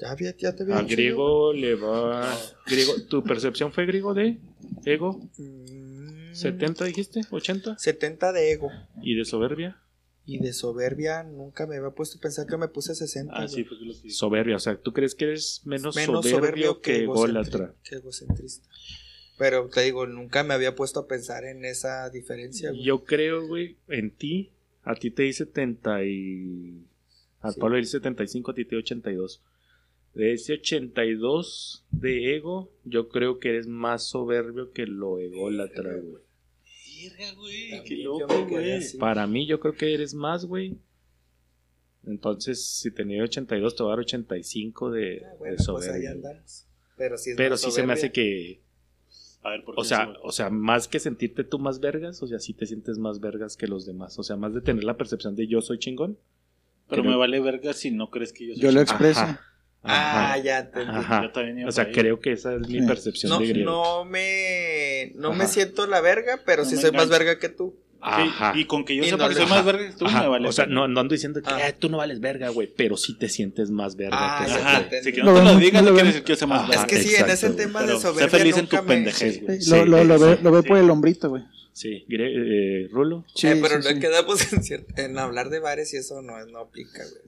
Ya, 0.00 0.10
había- 0.12 0.34
ya 0.38 0.56
te 0.56 0.62
había 0.62 0.78
A 0.78 0.82
griego 0.82 1.52
le 1.52 1.74
va. 1.74 2.34
Griego, 2.66 2.94
¿Tu 3.10 3.22
percepción 3.22 3.70
fue 3.70 3.84
griego 3.84 4.14
de 4.14 4.38
ego? 4.86 5.20
yo. 5.36 5.44
Mm, 5.44 6.32
¿70 6.32 6.86
dijiste? 6.86 7.20
¿80? 7.30 7.76
70 7.78 8.32
de 8.32 8.50
ego. 8.52 8.70
¿Y 9.02 9.14
de 9.14 9.26
soberbia? 9.26 9.78
Y 10.24 10.38
de 10.38 10.54
soberbia 10.54 11.22
nunca 11.24 11.66
me 11.66 11.76
había 11.76 11.90
puesto 11.90 12.16
a 12.16 12.20
pensar 12.22 12.46
que 12.46 12.56
me 12.56 12.68
puse 12.68 12.94
60. 12.94 13.34
Ah, 13.36 13.46
sí, 13.46 13.62
fue 13.64 13.76
lo 13.78 13.92
que 14.00 14.08
Soberbia, 14.08 14.56
o 14.56 14.58
sea, 14.58 14.76
¿tú 14.80 14.94
crees 14.94 15.14
que 15.14 15.26
eres 15.26 15.60
menos, 15.66 15.94
Menos 15.96 16.26
soberbio, 16.26 16.80
que 16.80 17.02
ególatra? 17.02 17.74
Que 17.84 17.96
egocentrista. 17.96 18.66
Pero 19.42 19.68
te 19.68 19.80
digo, 19.80 20.06
nunca 20.06 20.44
me 20.44 20.54
había 20.54 20.76
puesto 20.76 21.00
a 21.00 21.08
pensar 21.08 21.42
en 21.44 21.64
esa 21.64 22.08
diferencia. 22.10 22.70
güey. 22.70 22.84
Yo 22.84 23.02
creo, 23.02 23.44
güey, 23.44 23.76
en 23.88 24.12
ti, 24.12 24.52
a 24.84 24.94
ti 24.94 25.10
te 25.10 25.24
di 25.24 25.32
70 25.32 26.04
y... 26.04 26.86
A 27.40 27.50
Sí. 27.50 27.58
Pablo 27.58 27.74
le 27.74 27.82
di 27.82 27.88
75, 27.88 28.52
a 28.52 28.54
ti 28.54 28.64
te 28.64 28.76
di 28.76 28.82
82. 28.82 29.42
De 30.14 30.32
ese 30.32 30.52
82 30.52 31.84
de 31.90 32.36
ego, 32.36 32.70
yo 32.84 33.08
creo 33.08 33.40
que 33.40 33.48
eres 33.48 33.66
más 33.66 34.04
soberbio 34.04 34.70
que 34.70 34.86
lo 34.86 35.18
ególatra, 35.18 35.96
güey. 35.96 36.22
Verga, 37.02 37.34
güey, 37.34 37.82
qué 37.84 37.96
loco. 37.96 38.28
Para 39.00 39.26
mí, 39.26 39.48
yo 39.48 39.58
creo 39.58 39.74
que 39.74 39.92
eres 39.92 40.14
más, 40.14 40.44
güey. 40.44 40.78
Entonces, 42.06 42.64
si 42.64 42.92
tenía 42.92 43.24
82, 43.24 43.74
te 43.74 43.82
voy 43.82 43.90
a 43.90 43.96
dar 43.96 44.04
85 44.04 44.92
de, 44.92 45.24
Ah, 45.24 45.34
bueno, 45.36 45.56
de 45.56 45.64
pues 45.66 45.88
ahí 45.88 46.06
andamos. 46.06 46.68
Pero 46.96 47.18
sí, 47.18 47.30
es 47.30 47.36
Pero 47.36 47.50
más 47.54 47.60
sí 47.60 47.72
se 47.72 47.84
me 47.84 47.92
hace 47.94 48.12
que... 48.12 48.60
A 49.42 49.50
ver, 49.50 49.64
¿por 49.64 49.74
O 49.78 49.84
sea, 49.84 50.12
o 50.22 50.30
sea, 50.32 50.50
más 50.50 50.86
que 50.88 51.00
sentirte 51.00 51.42
tú 51.44 51.58
más 51.58 51.80
vergas, 51.80 52.22
o 52.22 52.26
sea, 52.26 52.38
sí 52.38 52.52
te 52.54 52.64
sientes 52.66 52.98
más 52.98 53.18
vergas 53.20 53.56
que 53.56 53.66
los 53.66 53.84
demás. 53.86 54.18
O 54.18 54.22
sea, 54.22 54.36
más 54.36 54.54
de 54.54 54.60
tener 54.60 54.84
la 54.84 54.96
percepción 54.96 55.34
de 55.34 55.46
yo 55.48 55.60
soy 55.60 55.78
chingón. 55.78 56.16
Pero 56.88 57.02
creo- 57.02 57.12
me 57.12 57.18
vale 57.18 57.40
verga 57.40 57.72
si 57.72 57.90
no 57.90 58.10
crees 58.10 58.32
que 58.32 58.46
yo 58.48 58.54
soy 58.54 58.62
Yo 58.62 58.68
lo 58.70 58.80
chingón. 58.80 58.82
expreso. 58.82 59.20
Ajá. 59.20 59.40
Ah, 59.84 60.38
ya 60.38 60.60
entendí. 60.60 60.90
Ajá. 60.94 61.22
Yo 61.24 61.32
también 61.32 61.58
iba 61.58 61.68
O 61.68 61.72
sea, 61.72 61.84
ahí. 61.84 61.92
creo 61.92 62.20
que 62.20 62.30
esa 62.32 62.54
es 62.54 62.68
mi 62.68 62.86
percepción 62.86 63.30
No, 63.30 63.40
de 63.40 63.48
griego. 63.48 63.70
no 63.72 64.04
me 64.04 65.10
no 65.16 65.32
me 65.32 65.46
siento 65.48 65.88
la 65.88 66.00
verga, 66.00 66.38
pero 66.46 66.62
No 66.62 66.68
sí 66.70 66.76
soy 66.76 66.92
más 66.92 67.08
verga 67.08 67.40
que 67.40 67.48
tú. 67.48 67.74
Ajá. 68.04 68.52
Y 68.56 68.64
con 68.64 68.84
que 68.84 68.96
yo 68.96 69.04
sepa 69.04 69.28
que 69.28 69.34
soy 69.36 69.46
más 69.46 69.64
verga 69.64 69.86
que 69.88 69.92
tú, 69.94 70.06
Ajá. 70.06 70.22
me 70.22 70.28
vale 70.28 70.48
O 70.48 70.52
sea, 70.52 70.66
no, 70.66 70.88
no 70.88 71.00
ando 71.00 71.12
diciendo 71.12 71.40
que 71.40 71.48
Ah. 71.48 71.68
"Eh, 71.68 71.74
tú 71.78 71.88
no 71.88 71.98
vales 71.98 72.18
verga, 72.20 72.48
güey, 72.48 72.68
pero 72.76 72.96
sí 72.96 73.14
te 73.16 73.28
sientes 73.28 73.70
más 73.70 73.94
verga 73.96 74.16
Ah, 74.18 74.44
que 74.44 74.52
Ajá, 74.52 74.88
te 74.88 75.02
sí, 75.04 75.12
que 75.12 75.20
Lo 75.20 75.32
no 75.32 75.38
te 75.38 75.44
lo 75.44 75.56
digas, 75.60 75.82
no 75.84 75.92
quiere 75.92 76.08
decir 76.08 76.22
que 76.24 76.32
yo 76.32 76.36
sea 76.36 76.48
más 76.48 76.66
verga. 76.68 76.82
es 76.82 76.88
que 76.88 76.96
sí, 77.00 77.14
en 77.14 77.30
ese 77.30 77.50
tema 77.50 77.80
Pero 77.80 77.92
de 77.92 77.98
sé 77.98 78.02
soberbia 78.08 78.38
feliz 78.38 78.56
en 78.56 78.62
nunca 78.64 78.78
tu 78.80 78.82
me- 78.84 78.94
pendejez, 78.94 79.42
güey. 79.42 79.60
Sí, 79.60 79.64
Sí, 79.70 79.70
lo, 79.70 79.84
lo, 79.86 80.04
lo 80.04 80.18
ve, 80.18 80.38
lo 80.42 80.50
ve 80.50 80.62
sí. 80.62 80.68
por 80.68 80.78
el 80.78 80.90
hombrito, 80.90 81.28
güey. 81.30 81.44
Sí, 81.74 82.04
eh, 82.10 82.86
Rulo. 82.92 83.24
Sí, 83.34 83.46
Eh, 83.46 83.58
pero 83.62 83.80
sí, 83.80 83.88
no 83.88 83.94
sí. 83.94 84.00
quedamos 84.00 84.52
en, 84.52 84.60
cier- 84.62 84.84
en 84.96 85.18
hablar 85.18 85.48
de 85.48 85.58
bares 85.58 85.94
y 85.94 85.96
eso 85.96 86.20
no, 86.20 86.44
no 86.46 86.58
aplica, 86.58 87.02
güey. 87.02 87.22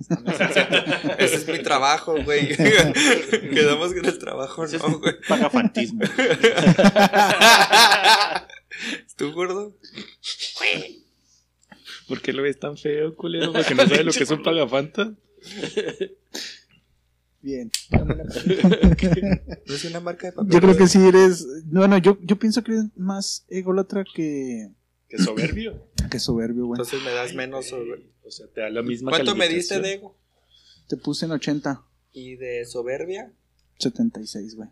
Ese 1.18 1.36
es 1.36 1.48
mi 1.48 1.60
trabajo, 1.62 2.14
güey. 2.24 2.48
quedamos 3.54 3.92
que 3.94 4.00
en 4.00 4.04
el 4.06 4.18
trabajo 4.18 4.66
no, 4.66 4.98
güey. 4.98 5.14
pagafantismo. 5.28 6.00
¿Tú, 9.16 9.32
gordo? 9.32 9.76
¿Por 12.08 12.20
qué 12.20 12.32
lo 12.32 12.42
ves 12.42 12.58
tan 12.58 12.76
feo, 12.76 13.14
culero? 13.16 13.52
Porque 13.52 13.74
no 13.74 13.86
sabe 13.86 14.04
lo 14.04 14.12
que 14.12 14.24
es 14.24 14.30
un 14.30 14.42
pagafanta. 14.42 15.14
Bien. 17.40 17.70
¿No 17.90 19.74
es 19.74 19.84
una 19.84 20.00
marca 20.00 20.28
de 20.28 20.32
papel? 20.32 20.52
Yo 20.52 20.60
creo 20.60 20.76
que 20.76 20.86
sí 20.86 20.98
eres. 21.06 21.46
Bueno, 21.66 21.98
yo, 21.98 22.18
yo 22.22 22.38
pienso 22.38 22.64
que 22.64 22.72
eres 22.72 22.84
más 22.96 23.44
ególatra 23.48 24.04
que, 24.14 24.70
Que 25.08 25.18
soberbio. 25.18 25.86
que 26.10 26.18
soberbio, 26.18 26.66
güey. 26.66 26.80
Entonces 26.80 27.02
me 27.04 27.10
das 27.12 27.34
menos 27.34 27.66
sobre... 27.66 28.10
O 28.24 28.30
sea, 28.30 28.46
te 28.48 28.62
da 28.62 28.70
la 28.70 28.82
misma 28.82 29.10
¿Cuánto 29.10 29.36
me 29.36 29.48
diste 29.48 29.78
de 29.80 29.94
ego? 29.94 30.16
Te 30.88 30.96
puse 30.96 31.26
en 31.26 31.32
80, 31.32 31.84
¿Y 32.12 32.36
de 32.36 32.64
soberbia? 32.64 33.32
76, 33.78 34.54
güey. 34.56 34.68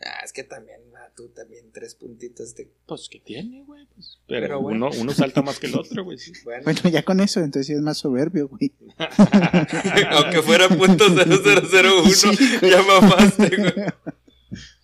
Ah, 0.00 0.20
es 0.24 0.32
que 0.32 0.44
también, 0.44 0.80
tú 1.14 1.28
también, 1.30 1.70
tres 1.72 1.94
puntitos 1.94 2.54
de... 2.54 2.70
Pues, 2.86 3.08
¿qué 3.10 3.20
tiene, 3.20 3.62
güey? 3.64 3.86
Pues, 3.94 4.18
pero 4.26 4.40
Pero 4.46 4.60
bueno. 4.62 4.88
uno, 4.88 4.96
uno 5.00 5.12
salta 5.12 5.42
más 5.42 5.58
que 5.58 5.66
el 5.66 5.76
otro, 5.76 6.04
güey. 6.04 6.18
sí. 6.18 6.32
Bueno, 6.44 6.64
Bueno, 6.64 6.80
ya 6.90 7.02
con 7.04 7.20
eso, 7.20 7.40
entonces 7.40 7.66
sí 7.68 7.72
es 7.74 7.80
más 7.80 7.98
soberbio, 7.98 8.48
güey. 8.48 8.72
aunque 10.10 10.42
fuera 10.42 10.68
punto 10.68 11.04
0001, 11.08 12.32
ya 12.62 12.82
mamaste, 12.82 13.56
güey. 13.56 13.72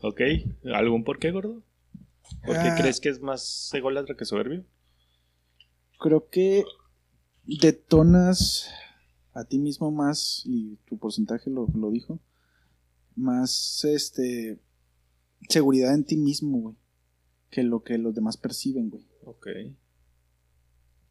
Ok. 0.01 0.21
¿Algún 0.75 1.05
por 1.05 1.19
qué, 1.19 1.31
gordo? 1.31 1.63
¿Por 2.45 2.55
qué 2.55 2.69
Ah. 2.69 2.77
crees 2.79 3.01
que 3.01 3.09
es 3.09 3.21
más 3.21 3.71
ególatra 3.75 4.17
que 4.17 4.25
soberbio? 4.25 4.65
Creo 5.99 6.29
que 6.31 6.65
detonas 7.45 8.71
a 9.35 9.45
ti 9.45 9.59
mismo 9.59 9.91
más, 9.91 10.43
y 10.47 10.77
tu 10.89 10.99
porcentaje 10.99 11.49
lo, 11.51 11.67
lo 11.75 11.91
dijo, 11.91 12.21
más 13.17 13.85
este 13.85 14.59
seguridad 15.49 15.95
en 15.95 16.05
ti 16.05 16.17
mismo, 16.17 16.59
güey, 16.61 16.77
que 17.51 17.63
lo 17.63 17.83
que 17.83 17.99
los 17.99 18.15
demás 18.15 18.37
perciben, 18.37 18.91
güey. 18.91 19.05
Ok. 19.25 19.47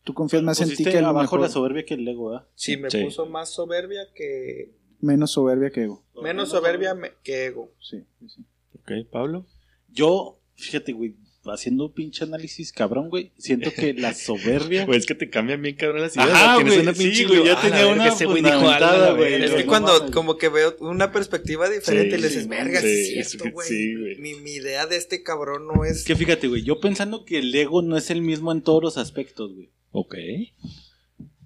Tú 0.03 0.13
confías 0.13 0.41
más 0.43 0.61
en 0.61 0.69
ti 0.73 0.84
que 0.86 0.97
en 0.97 1.03
abajo 1.05 1.21
mejor, 1.23 1.41
la 1.41 1.49
soberbia 1.49 1.84
que 1.86 1.95
el 1.95 2.07
ego, 2.07 2.34
¿ah? 2.34 2.47
Sí, 2.55 2.78
me 2.78 2.89
Sí. 2.89 3.03
puso 3.03 3.25
más 3.25 3.49
soberbia 3.49 4.07
que... 4.15 4.73
menos 5.01 5.32
soberbia 5.32 5.69
que 5.69 5.84
ego. 5.84 6.05
Menos 6.21 6.49
soberbia 6.49 6.95
que 7.23 7.45
ego. 7.47 7.73
Sí, 7.82 8.03
sí, 8.19 8.30
sí. 8.30 8.45
Ok, 8.80 8.91
Pablo. 9.11 9.45
Yo, 9.89 10.39
fíjate, 10.55 10.93
güey, 10.93 11.17
haciendo 11.53 11.91
pinche 11.93 12.23
análisis 12.23 12.71
cabrón, 12.71 13.09
güey, 13.09 13.31
siento 13.37 13.71
que 13.71 13.93
la 13.93 14.13
soberbia... 14.13 14.85
Pues 14.87 14.99
es 14.99 15.05
que 15.05 15.15
te 15.15 15.29
cambian 15.29 15.61
bien 15.61 15.75
cabrón 15.75 16.01
las 16.01 16.15
ideas. 16.15 16.29
Ajá, 16.29 16.61
güey, 16.61 16.79
una 16.79 16.93
sí, 16.93 17.25
güey, 17.25 17.39
tenía 17.39 17.57
Ah, 17.61 17.69
la 17.69 17.87
una 17.87 18.07
ese 18.07 18.25
güey 18.25 18.41
dijo 18.43 18.69
algo, 18.69 19.17
güey. 19.17 19.33
Es 19.43 19.51
que 19.51 19.65
cuando 19.65 20.11
como 20.11 20.37
que 20.37 20.49
veo 20.49 20.75
una 20.79 21.11
perspectiva 21.11 21.69
diferente 21.69 22.15
Sí, 22.15 22.21
le 22.21 22.27
dices, 22.27 22.47
verga, 22.47 22.81
sí, 22.81 23.05
sí, 23.05 23.19
es 23.19 23.29
cierto, 23.31 23.51
güey. 23.51 23.67
sí, 23.67 23.95
güey. 23.95 24.15
mi, 24.17 24.35
mi 24.35 24.51
idea 24.53 24.85
de 24.85 24.97
este 24.97 25.23
cabrón 25.23 25.67
no 25.67 25.83
es... 25.83 25.97
Es 25.97 26.03
que 26.03 26.15
fíjate, 26.15 26.47
güey, 26.47 26.63
yo 26.63 26.79
pensando 26.79 27.25
que 27.25 27.39
el 27.39 27.53
ego 27.53 27.81
no 27.81 27.97
es 27.97 28.09
el 28.09 28.21
mismo 28.21 28.51
en 28.51 28.61
todos 28.61 28.83
los 28.83 28.97
aspectos, 28.97 29.53
güey. 29.53 29.69
Ok. 29.91 30.15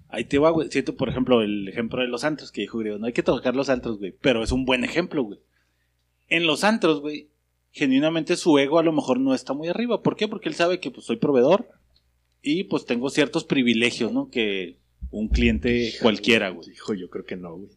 Ahí 0.08 0.24
te 0.24 0.38
va, 0.38 0.50
güey. 0.50 0.68
Siento, 0.70 0.94
por 0.94 1.08
ejemplo, 1.08 1.42
el 1.42 1.68
ejemplo 1.68 2.02
de 2.02 2.08
los 2.08 2.24
antros 2.24 2.52
que 2.52 2.60
dijo 2.60 2.78
Griego. 2.78 2.98
No 2.98 3.06
hay 3.06 3.14
que 3.14 3.22
tocar 3.22 3.56
los 3.56 3.70
antros, 3.70 3.98
güey. 3.98 4.14
Pero 4.20 4.42
es 4.42 4.52
un 4.52 4.66
buen 4.66 4.84
ejemplo, 4.84 5.22
güey. 5.22 5.40
En 6.28 6.46
los 6.46 6.64
antros, 6.64 7.00
güey, 7.00 7.30
genuinamente 7.72 8.36
su 8.36 8.58
ego 8.58 8.78
a 8.78 8.82
lo 8.82 8.92
mejor 8.92 9.18
no 9.18 9.34
está 9.34 9.52
muy 9.54 9.68
arriba. 9.68 10.02
¿Por 10.02 10.16
qué? 10.16 10.28
Porque 10.28 10.48
él 10.48 10.54
sabe 10.54 10.78
que 10.78 10.90
pues 10.90 11.06
soy 11.06 11.16
proveedor 11.16 11.68
y 12.42 12.64
pues 12.64 12.84
tengo 12.86 13.10
ciertos 13.10 13.44
privilegios, 13.44 14.12
¿no? 14.12 14.30
Que 14.30 14.78
un 15.10 15.28
cliente 15.28 15.92
cualquiera, 16.00 16.50
güey. 16.50 16.70
Hijo, 16.70 16.94
yo 16.94 17.10
creo 17.10 17.24
que 17.24 17.36
no, 17.36 17.56
güey. 17.56 17.70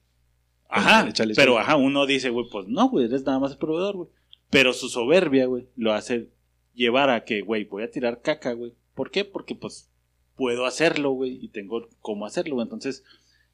Ajá, 0.70 1.08
Échale, 1.10 1.34
pero 1.36 1.54
échale. 1.54 1.66
ajá, 1.66 1.76
uno 1.78 2.06
dice, 2.06 2.30
güey, 2.30 2.46
pues 2.52 2.68
no, 2.68 2.90
güey, 2.90 3.06
eres 3.06 3.24
nada 3.26 3.40
más 3.40 3.54
el 3.54 3.58
proveedor, 3.58 3.96
güey. 3.96 4.10
Pero 4.50 4.74
su 4.74 4.90
soberbia, 4.90 5.46
güey, 5.46 5.68
lo 5.76 5.94
hace 5.94 6.30
llevar 6.74 7.10
a 7.10 7.24
que, 7.24 7.42
güey, 7.42 7.64
voy 7.66 7.84
a 7.84 7.92
tirar 7.92 8.22
caca, 8.22 8.54
güey. 8.54 8.74
¿Por 8.94 9.12
qué? 9.12 9.26
Porque 9.26 9.56
pues 9.56 9.90
puedo 10.36 10.66
hacerlo, 10.66 11.12
güey, 11.12 11.40
y 11.42 11.48
tengo 11.50 11.88
cómo 12.02 12.26
hacerlo, 12.26 12.56
güey. 12.56 12.66
Entonces, 12.66 13.04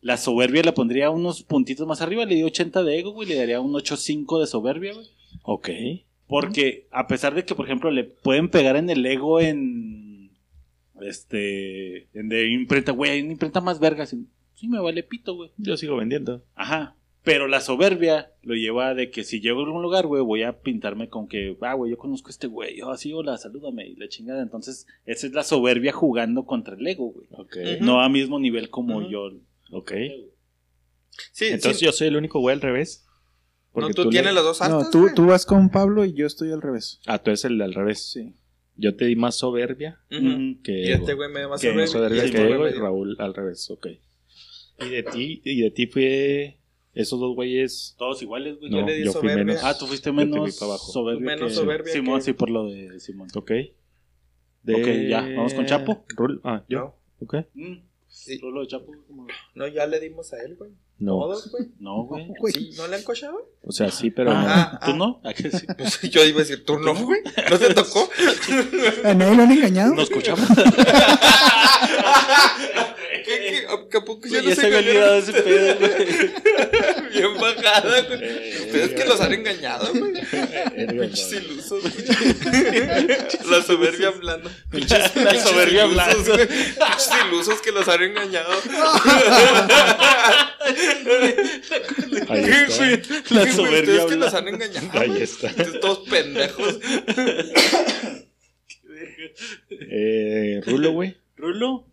la 0.01 0.17
soberbia 0.17 0.63
la 0.63 0.73
pondría 0.73 1.09
unos 1.11 1.43
puntitos 1.43 1.85
más 1.85 2.01
arriba, 2.01 2.25
le 2.25 2.35
di 2.35 2.43
80 2.43 2.83
de 2.83 2.99
ego, 2.99 3.11
güey, 3.11 3.27
le 3.27 3.35
daría 3.35 3.61
un 3.61 3.73
8.5 3.73 4.39
de 4.39 4.47
soberbia, 4.47 4.93
güey. 4.93 5.07
Ok. 5.43 5.69
Porque 6.31 6.87
a 6.91 7.07
pesar 7.07 7.35
de 7.35 7.43
que, 7.43 7.55
por 7.55 7.65
ejemplo, 7.65 7.91
le 7.91 8.05
pueden 8.05 8.47
pegar 8.47 8.77
en 8.77 8.89
el 8.89 9.05
ego 9.05 9.41
en. 9.41 10.31
Este. 11.01 12.07
En 12.17 12.29
de 12.29 12.49
imprenta, 12.49 12.93
güey, 12.93 13.11
hay 13.11 13.21
una 13.21 13.33
imprenta 13.33 13.59
más 13.59 13.81
verga. 13.81 14.05
Sí, 14.05 14.25
me 14.63 14.79
vale 14.79 15.03
pito, 15.03 15.35
güey. 15.35 15.51
Yo 15.57 15.75
sigo 15.75 15.97
vendiendo. 15.97 16.41
Ajá. 16.55 16.95
Pero 17.25 17.49
la 17.49 17.59
soberbia 17.59 18.31
lo 18.43 18.55
lleva 18.55 18.95
de 18.95 19.11
que 19.11 19.25
si 19.25 19.41
llego 19.41 19.59
a 19.59 19.65
algún 19.65 19.81
lugar, 19.81 20.07
güey, 20.07 20.23
voy 20.23 20.43
a 20.43 20.61
pintarme 20.61 21.09
con 21.09 21.27
que, 21.27 21.57
ah, 21.59 21.73
güey, 21.73 21.91
yo 21.91 21.97
conozco 21.97 22.29
a 22.29 22.31
este 22.31 22.47
güey, 22.47 22.77
yo 22.77 22.91
así, 22.91 23.11
hola, 23.11 23.37
salúdame 23.37 23.87
y 23.87 23.95
la 23.97 24.07
chingada. 24.07 24.41
Entonces, 24.41 24.87
esa 25.05 25.27
es 25.27 25.33
la 25.33 25.43
soberbia 25.43 25.91
jugando 25.91 26.45
contra 26.45 26.75
el 26.75 26.87
ego, 26.87 27.11
güey. 27.11 27.27
Ok. 27.31 27.57
Ujú. 27.75 27.85
No 27.85 27.99
a 27.99 28.07
mismo 28.07 28.39
nivel 28.39 28.69
como 28.69 29.05
yo. 29.09 29.33
Ok. 29.73 29.91
Sí, 31.33 31.47
Entonces 31.47 31.79
sí. 31.79 31.85
yo 31.85 31.91
soy 31.91 32.07
el 32.07 32.15
único 32.15 32.39
güey 32.39 32.55
al 32.55 32.61
revés. 32.61 33.05
No, 33.73 33.89
tú, 33.91 34.03
le- 34.05 34.09
tienes 34.09 34.33
los 34.33 34.43
dos 34.43 34.59
No, 34.59 34.65
altos, 34.79 34.91
tú, 34.91 35.07
tú 35.15 35.25
vas 35.27 35.45
con 35.45 35.69
Pablo 35.69 36.03
y 36.05 36.13
yo 36.13 36.27
estoy 36.27 36.51
al 36.51 36.61
revés. 36.61 36.99
Ah, 37.05 37.19
tú 37.19 37.29
eres 37.31 37.45
el 37.45 37.57
de 37.57 37.63
al 37.63 37.73
revés. 37.73 38.03
Sí. 38.11 38.33
Yo 38.75 38.95
te 38.95 39.05
di 39.05 39.15
más 39.15 39.35
soberbia 39.35 39.99
que 40.09 40.81
Y 40.87 40.91
este 40.91 41.13
güey 41.13 41.29
me 41.31 41.41
da 41.41 41.49
más 41.49 41.61
Que 41.61 41.67
soberbia. 41.71 41.87
Soberbia 41.87 42.23
y 42.23 42.25
este 42.25 42.37
que 42.37 42.51
ego 42.53 42.67
y 42.67 42.71
dio- 42.73 42.81
Raúl 42.81 43.15
al 43.19 43.33
revés, 43.33 43.69
ok. 43.69 43.87
Y 44.79 44.89
de 44.89 45.03
ti, 45.03 45.41
y 45.45 45.61
de 45.61 45.71
ti 45.71 45.87
fue 45.87 46.57
esos 46.93 47.19
dos 47.19 47.35
güeyes. 47.35 47.95
Todos 47.97 48.21
iguales, 48.21 48.57
güey. 48.59 48.71
Yo 48.71 48.81
No, 48.81 48.87
le 48.87 48.95
di 48.95 49.05
yo 49.05 49.11
fui 49.13 49.21
soberbia. 49.21 49.45
menos. 49.45 49.63
Ah, 49.63 49.77
tú 49.77 49.85
fuiste 49.87 50.11
menos 50.11 50.55
soberbia. 50.55 51.25
Menos 51.25 51.49
que- 51.49 51.55
soberbia 51.55 51.93
Simón, 51.93 52.19
que- 52.19 52.25
sí, 52.25 52.33
por 52.33 52.49
lo 52.49 52.65
de 52.67 52.99
Simón. 52.99 53.27
Ok. 53.35 53.51
Ok, 54.67 54.87
ya, 55.09 55.21
vamos 55.21 55.53
con 55.53 55.65
Chapo. 55.65 56.05
Rul- 56.15 56.39
Ah, 56.43 56.63
yo. 56.69 56.79
No. 56.79 56.95
Ok. 57.25 57.35
Mm. 57.53 57.73
Sí. 58.07 58.37
Rulo 58.39 58.61
de 58.61 58.67
Chapo, 58.67 58.91
No, 59.55 59.67
ya 59.67 59.85
le 59.87 59.99
dimos 59.99 60.33
a 60.33 60.43
él, 60.43 60.55
güey. 60.55 60.71
No. 61.01 61.13
Todos, 61.13 61.49
güey. 61.51 61.65
No, 61.79 62.03
güey. 62.03 62.53
Sí, 62.53 62.71
¿no 62.77 62.87
le 62.87 62.97
han 62.97 63.03
cochado? 63.03 63.49
O 63.63 63.71
sea, 63.71 63.89
sí, 63.89 64.11
pero 64.11 64.31
no. 64.33 64.39
Ah, 64.39 64.79
¿Tú 64.85 64.91
ah. 64.91 64.95
no? 64.95 65.21
¿A 65.23 65.33
qué 65.33 65.49
sí? 65.49 65.65
Pues 65.77 65.99
yo 66.01 66.23
iba 66.23 66.37
a 66.37 66.43
decir, 66.43 66.63
¿tú 66.63 66.77
no, 66.77 66.93
güey? 66.93 67.21
¿No 67.49 67.57
te 67.57 67.73
tocó? 67.73 68.07
¿A 69.03 69.13
nadie 69.15 69.35
lo 69.35 69.43
han 69.43 69.51
engañado? 69.51 69.95
¿Nos 69.95 70.09
escuchamos? 70.09 70.47
¿Qué, 73.25 73.65
qué, 73.89 73.97
¿A 73.97 74.05
poco 74.05 74.27
ya 74.27 74.41
no 74.43 74.51
se 74.51 74.65
había 74.65 74.79
olvidado 74.79 75.15
ese 75.17 75.33
pedo, 75.33 75.79
güey. 75.79 76.31
Bien 77.11 77.33
bajada, 77.39 78.01
güey. 78.03 78.19
Eh, 78.23 78.57
Ustedes 78.65 78.91
que 78.93 79.05
los 79.05 79.19
han 79.21 79.33
engañado, 79.33 79.91
güey. 79.93 80.13
Verga, 80.13 81.01
Pinches 81.03 81.31
no. 81.31 81.39
ilusos, 81.39 81.81
güey. 81.81 83.07
La 83.49 83.61
soberbia 83.63 84.07
hablando. 84.09 84.49
Pinches, 84.69 85.15
La 85.15 85.31
pinches 85.31 85.43
soberbia 85.43 85.85
ilusos, 85.85 85.99
hablando. 86.07 86.33
güey. 86.33 86.47
Pinches 86.47 87.09
ilusos 87.27 87.61
que 87.61 87.71
los 87.71 87.87
han 87.87 88.01
engañado. 88.03 88.53
Ahí 92.29 92.43
¿Qué, 92.45 92.63
está. 92.63 93.33
La 93.35 93.51
soberbia 93.51 93.79
Ustedes 93.93 94.05
que 94.05 94.15
los 94.15 94.33
han 94.33 94.47
engañado. 94.47 94.87
Ahí 94.99 95.21
está. 95.21 95.47
Ustedes 95.47 95.79
Todos 95.79 95.99
pendejos. 96.09 96.79
Eh, 99.69 100.61
Rulo, 100.65 100.91
güey. 100.91 101.17
Rulo, 101.37 101.85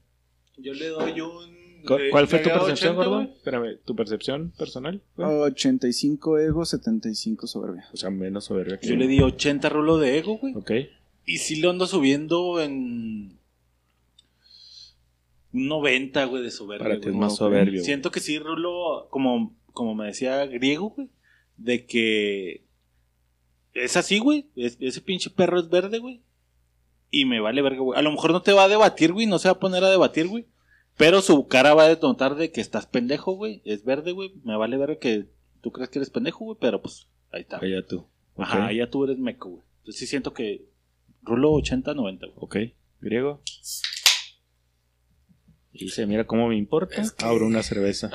yo 0.57 0.75
le 0.75 0.89
doy 0.89 1.21
un. 1.21 1.58
¿Cu- 1.87 1.97
¿Cuál 2.11 2.27
fue 2.29 2.39
tu 2.41 2.49
percepción, 2.51 2.97
80, 2.97 3.09
gordo? 3.09 3.23
Espérame, 3.23 3.79
¿tu 3.85 3.95
percepción 3.97 4.51
personal? 4.59 5.03
güey? 5.17 5.29
85 5.29 6.39
ego, 6.39 6.65
75 6.65 7.47
soberbia. 7.47 7.87
O 7.93 7.97
sea, 7.97 8.11
menos 8.11 8.45
soberbia 8.47 8.79
que 8.79 8.89
Yo 8.89 8.97
le 8.97 9.07
di 9.07 9.21
80 9.21 9.69
Rulo 9.69 9.99
de 9.99 10.19
ego, 10.19 10.39
güey. 10.39 10.55
Ok. 10.55 10.71
Y 11.27 11.39
sí 11.39 11.57
lo 11.61 11.71
ando 11.71 11.87
subiendo 11.87 12.61
en. 12.61 13.39
Un 15.53 15.67
90, 15.69 16.25
güey, 16.27 16.43
de 16.43 16.51
soberbia. 16.51 16.87
Para 16.89 17.01
ti 17.01 17.09
es 17.09 17.15
más 17.15 17.37
soberbio. 17.37 17.83
Siento 17.83 18.11
que 18.11 18.21
sí, 18.21 18.39
Rulo, 18.39 19.09
como, 19.11 19.55
como 19.73 19.95
me 19.95 20.07
decía 20.07 20.45
griego, 20.47 20.91
güey, 20.91 21.09
de 21.57 21.87
que 21.87 22.65
es 23.75 23.97
así, 23.97 24.19
güey. 24.19 24.47
es- 24.57 24.77
ese 24.81 25.01
pinche 25.01 25.31
perro 25.31 25.59
es 25.61 25.69
verde, 25.71 25.99
güey. 25.99 26.21
Y 27.11 27.25
me 27.25 27.41
vale 27.41 27.63
verga, 27.63 27.81
güey. 27.81 27.99
A 27.99 28.03
lo 28.03 28.11
mejor 28.11 28.33
no 28.33 28.43
te 28.43 28.53
va 28.53 28.65
a 28.65 28.69
debatir, 28.69 29.13
güey. 29.13 29.27
No 29.27 29.39
se 29.39 29.49
va 29.49 29.53
a 29.53 29.59
poner 29.61 29.83
a 29.85 29.91
debatir, 29.91 30.27
güey. 30.29 30.47
Pero 30.99 31.23
su 31.23 31.47
cara 31.47 31.73
va 31.75 31.85
a 31.85 31.95
denotar 31.95 32.35
de 32.35 32.51
que 32.53 32.61
estás 32.61 32.87
pendejo, 32.87 33.33
güey. 33.33 33.63
Es 33.65 33.85
verde, 33.85 34.13
güey. 34.13 34.33
Me 34.45 34.57
vale 34.57 34.77
verga 34.77 34.99
que 34.99 35.27
tú 35.63 35.71
crees 35.73 35.89
que 35.89 36.01
eres 36.01 36.11
pendejo, 36.11 36.45
güey. 36.45 36.59
Pero 36.61 36.83
pues, 36.83 37.09
ahí 37.33 37.43
está. 37.43 37.59
Allá 37.59 37.87
tú. 37.87 38.07
Ajá, 38.37 38.73
ya 38.73 38.91
tú 38.91 39.05
eres 39.05 39.19
meco, 39.19 39.49
güey. 39.49 39.63
Entonces 39.79 40.01
sí 40.01 40.07
siento 40.07 40.35
que 40.35 40.67
Rulo 41.23 41.53
80, 41.53 41.95
90, 41.95 42.27
güey. 42.27 42.37
Ok. 42.37 42.57
Griego. 43.01 43.43
Y 45.73 45.85
dice, 45.85 46.07
mira 46.07 46.27
cómo 46.27 46.49
me 46.49 46.57
importa. 46.57 47.01
Es 47.01 47.13
que- 47.13 47.25
Abro 47.25 47.47
una 47.47 47.63
cerveza. 47.63 48.11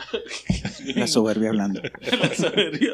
La 0.96 1.08
soberbia 1.08 1.50
hablando. 1.50 1.82
La 2.22 2.34
soberbia. 2.36 2.94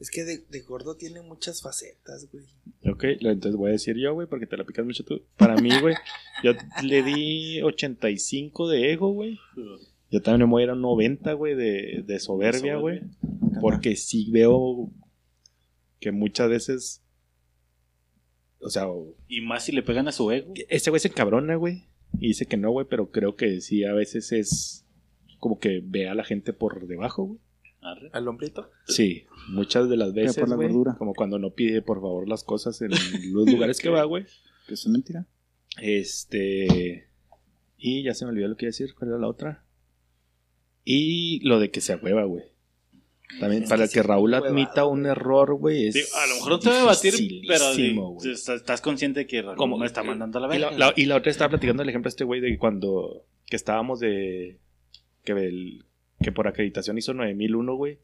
Es 0.00 0.10
que 0.10 0.24
de, 0.24 0.38
de 0.48 0.60
gordo 0.62 0.96
tiene 0.96 1.20
muchas 1.20 1.60
facetas, 1.60 2.26
güey. 2.32 2.44
Ok, 2.90 3.04
entonces 3.20 3.54
voy 3.54 3.68
a 3.68 3.72
decir 3.72 3.96
yo, 3.98 4.14
güey, 4.14 4.26
porque 4.26 4.46
te 4.46 4.56
la 4.56 4.64
picas 4.64 4.84
mucho 4.86 5.04
tú. 5.04 5.22
Para 5.36 5.56
mí, 5.56 5.70
güey, 5.80 5.94
yo 6.42 6.52
le 6.82 7.02
di 7.02 7.60
85 7.60 8.68
de 8.68 8.92
ego, 8.92 9.12
güey. 9.12 9.38
Yo 10.10 10.22
también 10.22 10.48
me 10.48 10.52
voy 10.52 10.62
a 10.62 10.64
ir 10.64 10.70
a 10.70 10.72
un 10.72 10.80
90, 10.80 11.34
güey, 11.34 11.54
de, 11.54 12.02
de 12.06 12.18
soberbia, 12.18 12.76
güey. 12.76 13.02
Porque 13.60 13.94
sí 13.94 14.30
veo 14.30 14.90
que 16.00 16.12
muchas 16.12 16.48
veces. 16.48 17.02
O 18.60 18.70
sea, 18.70 18.86
Y 19.28 19.42
más 19.42 19.64
si 19.64 19.72
le 19.72 19.82
pegan 19.82 20.08
a 20.08 20.12
su 20.12 20.30
ego. 20.30 20.52
ese 20.68 20.90
güey 20.90 21.00
se 21.00 21.08
encabrona, 21.08 21.56
güey. 21.56 21.84
Y 22.18 22.28
dice 22.28 22.46
que 22.46 22.56
no, 22.56 22.70
güey, 22.70 22.86
pero 22.88 23.10
creo 23.10 23.36
que 23.36 23.60
sí 23.60 23.84
a 23.84 23.92
veces 23.92 24.32
es 24.32 24.86
como 25.38 25.58
que 25.58 25.80
ve 25.84 26.08
a 26.08 26.14
la 26.14 26.24
gente 26.24 26.52
por 26.54 26.86
debajo, 26.86 27.24
güey. 27.24 27.40
Arre. 27.82 28.10
¿Al 28.12 28.28
hombrito? 28.28 28.70
Sí, 28.86 29.24
muchas 29.48 29.88
de 29.88 29.96
las 29.96 30.12
veces, 30.12 30.36
por 30.38 30.48
la 30.48 30.56
güey, 30.56 30.68
gordura. 30.68 30.96
como 30.98 31.14
cuando 31.14 31.38
no 31.38 31.50
pide 31.54 31.80
por 31.82 32.00
favor 32.00 32.28
las 32.28 32.44
cosas 32.44 32.80
en 32.82 32.90
los 32.90 33.00
lugares 33.46 33.78
que 33.80 33.88
va, 33.88 34.04
güey. 34.04 34.24
Que 34.66 34.74
eso 34.74 34.88
es 34.88 34.92
mentira. 34.92 35.26
Este. 35.80 37.08
Y 37.78 38.02
ya 38.02 38.14
se 38.14 38.24
me 38.26 38.32
olvidó 38.32 38.48
lo 38.48 38.56
que 38.56 38.66
iba 38.66 38.68
a 38.68 38.72
decir. 38.76 38.94
¿Cuál 38.94 39.10
era 39.10 39.18
la 39.18 39.28
otra? 39.28 39.64
Y 40.84 41.40
lo 41.46 41.58
de 41.60 41.70
que 41.70 41.80
se 41.80 41.96
hueva, 41.96 42.24
güey. 42.24 42.44
También, 43.38 43.62
Es 43.62 43.68
para 43.70 43.86
que 43.86 44.02
Raúl 44.02 44.34
admita 44.34 44.84
un 44.86 45.06
error, 45.06 45.54
güey. 45.54 45.86
Es 45.86 45.94
Digo, 45.94 46.08
a 46.16 46.26
lo 46.26 46.34
mejor 46.34 46.50
no 46.50 46.58
te 46.58 46.68
va 46.68 46.74
a 46.74 46.78
debatir, 46.80 47.12
pero 47.46 47.64
dificilísimo, 47.70 48.08
di- 48.20 48.28
güey. 48.30 48.32
estás 48.56 48.80
consciente 48.80 49.26
que 49.26 49.40
Raúl 49.40 49.56
Como- 49.56 49.78
me 49.78 49.86
está 49.86 50.02
mandando 50.02 50.38
a 50.38 50.42
la 50.42 50.48
Y 50.48 50.58
verga. 50.58 50.70
la, 50.76 50.86
la- 50.88 50.94
y 50.96 51.06
la 51.06 51.16
otra 51.16 51.30
estaba 51.30 51.50
platicando 51.50 51.82
el 51.84 51.88
ejemplo 51.88 52.08
de 52.08 52.10
este 52.10 52.24
güey 52.24 52.40
de 52.40 52.58
cuando 52.58 53.24
que 53.46 53.54
estábamos 53.56 54.00
de 54.00 54.58
que 55.24 55.32
el, 55.32 55.84
que 56.22 56.32
por 56.32 56.46
acreditación 56.48 56.98
hizo 56.98 57.14
9001, 57.14 57.74
güey. 57.74 57.98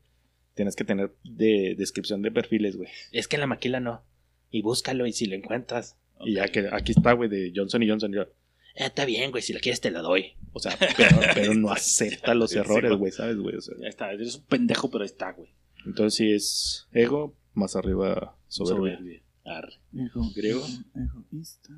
Tienes 0.55 0.75
que 0.77 0.85
tener 0.85 1.15
de 1.25 1.75
descripción 1.77 2.23
de 2.23 2.31
perfiles, 2.31 2.77
güey. 2.77 2.89
Es 3.13 3.29
que 3.29 3.37
en 3.37 3.41
la 3.41 3.47
maquila 3.47 3.79
no. 3.81 4.03
Y 4.51 4.63
búscalo 4.63 5.07
y 5.07 5.13
si 5.13 5.27
lo 5.27 5.35
encuentras. 5.35 5.99
Y 6.21 6.35
ya 6.35 6.49
que 6.49 6.69
aquí 6.73 6.93
está, 6.93 7.13
güey, 7.13 7.29
de 7.29 7.53
Johnson 7.55 7.83
y 7.83 7.89
Johnson. 7.89 8.11
y 8.13 8.17
yo, 8.17 8.23
"Eh, 8.23 8.29
está 8.77 9.05
bien, 9.05 9.31
güey, 9.33 9.43
si 9.43 9.53
la 9.53 9.61
quieres 9.61 9.81
te 9.83 9.91
la 9.91 10.01
doy. 10.01 10.33
O 10.53 10.59
sea, 10.61 10.77
pero, 10.79 10.89
pero 11.35 11.55
no 11.55 11.71
acepta 11.71 12.35
los 12.35 12.55
errores, 12.55 12.93
güey. 12.93 13.13
¿sabes, 13.13 13.37
güey? 13.37 13.57
O 13.57 13.61
sea, 13.61 13.75
Ya 13.81 13.89
está, 13.89 14.11
eres 14.13 14.37
un 14.37 14.45
pendejo, 14.47 14.91
pero 14.91 15.05
está, 15.05 15.33
güey. 15.33 15.51
entonces 15.85 16.15
sí 16.17 16.33
es 16.33 16.89
ego, 16.93 17.37
más 17.53 17.77
arriba 17.77 18.39
soberbia. 18.49 18.97
Soberbia. 18.97 19.23
Arre. 19.45 19.75
Ego, 19.95 20.31
Griego. 20.35 20.65
egoísta. 20.95 21.71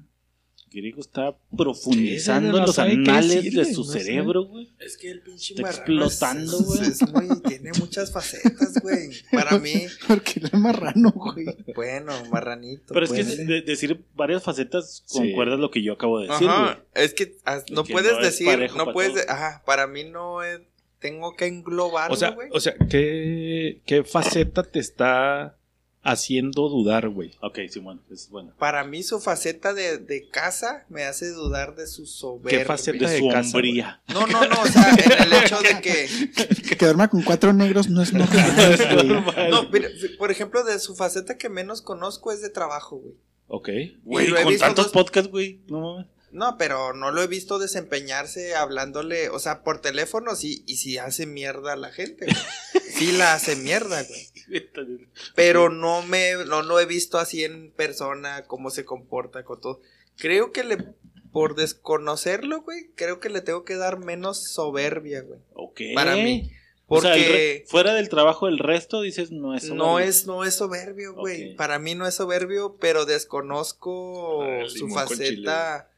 Griego 0.70 1.00
está 1.00 1.36
profundizando 1.56 2.50
Sí, 2.50 2.56
en 2.56 2.60
no 2.60 2.66
los 2.66 2.78
anales 2.78 3.34
decir, 3.44 3.54
de 3.54 3.64
su 3.74 3.84
no 3.84 3.90
cerebro, 3.92 4.44
güey. 4.44 4.68
Es 4.78 4.96
que 4.96 5.10
el 5.10 5.20
pinche 5.22 5.54
Está 5.54 5.62
marrano 5.62 6.04
explotando, 6.06 6.58
es- 6.58 6.64
güey. 6.66 6.80
Es, 6.82 7.02
es 7.02 7.12
muy, 7.12 7.40
tiene 7.42 7.70
muchas 7.78 8.12
facetas, 8.12 8.80
güey. 8.82 9.10
Para 9.32 9.58
mí, 9.58 9.72
Porque 10.08 10.40
era 10.44 10.58
marrano, 10.58 11.10
güey. 11.12 11.46
bueno, 11.74 12.12
marranito. 12.30 12.94
Pero 12.94 13.04
es 13.06 13.12
que 13.12 13.24
pues. 13.24 13.46
de- 13.46 13.62
decir 13.62 14.04
varias 14.14 14.42
facetas 14.42 15.02
Sí. 15.06 15.18
concuerdas 15.18 15.58
lo 15.58 15.70
que 15.70 15.82
yo 15.82 15.92
acabo 15.94 16.20
de 16.20 16.28
decir, 16.28 16.46
güey. 16.46 16.58
Ajá, 16.58 16.84
es 16.94 17.14
que 17.14 17.36
ah, 17.44 17.60
no 17.70 17.84
Que 17.84 17.92
puedes 17.92 18.12
no 18.12 18.18
es 18.20 18.24
decir, 18.24 18.70
no 18.72 18.84
para 18.84 18.92
puedes, 18.92 19.14
de- 19.14 19.26
ajá, 19.28 19.62
para 19.66 19.86
mí 19.86 20.04
no 20.04 20.42
es, 20.42 20.60
tengo 21.00 21.34
que 21.36 21.46
englobarlo, 21.46 22.12
O 22.14 22.16
sea, 22.16 22.30
güey. 22.30 22.48
o 22.52 22.58
sea 22.60 22.74
¿qué, 22.90 23.80
¿qué 23.86 24.02
faceta 24.04 24.62
te 24.64 24.80
está 24.80 25.56
haciendo 26.10 26.68
dudar, 26.68 27.08
güey? 27.08 27.32
Ok, 27.40 27.58
sí, 27.70 27.80
bueno, 27.80 28.00
es 28.10 28.28
bueno. 28.30 28.52
Para 28.58 28.84
mí 28.84 29.02
su 29.02 29.20
faceta 29.20 29.74
de, 29.74 29.98
de 29.98 30.28
casa 30.28 30.84
me 30.88 31.04
hace 31.04 31.30
dudar 31.30 31.74
de 31.76 31.86
su 31.86 32.06
soberbia. 32.06 32.58
¿Qué 32.60 32.64
faceta 32.64 33.06
De 33.06 33.12
de 33.14 33.18
su 33.20 33.28
casa, 33.28 33.48
hombría. 33.48 34.00
No, 34.08 34.26
no, 34.26 34.46
no, 34.46 34.60
o 34.62 34.66
sea, 34.66 34.90
en 34.90 35.22
el 35.22 35.32
hecho 35.32 35.60
de 35.60 35.80
que 35.80 36.08
Que 36.76 36.84
duerma 36.84 37.08
con 37.08 37.22
cuatro 37.22 37.52
negros 37.52 37.88
no 37.88 38.02
es 38.02 38.12
normal, 38.12 38.78
güey. 38.94 39.50
no, 39.50 39.68
mira, 39.70 39.88
por 40.18 40.30
ejemplo, 40.30 40.64
de 40.64 40.78
su 40.78 40.94
faceta 40.96 41.36
que 41.38 41.48
menos 41.48 41.82
conozco 41.82 42.32
es 42.32 42.40
de 42.42 42.50
trabajo, 42.50 42.96
güey. 42.96 43.14
Ok. 43.48 43.68
Güey, 44.04 44.30
con 44.42 44.56
tantos 44.58 44.86
dos- 44.86 44.92
podcasts, 44.92 45.30
güey. 45.30 45.60
No 45.68 45.80
mames. 45.80 46.06
No, 46.30 46.58
pero 46.58 46.92
no 46.92 47.10
lo 47.10 47.22
he 47.22 47.26
visto 47.26 47.58
desempeñarse 47.58 48.54
hablándole, 48.54 49.30
o 49.30 49.38
sea, 49.38 49.62
por 49.62 49.80
teléfono 49.80 50.36
sí, 50.36 50.62
y 50.66 50.76
si 50.76 50.98
hace 50.98 51.24
mierda 51.24 51.72
a 51.72 51.76
la 51.76 51.90
gente, 51.90 52.26
güey. 52.26 52.36
Sí 52.94 53.12
la 53.12 53.32
hace 53.32 53.56
mierda, 53.56 54.02
güey. 54.02 54.28
Pero 55.34 55.68
no 55.70 56.02
me, 56.02 56.32
no 56.46 56.62
lo 56.62 56.80
he 56.80 56.86
visto 56.86 57.18
así 57.18 57.44
en 57.44 57.70
persona, 57.72 58.44
cómo 58.46 58.70
se 58.70 58.84
comporta 58.84 59.44
con 59.44 59.60
todo. 59.60 59.80
Creo 60.16 60.52
que 60.52 60.64
le, 60.64 60.78
por 61.32 61.54
desconocerlo, 61.54 62.62
güey, 62.62 62.90
creo 62.94 63.20
que 63.20 63.28
le 63.28 63.40
tengo 63.40 63.64
que 63.64 63.76
dar 63.76 63.98
menos 63.98 64.42
soberbia, 64.52 65.22
güey. 65.22 65.40
Ok. 65.54 65.80
Para 65.94 66.16
mí. 66.16 66.50
O 66.90 67.02
sea, 67.02 67.14
el 67.16 67.20
Porque 67.22 67.32
re- 67.60 67.64
fuera 67.68 67.92
del 67.92 68.08
trabajo, 68.08 68.48
el 68.48 68.58
resto 68.58 69.02
dices 69.02 69.30
no 69.30 69.54
es 69.54 69.64
no 69.70 69.84
soberbio. 69.92 70.08
es, 70.08 70.26
no 70.26 70.44
es 70.44 70.54
soberbio, 70.54 71.14
güey. 71.14 71.54
Para 71.54 71.78
mí 71.78 71.94
no 71.94 72.06
es 72.06 72.14
soberbio, 72.14 72.78
pero 72.80 73.04
desconozco 73.04 74.42
Ah, 74.42 74.62
su 74.68 74.88
faceta. 74.88 75.90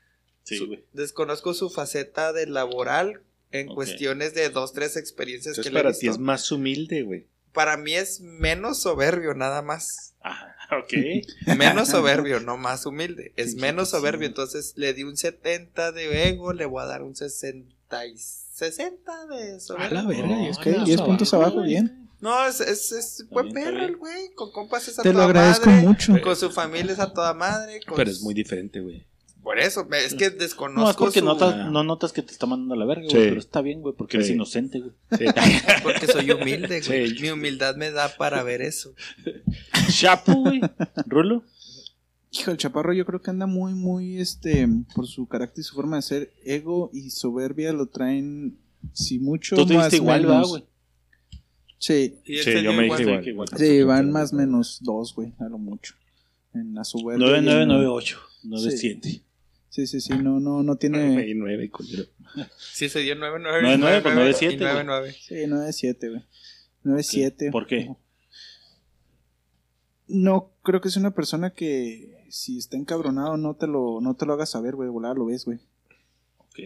Sí, 0.43 0.56
su- 0.56 0.66
güey. 0.66 0.85
desconozco 0.93 1.55
su 1.55 1.70
faceta 1.70 2.32
de 2.32 2.47
laboral 2.47 3.22
en 3.52 3.68
cuestiones 3.68 4.35
de 4.35 4.48
dos, 4.51 4.72
tres 4.72 4.97
experiencias 4.97 5.52
Entonces 5.59 5.70
que 5.70 5.74
le 5.74 5.81
he 5.81 5.82
para 5.85 5.93
ti 5.93 6.06
visto. 6.06 6.12
es 6.14 6.18
más 6.18 6.51
humilde, 6.51 7.02
güey. 7.02 7.27
Para 7.52 7.77
mí 7.77 7.94
es 7.94 8.20
menos 8.20 8.81
soberbio, 8.81 9.35
nada 9.35 9.62
más. 9.62 10.14
Ah, 10.22 10.55
ok. 10.78 10.93
Menos 11.59 11.89
soberbio, 11.89 12.40
no 12.40 12.56
más 12.56 12.86
humilde. 12.86 13.32
Es 13.36 13.52
Sí, 13.52 13.56
menos 13.56 13.90
soberbio. 13.90 14.27
Entonces 14.28 14.74
le 14.77 14.93
di 14.94 15.02
un 15.02 15.16
70 15.16 15.93
de 15.93 16.28
ego, 16.28 16.52
le 16.52 16.66
voy 16.66 16.82
a 16.82 16.86
dar 16.86 17.02
un 17.02 17.16
60 17.16 18.06
y 18.06 18.18
60 18.18 19.27
de 19.27 19.60
soberbia. 19.60 19.89
A 19.89 20.02
la 20.02 20.09
verga, 20.09 20.27
No, 20.27 20.44
y 20.44 20.48
es 20.48 20.59
que 20.59 20.72
10 20.72 21.02
puntos 21.02 21.32
abajo, 21.35 21.62
bien. 21.62 22.09
No, 22.20 22.47
es, 22.47 22.60
es, 22.60 22.93
es 22.93 23.27
buen 23.31 23.51
perro 23.52 23.82
el 23.82 23.97
güey. 23.97 24.32
Con 24.35 24.52
compas 24.52 24.86
es 24.89 24.98
a 24.98 25.02
Te 25.02 25.09
lo 25.09 25.14
toda 25.14 25.24
agradezco 25.27 25.70
madre, 25.70 25.86
mucho. 25.86 26.20
Con 26.22 26.36
su 26.36 26.51
familia 26.51 26.93
es 26.93 26.98
a 26.98 27.12
toda 27.12 27.32
madre. 27.32 27.81
con 27.86 27.97
Pero 27.97 28.10
es 28.10 28.20
muy 28.20 28.35
diferente, 28.35 28.81
güey. 28.81 29.06
Por 29.42 29.58
eso, 29.58 29.88
es 29.92 30.14
que 30.14 30.30
desconozco 30.30 30.80
No, 30.84 30.90
es 30.90 30.96
porque 30.96 31.20
su- 31.20 31.24
notas, 31.24 31.70
no 31.70 31.82
notas 31.82 32.12
que 32.12 32.22
te 32.22 32.30
está 32.32 32.46
mandando 32.46 32.74
a 32.74 32.76
la 32.76 32.84
verga, 32.84 33.04
güey. 33.04 33.10
Sí. 33.22 33.28
Pero 33.28 33.40
está 33.40 33.62
bien, 33.62 33.80
güey, 33.80 33.94
porque 33.96 34.18
eres 34.18 34.26
Sí. 34.26 34.34
inocente, 34.34 34.80
güey. 34.80 34.92
Sí. 35.18 35.24
Porque 35.82 36.06
soy 36.06 36.30
humilde, 36.30 36.82
güey. 36.86 37.08
Sí. 37.10 37.22
Mi 37.22 37.30
humildad 37.30 37.74
me 37.76 37.90
da 37.90 38.08
para 38.16 38.42
ver 38.42 38.60
eso. 38.60 38.94
Chapo, 39.88 40.34
güey. 40.34 40.60
Rulo. 41.06 41.42
Hijo, 42.32 42.50
el 42.52 42.58
chaparro 42.58 42.92
yo 42.92 43.04
creo 43.06 43.20
que 43.20 43.30
anda 43.30 43.46
muy, 43.46 43.74
muy, 43.74 44.18
este, 44.20 44.68
por 44.94 45.06
su 45.08 45.26
carácter 45.26 45.62
y 45.62 45.64
su 45.64 45.74
forma 45.74 45.96
de 45.96 46.02
ser, 46.02 46.32
ego 46.44 46.90
y 46.92 47.10
soberbia 47.10 47.72
lo 47.72 47.86
traen, 47.86 48.56
si 48.92 49.18
mucho, 49.18 49.56
Tú 49.56 49.66
te 49.66 49.74
más 49.74 49.92
igual, 49.94 50.20
menos. 50.20 50.36
¿verdad, 50.36 50.48
güey? 50.48 50.64
Sí, 51.78 52.18
Sí, 52.24 52.62
yo 52.62 52.72
me 52.72 52.84
dije 52.84 53.30
igual. 53.30 53.48
sí, 53.56 53.82
van 53.82 54.12
más 54.12 54.32
menos 54.32 54.78
dos, 54.82 55.14
güey, 55.14 55.32
a 55.40 55.44
lo 55.48 55.58
mucho. 55.58 55.94
En 56.54 56.74
la 56.74 56.84
soberbia. 56.84 57.26
y 57.26 57.30
en- 57.38 57.44
9998, 57.46 58.18
97. 58.44 59.00
Sí, 59.08 59.22
sí, 59.70 60.01
sí, 60.01 60.12
no, 60.18 60.40
no, 60.40 60.62
no 60.62 60.76
tiene... 60.76 61.06
Nueve 61.06 61.28
y 61.30 61.34
nueve, 61.34 61.70
culero. 61.70 62.05
Sí, 62.59 62.88
se 62.88 63.01
dio 63.01 63.14
9, 63.14 63.38
9, 63.40 63.59
9, 63.62 63.78
9, 63.78 64.02
pues 64.02 64.14
9, 64.14 64.34
7, 64.34 64.56
9, 64.59 64.74
güey. 64.74 64.86
9. 64.86 65.16
Sí, 65.20 65.34
9-7, 65.34 66.10
güey. 66.10 66.24
9-7. 66.84 67.51
¿Por 67.51 67.66
qué? 67.66 67.97
No, 70.09 70.52
creo 70.62 70.80
que 70.80 70.88
es 70.88 70.97
una 70.97 71.12
persona 71.12 71.51
que 71.51 72.24
si 72.30 72.59
está 72.59 72.76
encabronado 72.76 73.36
no 73.36 73.55
te 73.55 73.66
lo, 73.66 74.01
no 74.01 74.14
te 74.14 74.26
lo 74.26 74.32
hagas 74.32 74.51
saber, 74.51 74.74
güey, 74.74 74.86
de 74.86 74.92
volada 74.92 75.14
lo 75.14 75.26
ves, 75.26 75.44
güey. 75.44 75.59
Ok. 76.38 76.59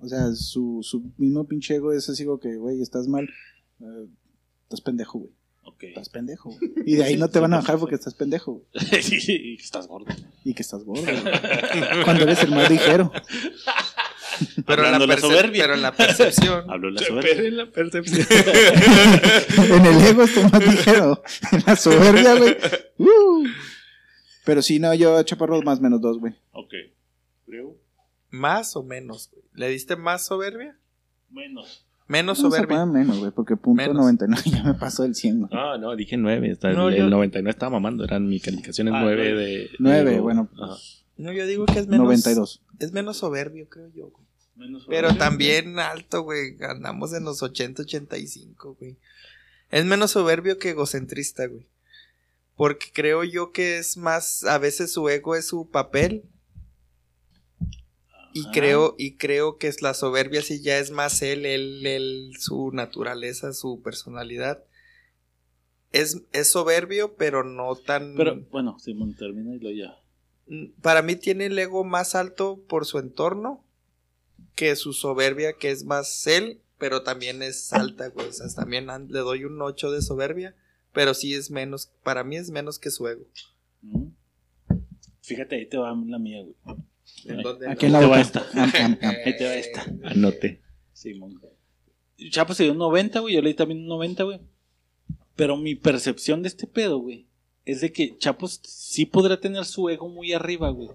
O 0.00 0.08
sea, 0.08 0.32
su, 0.34 0.80
su 0.82 1.12
mismo 1.16 1.46
pinche 1.46 1.74
ego 1.74 1.92
es 1.92 2.08
así 2.08 2.24
como 2.24 2.38
que, 2.38 2.56
güey, 2.56 2.80
estás 2.80 3.08
mal, 3.08 3.28
eh, 3.80 4.08
estás 4.62 4.80
pendejo, 4.80 5.18
güey. 5.18 5.32
Ok. 5.68 5.82
Estás 5.84 6.08
pendejo, 6.08 6.50
güey. 6.50 6.72
Y 6.86 6.96
de 6.96 7.04
ahí 7.04 7.16
no 7.16 7.28
te 7.28 7.38
van 7.40 7.52
a 7.52 7.56
bajar 7.58 7.78
porque 7.78 7.94
estás 7.94 8.14
pendejo, 8.14 8.52
güey. 8.72 9.02
sí, 9.02 9.20
sí, 9.20 9.56
estás 9.60 9.86
gordo. 9.86 10.06
Y 10.44 10.54
que 10.54 10.62
estás 10.62 10.82
gordo, 10.82 11.02
güey. 11.02 11.22
Cuando 12.04 12.24
eres 12.24 12.42
el 12.42 12.50
más 12.50 12.70
ligero. 12.70 13.12
Pero, 14.66 14.86
en 14.86 15.08
la 15.08 15.18
soberbia. 15.18 15.64
pero 15.64 15.74
en 15.74 15.82
la 15.82 15.92
percepción. 15.92 16.70
Hablo 16.70 16.88
de 16.88 16.92
la 16.94 17.00
Pero 17.00 17.12
suerte. 17.12 17.46
en 17.48 17.56
la 17.56 17.70
percepción. 17.70 18.26
en 19.58 19.86
el 19.86 20.06
ego 20.06 20.22
estás 20.22 20.52
más 20.52 20.66
ligero. 20.66 21.22
En 21.52 21.62
la 21.66 21.76
soberbia, 21.76 22.34
güey. 22.34 22.56
¡uh! 22.98 23.44
Pero 24.44 24.62
sí, 24.62 24.78
no, 24.78 24.94
yo 24.94 25.22
chaparro 25.24 25.60
más 25.62 25.80
menos 25.80 26.00
dos, 26.00 26.18
güey. 26.18 26.34
Ok. 26.52 26.72
Creo. 27.46 27.76
Más 28.30 28.76
o 28.76 28.82
menos, 28.82 29.28
güey. 29.32 29.44
¿Le 29.54 29.68
diste 29.68 29.96
más 29.96 30.24
soberbia? 30.26 30.78
Menos. 31.30 31.84
Menos 32.08 32.38
a 32.38 32.42
soberbia. 32.42 32.86
menos, 32.86 33.18
güey, 33.18 33.30
porque 33.30 33.56
punto 33.56 33.82
Menos. 33.82 33.96
99 33.96 34.42
ya 34.50 34.64
me 34.64 34.74
pasó 34.74 35.04
el 35.04 35.14
100, 35.14 35.40
güey. 35.40 35.50
No, 35.52 35.78
no, 35.78 35.94
dije 35.94 36.16
nueve. 36.16 36.50
Está, 36.50 36.70
No, 36.72 36.88
el, 36.88 36.96
yo- 36.96 37.04
el 37.04 37.10
99 37.10 37.50
estaba 37.50 37.70
mamando. 37.70 38.02
Eran 38.04 38.26
mi 38.28 38.40
calificación 38.40 38.88
es 38.88 38.94
Ah, 38.94 39.00
nueve 39.02 39.22
nueve. 39.34 39.44
de. 39.46 39.70
Nueve, 39.78 40.10
de- 40.12 40.20
bueno, 40.20 40.48
Ajá. 40.60 40.74
No, 41.18 41.32
yo 41.32 41.46
digo 41.46 41.66
que 41.66 41.78
es 41.80 41.86
menos. 41.86 42.04
92. 42.06 42.62
Es 42.78 42.92
menos 42.92 43.16
soberbio, 43.18 43.68
creo 43.68 43.88
yo, 43.94 44.08
güey. 44.08 44.24
Menos 44.56 44.86
Pero 44.88 45.08
soberbio. 45.08 45.18
también 45.24 45.78
alto, 45.78 46.22
güey. 46.22 46.56
Andamos 46.62 47.12
en 47.12 47.24
los 47.24 47.42
80, 47.42 47.82
85, 47.82 48.76
güey. 48.80 48.96
Es 49.70 49.84
menos 49.84 50.12
soberbio 50.12 50.58
que 50.58 50.70
egocentrista, 50.70 51.46
güey. 51.46 51.66
Porque 52.56 52.86
creo 52.92 53.22
yo 53.24 53.52
que 53.52 53.78
es 53.78 53.96
más, 53.96 54.44
a 54.44 54.58
veces 54.58 54.92
su 54.92 55.08
ego 55.08 55.36
es 55.36 55.46
su 55.46 55.68
papel. 55.68 56.22
Y 58.32 58.42
Ajá. 58.42 58.50
creo, 58.52 58.94
y 58.98 59.16
creo 59.16 59.56
que 59.56 59.68
es 59.68 59.82
la 59.82 59.94
soberbia 59.94 60.42
sí 60.42 60.60
ya 60.60 60.78
es 60.78 60.90
más 60.90 61.22
él, 61.22 61.46
él, 61.46 61.84
él, 61.86 62.32
su 62.38 62.70
naturaleza, 62.72 63.52
su 63.52 63.80
personalidad. 63.82 64.62
Es, 65.92 66.22
es 66.32 66.50
soberbio, 66.50 67.14
pero 67.16 67.44
no 67.44 67.74
tan. 67.76 68.14
Pero 68.16 68.40
bueno, 68.50 68.78
Simón 68.78 69.14
termina 69.14 69.54
y 69.54 69.58
lo 69.58 69.70
ya. 69.70 69.98
Mm, 70.46 70.72
Para 70.82 71.02
mí 71.02 71.16
tiene 71.16 71.46
el 71.46 71.58
ego 71.58 71.84
más 71.84 72.14
alto 72.14 72.60
por 72.68 72.84
su 72.84 72.98
entorno 72.98 73.64
que 74.54 74.74
su 74.76 74.92
soberbia, 74.92 75.52
que 75.52 75.70
es 75.70 75.84
más 75.84 76.26
él, 76.26 76.60
pero 76.78 77.02
también 77.02 77.42
es 77.42 77.72
alta, 77.72 78.08
güey. 78.08 78.28
O 78.28 78.32
sea, 78.32 78.48
también 78.48 78.88
le 79.08 79.18
doy 79.20 79.44
un 79.44 79.60
8 79.62 79.92
de 79.92 80.02
soberbia, 80.02 80.54
pero 80.92 81.14
sí 81.14 81.32
es 81.34 81.50
menos, 81.50 81.92
para 82.02 82.24
mí 82.24 82.36
es 82.36 82.50
menos 82.50 82.78
que 82.78 82.90
su 82.90 83.06
ego. 83.06 83.24
¿Mm? 83.82 84.08
Fíjate, 85.22 85.56
ahí 85.56 85.66
te 85.68 85.76
va 85.78 85.94
la 85.94 86.18
mía, 86.18 86.42
güey. 86.42 86.78
¿En 87.24 87.42
dónde 87.42 87.68
Aquí 87.68 87.86
en 87.86 87.92
la 87.92 87.98
Ahí 87.98 88.04
te 88.04 88.10
va 88.10 88.16
boca. 88.16 88.20
esta. 88.20 88.46
Am, 88.54 88.72
am, 88.74 88.98
am. 89.02 89.14
Ahí 89.24 89.36
te 89.36 89.44
va 89.44 89.54
esta. 89.54 89.86
Anote. 90.04 90.62
Simón. 90.92 91.40
Chapo 92.30 92.54
se 92.54 92.64
dio 92.64 92.72
un 92.72 92.78
90, 92.78 93.20
güey. 93.20 93.34
Yo 93.34 93.42
leí 93.42 93.54
también 93.54 93.80
un 93.80 93.86
90, 93.86 94.22
güey. 94.24 94.40
Pero 95.36 95.56
mi 95.56 95.74
percepción 95.76 96.42
de 96.42 96.48
este 96.48 96.66
pedo, 96.66 96.98
güey, 96.98 97.26
es 97.64 97.80
de 97.80 97.92
que 97.92 98.16
Chapo 98.18 98.48
sí 98.48 99.06
podrá 99.06 99.38
tener 99.40 99.64
su 99.64 99.88
ego 99.88 100.08
muy 100.08 100.32
arriba, 100.32 100.70
güey. 100.70 100.90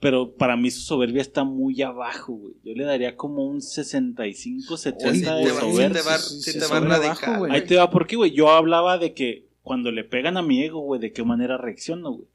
Pero 0.00 0.34
para 0.36 0.56
mí 0.56 0.70
su 0.70 0.80
soberbia 0.80 1.20
está 1.22 1.42
muy 1.44 1.82
abajo, 1.82 2.32
güey. 2.34 2.54
Yo 2.64 2.72
le 2.74 2.84
daría 2.84 3.16
como 3.16 3.44
un 3.46 3.60
65, 3.60 4.76
70 4.76 5.12
Sí, 5.38 5.44
de 5.44 5.50
soberbia. 5.50 5.92
te 6.02 6.08
va, 6.08 6.18
sí, 6.18 6.40
sí 6.40 6.52
sí, 6.52 6.58
te 6.58 6.66
va 6.66 6.80
radical, 6.80 7.04
abajo, 7.24 7.38
güey. 7.40 7.52
Ahí 7.52 7.62
te 7.66 7.76
va, 7.76 7.90
porque, 7.90 8.14
güey, 8.16 8.30
yo 8.32 8.50
hablaba 8.50 8.98
de 8.98 9.12
que 9.14 9.48
cuando 9.62 9.90
le 9.90 10.04
pegan 10.04 10.36
a 10.36 10.42
mi 10.42 10.62
ego, 10.62 10.80
güey, 10.80 11.00
de 11.00 11.12
qué 11.12 11.24
manera 11.24 11.58
reacciono, 11.58 12.12
güey. 12.12 12.28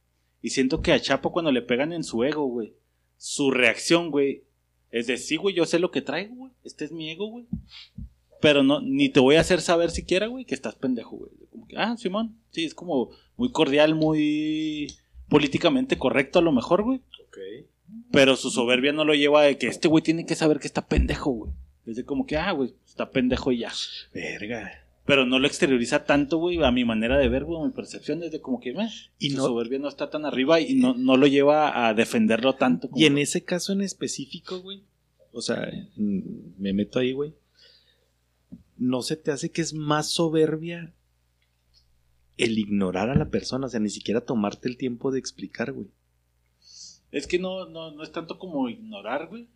Y 0.43 0.49
siento 0.49 0.81
que 0.81 0.91
a 0.91 0.99
Chapo 0.99 1.31
cuando 1.31 1.51
le 1.51 1.61
pegan 1.61 1.93
en 1.93 2.03
su 2.03 2.23
ego, 2.25 2.45
güey, 2.45 2.73
su 3.17 3.49
reacción, 3.49 4.11
güey, 4.11 4.43
es 4.91 5.07
de 5.07 5.17
sí, 5.17 5.37
güey, 5.37 5.55
yo 5.55 5.65
sé 5.65 5.79
lo 5.79 5.89
que 5.89 6.01
traigo, 6.01 6.35
güey. 6.35 6.51
Este 6.65 6.83
es 6.83 6.91
mi 6.91 7.09
ego, 7.09 7.27
güey. 7.27 7.45
Pero 8.41 8.61
no, 8.61 8.81
ni 8.81 9.07
te 9.07 9.21
voy 9.21 9.37
a 9.37 9.39
hacer 9.39 9.61
saber 9.61 9.89
siquiera, 9.89 10.27
güey, 10.27 10.43
que 10.43 10.53
estás 10.53 10.75
pendejo, 10.75 11.15
güey. 11.15 11.31
Como 11.49 11.65
que, 11.65 11.77
ah, 11.77 11.95
Simón, 11.97 12.35
sí, 12.51 12.65
es 12.65 12.75
como 12.75 13.09
muy 13.37 13.53
cordial, 13.53 13.95
muy 13.95 14.93
políticamente 15.29 15.97
correcto 15.97 16.39
a 16.39 16.43
lo 16.43 16.51
mejor, 16.51 16.83
güey. 16.83 16.99
Pero 18.11 18.35
su 18.35 18.51
soberbia 18.51 18.91
no 18.91 19.05
lo 19.05 19.15
lleva 19.15 19.43
de 19.43 19.57
que 19.57 19.67
este 19.67 19.87
güey 19.87 20.03
tiene 20.03 20.25
que 20.25 20.35
saber 20.35 20.59
que 20.59 20.67
está 20.67 20.85
pendejo, 20.85 21.31
güey. 21.31 21.51
Es 21.85 21.95
de 21.95 22.03
como 22.03 22.25
que, 22.25 22.35
ah, 22.35 22.51
güey, 22.51 22.73
está 22.85 23.09
pendejo 23.11 23.53
y 23.53 23.59
ya. 23.59 23.71
Verga. 24.13 24.82
Pero 25.05 25.25
no 25.25 25.37
lo 25.37 25.47
exterioriza 25.47 26.05
tanto, 26.05 26.37
güey, 26.37 26.63
a 26.63 26.71
mi 26.71 26.85
manera 26.85 27.17
de 27.17 27.27
ver, 27.27 27.43
güey, 27.43 27.61
a 27.61 27.65
mi 27.65 27.71
percepción 27.73 28.23
es 28.23 28.31
de 28.31 28.39
como 28.39 28.61
que, 28.61 28.73
meh, 28.73 28.89
Y 29.19 29.31
su 29.31 29.37
no- 29.37 29.43
soberbia 29.47 29.77
no 29.79 29.89
está 29.89 30.09
tan 30.09 30.25
arriba 30.25 30.61
y 30.61 30.75
no, 30.75 30.93
no 30.93 31.17
lo 31.17 31.27
lleva 31.27 31.87
a 31.87 31.93
defenderlo 31.93 32.53
tanto. 32.55 32.89
como- 32.89 33.01
Y 33.01 33.05
en 33.05 33.17
ese 33.17 33.43
caso 33.43 33.73
en 33.73 33.81
específico, 33.81 34.59
güey. 34.61 34.83
O 35.33 35.41
sea, 35.41 35.69
me 35.97 36.71
meto 36.73 36.99
ahí, 36.99 37.11
güey. 37.11 37.33
¿No 38.77 39.01
se 39.01 39.17
te 39.17 39.31
hace 39.31 39.51
que 39.51 39.61
es 39.61 39.73
más 39.73 40.07
soberbia 40.09 40.93
el 42.37 42.57
ignorar 42.57 43.09
a 43.09 43.15
la 43.15 43.29
persona? 43.29 43.65
O 43.65 43.69
sea, 43.69 43.79
ni 43.79 43.89
siquiera 43.89 44.21
tomarte 44.21 44.69
el 44.69 44.77
tiempo 44.77 45.11
de 45.11 45.19
explicar, 45.19 45.71
güey. 45.73 45.87
Es 47.11 47.27
que 47.27 47.39
no, 47.39 47.65
no, 47.67 47.91
no 47.91 48.03
es 48.03 48.11
tanto 48.11 48.39
como 48.39 48.69
ignorar, 48.69 49.27
güey. 49.27 49.47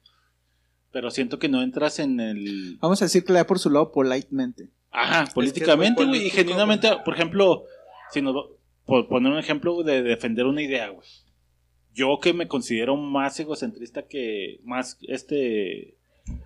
Pero 0.92 1.10
siento 1.12 1.40
que 1.40 1.50
no 1.50 1.62
entras 1.62 2.00
en 2.00 2.20
el... 2.20 2.78
Vamos 2.82 3.02
a 3.02 3.06
decir 3.06 3.24
que 3.24 3.34
le 3.34 3.40
da 3.40 3.48
por 3.48 3.60
su 3.60 3.70
lado 3.70 3.92
politemente. 3.92 4.70
Ajá, 4.92 5.26
políticamente, 5.34 6.06
güey. 6.06 6.28
Y 6.28 6.30
genuinamente, 6.30 6.90
por 7.06 7.14
ejemplo, 7.14 7.66
si 8.12 8.22
nos, 8.22 8.36
va- 8.36 8.46
por 8.86 9.08
poner 9.08 9.32
un 9.32 9.40
ejemplo 9.40 9.84
de 9.84 10.02
defender 10.04 10.46
una 10.46 10.62
idea, 10.62 10.90
güey. 10.90 11.08
Yo 11.94 12.20
que 12.22 12.34
me 12.34 12.48
considero 12.48 12.96
más 12.96 13.40
egocentrista 13.40 14.04
que... 14.08 14.60
Más, 14.64 14.98
este... 15.08 15.96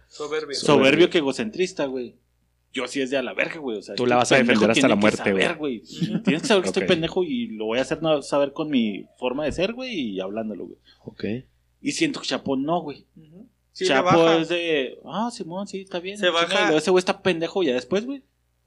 Soberbio. 0.07 0.55
soberbio 0.55 1.09
que 1.09 1.17
egocentrista, 1.19 1.85
güey. 1.85 2.15
Yo 2.73 2.87
sí 2.87 3.01
es 3.01 3.09
de 3.09 3.17
a 3.17 3.21
la 3.23 3.33
verga, 3.33 3.59
güey. 3.59 3.77
O 3.77 3.81
sea, 3.81 3.95
Tú 3.95 4.05
la 4.05 4.15
vas 4.15 4.31
a 4.31 4.37
defender 4.37 4.71
hasta 4.71 4.87
la 4.87 4.95
que 4.95 4.99
muerte, 5.01 5.17
saber, 5.17 5.55
güey. 5.57 5.81
Tienes 6.23 6.41
que 6.43 6.47
saber 6.47 6.63
que 6.63 6.69
estoy 6.69 6.83
Ok. 6.83 6.87
pendejo 6.89 7.23
y 7.23 7.47
lo 7.47 7.65
voy 7.65 7.79
a 7.79 7.81
hacer 7.81 8.01
no- 8.01 8.21
saber 8.21 8.53
con 8.53 8.69
mi 8.69 9.05
forma 9.17 9.43
de 9.45 9.51
ser, 9.51 9.73
güey, 9.73 9.93
y 9.93 10.19
hablándolo, 10.21 10.65
güey. 10.67 10.77
Ok. 11.03 11.25
Y 11.81 11.91
siento 11.91 12.21
que 12.21 12.27
Chapo 12.27 12.55
no, 12.55 12.81
güey. 12.81 13.05
Sí, 13.73 13.83
le 13.85 13.89
Chapo 13.89 14.29
es 14.31 14.47
de, 14.49 14.97
ah, 15.05 15.29
Simón, 15.33 15.67
sí, 15.67 15.81
está 15.81 15.99
bien. 15.99 16.17
Se 16.17 16.29
baja. 16.29 16.53
y 16.53 16.63
luego 16.63 16.77
Ese 16.77 16.91
güey 16.91 16.99
está 16.99 17.21
pendejo 17.21 17.61
ya 17.63 17.73
después, 17.73 18.05
güey. 18.05 18.23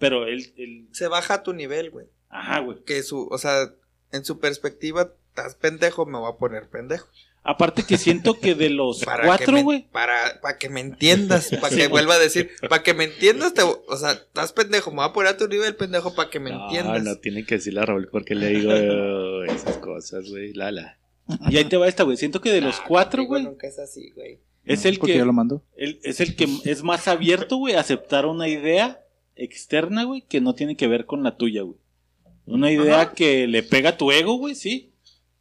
Pero 0.08 0.26
él, 0.26 0.52
él, 0.56 0.88
Se 0.92 1.08
baja 1.08 1.34
a 1.34 1.42
tu 1.42 1.52
nivel, 1.52 1.90
güey. 1.90 2.06
ajá, 2.28 2.60
güey. 2.60 2.78
Que 2.84 3.02
su, 3.02 3.26
o 3.30 3.38
sea, 3.38 3.70
en 4.12 4.24
su 4.24 4.38
perspectiva, 4.38 5.12
estás 5.30 5.54
pendejo, 5.56 6.06
me 6.06 6.18
voy 6.18 6.30
a 6.30 6.36
poner 6.36 6.68
pendejo. 6.68 7.06
Aparte 7.46 7.82
que 7.82 7.98
siento 7.98 8.40
que 8.40 8.54
de 8.54 8.70
los 8.70 9.00
Para 9.04 9.24
cuatro, 9.26 9.60
güey. 9.62 9.86
Para, 9.92 10.40
para 10.40 10.56
que 10.56 10.68
me 10.70 10.80
entiendas, 10.80 11.50
para 11.60 11.74
Sí, 11.74 11.76
que 11.82 11.88
vuelva 11.88 12.14
a 12.14 12.18
decir, 12.18 12.50
para 12.70 12.82
que 12.82 12.94
me 12.94 13.04
entiendas, 13.04 13.52
te, 13.52 13.62
o 13.62 13.96
sea, 13.98 14.12
estás 14.12 14.52
pendejo, 14.52 14.90
me 14.90 14.98
voy 14.98 15.06
a 15.08 15.12
poner 15.12 15.32
a 15.32 15.36
tu 15.36 15.46
nivel, 15.48 15.76
pendejo, 15.76 16.14
para 16.14 16.30
que 16.30 16.40
me 16.40 16.50
no, 16.52 16.64
entiendas. 16.64 17.02
no 17.02 17.16
tiene 17.18 17.44
que 17.44 17.56
decirle 17.56 17.80
a 17.80 17.86
Raúl 17.86 18.08
porque 18.10 18.34
le 18.34 18.48
digo 18.48 18.72
eh, 18.72 19.46
esas 19.52 19.76
cosas, 19.78 20.28
güey. 20.30 20.54
Lala. 20.54 20.98
Y 21.50 21.56
ahí 21.58 21.64
te 21.66 21.76
va 21.76 21.86
esta, 21.88 22.02
güey. 22.04 22.16
Siento 22.16 22.40
que 22.40 22.50
de 22.50 22.60
los 22.62 22.78
Ah, 22.80 22.84
cuatro, 22.88 23.24
güey, 23.24 23.42
Nunca 23.44 23.66
es 23.66 23.78
así, 23.78 24.10
güey. 24.14 24.38
es 24.64 24.84
el 24.86 24.98
Porque 24.98 25.12
que 25.12 25.18
yo 25.18 25.24
lo 25.26 25.32
mando. 25.34 25.62
es 25.76 26.20
el 26.20 26.36
que 26.36 26.46
es 26.64 26.82
más 26.82 27.08
abierto, 27.08 27.56
güey, 27.56 27.74
a 27.74 27.80
aceptar 27.80 28.24
una 28.26 28.48
idea 28.48 29.03
externa, 29.36 30.04
güey, 30.04 30.22
que 30.22 30.40
no 30.40 30.54
tiene 30.54 30.76
que 30.76 30.86
ver 30.88 31.06
con 31.06 31.22
la 31.22 31.36
tuya, 31.36 31.62
güey. 31.62 31.78
Una 32.46 32.70
idea 32.70 33.00
Ajá. 33.02 33.12
que 33.14 33.46
le 33.46 33.62
pega 33.62 33.90
a 33.90 33.96
tu 33.96 34.12
ego, 34.12 34.34
güey, 34.36 34.54
sí. 34.54 34.90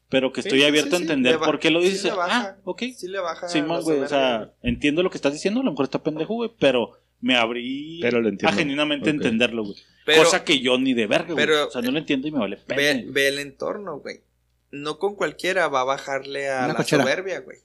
Pero 0.10 0.32
que 0.32 0.42
Sí, 0.44 0.48
estoy 0.50 0.60
sí, 0.62 0.66
abierto 0.66 0.92
sí, 0.92 0.96
a 0.96 0.98
sí, 1.00 1.04
entender 1.04 1.40
por 1.40 1.60
qué 1.60 1.72
lo 1.72 1.82
sí 1.82 1.90
dices. 1.90 2.04
le 2.06 2.12
baja. 2.12 2.56
ah, 2.56 2.62
ok. 2.66 2.84
Sí 2.96 3.08
le 3.08 3.20
baja. 3.20 3.48
Sí, 3.50 3.62
más, 3.64 3.84
güey. 3.84 4.00
O 4.00 4.08
sea, 4.08 4.54
entiendo 4.62 5.02
lo 5.04 5.10
que 5.10 5.18
estás 5.18 5.34
diciendo, 5.34 5.62
a 5.62 5.64
lo 5.64 5.72
mejor 5.72 5.86
está 5.86 6.04
pendejo, 6.04 6.36
güey, 6.36 6.52
pero 6.60 7.00
me 7.20 7.36
abrí 7.36 8.00
Pero 8.02 8.22
lo 8.22 8.28
a 8.28 8.32
entiendo. 8.32 8.56
genuinamente 8.58 9.10
entenderlo, 9.10 9.64
güey. 9.64 9.76
Cosa 10.18 10.44
que 10.44 10.60
yo 10.60 10.78
ni 10.78 10.94
de 10.94 11.08
verga, 11.08 11.34
güey. 11.34 11.46
pero- 11.46 11.68
O 11.68 11.72
sea, 11.72 11.82
no 11.82 11.92
lo 11.92 11.98
entiendo 11.98 12.28
y 12.28 12.32
me 12.32 12.40
vale 12.40 12.58
pena. 12.58 13.02
ve, 13.12 13.28
el 13.28 13.40
entorno, 13.40 14.00
güey. 14.00 14.22
No 14.72 14.98
con 15.00 15.16
cualquiera 15.16 15.68
va 15.68 15.82
a 15.82 15.86
bajarle 15.86 16.50
a 16.52 16.60
Una 16.60 16.68
la 16.70 16.74
cochera. 16.76 17.04
soberbia, 17.04 17.40
güey. 17.42 17.58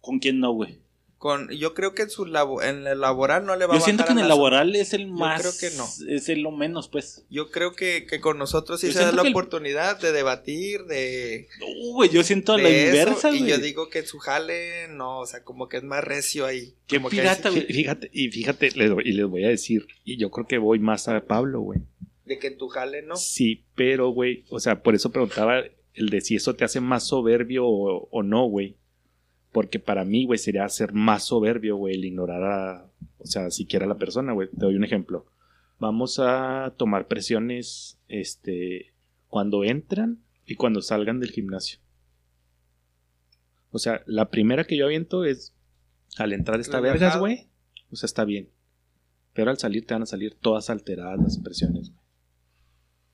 ¿Con 0.00 0.18
quién 0.18 0.38
no, 0.40 0.52
güey? 0.52 0.78
Con, 1.18 1.48
yo 1.50 1.72
creo 1.72 1.94
que 1.94 2.02
en 2.02 2.10
su 2.10 2.26
labo- 2.26 2.62
en 2.62 2.86
el 2.86 3.00
laboral 3.00 3.46
no 3.46 3.56
le 3.56 3.64
va 3.64 3.74
a 3.74 3.78
Yo 3.78 3.84
siento 3.84 4.04
que 4.04 4.12
en 4.12 4.18
el 4.18 4.28
laboral 4.28 4.76
es 4.76 4.92
el 4.92 5.06
más. 5.06 5.40
creo 5.40 5.52
que 5.58 5.74
no. 5.78 5.88
Es 6.14 6.28
el 6.28 6.42
lo 6.42 6.50
menos, 6.50 6.88
pues. 6.88 7.24
Yo 7.30 7.50
creo 7.50 7.74
que, 7.74 8.04
que 8.06 8.20
con 8.20 8.36
nosotros 8.36 8.80
sí 8.82 8.88
Yo 8.88 8.92
se 8.92 8.98
da 9.00 9.12
la 9.12 9.22
el- 9.22 9.28
oportunidad 9.30 9.98
de 9.98 10.12
debatir, 10.12 10.84
de, 10.84 11.48
No, 11.58 11.66
güey, 11.94 12.10
yo 12.10 12.22
siento 12.22 12.52
a 12.52 12.58
la 12.58 12.68
eso, 12.68 12.86
inversa, 12.98 13.30
y 13.34 13.38
güey. 13.38 13.50
yo 13.50 13.58
digo 13.58 13.88
que 13.88 14.02
su 14.04 14.18
jale, 14.18 14.88
no, 14.88 15.20
o 15.20 15.26
sea, 15.26 15.42
como 15.42 15.68
que 15.70 15.78
es 15.78 15.84
más 15.84 16.04
recio 16.04 16.44
ahí. 16.44 16.74
Qué 16.86 16.96
como 16.98 17.08
que 17.08 17.16
pirata, 17.16 17.50
Fíjate, 17.50 18.10
y 18.12 18.28
fíjate, 18.28 18.70
les 18.72 18.92
y 19.06 19.12
les 19.12 19.26
voy 19.26 19.44
a 19.44 19.48
decir, 19.48 19.86
y 20.04 20.18
yo 20.18 20.30
creo 20.30 20.46
que 20.46 20.58
voy 20.58 20.80
más 20.80 21.08
a 21.08 21.18
Pablo, 21.24 21.60
güey. 21.62 21.80
De 22.26 22.38
que 22.38 22.48
en 22.48 22.58
tu 22.58 22.68
jale, 22.68 23.00
¿no? 23.02 23.16
Sí, 23.16 23.64
pero, 23.74 24.10
güey, 24.10 24.44
o 24.50 24.60
sea, 24.60 24.82
por 24.82 24.94
eso 24.94 25.10
preguntaba 25.12 25.62
el 25.94 26.10
de 26.10 26.20
si 26.20 26.36
eso 26.36 26.54
te 26.54 26.64
hace 26.64 26.80
más 26.80 27.06
soberbio 27.06 27.64
o, 27.66 28.06
o 28.10 28.22
no, 28.22 28.44
güey. 28.44 28.76
Porque 29.52 29.78
para 29.78 30.04
mí, 30.04 30.26
güey, 30.26 30.38
sería 30.38 30.68
ser 30.68 30.92
más 30.92 31.24
soberbio, 31.24 31.76
güey, 31.76 31.94
el 31.94 32.04
ignorar 32.04 32.42
a, 32.44 32.90
o 33.18 33.26
sea, 33.26 33.50
siquiera 33.50 33.86
a 33.86 33.88
la 33.88 33.98
persona, 33.98 34.32
güey. 34.32 34.48
Te 34.50 34.66
doy 34.66 34.76
un 34.76 34.84
ejemplo. 34.84 35.26
Vamos 35.78 36.18
a 36.18 36.74
tomar 36.76 37.06
presiones, 37.06 37.98
este, 38.08 38.92
cuando 39.28 39.64
entran 39.64 40.20
y 40.46 40.54
cuando 40.56 40.82
salgan 40.82 41.20
del 41.20 41.30
gimnasio. 41.30 41.78
O 43.70 43.78
sea, 43.78 44.02
la 44.06 44.30
primera 44.30 44.64
que 44.64 44.76
yo 44.76 44.86
aviento 44.86 45.24
es, 45.24 45.54
al 46.16 46.32
entrar 46.32 46.60
está 46.60 46.80
vergas, 46.80 47.18
güey. 47.18 47.48
O 47.90 47.96
sea, 47.96 48.06
está 48.06 48.24
bien. 48.24 48.48
Pero 49.34 49.50
al 49.50 49.58
salir 49.58 49.86
te 49.86 49.94
van 49.94 50.02
a 50.02 50.06
salir 50.06 50.34
todas 50.34 50.70
alteradas 50.70 51.20
las 51.20 51.38
presiones, 51.38 51.90
güey. 51.90 52.05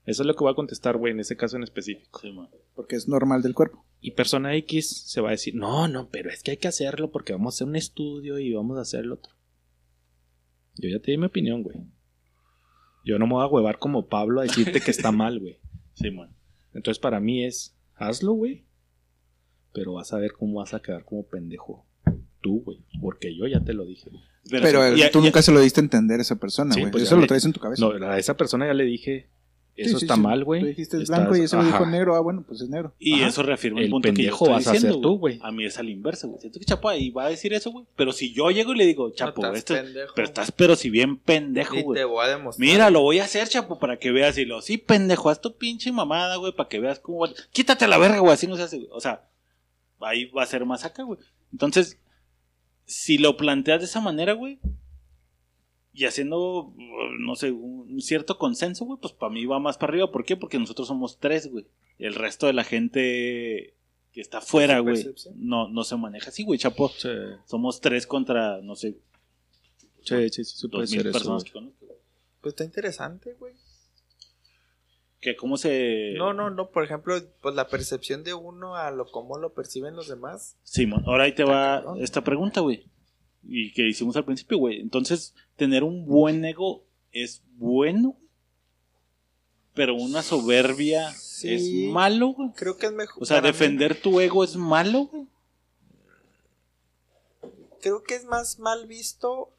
Eso 0.04 0.22
es 0.22 0.26
lo 0.26 0.34
que 0.34 0.42
voy 0.42 0.52
a 0.52 0.56
contestar, 0.56 0.96
güey, 0.96 1.12
en 1.12 1.20
ese 1.20 1.36
caso 1.36 1.56
en 1.56 1.62
específico. 1.62 2.18
Sí, 2.20 2.32
man. 2.32 2.48
Porque 2.74 2.96
es 2.96 3.06
normal 3.08 3.42
del 3.42 3.54
cuerpo. 3.54 3.84
Y 4.00 4.12
persona 4.12 4.54
X 4.56 5.04
se 5.06 5.20
va 5.20 5.28
a 5.28 5.32
decir, 5.32 5.54
no, 5.54 5.86
no, 5.86 6.08
pero 6.10 6.28
es 6.30 6.42
que 6.42 6.50
hay 6.52 6.56
que 6.56 6.66
hacerlo 6.68 7.10
porque 7.12 7.32
vamos 7.32 7.54
a 7.54 7.56
hacer 7.56 7.68
un 7.68 7.76
estudio 7.76 8.38
y 8.40 8.52
vamos 8.52 8.78
a 8.78 8.82
hacer 8.82 9.00
el 9.04 9.12
otro. 9.12 9.32
Yo 10.76 10.88
ya 10.88 10.98
te 11.00 11.12
di 11.12 11.18
mi 11.18 11.26
opinión, 11.26 11.62
güey. 11.62 11.76
Yo 13.04 13.18
no 13.18 13.26
me 13.26 13.34
voy 13.34 13.44
a 13.44 13.48
huevar 13.48 13.78
como 13.78 14.08
Pablo 14.08 14.40
a 14.40 14.44
decirte 14.44 14.80
que 14.80 14.90
está 14.90 15.12
mal, 15.12 15.38
güey. 15.38 15.58
Sí, 15.94 16.10
man. 16.10 16.34
Entonces 16.74 16.98
para 16.98 17.20
mí 17.20 17.44
es, 17.44 17.76
hazlo, 17.94 18.32
güey. 18.32 18.64
Pero 19.72 19.94
vas 19.94 20.12
a 20.12 20.18
ver 20.18 20.32
cómo 20.32 20.60
vas 20.60 20.74
a 20.74 20.80
quedar 20.80 21.04
como 21.04 21.26
pendejo. 21.26 21.86
Tú, 22.40 22.62
güey. 22.64 22.84
Porque 23.00 23.36
yo 23.36 23.46
ya 23.46 23.60
te 23.62 23.72
lo 23.72 23.84
dije. 23.86 24.10
güey. 24.10 24.22
Pero 24.50 24.92
sí, 24.94 24.98
ya- 25.00 25.10
tú 25.12 25.20
ya- 25.20 25.26
nunca 25.26 25.42
se 25.42 25.52
lo 25.52 25.60
diste 25.60 25.80
a 25.80 25.84
entender 25.84 26.18
a 26.18 26.22
esa 26.22 26.36
persona, 26.40 26.74
Sí, 26.74 26.80
güey. 26.80 26.90
pues 26.90 27.04
Eso 27.04 27.14
ya 27.14 27.20
lo 27.20 27.26
traes 27.28 27.44
en 27.44 27.52
tu 27.52 27.60
cabeza. 27.60 27.80
No, 27.86 28.06
a 28.08 28.18
esa 28.18 28.36
persona 28.36 28.66
ya 28.66 28.74
le 28.74 28.84
dije, 28.84 29.28
eso 29.76 29.98
sí, 29.98 30.04
está 30.04 30.16
sí. 30.16 30.20
mal, 30.20 30.44
güey. 30.44 30.60
Tú 30.60 30.66
dijiste 30.66 30.96
es 30.98 31.02
Estás- 31.04 31.18
blanco 31.18 31.36
y 31.36 31.40
eso 31.40 31.56
lo 31.56 31.64
dijo 31.64 31.86
negro. 31.86 32.14
Ah, 32.14 32.20
bueno, 32.20 32.44
pues 32.46 32.60
es 32.60 32.68
negro. 32.68 32.92
Y 32.98 33.14
Ajá. 33.20 33.28
eso 33.28 33.42
reafirma 33.42 33.78
el, 33.80 33.86
El 33.86 33.90
punto 33.90 34.12
que 34.12 34.22
yo 34.24 34.32
estoy 34.32 34.48
vas 34.50 34.66
a 34.66 34.72
diciendo, 34.72 34.94
ser 34.96 35.02
tú, 35.02 35.18
güey. 35.18 35.38
A 35.42 35.50
mí 35.50 35.64
es 35.64 35.78
al 35.78 35.88
inverso, 35.88 36.28
güey. 36.28 36.40
Siento 36.40 36.58
que 36.58 36.64
Chapo 36.66 36.88
ahí 36.88 37.10
va 37.10 37.24
a 37.24 37.28
decir 37.30 37.52
eso, 37.54 37.70
güey. 37.70 37.86
Pero 37.96 38.12
si 38.12 38.32
yo 38.34 38.50
llego 38.50 38.72
y 38.74 38.76
le 38.76 38.86
digo, 38.86 39.10
Chapo, 39.12 39.40
No 39.42 39.48
estás 39.48 39.58
esto 39.58 39.74
es- 39.76 39.82
pendejo. 39.82 40.12
pero 40.14 40.26
estás 40.28 40.52
pero 40.52 40.76
si 40.76 40.90
bien 40.90 41.16
pendejo, 41.16 41.76
güey. 41.82 41.98
te 41.98 42.04
voy 42.04 42.24
a 42.24 42.28
demostrar. 42.28 42.68
Mira, 42.68 42.90
lo 42.90 43.00
voy 43.00 43.18
a 43.20 43.24
hacer, 43.24 43.48
Chapo, 43.48 43.78
para 43.78 43.98
que 43.98 44.10
veas. 44.12 44.36
Y 44.36 44.44
lo, 44.44 44.60
sí, 44.60 44.76
pendejo, 44.78 45.30
haz 45.30 45.40
tu 45.40 45.56
pinche 45.56 45.90
mamada, 45.90 46.36
güey, 46.36 46.52
para 46.52 46.68
que 46.68 46.78
veas 46.78 46.98
cómo. 47.00 47.20
va- 47.20 47.30
Quítate 47.52 47.84
a 47.84 47.88
la 47.88 47.98
verga, 47.98 48.18
güey, 48.18 48.32
así 48.32 48.46
no 48.46 48.56
se 48.56 48.62
hace, 48.64 48.76
güey. 48.76 48.88
O 48.92 49.00
sea, 49.00 49.24
ahí 50.00 50.26
va 50.26 50.42
a 50.42 50.46
ser 50.46 50.64
más 50.66 50.84
acá, 50.84 51.02
güey. 51.02 51.18
Entonces, 51.52 51.98
si 52.84 53.16
lo 53.16 53.36
planteas 53.36 53.80
de 53.80 53.86
esa 53.86 54.00
manera, 54.00 54.32
güey, 54.34 54.58
y 55.94 56.06
haciendo, 56.06 56.72
no 57.18 57.36
sé, 57.36 57.50
un 57.50 58.00
cierto 58.00 58.38
consenso, 58.38 58.84
güey, 58.86 58.98
pues 59.00 59.12
para 59.12 59.32
mí 59.32 59.44
va 59.44 59.58
más 59.58 59.76
para 59.76 59.92
arriba. 59.92 60.10
¿Por 60.10 60.24
qué? 60.24 60.36
Porque 60.36 60.58
nosotros 60.58 60.88
somos 60.88 61.18
tres, 61.18 61.50
güey. 61.50 61.66
El 61.98 62.14
resto 62.14 62.46
de 62.46 62.54
la 62.54 62.64
gente 62.64 63.74
que 64.12 64.20
está 64.20 64.38
afuera, 64.38 64.78
Su 64.78 64.82
güey, 64.84 65.14
no, 65.36 65.68
no 65.68 65.84
se 65.84 65.96
maneja 65.96 66.30
así, 66.30 66.44
güey, 66.44 66.58
Chapo. 66.58 66.88
Sí, 66.88 67.08
Somos 67.46 67.80
tres 67.80 68.06
contra, 68.06 68.60
no 68.62 68.74
sé, 68.74 68.96
sí, 70.02 70.28
sí, 70.30 70.44
sí, 70.44 70.68
dos 70.68 70.90
mil 70.90 71.00
eso, 71.00 71.12
personas 71.12 71.44
que 71.44 71.52
conozco. 71.52 71.86
güey. 71.86 71.98
Pues 72.40 72.52
está 72.52 72.64
interesante, 72.64 73.34
güey. 73.38 73.54
Que 75.20 75.36
cómo 75.36 75.56
se... 75.56 76.14
No, 76.16 76.32
no, 76.34 76.50
no, 76.50 76.70
por 76.70 76.84
ejemplo, 76.84 77.14
pues 77.40 77.54
la 77.54 77.68
percepción 77.68 78.24
de 78.24 78.34
uno 78.34 78.74
a 78.74 78.90
lo 78.90 79.06
cómo 79.10 79.38
lo 79.38 79.54
perciben 79.54 79.94
los 79.94 80.08
demás. 80.08 80.56
Simón, 80.64 81.04
ahora 81.06 81.24
ahí 81.24 81.34
te 81.34 81.44
va 81.44 81.84
esta 82.00 82.24
pregunta, 82.24 82.60
güey. 82.60 82.88
Y 83.44 83.72
que 83.72 83.88
hicimos 83.88 84.16
al 84.16 84.24
principio, 84.24 84.58
güey. 84.58 84.80
Entonces, 84.80 85.34
tener 85.56 85.82
un 85.84 86.06
buen 86.06 86.44
ego 86.44 86.84
es 87.12 87.42
bueno, 87.56 88.16
pero 89.74 89.94
una 89.94 90.22
soberbia 90.22 91.10
Sí. 91.12 91.54
es 91.86 91.92
malo, 91.92 92.28
güey. 92.28 92.50
Creo 92.54 92.76
que 92.76 92.86
es 92.86 92.92
mejor. 92.92 93.22
O 93.22 93.26
sea, 93.26 93.40
mí, 93.40 93.46
defender 93.48 94.00
tu 94.00 94.20
ego 94.20 94.44
es 94.44 94.56
malo, 94.56 95.06
güey. 95.06 95.26
creo 97.80 98.02
que 98.04 98.14
es 98.14 98.24
más 98.24 98.58
mal 98.60 98.86
visto 98.86 99.50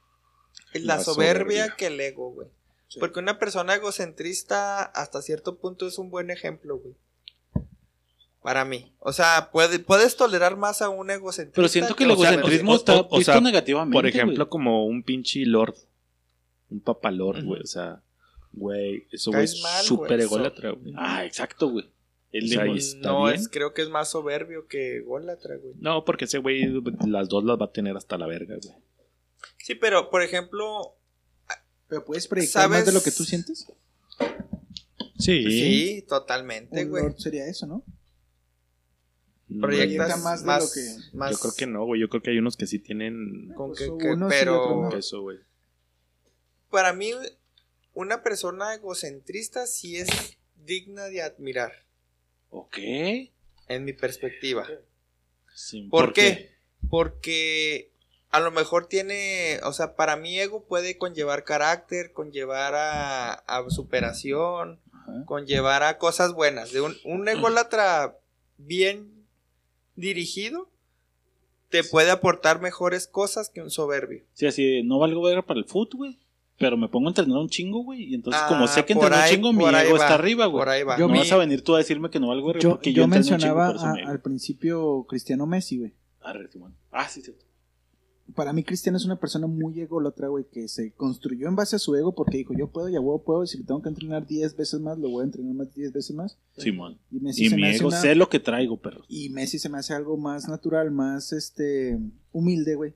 la, 0.74 0.96
La 0.98 1.04
soberbia, 1.04 1.66
soberbia. 1.66 1.76
que 1.78 1.88
el 1.88 2.00
ego, 2.00 2.32
güey. 2.32 2.48
Sí. 2.88 3.00
Porque 3.00 3.20
una 3.20 3.38
persona 3.38 3.76
egocentrista 3.76 4.82
hasta 4.84 5.22
cierto 5.22 5.58
punto 5.58 5.88
es 5.88 5.98
un 5.98 6.10
buen 6.10 6.30
ejemplo, 6.32 6.78
güey. 6.78 6.96
Para 8.44 8.66
mí. 8.66 8.94
O 9.00 9.14
sea, 9.14 9.50
puede, 9.52 9.80
puedes 9.80 10.16
tolerar 10.18 10.58
más 10.58 10.82
a 10.82 10.90
un 10.90 11.10
egocentrista. 11.10 11.56
Pero 11.56 11.68
siento 11.70 11.96
que 11.96 12.04
el 12.04 12.12
egocentrismo 12.12 12.74
o- 12.74 12.76
está 12.76 12.96
o- 12.98 13.08
o 13.10 13.18
visto 13.18 13.32
sea, 13.32 13.42
negativamente. 13.42 13.94
Por 13.96 14.06
ejemplo, 14.06 14.50
como 14.50 14.86
un 14.86 15.02
pinche 15.04 15.46
lord. 15.46 15.76
Un 16.70 16.82
papalord, 16.82 17.44
güey. 17.46 17.62
O 17.62 17.66
sea, 17.68 18.02
güey, 18.52 19.08
eso 19.12 19.32
güey 19.32 19.46
es 19.46 19.62
súper 19.84 20.20
ególatra, 20.20 20.72
güey. 20.72 20.94
Ah, 20.98 21.24
exacto, 21.26 21.70
güey. 21.70 21.90
El 22.34 22.46
O 22.46 22.48
sea, 22.48 22.66
No, 23.02 23.26
bien. 23.26 23.36
es, 23.36 23.48
creo 23.48 23.74
que 23.74 23.84
es 23.84 23.90
más 23.90 24.10
soberbio 24.10 24.68
que 24.68 24.98
ególatra, 24.98 25.56
güey. 25.56 25.76
No, 25.80 26.04
porque 26.04 26.26
ese 26.26 26.40
güey 26.40 26.66
las 27.08 27.30
dos 27.30 27.44
las 27.44 27.58
va 27.62 27.66
a 27.66 27.72
tener 27.72 27.96
hasta 27.96 28.18
la 28.18 28.26
verga, 28.28 28.56
güey. 28.62 28.76
Sí, 29.58 29.76
pero, 29.76 30.10
por 30.10 30.22
ejemplo, 30.24 30.96
Pero 31.88 32.04
puedes 32.06 32.28
predicar 32.28 32.64
¿Sabes? 32.64 32.80
más 32.80 32.86
de 32.88 32.92
lo 32.92 33.04
que 33.04 33.12
tú 33.12 33.24
sientes. 33.24 33.68
Sí. 35.20 35.44
sí, 35.44 36.06
totalmente, 36.10 36.86
güey. 36.86 37.04
lord 37.04 37.20
sería 37.20 37.46
eso, 37.46 37.68
¿no? 37.68 37.84
Proyectas 39.60 40.08
Proyecta 40.08 40.18
más, 40.18 40.24
más 40.24 40.42
de 40.42 40.46
más, 40.48 40.64
lo 40.64 40.70
que- 41.12 41.18
más- 41.18 41.32
Yo 41.32 41.40
creo 41.40 41.54
que 41.58 41.68
no, 41.68 41.86
güey. 41.86 42.02
Yo 42.02 42.10
creo 42.10 42.22
que 42.22 42.30
hay 42.32 42.38
unos 42.40 42.58
que 42.58 42.68
sí 42.68 42.80
tienen 42.80 43.54
con 43.56 43.70
Pues 43.70 43.80
que- 43.80 43.86
que- 43.98 44.14
sí 44.16 44.20
y 44.26 44.30
pero 44.30 44.90
güey. 45.22 45.38
para 46.70 46.94
mí, 46.94 47.12
una 47.94 48.24
persona 48.24 48.74
egocentrista 48.74 49.68
sí 49.68 49.98
es 49.98 50.10
digna 50.56 51.06
de 51.06 51.22
admirar, 51.22 51.72
Ok. 52.50 52.78
en 52.80 53.84
mi 53.86 53.94
perspectiva. 53.94 54.68
Sí, 55.54 55.88
¿Por 55.92 56.14
qué? 56.14 56.56
Porque 56.90 57.92
a 58.30 58.40
lo 58.40 58.50
mejor 58.50 58.88
tiene, 58.88 59.60
o 59.64 59.74
sea, 59.74 59.96
para 59.96 60.16
mí 60.16 60.40
ego 60.40 60.64
puede 60.66 60.98
conllevar 60.98 61.44
carácter, 61.44 62.12
conllevar 62.14 62.74
a, 62.76 63.34
a 63.34 63.70
superación, 63.70 64.80
Ajá. 64.92 65.26
conllevar 65.26 65.84
a 65.84 65.98
cosas 66.00 66.34
buenas. 66.34 66.72
De 66.72 66.82
un, 66.82 66.96
un 67.06 67.28
ególatra 67.28 68.18
bien 68.58 69.23
dirigido 69.96 70.70
te 71.70 71.84
puede 71.84 72.12
aportar 72.12 72.62
mejores 72.62 73.08
cosas 73.08 73.50
que 73.50 73.62
un 73.62 73.72
soberbio. 73.72 74.24
Sí, 74.34 74.46
así, 74.46 74.64
de, 74.64 74.84
no 74.84 75.00
valgo 75.00 75.22
verga 75.24 75.42
para 75.42 75.60
el 75.60 75.66
foot, 75.66 75.94
güey. 75.96 76.20
Pero 76.60 76.78
me 76.78 76.88
pongo 76.88 77.08
a 77.08 77.12
entrenar 77.12 77.38
un 77.40 77.50
chingo, 77.50 77.80
güey. 77.84 78.04
Y 78.04 78.14
entonces, 78.14 78.40
Ah, 78.44 78.48
como 78.48 78.68
sé 78.68 78.86
que 78.86 78.94
por 78.94 79.06
entreno 79.06 79.24
un 79.24 79.30
chingo, 79.30 79.54
mi 79.54 79.64
ego 79.64 79.98
va, 79.98 80.04
está 80.06 80.14
arriba, 80.14 80.46
güey. 80.46 80.62
Por 80.62 80.70
ahí 80.70 80.84
va. 80.84 80.98
Yo 81.00 81.08
no 81.08 81.14
mi- 81.14 81.20
vas 81.20 81.32
a 81.32 81.38
venir 81.38 81.64
tú 81.64 81.74
a 81.74 81.80
decirme 81.80 82.12
que 82.12 82.20
no 82.20 82.28
valgo 82.28 82.48
verga 82.48 82.62
Yo, 82.62 82.70
porque 82.72 82.94
yo 82.94 82.98
yo, 82.98 83.04
entreno 83.06 83.26
un 83.26 83.32
mencionaba 83.32 83.68
chingo, 83.70 83.80
por 83.80 83.88
eso 83.88 83.88
a- 83.88 83.94
me 84.06 84.12
al 84.12 84.22
principio 84.22 85.06
Cristiano 85.10 85.48
Messi, 85.48 85.80
güey. 85.80 85.94
Ah, 86.92 87.10
sí, 87.10 87.22
sí. 87.24 87.34
Para 88.36 88.54
mí 88.54 88.64
Cristiano 88.64 88.98
es 88.98 89.06
una 89.06 89.20
persona 89.20 89.48
muy 89.48 89.80
ególatra, 89.82 90.30
güey, 90.30 90.46
que 90.50 90.68
se 90.70 90.94
construyó 90.94 91.48
en 91.48 91.56
base 91.56 91.76
a 91.76 91.80
su 91.80 91.94
ego 91.96 92.16
porque 92.16 92.38
dijo, 92.38 92.54
yo 92.58 92.68
puedo 92.72 92.88
y 92.90 92.96
a 92.96 93.02
huevo 93.02 93.24
puedo, 93.24 93.44
y 93.44 93.48
si 93.48 93.62
tengo 93.64 93.82
que 93.82 93.90
entrenar 93.90 94.26
10 94.26 94.56
veces 94.56 94.80
más, 94.80 94.98
lo 94.98 95.10
voy 95.10 95.22
a 95.22 95.26
entrenar 95.26 95.54
más 95.54 95.74
10 95.76 95.92
veces 95.92 96.16
más. 96.16 96.38
Simón. 96.58 96.98
Y 97.12 97.20
Messi 97.20 97.46
Y 97.46 97.50
se 97.50 97.56
mi 97.58 97.62
me 97.64 97.70
hace 97.70 97.78
ego 97.80 97.88
una- 97.90 98.00
sé 98.02 98.16
lo 98.16 98.30
que 98.30 98.40
traigo, 98.40 98.78
perro. 98.78 99.04
Y 99.10 99.30
Messi 99.30 99.60
se 99.60 99.68
me 99.70 99.78
hace 99.78 99.94
algo 99.94 100.16
más 100.18 100.48
natural, 100.48 100.90
más 100.92 101.34
este 101.34 102.00
humilde, 102.32 102.76
güey. 102.76 102.94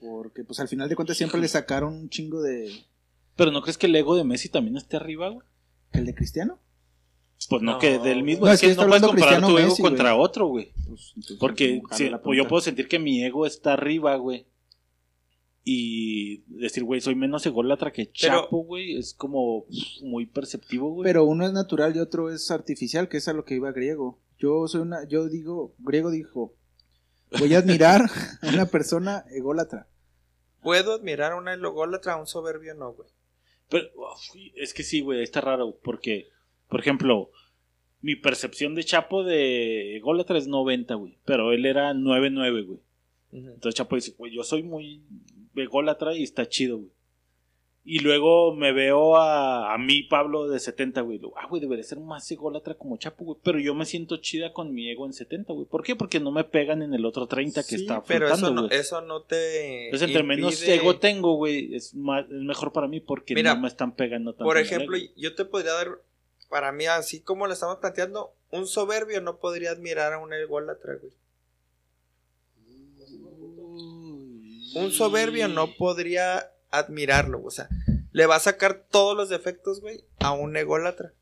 Porque 0.00 0.44
pues 0.44 0.60
al 0.60 0.68
final 0.68 0.88
de 0.88 0.96
cuentas 0.96 1.16
siempre 1.16 1.40
le 1.40 1.48
sacaron 1.48 1.94
un 1.94 2.08
chingo 2.10 2.42
de 2.42 2.70
Pero 3.36 3.52
¿no 3.52 3.62
crees 3.62 3.78
que 3.78 3.86
el 3.86 3.96
ego 3.96 4.16
de 4.16 4.24
Messi 4.24 4.48
también 4.48 4.76
esté 4.76 4.96
arriba, 4.96 5.28
güey? 5.30 5.46
el 5.92 6.04
de 6.06 6.14
Cristiano. 6.14 6.58
Pues 7.52 7.62
no, 7.62 7.72
No. 7.72 7.78
que 7.78 7.98
del 7.98 8.22
mismo. 8.22 8.46
No, 8.46 8.52
es 8.52 8.60
que 8.60 8.74
no 8.74 8.86
puedes 8.86 9.02
comparar 9.02 9.12
Cristiano 9.14 9.48
tu 9.48 9.58
ego 9.58 9.68
Messi, 9.68 9.82
contra 9.82 10.12
güey. 10.12 10.24
otro, 10.24 10.46
güey. 10.46 10.72
Pues, 10.88 11.14
Porque 11.38 11.82
pues, 11.88 12.36
yo 12.36 12.48
puedo 12.48 12.60
sentir 12.60 12.88
que 12.88 12.98
mi 12.98 13.22
ego 13.24 13.46
está 13.46 13.74
arriba, 13.74 14.16
güey. 14.16 14.46
Y 15.64 16.38
decir, 16.48 16.82
güey, 16.82 17.00
soy 17.00 17.14
menos 17.14 17.46
ególatra 17.46 17.92
que 17.92 18.10
Chapo, 18.10 18.64
güey. 18.64 18.96
Es 18.96 19.14
como 19.14 19.66
muy 20.02 20.26
perceptivo, 20.26 20.90
güey. 20.92 21.04
Pero 21.04 21.24
uno 21.24 21.46
es 21.46 21.52
natural 21.52 21.94
y 21.94 22.00
otro 22.00 22.30
es 22.32 22.50
artificial, 22.50 23.08
que 23.08 23.18
es 23.18 23.28
a 23.28 23.32
lo 23.32 23.44
que 23.44 23.54
iba 23.54 23.70
griego. 23.70 24.18
Yo 24.38 24.66
soy 24.66 24.80
una, 24.80 25.06
yo 25.06 25.28
digo, 25.28 25.74
griego 25.78 26.10
dijo, 26.10 26.56
voy 27.38 27.54
a 27.54 27.58
admirar 27.58 28.02
a 28.42 28.48
una 28.48 28.66
persona 28.66 29.24
ególatra. 29.30 29.88
Puedo 30.62 30.94
admirar 30.94 31.32
a 31.32 31.36
una 31.36 31.54
ególatra, 31.54 32.14
a 32.14 32.16
un 32.16 32.26
soberbio 32.26 32.74
no, 32.74 32.92
güey. 32.92 33.08
Pero, 33.68 33.86
uf, 33.96 34.36
es 34.56 34.74
que 34.74 34.82
sí, 34.82 35.00
güey, 35.00 35.22
está 35.22 35.40
raro. 35.40 35.78
Porque, 35.84 36.28
por 36.68 36.80
ejemplo, 36.80 37.30
mi 38.02 38.16
percepción 38.16 38.74
de 38.74 38.84
Chapo 38.84 39.24
de 39.24 39.96
ególatra 39.96 40.36
es 40.36 40.46
90, 40.48 40.94
güey. 40.94 41.16
Pero 41.24 41.52
él 41.52 41.64
era 41.64 41.92
9-9, 41.94 42.66
güey. 42.66 42.78
Entonces 43.32 43.74
Chapo 43.76 43.94
dice, 43.96 44.14
güey, 44.18 44.34
yo 44.34 44.42
soy 44.42 44.62
muy 44.62 45.02
ególatra 45.56 46.14
y 46.14 46.22
está 46.22 46.46
chido, 46.48 46.78
güey. 46.78 46.90
Y 47.84 47.98
luego 47.98 48.54
me 48.54 48.72
veo 48.72 49.16
a, 49.16 49.74
a 49.74 49.78
mí, 49.78 50.04
Pablo, 50.04 50.46
de 50.48 50.60
70, 50.60 51.00
güey. 51.00 51.18
Digo, 51.18 51.34
Ah, 51.36 51.48
güey, 51.48 51.60
debería 51.60 51.82
ser 51.82 51.98
más 51.98 52.30
ególatra 52.30 52.74
como 52.74 52.96
Chapo, 52.96 53.24
güey. 53.24 53.38
Pero 53.42 53.58
yo 53.58 53.74
me 53.74 53.86
siento 53.86 54.18
chida 54.18 54.52
con 54.52 54.72
mi 54.72 54.88
ego 54.88 55.04
en 55.04 55.12
70, 55.12 55.52
güey. 55.52 55.66
¿Por 55.66 55.82
qué? 55.82 55.96
Porque 55.96 56.20
no 56.20 56.30
me 56.30 56.44
pegan 56.44 56.82
en 56.82 56.94
el 56.94 57.04
otro 57.04 57.26
30 57.26 57.62
que 57.62 57.76
Sí, 57.78 57.82
está 57.82 58.00
pero 58.04 58.28
eso 58.32 58.52
no, 58.52 58.66
güey. 58.68 58.78
eso 58.78 59.00
no 59.00 59.22
te. 59.22 59.86
Entonces, 59.86 60.08
entre 60.08 60.22
menos 60.22 60.62
ego 60.62 60.96
tengo, 60.98 61.34
güey, 61.34 61.74
es, 61.74 61.92
más, 61.96 62.24
es 62.26 62.42
mejor 62.42 62.72
para 62.72 62.86
mí 62.86 63.00
porque 63.00 63.34
Mira, 63.34 63.54
no 63.56 63.62
me 63.62 63.68
están 63.68 63.96
pegando 63.96 64.32
tanto. 64.32 64.44
Por 64.44 64.58
ejemplo, 64.58 64.96
yo 65.16 65.34
te 65.34 65.44
podría 65.44 65.72
dar, 65.72 65.88
para 66.52 66.70
mí, 66.70 66.84
así 66.84 67.20
como 67.22 67.46
lo 67.46 67.54
estamos 67.54 67.78
planteando, 67.78 68.34
un 68.50 68.66
soberbio 68.66 69.22
no 69.22 69.38
podría 69.38 69.70
admirar 69.70 70.12
a 70.12 70.18
un 70.18 70.34
ególatra, 70.34 70.96
güey. 70.96 71.12
Un 74.74 74.90
soberbio 74.92 75.48
no 75.48 75.74
podría 75.76 76.50
admirarlo, 76.70 77.42
o 77.42 77.50
sea, 77.50 77.68
le 78.12 78.26
va 78.26 78.36
a 78.36 78.40
sacar 78.40 78.84
todos 78.90 79.16
los 79.16 79.30
defectos, 79.30 79.80
güey, 79.80 80.04
a 80.18 80.32
un 80.32 80.54
ególatra. 80.54 81.14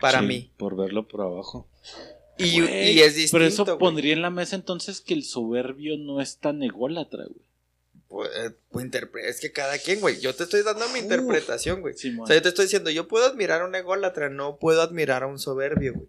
Para 0.00 0.20
Sí, 0.20 0.26
mí. 0.26 0.50
Por 0.56 0.74
verlo 0.74 1.06
por 1.06 1.20
abajo. 1.20 1.68
Y, 2.38 2.62
Güey, 2.62 2.92
y 2.92 3.00
es 3.00 3.14
distinto. 3.14 3.32
Pero 3.38 3.44
eso 3.44 3.64
güey. 3.66 3.78
pondría 3.78 4.12
en 4.14 4.22
la 4.22 4.30
mesa 4.30 4.56
entonces 4.56 5.02
que 5.02 5.12
el 5.12 5.22
soberbio 5.24 5.98
no 5.98 6.20
es 6.22 6.38
tan 6.38 6.62
ególatra, 6.62 7.24
güey. 7.24 7.45
Pues, 8.08 8.30
eh, 8.36 8.50
pues, 8.70 8.86
interpre- 8.86 9.24
es 9.24 9.40
que 9.40 9.50
cada 9.52 9.78
quien, 9.78 10.00
güey. 10.00 10.20
Yo 10.20 10.34
te 10.34 10.44
estoy 10.44 10.62
dando 10.62 10.88
mi 10.90 11.00
interpretación, 11.00 11.80
güey. 11.80 11.94
O 12.22 12.26
sea, 12.26 12.36
yo 12.36 12.42
te 12.42 12.48
estoy 12.50 12.66
diciendo, 12.66 12.90
yo 12.90 13.08
puedo 13.08 13.26
admirar 13.26 13.62
a 13.62 13.66
un 13.66 13.74
ególatra, 13.74 14.28
no 14.30 14.58
puedo 14.58 14.80
admirar 14.82 15.22
a 15.22 15.26
un 15.26 15.38
soberbio, 15.38 15.94
güey. 15.94 16.08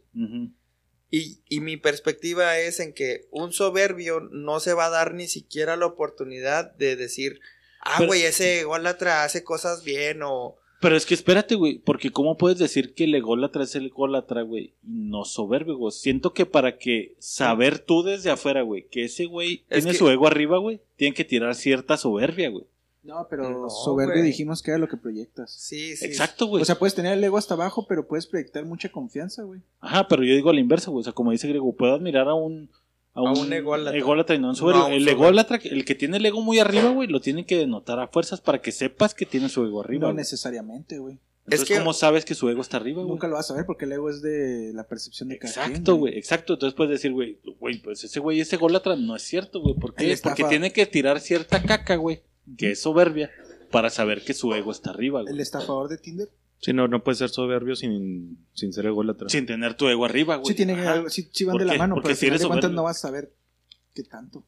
Y, 1.09 1.41
y 1.47 1.61
mi 1.61 1.77
perspectiva 1.77 2.57
es 2.59 2.79
en 2.81 2.93
que 2.93 3.27
un 3.31 3.53
soberbio 3.53 4.19
no 4.19 4.59
se 4.59 4.73
va 4.73 4.87
a 4.87 4.89
dar 4.89 5.13
ni 5.13 5.27
siquiera 5.27 5.77
la 5.77 5.85
oportunidad 5.85 6.71
de 6.75 6.95
decir, 6.97 7.39
ah, 7.81 7.99
güey, 8.07 8.23
ese 8.23 8.59
ególatra 8.61 9.23
hace 9.23 9.43
cosas 9.43 9.83
bien 9.83 10.21
o... 10.23 10.57
Pero 10.79 10.95
es 10.95 11.05
que 11.07 11.13
espérate, 11.15 11.55
güey, 11.55 11.79
porque 11.79 12.11
¿cómo 12.11 12.37
puedes 12.37 12.59
decir 12.59 12.93
que 12.93 13.05
el 13.05 13.15
ególatra 13.15 13.63
es 13.63 13.75
el 13.75 13.87
ególatra, 13.87 14.43
güey? 14.43 14.73
Y 14.83 15.01
no 15.09 15.25
soberbio, 15.25 15.75
güey. 15.77 15.91
Siento 15.91 16.33
que 16.33 16.45
para 16.45 16.77
que 16.77 17.15
saber 17.19 17.79
tú 17.79 18.03
desde 18.03 18.29
afuera, 18.29 18.61
güey, 18.61 18.87
que 18.87 19.03
ese 19.05 19.25
güey 19.25 19.63
Es 19.69 19.83
tiene 19.83 19.91
que- 19.91 19.97
su 19.97 20.09
ego 20.09 20.27
arriba, 20.27 20.59
güey, 20.59 20.79
tiene 20.95 21.15
que 21.15 21.25
tirar 21.25 21.55
cierta 21.55 21.97
soberbia, 21.97 22.49
güey. 22.49 22.65
No, 23.03 23.25
pero 23.29 23.49
No, 23.49 23.69
soberbio 23.69 24.21
dijimos 24.21 24.61
que 24.61 24.71
era 24.71 24.77
lo 24.77 24.89
que 24.89 24.97
proyectas. 24.97 25.49
Sí, 25.51 25.95
sí. 25.95 26.05
Exacto, 26.05 26.45
güey. 26.45 26.61
O 26.61 26.65
sea, 26.65 26.77
puedes 26.77 26.93
tener 26.93 27.13
el 27.17 27.23
ego 27.23 27.37
hasta 27.37 27.53
abajo, 27.53 27.85
pero 27.87 28.05
puedes 28.05 28.27
proyectar 28.27 28.65
mucha 28.65 28.91
confianza, 28.91 29.43
güey. 29.43 29.61
Ajá, 29.79 30.07
pero 30.09 30.23
yo 30.25 30.35
digo 30.35 30.49
a 30.49 30.53
la 30.53 30.59
inversa, 30.59 30.91
güey. 30.91 30.99
O 31.01 31.03
sea, 31.05 31.13
como 31.13 31.31
dice 31.31 31.47
Grego, 31.47 31.71
puedo 31.73 31.93
admirar 31.95 32.27
a 32.27 32.33
un. 32.33 32.69
A 33.17 33.21
un, 33.23 33.37
un 33.39 33.53
ególatra. 33.53 33.97
ególatra 33.97 34.35
y 34.35 34.39
no 34.39 34.47
a 34.47 34.49
un 34.51 34.55
soberbio. 34.55 34.81
No 34.81 34.85
a 34.87 34.93
el 34.93 35.01
soberbio. 35.03 35.23
ególatra, 35.23 35.59
el 35.63 35.85
que 35.85 35.95
tiene 35.95 36.17
el 36.17 36.25
ego 36.25 36.41
muy 36.41 36.59
arriba, 36.59 36.89
güey, 36.91 37.07
lo 37.09 37.19
tiene 37.19 37.45
que 37.45 37.57
denotar 37.57 37.99
a 37.99 38.07
fuerzas 38.07 38.41
para 38.41 38.61
que 38.61 38.71
sepas 38.71 39.13
que 39.13 39.25
tiene 39.25 39.49
su 39.49 39.65
ego 39.65 39.81
arriba. 39.81 40.07
no 40.07 40.13
necesariamente, 40.13 40.99
güey. 40.99 41.19
Entonces, 41.45 41.61
Es 41.61 41.67
que- 41.75 41.79
¿cómo 41.79 41.93
sabes 41.93 42.25
que 42.25 42.35
su 42.35 42.49
ego 42.49 42.61
está 42.61 42.75
arriba, 42.75 43.01
güey? 43.03 43.09
Nunca 43.11 43.27
lo 43.29 43.35
vas 43.35 43.49
a 43.49 43.53
ver 43.55 43.65
porque 43.65 43.85
el 43.85 43.93
ego 43.93 44.09
es 44.09 44.21
de 44.21 44.71
la 44.73 44.83
percepción 44.85 45.29
de 45.29 45.37
cada 45.39 45.49
Exacto, 45.67 45.95
güey, 45.95 46.17
exacto. 46.17 46.53
Entonces 46.53 46.75
puedes 46.75 46.91
decir, 46.91 47.13
güey, 47.13 47.39
güey, 47.59 47.81
pues 47.81 48.03
ese 48.03 48.19
güey 48.19 48.41
es 48.41 48.51
ególatra. 48.51 48.97
No 48.97 49.15
es 49.15 49.21
cierto, 49.23 49.61
güey. 49.61 49.73
¿Por 49.75 49.93
qué? 49.95 50.17
Porque 50.21 50.43
tiene 50.43 50.73
que 50.73 50.85
tirar 50.85 51.21
cierta 51.21 51.63
caca, 51.63 51.95
güey, 51.95 52.21
que 52.57 52.71
es 52.71 52.81
soberbia, 52.81 53.31
para 53.71 53.89
saber 53.89 54.23
que 54.25 54.33
su 54.33 54.53
ego 54.53 54.71
está 54.71 54.89
arriba, 54.89 55.23
¿El 55.25 55.39
estafador 55.39 55.87
de 55.87 55.97
Tinder? 55.97 56.27
Sí, 56.59 56.73
no, 56.73 56.87
no 56.87 57.03
puedes 57.03 57.19
ser 57.19 57.29
soberbio 57.29 57.75
sin, 57.75 58.47
sin 58.53 58.73
ser 58.73 58.87
ególatra. 58.87 59.29
Sin 59.29 59.45
tener 59.45 59.75
tu 59.75 59.87
ego 59.87 60.05
arriba, 60.05 60.37
güey. 60.37 60.47
Sí, 60.47 60.55
tiene 60.55 60.75
sí, 61.09 61.29
sí 61.31 61.43
van 61.45 61.53
¿Por 61.53 61.61
de 61.61 61.67
la 61.67 61.77
mano, 61.77 61.95
Porque 61.95 62.07
pero 62.07 62.11
al 62.13 62.17
si 62.17 62.25
final 62.25 62.33
eres 62.33 62.41
de 62.41 62.47
cuentas 62.47 62.71
no 62.71 62.83
vas 62.83 62.97
a 62.97 62.99
saber 63.07 63.35
qué 63.93 64.03
tanto. 64.03 64.45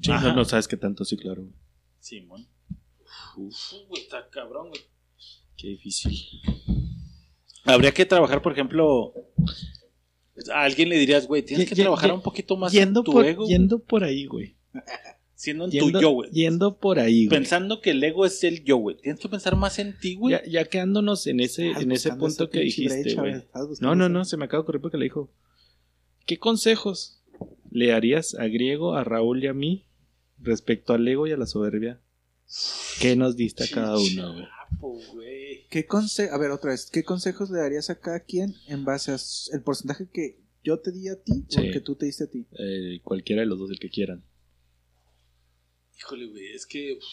Sí, 0.00 0.10
no, 0.10 0.34
no 0.34 0.44
sabes 0.44 0.68
qué 0.68 0.76
tanto, 0.76 1.04
sí, 1.04 1.16
claro. 1.16 1.42
güey. 1.42 1.54
Simón. 2.00 2.46
Uf, 3.36 3.72
güey, 3.88 4.02
está 4.02 4.28
cabrón, 4.30 4.68
güey. 4.68 4.80
Qué 5.56 5.68
difícil. 5.68 6.16
Habría 7.64 7.92
que 7.92 8.06
trabajar, 8.06 8.40
por 8.40 8.52
ejemplo. 8.52 9.12
A 10.54 10.62
alguien 10.62 10.88
le 10.88 10.96
dirías, 10.96 11.26
güey, 11.26 11.42
tienes 11.42 11.68
que 11.68 11.74
trabajar 11.74 12.12
un 12.12 12.22
poquito 12.22 12.56
más 12.56 12.72
Yendo 12.72 13.00
en 13.00 13.04
tu 13.04 13.12
por, 13.12 13.26
ego. 13.26 13.42
güey. 13.42 13.52
yendo 13.52 13.78
por 13.80 14.04
ahí, 14.04 14.24
güey. 14.26 14.56
Siendo 15.40 15.66
en 15.66 15.70
Yendo, 15.70 15.92
tu 15.92 16.00
yo, 16.02 16.10
güey. 16.10 16.30
yendo 16.32 16.78
por 16.78 16.98
ahí, 16.98 17.26
güey. 17.26 17.38
Pensando 17.38 17.80
que 17.80 17.90
el 17.92 18.02
ego 18.02 18.26
es 18.26 18.42
el 18.42 18.64
yo, 18.64 18.76
güey. 18.78 18.96
Tienes 18.96 19.20
que 19.20 19.28
pensar 19.28 19.54
más 19.54 19.78
en 19.78 19.96
ti, 19.96 20.16
güey. 20.16 20.32
Ya, 20.32 20.42
ya 20.44 20.64
quedándonos 20.64 21.28
en 21.28 21.38
ese, 21.38 21.70
en 21.70 21.92
ese 21.92 22.10
punto 22.16 22.50
que 22.50 22.58
dijiste, 22.60 23.14
güey. 23.14 23.34
No, 23.80 23.94
no, 23.94 24.08
no, 24.08 24.24
se 24.24 24.36
me 24.36 24.46
acaba 24.46 24.58
de 24.60 24.62
ocurrir 24.64 24.80
porque 24.80 24.98
le 24.98 25.04
dijo. 25.04 25.30
¿Qué 26.26 26.38
consejos 26.40 27.22
le 27.70 27.92
harías 27.92 28.34
a 28.34 28.48
Griego, 28.48 28.94
a 28.96 29.04
Raúl 29.04 29.44
y 29.44 29.46
a 29.46 29.54
mí 29.54 29.86
respecto 30.40 30.92
al 30.92 31.06
ego 31.06 31.28
y 31.28 31.32
a 31.32 31.36
la 31.36 31.46
soberbia? 31.46 32.00
¿Qué 33.00 33.14
nos 33.14 33.36
diste 33.36 33.62
a 33.62 33.68
cada 33.72 33.96
uno, 33.96 34.34
güey? 35.12 35.66
¿Qué 35.70 35.86
conse 35.86 36.30
a 36.30 36.38
ver, 36.38 36.50
otra 36.50 36.70
vez, 36.72 36.90
¿qué 36.90 37.04
consejos 37.04 37.48
le 37.50 37.58
darías 37.58 37.90
a 37.90 38.00
cada 38.00 38.20
quien 38.20 38.54
en 38.66 38.84
base 38.84 39.12
a 39.12 39.14
s- 39.14 39.50
el 39.54 39.62
porcentaje 39.62 40.08
que 40.12 40.40
yo 40.64 40.80
te 40.80 40.90
di 40.90 41.08
a 41.08 41.16
ti 41.22 41.44
o 41.56 41.60
el 41.60 41.72
que 41.72 41.80
tú 41.80 41.94
te 41.94 42.06
diste 42.06 42.24
a 42.24 42.26
ti? 42.26 42.46
Eh, 42.58 43.00
cualquiera 43.04 43.42
de 43.42 43.46
los 43.46 43.58
dos, 43.60 43.70
el 43.70 43.78
que 43.78 43.88
quieran. 43.90 44.24
Híjole, 45.98 46.26
güey, 46.26 46.52
es 46.52 46.66
que 46.66 46.94
uf, 46.94 47.04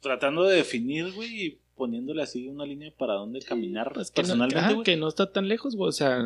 tratando 0.00 0.44
de 0.44 0.56
definir, 0.56 1.12
güey, 1.12 1.46
y 1.46 1.58
poniéndole 1.74 2.22
así 2.22 2.46
una 2.46 2.64
línea 2.64 2.92
para 2.96 3.14
dónde 3.14 3.40
caminar 3.40 3.92
Es 4.00 4.10
que 4.10 4.22
no, 4.22 4.26
personalmente, 4.28 4.74
güey. 4.74 4.84
que 4.84 4.96
no 4.96 5.08
está 5.08 5.32
tan 5.32 5.48
lejos, 5.48 5.74
güey. 5.76 5.88
O 5.88 5.92
sea, 5.92 6.18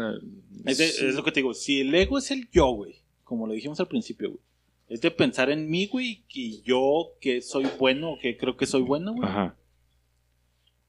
Es, 0.66 0.78
de- 0.78 0.88
sí. 0.88 1.06
es 1.06 1.14
lo 1.14 1.24
que 1.24 1.32
te 1.32 1.40
digo, 1.40 1.54
si 1.54 1.80
el 1.80 1.94
ego 1.94 2.18
es 2.18 2.30
el 2.30 2.50
yo, 2.50 2.66
güey, 2.70 2.96
como 3.24 3.46
lo 3.46 3.54
dijimos 3.54 3.80
al 3.80 3.88
principio, 3.88 4.28
güey, 4.30 4.40
es 4.88 5.00
de 5.00 5.10
pensar 5.10 5.50
en 5.50 5.68
mí, 5.70 5.86
güey, 5.86 6.24
y 6.28 6.60
yo 6.62 7.12
que 7.20 7.40
soy 7.42 7.66
bueno, 7.78 8.18
que 8.20 8.36
creo 8.36 8.56
que 8.56 8.66
soy 8.66 8.82
bueno, 8.82 9.14
güey, 9.14 9.28
Ajá. 9.28 9.56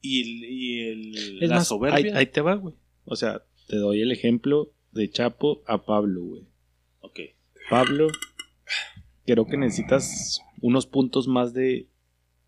y, 0.02 0.20
el- 0.22 0.44
y 0.44 0.80
el- 0.88 1.42
Es 1.42 1.48
la 1.48 1.56
más, 1.56 1.68
soberbia. 1.68 1.96
Ahí, 1.96 2.08
ahí 2.10 2.26
te 2.26 2.40
va, 2.40 2.54
güey. 2.54 2.74
O 3.06 3.16
sea, 3.16 3.42
te 3.66 3.76
doy 3.76 4.00
el 4.02 4.12
ejemplo 4.12 4.72
de 4.92 5.10
Chapo 5.10 5.62
a 5.66 5.84
Pablo, 5.84 6.22
güey. 6.22 6.42
Ok. 7.00 7.20
Pablo, 7.70 8.08
creo 9.26 9.46
que 9.46 9.56
necesitas 9.56 10.40
unos 10.60 10.86
puntos 10.86 11.28
más 11.28 11.52
de 11.54 11.88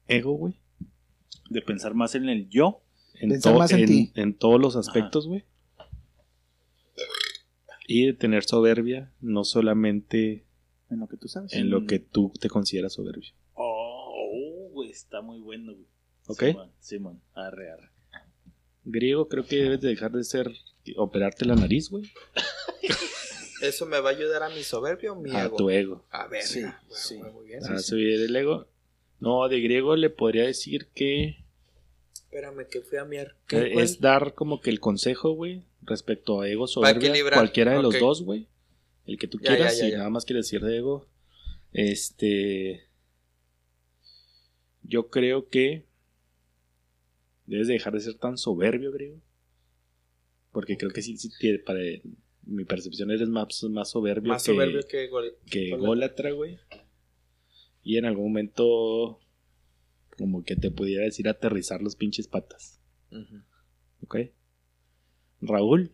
ego, 0.08 0.32
güey. 0.32 0.54
De 1.50 1.62
pensar 1.62 1.94
más 1.94 2.14
en 2.14 2.28
el 2.28 2.48
yo. 2.48 2.82
En, 3.14 3.30
Pensar 3.30 3.52
to- 3.52 3.58
más 3.58 3.72
en 3.72 3.86
ti. 3.86 4.12
en 4.14 4.34
todos 4.36 4.60
los 4.60 4.74
aspectos, 4.76 5.26
güey. 5.28 5.44
Y 7.86 8.06
de 8.06 8.12
tener 8.14 8.44
soberbia, 8.44 9.12
no 9.20 9.44
solamente 9.44 10.44
En 10.90 11.00
lo 11.00 11.08
que 11.08 11.16
tú 11.16 11.28
sabes. 11.28 11.52
en 11.52 11.68
lo 11.70 11.86
que 11.86 11.98
tú 11.98 12.32
te 12.40 12.48
consideras 12.48 12.94
soberbio. 12.94 13.30
Oh, 13.54 14.12
oh, 14.14 14.70
güey, 14.72 14.90
está 14.90 15.20
muy 15.20 15.40
bueno, 15.40 15.72
güey. 15.74 15.86
¿Ok? 16.28 16.42
Simón, 16.44 16.70
Simón, 16.80 17.22
arre, 17.34 17.70
arre. 17.72 17.90
Griego, 18.84 19.28
creo 19.28 19.44
que 19.46 19.56
debes 19.56 19.80
de 19.80 19.88
dejar 19.88 20.12
de 20.12 20.24
ser 20.24 20.50
operarte 20.96 21.44
la 21.44 21.54
nariz, 21.54 21.90
güey. 21.90 22.04
¿Eso 23.62 23.86
me 23.86 24.00
va 24.00 24.10
a 24.10 24.12
ayudar 24.12 24.42
a 24.42 24.48
mi 24.50 24.62
soberbio 24.62 25.12
o 25.12 25.16
mi 25.16 25.30
A 25.34 25.44
ego? 25.44 25.56
tu 25.56 25.70
ego. 25.70 26.04
A 26.10 26.26
ver, 26.26 26.42
Sí, 26.42 26.60
bueno, 26.62 26.76
sí. 26.90 27.16
bueno, 27.18 27.32
muy 27.32 27.46
bien. 27.46 27.64
a 27.64 27.78
subir 27.78 28.20
el 28.20 28.34
ego. 28.36 28.66
No, 29.20 29.48
de 29.48 29.60
griego 29.60 29.94
le 29.96 30.10
podría 30.10 30.44
decir 30.44 30.88
que 30.94 31.36
Espérame, 32.14 32.66
que 32.68 32.80
fui 32.80 32.98
a 32.98 33.04
miar. 33.04 33.36
¿Qué, 33.46 33.74
es 33.74 34.00
dar 34.00 34.34
como 34.34 34.60
que 34.60 34.70
el 34.70 34.80
consejo, 34.80 35.32
güey, 35.32 35.64
respecto 35.82 36.40
a 36.40 36.48
ego 36.48 36.62
Para 36.64 36.72
soberbia, 36.72 37.08
equilibrar, 37.10 37.38
cualquiera 37.38 37.76
de 37.76 37.82
los 37.82 37.98
dos, 38.00 38.22
güey. 38.22 38.48
El 39.06 39.18
que 39.18 39.28
tú 39.28 39.38
Ya, 39.38 39.54
quieras, 39.56 39.76
ya, 39.76 39.82
ya, 39.82 39.88
y 39.88 39.90
ya. 39.92 39.98
nada 39.98 40.10
más 40.10 40.24
quieres 40.24 40.46
decir 40.46 40.60
de 40.62 40.78
ego. 40.78 41.06
Este. 41.72 42.84
Yo 44.82 45.08
creo 45.08 45.48
que 45.48 45.84
debes 47.46 47.66
de 47.68 47.74
dejar 47.74 47.92
de 47.92 48.00
ser 48.00 48.14
tan 48.14 48.36
soberbio, 48.38 48.90
griego. 48.92 49.20
Porque 50.52 50.76
creo 50.76 50.90
que 50.90 51.02
sí, 51.02 51.16
sí 51.16 51.30
tiene- 51.38 51.58
para 51.58 51.80
mi 52.44 52.64
percepción 52.64 53.10
eres 53.10 53.28
más, 53.28 53.62
más 53.64 53.90
soberbio 53.90 54.30
Más 54.32 54.42
que, 54.44 54.52
soberbio 54.52 54.80
que 54.88 55.08
gol- 55.08 55.36
que 55.50 55.70
ególatra, 55.70 56.32
güey. 56.32 56.58
Y 57.82 57.96
en 57.98 58.04
algún 58.04 58.24
momento, 58.26 59.20
como 60.18 60.44
que 60.44 60.56
te 60.56 60.70
pudiera 60.70 61.04
decir 61.04 61.28
aterrizar 61.28 61.82
los 61.82 61.96
pinches 61.96 62.28
patas. 62.28 62.80
Ujú. 63.10 63.42
¿Ok? 64.02 64.16
Raúl, 65.40 65.92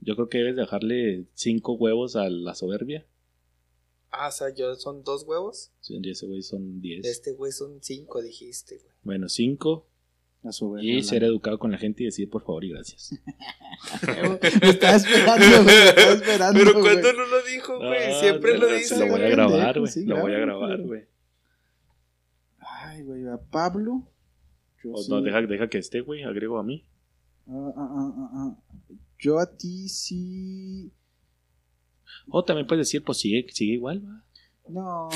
yo 0.00 0.14
creo 0.16 0.28
que 0.28 0.38
debes 0.38 0.56
dejarle 0.56 1.26
cinco 1.34 1.74
huevos 1.74 2.16
a 2.16 2.28
la 2.28 2.54
soberbia. 2.54 3.06
Ah, 4.10 4.28
o 4.28 4.32
sea, 4.32 4.54
yo 4.54 4.74
son 4.74 5.04
dos 5.04 5.24
huevos. 5.26 5.72
Sí, 5.80 5.98
ese 6.04 6.26
güey 6.26 6.42
son 6.42 6.82
diez. 6.82 7.06
Este 7.06 7.32
güey 7.32 7.50
son 7.52 7.82
cinco, 7.82 8.20
dijiste, 8.20 8.76
güey. 8.78 8.92
Bueno, 9.02 9.28
cinco. 9.30 9.88
Y 10.80 11.02
ser 11.04 11.22
educado 11.24 11.58
con 11.58 11.70
la 11.70 11.78
gente 11.78 12.02
y 12.02 12.06
decir 12.06 12.28
por 12.28 12.42
favor 12.42 12.64
y 12.64 12.70
gracias. 12.70 13.14
Me 14.62 14.68
estaba 14.70 14.96
esperando, 14.96 15.46
güey. 15.62 15.64
Me 15.64 15.88
estaba 15.88 16.12
esperando. 16.12 16.58
Pero 16.58 16.72
cuando 16.80 17.12
no 17.12 17.26
lo 17.26 17.42
dijo, 17.42 17.78
güey, 17.78 18.02
Ah, 18.12 18.20
siempre 18.20 18.54
no, 18.54 18.60
lo 18.60 18.66
dice. 18.74 18.98
Lo 18.98 19.06
voy 19.12 19.22
a 19.22 19.28
grabar, 19.28 19.78
güey. 19.78 19.92
Sí, 19.92 20.04
lo 20.04 20.20
voy 20.20 20.34
a 20.34 20.38
grabar, 20.38 20.82
güey. 20.82 21.04
Ay, 22.58 23.02
güey, 23.02 23.26
a 23.28 23.38
Pablo. 23.38 24.08
Yo, 24.82 24.92
O 24.92 25.02
sí- 25.02 25.10
no, 25.10 25.20
deja, 25.22 25.42
deja 25.42 25.68
que 25.68 25.78
esté, 25.78 26.00
güey. 26.00 26.22
Agrego 26.24 26.58
a 26.58 26.64
mí. 26.64 26.84
Ah, 27.48 27.72
ah. 27.76 28.56
Yo 29.18 29.38
a 29.38 29.46
ti 29.56 29.88
sí. 29.88 30.92
O 32.28 32.44
también 32.44 32.66
puedes 32.66 32.86
decir, 32.88 33.02
pues 33.04 33.18
sigue, 33.18 33.46
sigue 33.52 33.74
igual, 33.74 34.04
va. 34.04 34.24
No. 34.68 35.08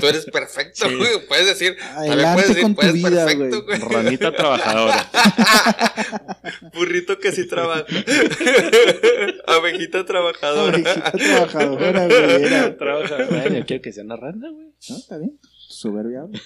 Tú 0.00 0.06
eres 0.06 0.24
perfecto, 0.26 0.88
Sí. 0.88 0.96
güey. 0.96 1.26
Puedes 1.28 1.46
decir, 1.46 1.76
también 1.76 2.12
Adelante 2.12 2.34
puedes 2.34 2.48
decir, 2.48 2.62
con 2.62 2.72
tu 2.74 2.76
puedes 2.80 2.92
vida, 2.94 3.26
perfecto, 3.26 3.64
güey. 3.64 3.78
güey. 3.78 3.92
Ranita 3.92 4.32
trabajadora. 4.34 5.10
Burrito 6.74 7.18
que 7.18 7.30
sí 7.32 7.46
trabaja. 7.46 7.84
Abejita 9.46 10.04
trabajadora. 10.04 10.74
Abejita 10.76 11.12
trabajadora, 11.12 12.06
güey. 12.06 12.44
era. 12.44 12.76
Trabajadora. 12.78 13.48
Yo 13.58 13.66
quiero 13.66 13.82
que 13.82 13.92
sea 13.92 14.02
una 14.04 14.16
rana, 14.16 14.50
güey. 14.50 14.66
No, 14.88 14.96
está 14.96 15.18
bien. 15.18 15.38
Soberbia. 15.68 16.22
güey. 16.22 16.40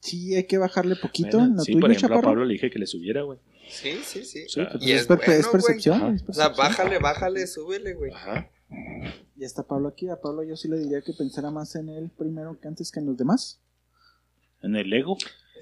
Sí, 0.00 0.34
hay 0.34 0.46
que 0.46 0.58
bajarle 0.58 0.96
poquito. 0.96 1.38
Bueno, 1.38 1.54
¿No 1.56 1.62
sí, 1.62 1.72
tuyo, 1.72 1.80
por 1.82 1.92
ejemplo, 1.92 2.18
a? 2.18 2.22
Pablo 2.22 2.44
le 2.44 2.54
dije 2.54 2.70
que 2.70 2.78
le 2.78 2.86
subiera, 2.86 3.22
güey. 3.22 3.38
Sí, 3.68 4.00
sí, 4.04 4.24
sí. 4.24 4.44
Sí, 4.48 4.60
pues 4.70 4.82
Y 4.84 4.92
es, 4.92 5.02
es 5.02 5.06
per- 5.06 5.16
bueno, 5.18 5.32
es 5.32 5.46
percepción. 5.48 6.00
güey. 6.00 6.14
es 6.16 6.22
O 6.28 6.32
sea, 6.32 6.48
percepción. 6.48 6.56
bájale, 6.56 6.98
bájale, 6.98 7.46
súbele, 7.46 7.94
güey. 7.94 8.12
Ajá. 8.12 8.50
Ya 9.36 9.46
está 9.46 9.62
Pablo 9.64 9.88
aquí. 9.88 10.08
A 10.08 10.20
Pablo 10.20 10.42
yo 10.44 10.56
sí 10.56 10.68
le 10.68 10.78
diría 10.78 11.02
que 11.02 11.12
pensara 11.12 11.50
más 11.50 11.74
en 11.76 11.88
él 11.88 12.10
primero 12.16 12.58
que 12.60 12.68
antes 12.68 12.90
que 12.92 13.00
en 13.00 13.06
los 13.06 13.16
demás. 13.16 13.60
En 14.62 14.76
el 14.76 14.92
ego. 14.92 15.16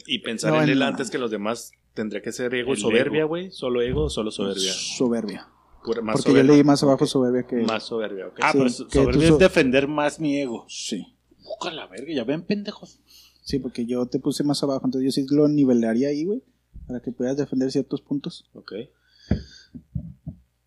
Y 0.07 0.21
pensar 0.21 0.51
No, 0.53 0.59
en 0.59 0.65
en 0.65 0.71
él 0.71 0.83
antes 0.83 1.11
que 1.11 1.19
los 1.19 1.31
demás 1.31 1.73
tendría 1.95 2.23
que 2.23 2.33
ser 2.33 2.55
ego 2.55 2.73
El 2.73 2.79
soberbia, 2.79 3.25
güey. 3.25 3.51
Solo 3.51 3.83
ego 3.83 4.05
o 4.05 4.11
solo 4.11 4.31
soberbia. 4.31 4.73
Soberbia. 4.73 5.49
Pura- 5.85 6.01
más 6.03 6.15
Porque 6.17 6.31
soberbia. 6.31 6.49
yo 6.49 6.55
leí 6.55 6.65
más 6.65 6.83
abajo 6.83 7.07
soberbia 7.07 7.47
que. 7.47 7.57
Más 7.57 7.83
soberbia, 7.85 8.29
ok. 8.29 8.39
Ah, 8.43 8.53
Sí, 8.53 8.59
pues 8.59 8.85
que 8.91 8.99
soberbia 8.99 9.29
so- 9.29 9.35
es 9.35 9.39
defender 9.41 9.89
más 9.89 10.21
mi 10.21 10.39
ego. 10.39 10.65
Sí. 10.69 11.17
Busca 11.43 11.73
la 11.73 11.87
verga, 11.89 12.13
ya 12.15 12.25
ven, 12.25 12.43
pendejos. 12.43 13.01
Sí, 13.43 13.59
porque 13.59 13.85
yo 13.87 14.07
te 14.07 14.19
puse 14.21 14.45
más 14.45 14.63
abajo. 14.63 14.87
Entonces 14.87 15.05
yo 15.05 15.11
sí 15.11 15.27
lo 15.35 15.49
nivelaría 15.49 16.09
ahí, 16.09 16.25
güey. 16.25 16.43
Para 16.87 17.01
que 17.01 17.11
puedas 17.11 17.37
defender 17.37 17.71
ciertos 17.73 18.01
puntos. 18.01 18.49
Ok. 18.55 18.73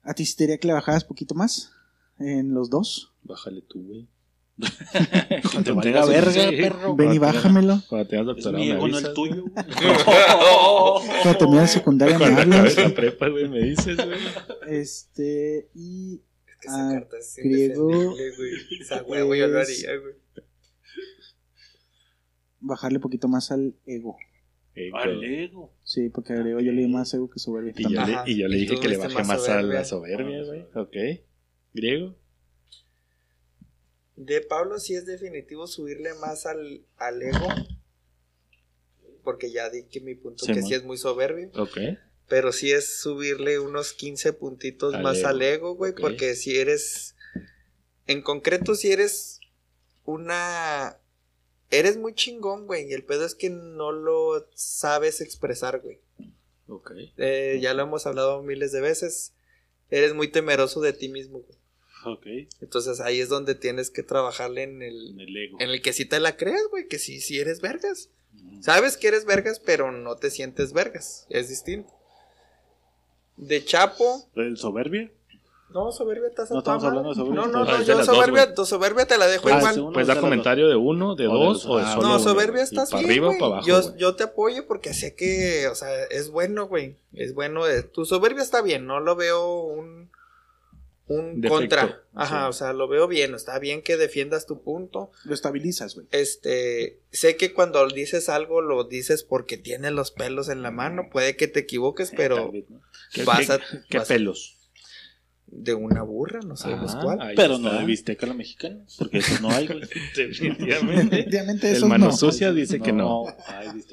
¿A 0.03 0.13
ti 0.13 0.25
sí 0.25 0.35
te 0.35 0.43
diría 0.43 0.57
que 0.59 0.67
le 0.67 0.73
bajaras 0.73 1.03
poquito 1.03 1.33
más? 1.35 1.71
En 2.19 2.53
los 2.53 2.69
dos. 2.69 3.13
Bájale 3.23 3.61
tú, 3.61 3.83
güey. 3.83 4.07
Te 5.65 5.71
valga 5.73 6.05
verga, 6.05 6.31
Sí. 6.31 6.55
perro. 6.55 6.95
Ven 6.95 7.13
y 7.13 7.17
Cuando 7.19 7.25
tengas- 7.27 7.33
bájamelo. 7.35 7.81
Cuando 7.89 8.07
tengas 8.07 8.21
Es 8.23 8.27
doctorado 8.43 8.63
mi 8.63 8.69
me 8.69 8.75
ego, 8.77 8.87
no 8.87 8.97
el 8.99 9.13
tuyo. 9.13 9.41
güey. 9.43 9.53
Cuando 11.23 11.37
termine 11.37 11.61
la 11.61 11.67
secundaria 11.67 12.17
me 12.19 12.31
Cuando 12.31 12.55
hablas. 12.57 12.77
la 12.77 12.89
prepa, 12.95 13.27
güey, 13.27 13.49
me 13.49 13.59
dices, 13.59 13.97
güey. 13.97 14.19
Este. 14.69 15.69
Y. 15.75 16.21
Es 16.47 16.55
que 16.61 16.67
esa 16.67 16.89
carta 16.93 17.17
es 17.17 17.35
griego. 17.35 17.85
güey. 17.87 18.09
Esa 18.79 19.03
huevo 19.03 19.35
yo 19.35 19.47
lo 19.47 19.59
es- 19.61 19.85
haría, 19.85 19.99
güey. 19.99 20.13
Bajarle 22.61 22.99
poquito 22.99 23.27
más 23.27 23.51
al 23.51 23.75
ego. 23.85 24.15
Ego. 24.73 24.97
Al 24.97 25.23
ego. 25.23 25.73
Sí, 25.83 26.09
porque 26.09 26.33
agrego 26.33 26.59
yo 26.61 26.71
leí 26.71 26.87
más 26.87 27.13
ego 27.13 27.29
que 27.29 27.39
soberbia. 27.39 27.73
Y 27.77 27.83
yo, 27.93 28.05
le, 28.05 28.17
y 28.25 28.37
yo 28.37 28.47
le 28.47 28.57
dije 28.57 28.79
que 28.79 28.87
le 28.87 28.97
bajé 28.97 29.13
más 29.15 29.27
más, 29.27 29.49
a 29.49 29.61
la 29.61 29.83
soberbia, 29.85 30.43
güey. 30.43 30.61
Ok. 30.75 30.95
Griego. 31.75 32.15
De 34.15 34.41
Pablo 34.41 34.79
sí 34.79 34.95
es 34.95 35.05
definitivo 35.05 35.67
subirle 35.67 36.13
más 36.15 36.45
al, 36.45 36.85
al 36.97 37.21
ego. 37.21 37.47
Porque 39.23 39.51
ya 39.51 39.69
di 39.69 39.83
que 39.83 39.99
mi 40.01 40.15
punto 40.15 40.45
Sí, 40.45 40.53
que 40.53 40.59
man. 40.61 40.67
sí 40.67 40.73
es 40.73 40.83
muy 40.83 40.97
soberbio. 40.97 41.49
Ok. 41.55 41.77
Pero 42.27 42.51
sí 42.51 42.71
es 42.71 42.97
subirle 42.99 43.59
unos 43.59 43.93
15 43.93 44.33
puntitos 44.33 44.93
Al 44.93 45.03
más 45.03 45.17
ego. 45.19 45.27
al 45.27 45.41
ego, 45.41 45.75
güey. 45.75 45.93
Porque 45.93 46.35
si 46.35 46.57
eres. 46.57 47.15
En 48.07 48.21
concreto, 48.21 48.75
si 48.75 48.91
eres 48.91 49.39
una. 50.05 50.97
Eres 51.71 51.97
muy 51.97 52.13
chingón, 52.13 52.67
güey. 52.67 52.87
Y 52.89 52.93
el 52.93 53.03
pedo 53.03 53.25
es 53.25 53.35
que 53.35 53.49
no 53.49 53.91
lo 53.91 54.47
sabes 54.53 55.19
expresar, 55.21 55.81
güey. 55.81 55.99
Ok. 56.67 56.91
Eh, 57.17 57.59
ya 57.61 57.73
lo 57.73 57.83
hemos 57.83 58.05
hablado 58.05 58.41
miles 58.43 58.71
de 58.71 58.81
veces. 58.81 59.33
Eres 59.89 60.13
muy 60.13 60.29
temeroso 60.29 60.81
de 60.81 60.93
ti 60.93 61.09
mismo, 61.09 61.39
güey. 61.39 61.57
Entonces 62.61 62.99
ahí 63.01 63.19
es 63.19 63.29
donde 63.29 63.55
tienes 63.55 63.89
que 63.89 64.03
trabajarle 64.03 64.63
en 64.63 64.81
el, 64.81 65.09
En 65.11 65.19
el 65.21 65.37
ego. 65.37 65.57
en 65.59 65.69
el 65.69 65.81
que 65.81 65.93
sí 65.93 66.05
te 66.05 66.19
la 66.19 66.37
crees, 66.37 66.67
güey, 66.71 66.87
que 66.87 66.99
sí, 66.99 67.19
sí 67.21 67.39
eres 67.39 67.61
vergas. 67.61 68.09
Sabes 68.61 68.97
que 68.97 69.07
eres 69.07 69.25
vergas, 69.25 69.59
pero 69.59 69.91
no 69.91 70.15
te 70.15 70.29
sientes 70.31 70.73
vergas. 70.73 71.25
Es 71.29 71.49
distinto. 71.49 71.91
De 73.37 73.63
Chapo. 73.65 74.27
¿El 74.35 74.57
soberbia? 74.57 75.11
No, 75.69 75.91
soberbia 75.91 76.29
estás 76.29 76.49
No 76.51 76.59
estamos 76.59 76.83
hablando 76.85 77.09
de 77.09 77.15
soberbia. 77.15 77.41
No, 77.41 77.47
no, 77.47 77.59
Ah, 77.69 77.79
no, 77.79 77.83
yo 77.83 77.97
las 77.97 78.07
dos, 78.07 78.15
soberbia, 78.15 78.55
soberbia 78.65 79.05
te 79.07 79.17
la 79.17 79.27
dejo 79.27 79.49
Ah, 79.49 79.57
igual. 79.57 79.91
Pues 79.93 80.07
da 80.07 80.21
comentario 80.21 80.69
de 80.69 80.75
uno, 80.77 81.15
de 81.15 81.27
O 81.27 81.33
de 81.33 81.37
dos 81.45 81.53
los- 81.53 81.65
o 81.65 81.77
de 81.77 81.83
ah, 81.83 81.93
solo 81.95 82.07
No, 82.07 82.19
soberbia 82.19 82.63
estás 82.63 82.91
para 82.91 82.99
bien, 83.01 83.11
arriba 83.11 83.25
o 83.27 83.29
güey. 83.31 83.39
para 83.39 83.51
abajo. 83.55 83.67
yo, 83.67 83.97
yo 83.97 84.15
te 84.15 84.23
apoyo 84.23 84.67
porque 84.67 84.93
sé 84.93 85.15
que, 85.15 85.67
o 85.67 85.75
sea, 85.75 85.89
es 86.05 86.29
bueno, 86.29 86.67
güey. 86.67 86.95
Es 87.13 87.33
bueno. 87.33 87.67
eh, 87.67 87.83
Tu 87.83 88.05
soberbia 88.05 88.41
está 88.41 88.61
bien, 88.61 88.85
no 88.85 89.01
lo 89.01 89.17
veo 89.17 89.63
un, 89.63 90.09
un 91.07 91.41
Defecto, 91.41 91.57
contra. 91.59 92.03
Ajá, 92.13 92.45
sí. 92.45 92.49
o 92.49 92.53
sea, 92.53 92.73
lo 92.73 92.87
veo 92.87 93.07
bien. 93.07 93.35
Está 93.35 93.59
bien 93.59 93.81
que 93.81 93.97
defiendas 93.97 94.45
tu 94.45 94.61
punto. 94.61 95.11
Lo 95.23 95.33
estabilizas, 95.33 95.95
güey. 95.95 96.07
Este, 96.11 96.99
sé 97.11 97.37
que 97.37 97.53
cuando 97.53 97.87
dices 97.87 98.29
algo 98.29 98.61
lo 98.61 98.83
dices 98.85 99.23
porque 99.23 99.57
tienes 99.57 99.91
los 99.91 100.11
pelos 100.11 100.49
en 100.49 100.61
la 100.61 100.71
mano. 100.71 101.09
Puede 101.11 101.35
que 101.35 101.47
te 101.47 101.59
equivoques, 101.61 102.11
pero 102.15 102.35
Tal 102.35 102.51
vez, 102.51 102.69
¿no? 102.69 102.81
¿Qué, 103.13 103.23
vas 103.23 103.49
a. 103.49 103.59
qué 103.89 103.99
vas- 103.99 104.07
pelos? 104.07 104.54
De 105.47 105.73
una 105.73 106.01
burra, 106.01 106.39
no 106.41 106.57
sabemos 106.57 106.95
Ah, 106.95 106.99
cuál. 107.01 107.33
Pero 107.35 107.55
está. 107.55 107.69
no 107.69 107.79
de 107.79 107.85
bisteca 107.85 108.25
a 108.25 108.29
la 108.29 108.35
mexicana. 108.35 108.83
Porque 108.97 109.19
eso 109.19 109.39
no 109.41 109.51
hay, 109.51 109.67
güey. 109.67 109.79
Definitivamente. 110.15 111.15
Definitivamente 111.15 111.69
El 111.69 111.75
eso 111.77 111.87
mano 111.87 112.07
no. 112.07 112.11
sucia 112.17 112.51
dice 112.51 112.79
que 112.81 112.91
no. 112.91 113.25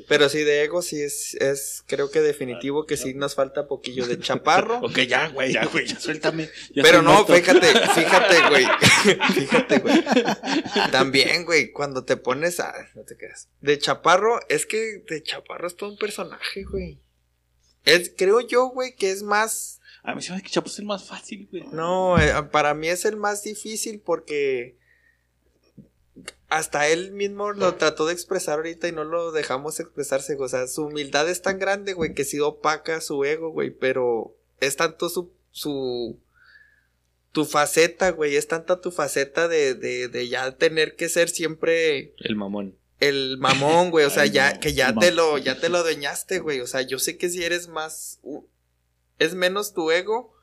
Pero 0.09 0.29
sí, 0.29 0.39
de 0.45 0.65
ego 0.65 0.83
sí 0.83 1.01
es, 1.01 1.35
es 1.35 1.85
creo 1.87 2.11
que 2.11 2.21
definitivo 2.21 2.87
que 2.87 2.97
sí 2.97 3.15
nos 3.15 3.35
falta 3.35 3.69
poquillo 3.69 4.07
de 4.07 4.19
chaparro. 4.19 4.81
Ok, 4.83 4.99
ya, 5.01 5.29
güey. 5.29 5.53
Ya, 5.53 5.67
güey, 5.67 5.87
ya 5.87 6.01
suéltame. 6.01 6.49
Ya 6.75 6.83
Pero 6.83 7.03
no, 7.03 7.13
muerto. 7.25 7.35
fíjate, 7.35 7.67
fíjate, 7.67 8.49
güey. 8.49 8.65
fíjate, 9.35 9.79
güey. 9.79 10.03
También, 10.91 11.45
güey, 11.45 11.71
cuando 11.73 12.05
te 12.05 12.17
pones 12.17 12.61
a. 12.61 12.73
No 12.95 13.03
te 13.05 13.17
creas. 13.17 13.49
De 13.61 13.79
chaparro, 13.79 14.41
es 14.49 14.67
que 14.67 15.05
de 15.09 15.23
chaparro 15.23 15.67
es 15.67 15.77
todo 15.77 15.91
un 15.91 15.99
personaje, 15.99 16.65
güey. 16.65 16.99
Es, 17.85 18.13
creo 18.17 18.41
yo, 18.41 18.69
güey, 18.69 18.95
que 18.97 19.11
es 19.11 19.23
más. 19.23 19.81
A 20.03 20.15
mí 20.15 20.23
se 20.23 20.31
me 20.31 20.37
hace 20.37 20.45
que 20.45 20.51
Chapo 20.51 20.69
es 20.69 20.79
el 20.79 20.85
más 20.85 21.05
fácil, 21.05 21.49
güey. 21.51 21.65
No, 21.73 22.19
eh, 22.19 22.33
para 22.51 22.75
mí 22.75 22.89
es 22.89 23.05
el 23.05 23.17
más 23.17 23.43
difícil 23.43 24.01
porque. 24.01 24.77
Hasta 26.49 26.89
él 26.89 27.13
mismo 27.13 27.53
lo 27.53 27.77
trató 27.77 28.07
de 28.07 28.13
expresar 28.13 28.59
ahorita 28.59 28.87
y 28.87 28.93
no 28.93 29.05
lo 29.05 29.33
dejamos 29.33 29.81
expresarse, 29.81 30.35
güey. 30.35 30.47
O 30.47 30.49
sea, 30.51 30.67
su 30.67 30.85
humildad 30.85 31.29
es 31.31 31.41
tan 31.41 31.59
grande, 31.59 31.95
güey, 31.95 32.13
que 32.15 32.25
sí 32.25 32.39
opaca 32.41 33.01
su 33.01 33.25
ego, 33.25 33.51
güey. 33.51 33.71
Pero 33.71 34.37
es 34.61 34.77
tanto 34.77 35.09
su. 35.09 35.33
su 35.51 36.19
tu 37.31 37.47
faceta, 37.47 38.11
güey. 38.11 38.37
Es 38.37 38.47
tanta 38.47 38.81
tu 38.83 38.91
faceta 38.91 39.49
de, 39.49 39.75
de, 39.75 40.09
de 40.09 40.29
ya 40.29 40.59
tener 40.59 40.97
que 40.97 41.09
ser 41.09 41.31
siempre 41.31 42.15
El 42.19 42.37
mamón. 42.37 42.77
el 43.01 43.39
mamón, 43.39 43.91
güey. 43.91 44.05
O 44.05 44.11
sea, 44.11 44.23
Ay, 44.25 44.33
ya, 44.33 44.53
no, 44.53 44.61
que 44.61 44.75
ya 44.75 44.95
te 44.95 45.13
lo, 45.13 45.39
ya 45.39 45.59
te 45.59 45.71
lo 45.71 45.79
adueñaste, 45.79 46.41
güey. 46.41 46.61
O 46.61 46.67
sea, 46.67 46.83
yo 46.83 46.99
sé 46.99 47.17
que 47.17 47.31
si 47.31 47.43
eres 47.43 47.69
más. 47.69 48.21
Es 49.23 49.35
menos 49.35 49.73
tu 49.75 49.91
ego. 49.91 50.35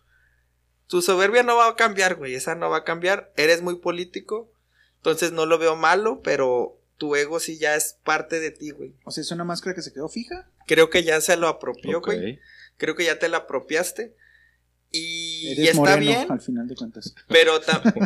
Tu 0.87 1.01
soberbia 1.01 1.43
no 1.43 1.55
va 1.55 1.67
a 1.67 1.75
cambiar, 1.75 2.15
güey. 2.15 2.33
Esa 2.33 2.55
no 2.55 2.69
va 2.69 2.77
a 2.77 2.83
cambiar. 2.83 3.31
Eres 3.35 3.61
muy 3.61 3.75
político. 3.75 4.51
Entonces 4.97 5.31
no 5.31 5.45
lo 5.45 5.57
veo 5.57 5.75
malo, 5.75 6.21
pero 6.23 6.79
tu 6.97 7.15
ego 7.15 7.39
sí 7.39 7.57
ya 7.57 7.75
es 7.75 7.97
parte 8.03 8.39
de 8.39 8.51
ti, 8.51 8.71
güey. 8.71 8.93
O 9.05 9.11
sea, 9.11 9.21
es 9.21 9.31
una 9.31 9.43
máscara 9.43 9.75
que 9.75 9.81
se 9.81 9.93
quedó 9.93 10.09
fija. 10.09 10.49
Creo 10.67 10.89
que 10.89 11.03
ya 11.03 11.21
se 11.21 11.37
lo 11.37 11.47
apropió, 11.47 12.01
güey. 12.01 12.39
Creo 12.77 12.95
que 12.95 13.05
ya 13.05 13.19
te 13.19 13.29
la 13.29 13.37
apropiaste. 13.37 14.15
Y, 14.91 15.51
Eres 15.51 15.59
y 15.59 15.67
está 15.67 15.81
moreno, 15.81 15.99
bien. 15.99 16.31
al 16.31 16.41
final 16.41 16.67
de 16.67 16.75
cuentas. 16.75 17.13
Pero, 17.27 17.59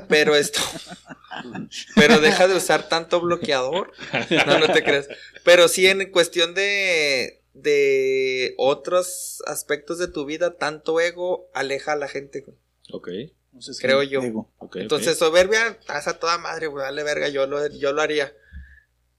pero 0.10 0.36
esto. 0.36 0.60
Pero 1.96 2.20
deja 2.20 2.48
de 2.48 2.56
usar 2.56 2.90
tanto 2.90 3.22
bloqueador. 3.22 3.94
No, 4.46 4.60
no 4.60 4.72
te 4.72 4.84
creas. 4.84 5.08
Pero 5.44 5.68
sí, 5.68 5.88
en 5.88 6.12
cuestión 6.12 6.54
de, 6.54 7.43
de 7.54 8.56
otros 8.58 9.42
aspectos 9.46 10.00
de 10.00 10.08
tu 10.08 10.26
vida, 10.26 10.56
tanto 10.58 11.00
ego 11.00 11.50
aleja 11.54 11.94
a 11.94 11.96
la 11.96 12.08
gente. 12.08 12.42
güey. 12.42 12.58
Ok. 12.92 13.10
Entonces, 13.54 13.80
Creo 13.80 14.02
yo. 14.02 14.22
Entonces, 14.76 15.18
soberbia, 15.18 15.68
estás 15.80 16.08
a 16.08 16.18
toda 16.20 16.38
madre, 16.40 16.68
güey. 16.68 16.84
Dale 16.84 17.04
verga, 17.04 17.30
yo 17.30 17.46
lo, 17.46 17.68
yo 17.68 17.94
lo 17.94 18.02
haría. 18.02 18.34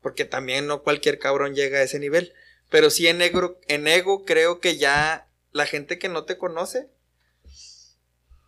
Porque 0.00 0.24
también 0.24 0.66
no 0.66 0.82
cualquier 0.82 1.18
cabrón 1.20 1.54
llega 1.54 1.78
a 1.78 1.82
ese 1.82 1.98
nivel. 2.00 2.32
Pero 2.68 2.90
sí 2.90 3.06
en 3.06 3.22
ego, 3.22 3.60
en 3.68 3.86
ego 3.86 4.24
creo 4.24 4.58
que 4.60 4.76
ya 4.76 5.28
la 5.52 5.66
gente 5.66 5.98
que 6.00 6.08
no 6.08 6.24
te 6.24 6.36
conoce. 6.36 6.88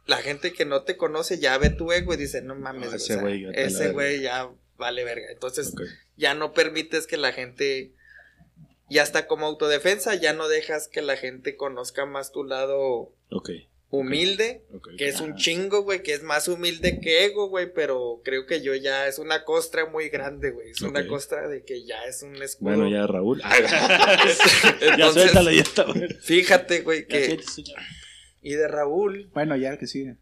La 0.06 0.18
gente 0.18 0.52
que 0.52 0.64
no 0.64 0.82
te 0.82 0.96
conoce 0.96 1.38
ya 1.38 1.56
ve 1.58 1.70
tu 1.70 1.90
ego 1.92 2.14
y 2.14 2.16
dice, 2.16 2.40
no 2.42 2.54
mames, 2.54 2.92
Ah, 2.92 2.96
ese 2.96 3.16
güey, 3.16 3.44
vete 3.44 3.58
a 3.58 3.60
la 3.62 3.66
ese 3.68 3.78
verga". 3.78 3.92
güey 3.92 4.20
ya 4.22 4.50
vale 4.76 5.04
verga. 5.04 5.26
Entonces, 5.32 5.72
ya 6.16 6.34
no 6.34 6.52
permites 6.52 7.06
que 7.06 7.16
la 7.16 7.32
gente, 7.32 7.92
ya 8.88 9.02
está 9.02 9.26
como 9.26 9.46
autodefensa, 9.46 10.14
ya 10.14 10.32
no 10.32 10.48
dejas 10.48 10.88
que 10.88 11.02
la 11.02 11.16
gente 11.16 11.56
conozca 11.56 12.06
más 12.06 12.32
tu 12.32 12.44
lado 12.44 13.12
humilde, 13.90 14.62
que 14.98 15.08
es 15.08 15.20
un 15.20 15.36
chingo, 15.36 15.82
güey, 15.82 16.02
que 16.02 16.12
es 16.12 16.22
más 16.22 16.48
humilde 16.48 17.00
que 17.00 17.24
ego, 17.24 17.48
güey, 17.48 17.72
pero 17.72 18.20
creo 18.24 18.46
que 18.46 18.60
yo 18.60 18.74
ya 18.74 19.06
es 19.06 19.18
una 19.18 19.44
costra 19.44 19.86
muy 19.86 20.08
grande, 20.08 20.50
güey, 20.50 20.70
es 20.70 20.82
una 20.82 21.06
costra 21.06 21.48
de 21.48 21.64
que 21.64 21.84
ya 21.84 22.04
es 22.04 22.22
un 22.22 22.40
escudo. 22.42 22.70
Bueno, 22.76 22.88
ya 22.88 23.06
Raúl. 23.06 23.42
Ya 24.98 25.10
suéltalo, 25.10 25.50
ya 25.50 25.62
está, 25.62 25.84
güey. 25.84 26.08
fíjate, 26.20 26.80
güey, 26.80 27.06
que, 27.06 27.38
y 28.42 28.54
de 28.54 28.68
Raúl, 28.68 29.30
Bueno, 29.34 29.56
ya 29.56 29.76
que 29.78 29.86
sigue. 29.86 30.16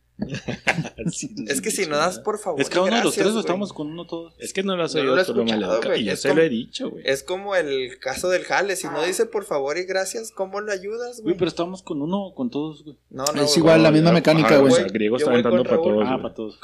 Sí, 1.11 1.35
Es 1.49 1.61
que 1.61 1.71
si 1.73 1.87
no 1.87 1.97
das 1.97 2.21
por 2.21 2.39
favor. 2.39 2.61
Es 2.61 2.71
que 2.71 2.79
uno 2.79 2.95
de 2.97 3.03
los 3.03 3.15
tres 3.15 3.29
güey. 3.33 3.41
estamos 3.41 3.73
con 3.73 3.89
uno 3.89 4.07
todos. 4.07 4.35
Es 4.39 4.53
que 4.53 4.63
no 4.63 4.77
lo 4.77 4.85
has 4.85 4.95
No 4.95 5.01
oído 5.01 5.17
lo 5.17 5.21
he 5.21 6.01
Y 6.01 6.05
yo 6.05 6.13
es 6.13 6.21
se 6.21 6.29
como- 6.29 6.39
lo 6.41 6.47
he 6.47 6.49
dicho, 6.49 6.91
güey. 6.91 7.03
Es 7.07 7.23
como 7.25 7.57
el 7.57 7.99
caso 7.99 8.29
del 8.29 8.45
jale. 8.45 8.77
Si 8.77 8.87
no 8.87 9.03
dice 9.03 9.27
por 9.27 9.45
favor 9.45 9.77
y 9.77 9.85
gracias, 9.85 10.31
¿cómo 10.31 10.61
lo 10.61 10.71
ayudas, 10.73 11.21
Güey, 11.21 11.37
pero 11.37 11.49
estamos 11.49 11.83
con 11.83 12.01
uno 12.01 12.27
o 12.27 12.35
con 12.35 12.49
todos, 12.51 12.85
güey. 12.85 12.97
No, 13.11 13.25
no. 13.35 13.43
Es 13.43 13.57
igual, 13.57 13.83
la 13.83 13.91
misma 13.91 14.13
mecánica, 14.13 14.59
güey. 14.59 14.73
sea, 14.73 14.85
griego 14.85 15.17
Yo 15.17 15.25
está 15.25 15.33
aventando 15.33 15.65
para 15.65 15.77
todos. 15.79 16.05
Ah, 16.07 16.19
para 16.23 16.35
todos. 16.35 16.61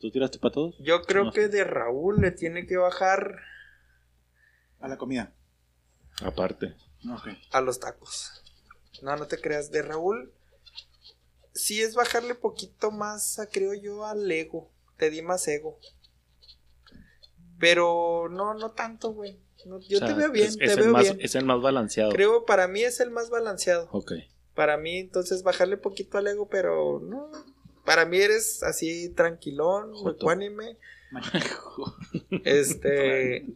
¿Tú 0.00 0.10
tiraste 0.10 0.38
para 0.38 0.52
todos? 0.52 0.74
Yo 0.80 1.02
creo 1.02 1.24
No. 1.24 1.32
que 1.32 1.48
de 1.48 1.62
Raúl 1.64 2.20
le 2.20 2.30
tiene 2.32 2.66
que 2.66 2.76
bajar 2.76 3.36
A 4.80 4.88
la 4.88 4.98
comida. 4.98 5.32
Aparte. 6.22 6.74
Ok. 7.10 7.28
a 7.52 7.60
los 7.60 7.80
tacos. 7.80 8.42
No, 9.02 9.16
no 9.16 9.26
te 9.26 9.38
creas. 9.40 9.70
De 9.70 9.82
Raúl, 9.82 10.32
sí 11.54 11.80
es 11.80 11.94
bajarle 11.94 12.34
poquito 12.34 12.90
más, 12.90 13.38
a, 13.38 13.46
creo 13.46 13.74
yo, 13.74 14.04
al 14.04 14.30
ego. 14.30 14.70
Te 14.96 15.10
di 15.10 15.22
más 15.22 15.46
ego. 15.48 15.78
Pero 17.58 18.28
no, 18.30 18.54
no 18.54 18.72
tanto, 18.72 19.12
güey. 19.12 19.38
No, 19.64 19.80
yo 19.80 19.96
O 19.96 20.00
sea, 20.00 20.08
te 20.08 20.14
veo 20.14 20.30
bien, 20.30 20.48
es, 20.48 20.58
te 20.58 20.64
es 20.66 20.72
el 20.76 20.82
veo 20.82 20.92
más, 20.92 21.02
bien. 21.04 21.18
Es 21.20 21.34
el 21.34 21.44
más 21.46 21.62
balanceado. 21.62 22.12
Creo 22.12 22.44
para 22.44 22.68
mí 22.68 22.82
es 22.82 23.00
el 23.00 23.10
más 23.10 23.30
balanceado. 23.30 23.88
Ok. 23.92 24.12
Para 24.54 24.76
mí, 24.76 24.98
entonces, 24.98 25.42
bajarle 25.42 25.76
poquito 25.76 26.18
al 26.18 26.26
ego, 26.26 26.48
pero 26.48 27.00
no. 27.00 27.30
Para 27.84 28.04
mí 28.04 28.18
eres 28.18 28.62
así 28.62 29.08
tranquilón, 29.10 29.92
ecuánime. 30.06 30.76
Este. 32.44 33.46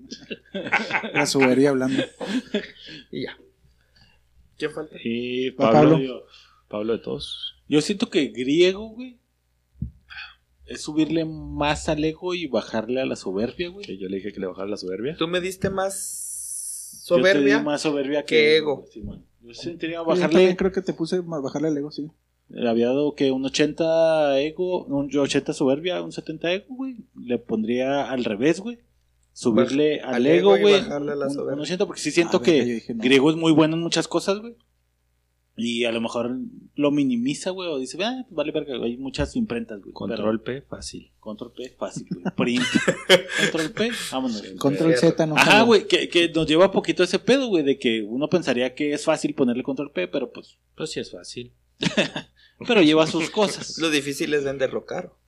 La 1.13 1.27
subería 1.27 1.71
hablando. 1.71 2.03
y 3.11 3.25
ya. 3.25 3.37
¿Quién 4.57 4.73
falta? 4.73 4.97
Y 5.03 5.51
Va 5.51 5.73
Pablo. 5.73 5.91
Pablo. 5.91 6.27
Pablo, 6.69 6.93
de 6.95 6.99
todos. 7.01 7.58
Yo 7.69 7.81
siento 7.81 8.09
que 8.11 8.29
griego, 8.29 8.89
güey, 8.91 9.19
es 10.67 10.83
subirle 10.83 11.25
más 11.25 11.89
al 11.89 12.05
ego 12.05 12.35
y 12.35 12.47
bajarle 12.47 13.01
a 13.01 13.07
la 13.07 13.17
soberbia, 13.17 13.69
güey. 13.69 13.87
Que 13.87 13.97
yo 13.99 14.09
le 14.09 14.17
dije 14.17 14.33
que 14.33 14.41
le 14.41 14.47
bajara 14.47 14.69
la 14.69 14.77
soberbia. 14.77 15.17
Tú 15.19 15.29
me 15.29 15.41
diste 15.41 15.71
más 15.71 17.05
Yo 17.09 17.17
te 17.17 17.23
soberbia. 17.23 17.59
di 17.59 17.65
más 17.65 17.81
soberbia 17.83 18.23
que, 18.25 18.35
que 18.37 18.57
ego. 18.59 18.85
Simón. 18.93 19.25
Yo 19.43 19.55
sentiría 19.55 19.97
Yo 19.97 20.05
bajarle. 20.05 20.35
también 20.35 20.57
creo 20.57 20.73
que 20.73 20.83
te 20.83 20.93
puse 20.93 21.23
más 21.23 21.43
bajarle 21.43 21.69
el 21.69 21.77
ego, 21.79 21.91
sí. 21.91 22.11
Le 22.51 22.69
había 22.69 22.87
dado 22.89 23.15
que 23.15 23.31
un 23.31 23.45
80 23.45 24.41
ego, 24.41 24.85
un 24.85 25.15
80 25.15 25.53
soberbia, 25.53 26.03
un 26.03 26.13
70 26.13 26.53
ego, 26.53 26.75
güey. 26.75 26.97
Le 27.19 27.39
pondría 27.39 28.11
al 28.11 28.25
revés, 28.25 28.61
güey. 28.61 28.79
Subirle 29.33 30.03
Baj- 30.03 30.05
al 30.15 30.27
ego, 30.27 30.59
güey. 30.59 30.73
bajarle 30.81 31.13
a 31.13 31.15
la 31.15 31.27
Un, 31.29 31.33
soberbia. 31.33 31.55
un 31.55 31.61
80, 31.61 31.87
porque 31.87 32.01
sí 32.01 32.11
siento 32.11 32.39
Ah, 32.39 32.43
que 32.43 32.51
verga, 32.53 32.67
yo 32.67 32.75
dije 32.75 32.95
no. 32.95 33.03
griego 33.03 33.31
es 33.31 33.37
muy 33.37 33.53
bueno 33.53 33.77
en 33.77 33.83
muchas 33.83 34.09
cosas, 34.09 34.39
güey. 34.41 34.57
Y 35.61 35.85
a 35.85 35.91
lo 35.91 36.01
mejor 36.01 36.39
lo 36.77 36.93
minimiza, 36.93 37.51
güey, 37.51 37.69
o 37.69 37.79
dice, 37.79 37.99
ah, 38.05 38.23
pues 38.23 38.37
vale 38.37 38.53
verga, 38.53 38.77
hay 38.77 38.97
muchas 38.97 39.35
imprentas, 39.35 39.81
güey. 39.81 39.93
Control 39.93 40.41
P, 40.41 40.63
fácil. 40.63 41.11
Control 41.19 41.53
P, 41.53 41.71
fácil, 41.77 42.07
güey. 42.09 42.25
Print. 42.37 42.63
control 43.41 43.73
P, 43.73 43.91
vámonos. 44.13 44.43
Control 44.57 44.97
Z, 44.97 45.27
no. 45.27 45.37
Ajá, 45.37 45.63
güey, 45.63 45.89
que, 45.89 46.09
que 46.09 46.29
nos 46.29 46.47
lleva 46.47 46.71
poquito 46.71 47.03
ese 47.03 47.19
pedo, 47.19 47.49
güey, 47.49 47.65
de 47.65 47.77
que 47.77 48.03
uno 48.03 48.29
pensaría 48.29 48.73
que 48.77 48.93
es 48.93 49.05
fácil 49.05 49.35
ponerle 49.35 49.65
control 49.65 49.91
P, 49.91 50.07
pero 50.07 50.33
pues, 50.33 50.59
Pues 50.77 50.93
sí 50.93 51.01
es 51.01 51.11
fácil. 51.11 51.53
pero 52.67 52.81
lleva 52.81 53.09
sus 53.09 53.29
cosas. 53.31 53.79
Lo 53.79 53.91
difícil 53.91 54.33
es 54.35 54.45
vender 54.45 54.71
caro. 54.87 55.19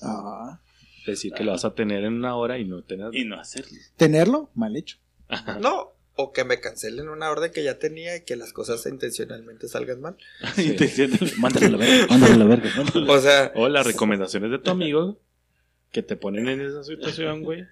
Ah. 0.00 0.60
Decir 1.06 1.32
que 1.32 1.44
lo 1.44 1.52
vas 1.52 1.66
a 1.66 1.74
tener 1.74 2.04
en 2.04 2.14
una 2.14 2.34
hora 2.36 2.58
y 2.58 2.64
no 2.64 2.82
tener. 2.82 3.14
Y 3.14 3.26
no 3.26 3.38
hacerlo. 3.38 3.76
Tenerlo, 3.96 4.50
mal 4.54 4.74
hecho. 4.76 4.96
No, 5.60 5.92
o 6.20 6.32
que 6.32 6.44
me 6.44 6.60
cancelen 6.60 7.08
una 7.08 7.30
orden 7.30 7.50
que 7.52 7.62
ya 7.62 7.78
tenía 7.78 8.16
y 8.16 8.24
que 8.24 8.36
las 8.36 8.52
cosas 8.52 8.84
intencionalmente 8.86 9.68
salgan 9.68 10.00
mal. 10.00 10.16
Intencional. 10.56 11.18
Mándale 11.38 11.66
a 11.66 11.70
la 11.70 11.76
verga, 11.78 12.06
mándale 12.10 12.34
a 12.34 12.36
la 12.36 12.44
verga. 12.44 12.70
mándale 12.76 13.10
O 13.10 13.20
sea, 13.20 13.52
O 13.54 13.68
las 13.68 13.86
recomendaciones 13.86 14.50
de 14.50 14.58
tu 14.58 14.70
amigo 14.70 15.18
que 15.90 16.02
te 16.02 16.16
ponen 16.16 16.48
en 16.48 16.60
esa 16.60 16.84
situación, 16.84 17.42
güey. 17.42 17.66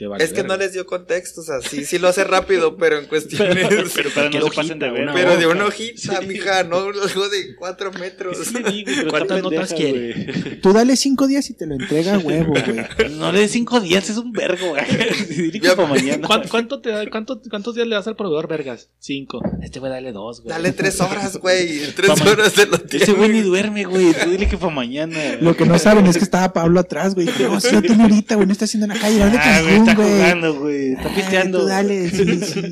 Que 0.00 0.06
vale 0.06 0.24
es 0.24 0.32
que 0.32 0.42
no 0.42 0.56
les 0.56 0.72
dio 0.72 0.86
contexto. 0.86 1.42
O 1.42 1.44
sea, 1.44 1.60
sí, 1.60 1.84
sí 1.84 1.98
lo 1.98 2.08
hace 2.08 2.24
rápido, 2.24 2.76
pero 2.78 2.98
en 2.98 3.04
cuestiones. 3.06 3.68
Pero 3.94 4.08
para 4.14 4.30
¿Qué 4.30 4.38
no 4.38 4.46
se 4.46 4.52
pasen 4.52 4.78
de 4.78 4.90
una 4.90 5.12
pero 5.12 5.36
de 5.36 5.46
una 5.46 5.66
hojita, 5.66 6.22
mija, 6.22 6.64
no 6.64 6.78
algo 6.78 7.28
de 7.28 7.54
cuatro 7.56 7.92
metros. 7.92 8.38
Sí, 8.38 8.52
güey, 8.62 8.84
pero 8.86 8.96
está 8.98 9.10
¿Cuántas 9.10 9.40
pendeja, 9.42 9.62
notas 9.62 9.74
quiere? 9.74 10.56
Tú 10.62 10.72
dale 10.72 10.96
cinco 10.96 11.26
días 11.26 11.50
y 11.50 11.54
te 11.54 11.66
lo 11.66 11.74
entrega 11.74 12.16
huevo, 12.16 12.54
güey. 12.54 13.10
No 13.10 13.30
le 13.30 13.40
des 13.40 13.50
cinco 13.50 13.78
días, 13.80 14.08
es 14.08 14.16
un 14.16 14.32
vergo, 14.32 14.68
güey. 14.70 14.84
Dile 15.28 15.60
que 15.60 15.66
Ya- 15.66 15.76
para 15.76 15.86
mañana. 15.88 16.26
¿Cuánto, 16.26 16.48
cuánto 16.48 16.80
te 16.80 16.88
da, 16.88 17.04
cuánto- 17.10 17.42
¿Cuántos 17.50 17.74
días 17.74 17.86
le 17.86 17.94
das 17.96 18.06
al 18.06 18.16
proveedor, 18.16 18.48
vergas? 18.48 18.88
Cinco. 19.00 19.42
Este 19.62 19.80
güey 19.80 19.92
dale 19.92 20.12
dos, 20.12 20.40
güey. 20.40 20.48
Dale 20.54 20.72
tres 20.72 20.98
horas, 21.02 21.36
güey. 21.36 21.84
En 21.84 21.94
tres 21.94 22.08
Pa' 22.10 22.30
horas 22.30 22.54
se 22.54 22.64
lo 22.64 22.78
tiene. 22.78 23.04
Ese 23.04 23.12
güey 23.12 23.28
ni 23.28 23.42
duerme, 23.42 23.84
güey. 23.84 24.14
Tú 24.14 24.30
dile 24.30 24.48
que 24.48 24.56
para 24.56 24.72
mañana. 24.74 25.18
Lo 25.42 25.54
que 25.54 25.66
no 25.66 25.78
saben 25.78 26.06
es 26.06 26.16
que 26.16 26.24
estaba 26.24 26.54
Pablo 26.54 26.80
atrás, 26.80 27.14
güey. 27.14 27.28
No, 27.38 27.60
si 27.60 27.68
tiene 27.82 28.02
ahorita, 28.02 28.36
güey. 28.36 28.46
No 28.46 28.52
está 28.52 28.64
haciendo 28.64 28.86
en 28.86 28.94
la 28.94 28.98
calle. 28.98 29.18
Dale 29.18 29.38
Ah, 29.38 29.60
está 29.90 30.02
jugando, 30.02 30.54
güey. 30.54 30.92
Está 30.92 31.14
pisteando. 31.14 31.66
dale, 31.66 32.08
sí, 32.10 32.40
sí. 32.40 32.62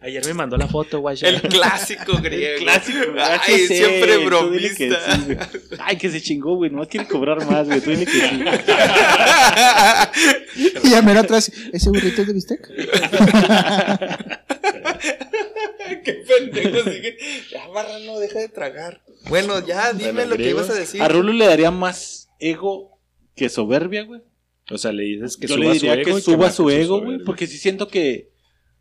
Ayer 0.00 0.24
me 0.26 0.34
mandó 0.34 0.56
la 0.56 0.66
foto, 0.68 1.00
güey. 1.00 1.16
El 1.22 1.40
clásico 1.42 2.18
griego. 2.22 2.58
El 2.58 2.62
clásico, 2.64 2.98
güey. 3.12 3.22
Ay, 3.22 3.58
siempre 3.66 4.18
que 4.18 4.26
bromista. 4.26 5.16
sí. 5.16 5.36
Ay, 5.78 5.96
que 5.96 6.10
se 6.10 6.20
chingó, 6.20 6.56
güey. 6.56 6.70
No 6.70 6.86
quiere 6.88 7.06
cobrar 7.06 7.44
más, 7.46 7.66
güey. 7.66 7.80
Tú 7.80 7.90
dile 7.90 8.06
que 8.06 8.12
sí. 8.12 8.44
Y 10.84 10.90
ya 10.90 11.02
mira 11.02 11.20
atrás. 11.20 11.50
¿Ese 11.72 11.90
burrito 11.90 12.22
es 12.22 12.26
de 12.28 12.32
bistec? 12.32 12.68
Qué 16.04 16.12
pendejo 16.12 16.90
sigue. 16.90 17.16
Ya, 17.50 17.68
Marrano, 17.68 18.18
deja 18.18 18.38
de 18.38 18.48
tragar. 18.48 19.02
Bueno, 19.28 19.64
ya, 19.64 19.92
dime 19.92 20.12
Bueno, 20.12 20.30
lo 20.30 20.36
que 20.36 20.50
ibas 20.50 20.70
a 20.70 20.74
decir. 20.74 21.02
A 21.02 21.08
Rulo 21.08 21.32
le 21.32 21.46
daría 21.46 21.70
más 21.70 22.28
ego 22.38 22.98
que 23.34 23.48
soberbia, 23.48 24.04
güey. 24.04 24.22
O 24.70 24.78
sea, 24.78 24.92
le 24.92 25.04
dices 25.04 25.36
que 25.36 25.46
Yo 25.46 25.56
suba 25.56 25.66
le 25.66 25.72
diría 25.74 25.94
su 25.94 26.00
ego. 26.00 26.16
que 26.16 26.22
suba 26.22 26.50
su 26.50 26.70
ego, 26.70 27.00
güey. 27.02 27.18
Porque 27.24 27.46
sí 27.46 27.58
siento 27.58 27.88
que 27.88 28.30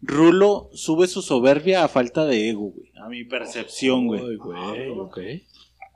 Rulo 0.02 0.70
sube 0.74 1.08
su 1.08 1.22
soberbia 1.22 1.84
a 1.84 1.88
falta 1.88 2.26
de 2.26 2.50
ego, 2.50 2.72
güey. 2.72 2.92
A 3.04 3.10
mi 3.10 3.24
percepción, 3.26 4.08
güey. 4.08 4.22
Ay, 4.22 4.36
güey, 4.38 4.90
ok. 4.90 5.20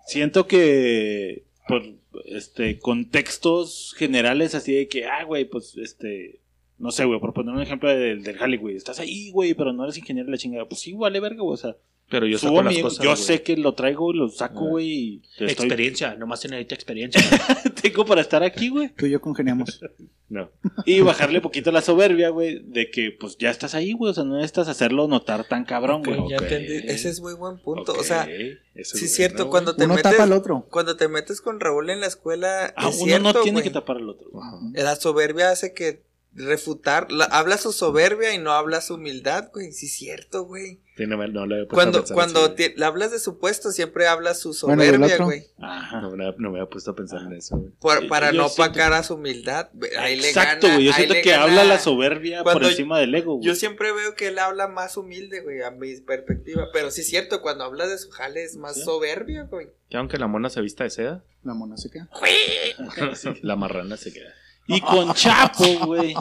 Siento 0.06 0.48
que 0.48 1.44
por 1.68 1.84
este 2.26 2.80
contextos 2.80 3.94
generales 3.98 4.56
así 4.56 4.74
de 4.74 4.88
que, 4.88 5.06
ah, 5.06 5.24
güey, 5.26 5.46
pues 5.46 5.78
este, 5.78 6.42
no 6.78 6.92
sé, 6.92 7.06
güey, 7.06 7.20
por 7.20 7.34
poner 7.34 7.54
un 7.54 7.62
ejemplo 7.62 7.90
del, 7.90 8.24
del 8.24 8.38
Jali, 8.38 8.58
güey, 8.58 8.76
estás 8.76 9.00
ahí, 9.00 9.32
güey, 9.32 9.54
pero 9.54 9.74
no 9.74 9.84
eres 9.84 9.98
ingeniero 9.98 10.28
de 10.28 10.32
la 10.32 10.38
chingada. 10.38 10.68
Pues 10.68 10.82
sí, 10.82 10.94
vale 10.94 11.20
verga, 11.20 11.42
güey, 11.42 11.54
o 11.54 11.58
sea, 11.58 11.76
Pero 12.10 12.26
yo 12.26 12.38
subo 12.38 12.52
saco 12.58 12.64
las 12.64 12.74
mi- 12.74 12.82
cosas. 12.82 13.04
yo 13.04 13.12
güey. 13.12 13.22
sé 13.22 13.42
que 13.44 13.58
lo 13.58 13.74
traigo, 13.74 14.14
lo 14.14 14.30
saco, 14.30 14.66
Ah. 14.66 14.70
güey, 14.70 14.88
y 14.90 15.22
estoy- 15.38 15.50
Experiencia, 15.50 16.16
nomás 16.16 16.40
se 16.40 16.48
necesita 16.48 16.76
experiencia. 16.76 17.22
tengo 17.82 18.06
para 18.06 18.22
estar 18.22 18.44
aquí, 18.44 18.70
güey. 18.70 18.90
Tú 18.96 19.06
y 19.08 19.12
yo 19.12 19.20
congeniamos. 19.20 19.82
no. 20.30 20.50
Y 20.86 21.02
bajarle 21.02 21.42
poquito 21.42 21.70
la 21.72 21.82
soberbia, 21.82 22.30
güey, 22.30 22.60
de 22.64 22.90
que 22.92 23.12
pues 23.12 23.38
ya 23.38 23.50
estás 23.50 23.76
ahí, 23.76 23.92
güey, 23.92 24.12
o 24.12 24.14
sea, 24.14 24.24
no 24.24 24.36
necesitas 24.36 24.70
hacerlo 24.70 25.08
notar 25.10 25.44
tan 25.44 25.66
cabrón, 25.66 26.02
güey. 26.02 26.18
Ya 26.30 26.38
Ok. 26.38 26.44
entendí. 26.44 26.76
Ese 26.88 27.10
es 27.10 27.20
muy 27.20 27.34
buen 27.34 27.58
punto. 27.60 27.92
O 27.92 28.04
sea, 28.04 28.24
sí 28.26 29.06
es 29.06 29.14
cierto, 29.14 29.50
cuando 29.50 29.76
te 29.76 29.84
Uno 29.84 29.96
metes. 29.96 30.12
tapa 30.12 30.24
al 30.24 30.32
otro. 30.32 30.66
Cuando 30.72 30.96
te 30.96 31.10
metes 31.10 31.42
con 31.42 31.60
Raúl 31.60 31.90
en 31.90 32.00
la 32.00 32.08
escuela, 32.08 32.74
Ah, 32.78 32.88
es 32.90 32.96
uno 32.96 33.06
cierto, 33.06 33.24
no 33.34 33.34
tiene 33.42 33.52
güey. 33.58 33.64
que 33.66 33.70
tapar 33.72 33.98
al 33.98 34.08
otro. 34.10 34.28
Ajá. 34.42 34.60
La 34.76 34.96
soberbia 34.96 35.52
hace 35.52 35.74
que 35.74 36.04
refutar, 36.38 37.12
la- 37.12 37.26
habla 37.26 37.58
su 37.58 37.72
soberbia 37.74 38.34
y 38.34 38.38
no 38.38 38.52
habla 38.52 38.80
su 38.82 38.96
humildad, 38.96 39.50
güey. 39.54 39.72
Sí 39.72 39.88
es 39.88 39.94
cierto, 39.94 40.44
güey. 40.46 40.80
Sí, 40.96 41.06
no, 41.06 41.16
me- 41.18 41.28
no 41.28 41.46
lo 41.46 41.56
había 41.56 41.68
puesto 41.68 41.74
a 41.74 41.76
Cuando, 41.76 42.00
pensar 42.00 42.16
cuando 42.16 42.56
le 42.58 42.86
hablas 42.86 43.12
de 43.12 43.20
su 43.20 43.38
puesto, 43.38 43.72
siempre 43.72 44.08
habla 44.08 44.34
su 44.34 44.56
Bueno, 44.66 44.84
¿y 44.84 44.88
el 44.88 44.96
soberbia, 44.96 45.18
güey. 45.26 45.46
Ajá. 45.60 46.02
No, 46.02 46.12
me- 46.12 46.26
no 46.38 46.52
me 46.52 46.60
había 46.60 46.70
puesto 46.70 46.92
a 46.92 46.96
pensar 46.96 47.22
en 47.22 47.34
eso, 47.34 47.58
güey. 47.58 47.72
Por- 47.80 48.08
para 48.08 48.32
yo 48.32 48.38
no 48.38 48.46
opacar 48.48 48.94
a 48.94 49.04
su 49.04 49.14
humildad. 49.16 49.70
Ahí 50.00 50.16
le 50.20 50.28
Exacto, 50.30 50.66
gana- 50.68 50.76
güey. 50.78 50.88
Yo 50.88 50.94
siento 50.94 51.14
le 51.14 51.22
que 51.22 51.30
gana- 51.32 51.44
habla 51.44 51.64
la 51.66 51.80
soberbia 51.80 52.44
por 52.44 52.64
encima 52.64 53.00
del 53.00 53.14
ego, 53.14 53.36
güey. 53.36 53.46
Yo 53.46 53.54
siempre 53.56 53.92
veo 53.92 54.16
que 54.16 54.28
él 54.30 54.40
habla 54.40 54.68
más 54.68 54.98
humilde, 54.98 55.42
güey, 55.42 55.62
a 55.62 55.70
mi 55.72 55.96
perspectiva. 56.02 56.70
Pero 56.74 56.90
sí 56.90 57.02
es 57.02 57.08
cierto, 57.10 57.42
cuando 57.44 57.64
habla 57.64 57.86
de 57.88 57.98
su 58.00 58.10
jale 58.10 58.44
es 58.44 58.56
más 58.58 58.74
Sí. 58.76 58.82
soberbia, 58.82 59.44
güey. 59.44 59.68
Que 59.90 59.98
aunque 59.98 60.18
la 60.18 60.26
mona 60.28 60.50
se 60.50 60.62
vista 60.62 60.84
de 60.84 60.90
seda, 60.90 61.24
La 61.44 61.54
mona 61.54 61.78
se 61.78 61.90
queda. 61.92 62.10
la 63.44 63.56
marrana 63.56 63.98
se 63.98 64.12
queda. 64.14 64.34
Y 64.68 64.82
con 64.82 65.14
Chapo, 65.14 65.64
güey. 65.86 66.14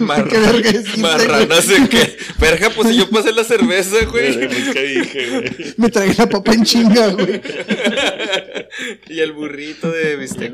Mar- 0.00 0.28
¿Qué 0.28 0.38
verga 0.38 0.72
deciste, 0.72 1.00
Marrana 1.00 1.60
sé 1.62 1.88
que. 1.88 2.16
Verga, 2.40 2.70
pues 2.74 2.88
si 2.88 2.98
yo 2.98 3.08
pasé 3.10 3.32
la 3.32 3.44
cerveza, 3.44 4.04
güey. 4.10 4.38
¿Qué 4.72 4.82
dije, 4.82 5.30
güey? 5.30 5.74
Me 5.76 5.90
tragué 5.90 6.14
la 6.14 6.28
papa 6.28 6.52
en 6.54 6.64
chinga, 6.64 7.08
güey. 7.08 7.40
y 9.08 9.20
el 9.20 9.32
burrito 9.32 9.90
de 9.90 10.16
bistec. 10.16 10.52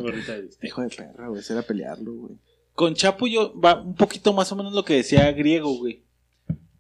Hijo 0.62 0.82
de 0.82 0.88
perra, 0.88 1.28
güey. 1.28 1.42
Será 1.42 1.62
pelearlo, 1.62 2.12
güey. 2.12 2.34
Con 2.74 2.94
Chapo 2.94 3.26
yo 3.26 3.58
va 3.58 3.80
un 3.80 3.94
poquito 3.94 4.32
más 4.32 4.50
o 4.52 4.56
menos 4.56 4.72
lo 4.72 4.84
que 4.84 4.94
decía 4.94 5.30
griego, 5.32 5.76
güey. 5.78 6.02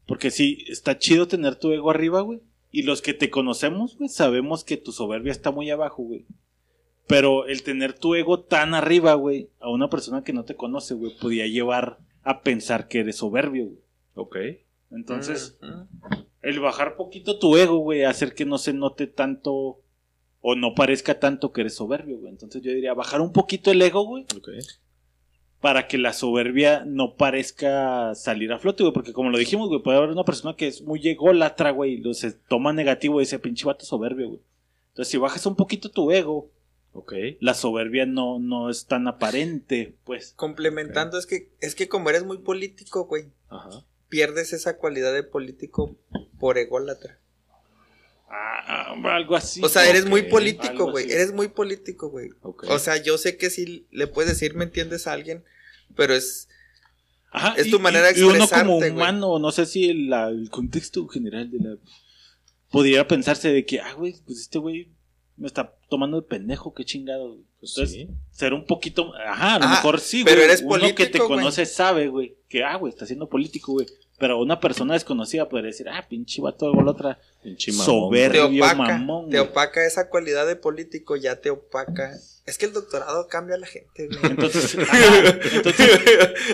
Porque 0.06 0.30
sí, 0.30 0.64
está 0.68 0.98
chido 0.98 1.28
tener 1.28 1.56
tu 1.56 1.72
ego 1.72 1.90
arriba, 1.90 2.20
güey. 2.20 2.40
Y 2.70 2.82
los 2.82 3.02
que 3.02 3.12
te 3.14 3.30
conocemos, 3.30 3.96
güey, 3.98 4.08
sabemos 4.08 4.64
que 4.64 4.76
tu 4.78 4.92
soberbia 4.92 5.30
está 5.32 5.50
muy 5.50 5.70
abajo, 5.70 6.02
güey. 6.02 6.26
Pero 7.06 7.46
el 7.46 7.62
tener 7.62 7.92
tu 7.98 8.14
ego 8.14 8.40
tan 8.40 8.74
arriba, 8.74 9.14
güey, 9.14 9.48
a 9.60 9.68
una 9.70 9.90
persona 9.90 10.22
que 10.24 10.32
no 10.32 10.44
te 10.44 10.54
conoce, 10.56 10.94
güey, 10.94 11.12
podía 11.18 11.46
llevar 11.46 11.98
a 12.22 12.42
pensar 12.42 12.88
que 12.88 13.00
eres 13.00 13.16
soberbio, 13.16 13.66
güey. 13.66 13.78
Ok. 14.14 14.36
Entonces, 14.90 15.58
Ujú. 15.62 16.24
el 16.42 16.60
bajar 16.60 16.96
poquito 16.96 17.38
tu 17.38 17.56
ego, 17.56 17.78
güey, 17.78 18.04
hacer 18.04 18.34
que 18.34 18.44
no 18.44 18.58
se 18.58 18.72
note 18.72 19.06
tanto 19.06 19.80
o 20.40 20.54
no 20.54 20.74
parezca 20.74 21.18
tanto 21.20 21.52
que 21.52 21.62
eres 21.62 21.74
soberbio, 21.76 22.18
güey. 22.18 22.30
Entonces 22.32 22.62
yo 22.62 22.72
diría, 22.72 22.94
bajar 22.94 23.20
un 23.20 23.32
poquito 23.32 23.70
el 23.70 23.80
ego, 23.82 24.04
güey, 24.04 24.24
Ok. 24.36 24.48
para 25.60 25.86
que 25.86 25.96
la 25.98 26.12
soberbia 26.12 26.84
no 26.84 27.14
parezca 27.14 28.14
salir 28.14 28.52
a 28.52 28.58
flote, 28.58 28.82
güey. 28.82 28.92
Porque 28.92 29.12
como 29.12 29.30
lo 29.30 29.38
dijimos, 29.38 29.68
güey, 29.68 29.80
puede 29.82 29.98
haber 29.98 30.10
una 30.10 30.24
persona 30.24 30.56
que 30.56 30.66
es 30.66 30.82
muy 30.82 31.06
ególatra, 31.08 31.70
güey, 31.70 31.94
y 31.94 31.96
lo 31.98 32.12
se 32.14 32.32
toma 32.32 32.72
negativo 32.72 33.20
y 33.20 33.24
dice, 33.24 33.38
pinche 33.38 33.64
vato 33.64 33.84
soberbio, 33.84 34.28
güey. 34.28 34.40
Entonces 34.88 35.10
si 35.12 35.18
bajas 35.18 35.46
un 35.46 35.54
poquito 35.56 35.88
tu 35.90 36.10
ego, 36.10 36.50
Ok. 36.94 37.14
la 37.40 37.54
soberbia 37.54 38.04
no, 38.06 38.38
no 38.38 38.68
es 38.68 38.86
tan 38.86 39.08
aparente, 39.08 39.94
pues. 40.04 40.34
Complementando, 40.36 41.18
es 41.18 41.26
que 41.26 41.48
es 41.60 41.74
que 41.74 41.88
como 41.88 42.10
eres 42.10 42.24
muy 42.24 42.38
político, 42.38 43.06
güey, 43.06 43.26
Ajá. 43.48 43.84
pierdes 44.08 44.52
esa 44.52 44.76
cualidad 44.76 45.12
de 45.14 45.22
político 45.22 45.96
por 46.38 46.58
ególatra. 46.58 47.18
Ah, 48.34 48.94
algo 49.14 49.36
así. 49.36 49.60
o 49.62 49.68
sea, 49.68 49.88
eres 49.88 50.06
muy 50.06 50.22
político, 50.22 50.90
güey. 50.90 51.10
Eres 51.10 51.32
muy 51.32 51.48
político, 51.48 52.08
güey. 52.10 52.30
O 52.42 52.78
sea, 52.78 52.96
yo 52.96 53.18
sé 53.18 53.36
que 53.36 53.50
sí 53.50 53.86
le 53.90 54.06
puedes 54.06 54.30
decir, 54.30 54.54
¿me 54.54 54.64
entiendes 54.64 55.06
a 55.06 55.12
alguien? 55.12 55.44
Pero 55.96 56.14
es. 56.14 56.48
Ajá, 57.30 57.54
es 57.56 57.70
tu 57.70 57.78
manera 57.80 58.10
de 58.12 58.18
y 58.18 58.22
uno 58.22 58.32
como 58.32 58.42
expresarte, 58.42 58.70
güey. 58.78 58.90
humano, 58.92 59.38
no 59.38 59.50
sé 59.52 59.64
si 59.66 59.92
la- 59.94 60.28
el 60.28 60.50
contexto 60.50 61.06
general 61.08 61.50
de 61.50 61.58
la... 61.60 61.76
Podría 62.70 63.06
pensarse 63.08 63.50
de 63.50 63.64
que, 63.64 63.80
ah, 63.80 63.94
güey, 63.94 64.14
pues 64.26 64.40
este 64.40 64.58
güey 64.58 64.88
me 65.42 65.48
está 65.48 65.74
tomando 65.88 66.20
de 66.20 66.26
pendejo, 66.26 66.72
qué 66.72 66.84
chingado. 66.84 67.28
güey. 67.28 67.40
Entonces, 67.60 67.90
sí. 67.92 68.08
ser 68.30 68.54
un 68.54 68.64
poquito... 68.64 69.12
Ajá, 69.14 69.56
a 69.56 69.58
lo 69.58 69.64
Ah, 69.66 69.70
mejor 69.70 70.00
sí, 70.00 70.22
pero 70.24 70.36
güey. 70.36 70.46
eres 70.48 70.62
Uno 70.62 70.70
que 70.78 70.78
te 70.78 70.94
político, 70.96 71.28
güey. 71.28 71.38
conoce 71.40 71.66
sabe, 71.66 72.08
güey, 72.08 72.36
que, 72.48 72.64
ah, 72.64 72.76
güey, 72.76 72.92
está 72.92 73.04
siendo 73.06 73.28
político, 73.28 73.72
güey. 73.72 73.86
Pero 74.18 74.40
una 74.40 74.60
persona 74.60 74.94
desconocida 74.94 75.48
podría 75.48 75.68
decir, 75.68 75.88
ah, 75.88 76.06
pinche 76.08 76.40
vato 76.40 76.70
o 76.70 76.82
la 76.82 76.90
otra. 76.92 77.18
Pinche 77.42 77.72
mamón, 77.72 77.84
Soberbio. 77.86 78.42
Te 78.42 78.48
güey. 78.48 78.60
opaca. 78.60 78.76
mamón, 78.98 79.30
te 79.30 79.38
güey. 79.38 79.50
opaca 79.50 79.84
esa 79.84 80.08
cualidad 80.08 80.46
de 80.46 80.54
político, 80.56 81.16
ya 81.16 81.40
te 81.40 81.50
opaca. 81.50 82.12
Es 82.44 82.58
que 82.58 82.66
el 82.66 82.72
doctorado 82.72 83.28
cambia 83.28 83.54
a 83.54 83.58
la 83.58 83.66
gente, 83.66 84.08
güey. 84.08 84.18
Entonces, 84.32 84.76
ajá, 84.78 85.38
entonces 85.54 86.00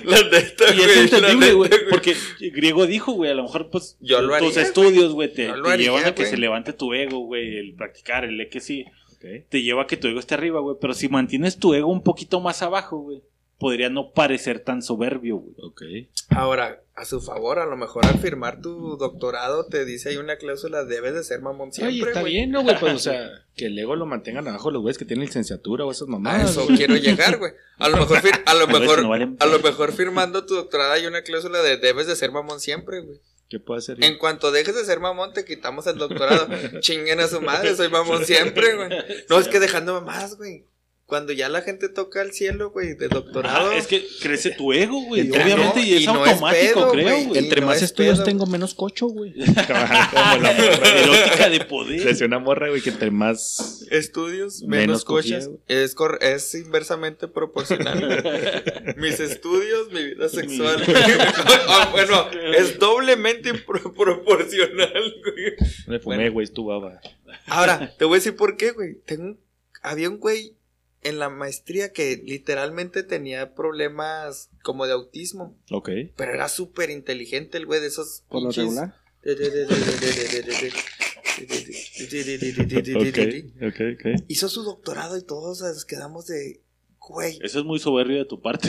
la 0.04 0.22
neta, 0.22 0.74
Y 0.74 0.80
es 0.82 0.86
güey, 0.86 0.98
entendible, 1.00 1.52
güey. 1.54 1.70
Porque 1.90 2.14
Griego 2.52 2.86
dijo, 2.86 3.12
güey, 3.12 3.30
a 3.30 3.34
lo 3.34 3.44
mejor, 3.44 3.70
pues, 3.70 3.96
Yo 4.00 4.20
lo 4.20 4.36
tus 4.38 4.56
haría, 4.56 4.62
estudios, 4.68 5.12
güey, 5.14 5.32
te, 5.32 5.46
Yo 5.46 5.56
lo 5.56 5.64
te 5.64 5.70
haría, 5.72 5.86
llevan 5.86 6.04
a 6.04 6.14
que 6.14 6.22
güey. 6.22 6.30
se 6.30 6.36
levante 6.36 6.72
tu 6.74 6.92
ego, 6.92 7.20
güey, 7.20 7.56
el 7.56 7.74
practicar, 7.74 8.24
el 8.24 8.36
le 8.36 8.48
que 8.50 8.60
sí, 8.60 8.84
Ok. 9.14 9.46
te 9.48 9.62
lleva 9.62 9.82
a 9.84 9.86
que 9.86 9.96
tu 9.96 10.08
ego 10.08 10.20
esté 10.20 10.34
arriba, 10.34 10.60
güey. 10.60 10.76
Pero 10.78 10.92
si 10.92 11.08
mantienes 11.08 11.56
tu 11.58 11.72
ego 11.72 11.90
un 11.90 12.02
poquito 12.02 12.38
más 12.40 12.60
abajo, 12.62 12.98
güey, 12.98 13.22
podría 13.58 13.90
no 13.90 14.12
parecer 14.12 14.60
tan 14.60 14.82
soberbio, 14.82 15.36
güey. 15.36 15.54
Ok. 15.62 15.82
Ahora, 16.30 16.80
a 16.94 17.04
su 17.04 17.20
favor, 17.20 17.58
a 17.58 17.66
lo 17.66 17.76
mejor 17.76 18.06
al 18.06 18.18
firmar 18.18 18.60
tu 18.60 18.96
doctorado 18.96 19.66
te 19.66 19.84
dice 19.84 20.10
ahí 20.10 20.16
una 20.16 20.36
cláusula, 20.36 20.84
debes 20.84 21.14
de 21.14 21.24
ser 21.24 21.40
mamón 21.40 21.72
siempre, 21.72 21.94
Oye, 22.02 22.08
está 22.08 22.20
güey. 22.20 22.32
bien, 22.34 22.50
¿no, 22.50 22.62
güey? 22.62 22.78
Pues, 22.78 22.94
o 22.94 22.98
sea, 23.00 23.30
que 23.56 23.66
el 23.66 23.78
ego 23.78 23.96
lo 23.96 24.06
mantengan 24.06 24.46
abajo 24.48 24.70
los 24.70 24.82
güeyes 24.82 24.98
que 24.98 25.04
tienen 25.04 25.26
licenciatura 25.26 25.84
o 25.84 25.90
esas 25.90 26.08
A 26.08 26.10
mamadas. 26.12 26.50
eso 26.50 26.64
güey. 26.64 26.76
quiero 26.76 26.96
llegar, 26.96 27.38
güey. 27.38 27.52
A 27.78 27.88
lo 27.88 27.96
mejor, 27.98 28.18
fir- 28.18 28.42
a 28.46 28.54
lo 28.54 28.64
eso 28.68 28.78
mejor, 28.78 29.02
no 29.02 29.12
a 29.40 29.46
lo 29.46 29.58
mejor 29.60 29.92
firmando 29.92 30.44
tu 30.46 30.54
doctorado 30.54 30.92
hay 30.92 31.06
una 31.06 31.22
cláusula 31.22 31.60
de 31.62 31.76
debes 31.78 32.06
de 32.06 32.16
ser 32.16 32.30
mamón 32.32 32.60
siempre, 32.60 33.00
güey. 33.00 33.18
¿Qué 33.48 33.58
puede 33.58 33.78
hacer? 33.78 34.04
En 34.04 34.18
cuanto 34.18 34.52
dejes 34.52 34.74
de 34.76 34.84
ser 34.84 35.00
mamón, 35.00 35.32
te 35.32 35.46
quitamos 35.46 35.86
el 35.86 35.96
doctorado. 35.96 36.46
Chinguen 36.80 37.18
a 37.20 37.28
su 37.28 37.40
madre, 37.40 37.74
soy 37.74 37.88
mamón 37.88 38.26
siempre, 38.26 38.76
güey. 38.76 38.90
No, 39.30 39.38
es 39.38 39.48
que 39.48 39.58
dejando 39.58 39.94
mamadas, 39.94 40.36
güey. 40.36 40.64
Cuando 41.08 41.32
ya 41.32 41.48
la 41.48 41.62
gente 41.62 41.88
toca 41.88 42.20
el 42.20 42.32
cielo, 42.32 42.70
güey, 42.70 42.92
de 42.92 43.08
doctorado. 43.08 43.70
Ah, 43.70 43.76
es 43.76 43.86
que 43.86 44.06
crece 44.20 44.50
tu 44.50 44.74
ego, 44.74 45.00
güey. 45.06 45.22
Entre- 45.22 45.42
Obviamente, 45.42 45.80
no, 45.80 45.86
y 45.86 45.94
es 45.94 46.00
y 46.02 46.06
no 46.06 46.22
es 46.26 46.32
automático, 46.32 46.74
pedo, 46.74 46.90
creo, 46.92 47.24
güey. 47.24 47.38
Entre 47.38 47.60
no 47.62 47.66
más 47.68 47.78
es 47.78 47.84
estudios 47.84 48.16
pedo. 48.18 48.24
tengo, 48.26 48.44
menos 48.46 48.74
cocho, 48.74 49.06
güey. 49.06 49.32
Como 49.32 50.42
la 50.42 50.50
Erótica 50.52 51.48
de 51.48 51.60
poder. 51.64 52.24
Una 52.26 52.38
morra, 52.38 52.68
güey, 52.68 52.82
que 52.82 52.90
entre 52.90 53.10
más. 53.10 53.86
Estudios, 53.90 54.62
Menos 54.64 55.06
güey. 55.06 55.24
Es, 55.66 55.94
cor- 55.94 56.18
es 56.20 56.54
inversamente 56.54 57.26
proporcional. 57.26 58.22
Mis 58.98 59.18
estudios, 59.18 59.90
mi 59.90 60.04
vida 60.04 60.28
sexual. 60.28 60.82
Ah, 61.70 61.88
bueno, 61.90 62.26
es 62.54 62.78
doblemente 62.78 63.54
pro- 63.54 63.94
proporcional, 63.94 65.14
güey. 65.24 65.54
Me 65.86 65.98
fumé, 66.00 66.16
Bueno. 66.16 66.32
güey, 66.32 66.44
es 66.44 66.52
tu 66.52 66.66
baba. 66.66 67.00
Ahora, 67.46 67.94
te 67.96 68.04
voy 68.04 68.16
a 68.16 68.18
decir 68.18 68.36
por 68.36 68.58
qué, 68.58 68.72
güey. 68.72 68.96
Tengo 69.06 69.22
un- 69.24 69.40
Había 69.80 70.10
un 70.10 70.18
güey 70.18 70.54
en 71.02 71.18
la 71.18 71.28
maestría 71.28 71.92
que 71.92 72.20
literalmente 72.24 73.02
tenía 73.02 73.54
problemas 73.54 74.50
como 74.62 74.86
de 74.86 74.92
autismo. 74.92 75.56
Ok. 75.70 75.90
Pero 76.16 76.34
era 76.34 76.48
súper 76.48 76.90
inteligente 76.90 77.58
el 77.58 77.66
güey 77.66 77.80
de 77.80 77.86
esos. 77.88 78.24
Por 78.28 78.42
lo 78.42 78.50
regular. 78.50 78.94
Ok, 83.62 83.74
ok, 83.74 83.80
ok. 83.94 84.24
Hizo 84.28 84.48
su 84.48 84.62
doctorado 84.62 85.16
y 85.16 85.22
todos 85.22 85.60
nos 85.60 85.84
quedamos 85.84 86.26
de. 86.26 86.60
Güey, 86.98 87.38
Eso 87.42 87.60
es 87.60 87.64
muy 87.64 87.78
soberbio 87.78 88.18
de 88.18 88.24
tu 88.26 88.42
parte. 88.42 88.68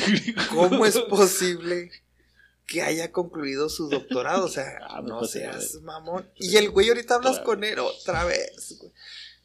¿cómo 0.49 0.85
es 0.85 0.97
posible 0.99 1.91
que 2.65 2.81
haya 2.81 3.11
concluido 3.11 3.67
su 3.67 3.89
doctorado? 3.89 4.45
O 4.45 4.49
sea, 4.49 4.79
Ah, 4.87 5.01
no 5.01 5.25
seas 5.25 5.75
mamón. 5.81 6.29
Y 6.37 6.55
el 6.55 6.69
güey 6.69 6.87
ahorita 6.89 7.15
hablas 7.15 7.39
con 7.39 7.63
él 7.65 7.79
otra 7.79 8.23
vez, 8.25 8.77
güey. 8.79 8.93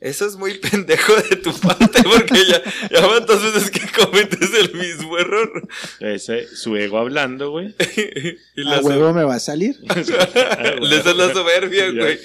Eso 0.01 0.27
es 0.27 0.37
muy 0.37 0.59
pendejo 0.71 1.15
de 1.15 1.37
tu 1.37 1.53
parte 1.55 2.03
porque 2.03 2.45
ya, 2.47 2.63
ya 2.91 3.07
van 3.07 3.25
dos 3.25 3.43
veces 3.43 3.71
que 3.71 3.81
cometes 4.05 4.51
el 4.55 4.75
mismo 4.75 5.19
error. 5.19 5.67
Ese, 6.01 6.47
su 6.55 6.77
ego 6.77 6.99
hablando, 6.99 7.51
güey. 7.51 7.75
y 8.57 8.69
A 8.69 8.81
huevo 8.81 9.13
me 9.13 9.25
va 9.25 9.37
a 9.37 9.41
salir. 9.41 9.77
Le 10.81 11.03
das 11.03 11.17
la 11.17 11.33
soberbia, 11.33 11.91
güey. 11.91 12.19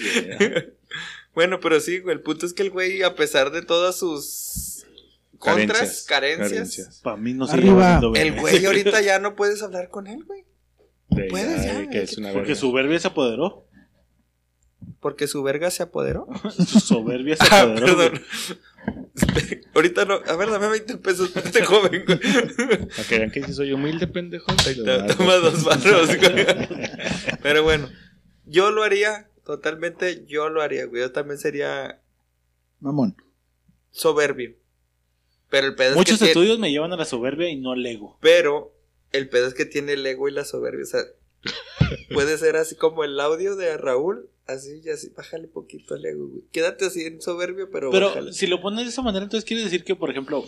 Bueno, 1.33 1.59
pero 1.59 1.79
sí, 1.79 1.99
güey. 1.99 2.15
El 2.15 2.21
punto 2.21 2.45
es 2.45 2.53
que 2.53 2.63
el 2.63 2.71
güey, 2.71 3.03
a 3.03 3.15
pesar 3.15 3.51
de 3.51 3.61
todas 3.61 3.97
sus 3.97 4.85
contras, 5.37 6.03
carencias, 6.03 6.99
Para 7.01 7.17
mí 7.17 7.33
no 7.33 7.47
se 7.47 7.57
el 7.57 8.39
güey 8.39 8.65
ahorita 8.65 9.01
ya 9.01 9.19
no 9.19 9.35
puedes 9.35 9.61
hablar 9.63 9.89
con 9.89 10.07
él, 10.07 10.23
güey. 10.25 10.43
De 11.09 11.23
Puedes 11.23 11.63
ya, 11.63 11.73
ya, 11.73 11.79
de 11.79 11.89
que 11.89 12.01
es 12.03 12.15
güey. 12.15 12.25
una 12.25 12.33
Porque 12.33 12.55
su 12.55 12.67
soberbia 12.67 12.99
se 12.99 13.07
apoderó. 13.07 13.68
Porque 14.99 15.27
su 15.27 15.43
verga 15.43 15.71
se 15.71 15.83
apoderó. 15.83 16.27
Su 16.51 16.79
soberbia 16.79 17.35
se 17.37 17.43
Ah, 17.51 17.61
apoderó. 17.61 17.85
perdón. 17.97 18.21
Ahorita 19.75 20.05
no. 20.05 20.15
A 20.25 20.35
ver, 20.35 20.49
dame 20.49 20.67
20 20.69 20.97
pesos 20.97 21.29
para 21.29 21.45
este 21.47 21.63
joven, 21.65 22.03
güey. 22.05 22.19
Para 22.19 23.07
que 23.07 23.17
vean 23.19 23.31
que 23.31 23.43
sí 23.43 23.53
soy 23.53 23.71
humilde, 23.73 24.07
pendejo. 24.07 24.47
Toma 25.17 25.35
dos 25.35 25.63
barros, 25.63 26.15
güey. 26.17 26.45
Pero 27.41 27.63
bueno, 27.63 27.89
yo 28.45 28.71
lo 28.71 28.83
haría. 28.83 29.29
Totalmente, 29.45 30.25
yo 30.27 30.49
lo 30.49 30.61
haría, 30.61 30.85
güey. 30.85 31.01
Yo 31.01 31.11
también 31.11 31.39
sería 31.39 32.01
Mamón. 32.79 33.15
soberbio. 33.91 34.53
Pero 35.49 35.67
el 35.67 35.75
pedo 35.75 35.95
Muchos 35.95 36.13
es 36.15 36.19
que 36.19 36.25
tiene- 36.25 36.31
estudios 36.41 36.59
me 36.59 36.71
llevan 36.71 36.93
a 36.93 36.97
la 36.97 37.05
soberbia 37.05 37.49
y 37.49 37.55
no 37.55 37.71
al 37.71 37.83
ego. 37.85 38.17
Pero 38.21 38.75
el 39.11 39.27
pedo 39.29 39.47
es 39.47 39.55
que 39.55 39.65
tiene 39.65 39.93
el 39.93 40.05
ego 40.05 40.27
y 40.29 40.31
la 40.31 40.45
soberbia. 40.45 40.83
O 40.83 40.87
sea, 40.87 41.01
puede 42.13 42.37
ser 42.37 42.55
así 42.57 42.75
como 42.75 43.03
el 43.03 43.19
audio 43.19 43.55
de 43.55 43.75
Raúl. 43.77 44.29
Así 44.53 44.81
y 44.83 44.89
así. 44.89 45.09
Bájale 45.15 45.47
poquito 45.47 45.95
el 45.95 46.05
ego, 46.05 46.27
güey. 46.27 46.43
Quédate 46.51 46.85
así 46.85 47.01
en 47.03 47.21
soberbio, 47.21 47.69
pero, 47.71 47.91
Pero 47.91 48.07
bájale. 48.09 48.33
si 48.33 48.47
lo 48.47 48.61
pones 48.61 48.85
de 48.85 48.91
esa 48.91 49.01
manera, 49.01 49.23
entonces 49.23 49.47
quiere 49.47 49.63
decir 49.63 49.83
que, 49.83 49.95
por 49.95 50.09
ejemplo, 50.09 50.43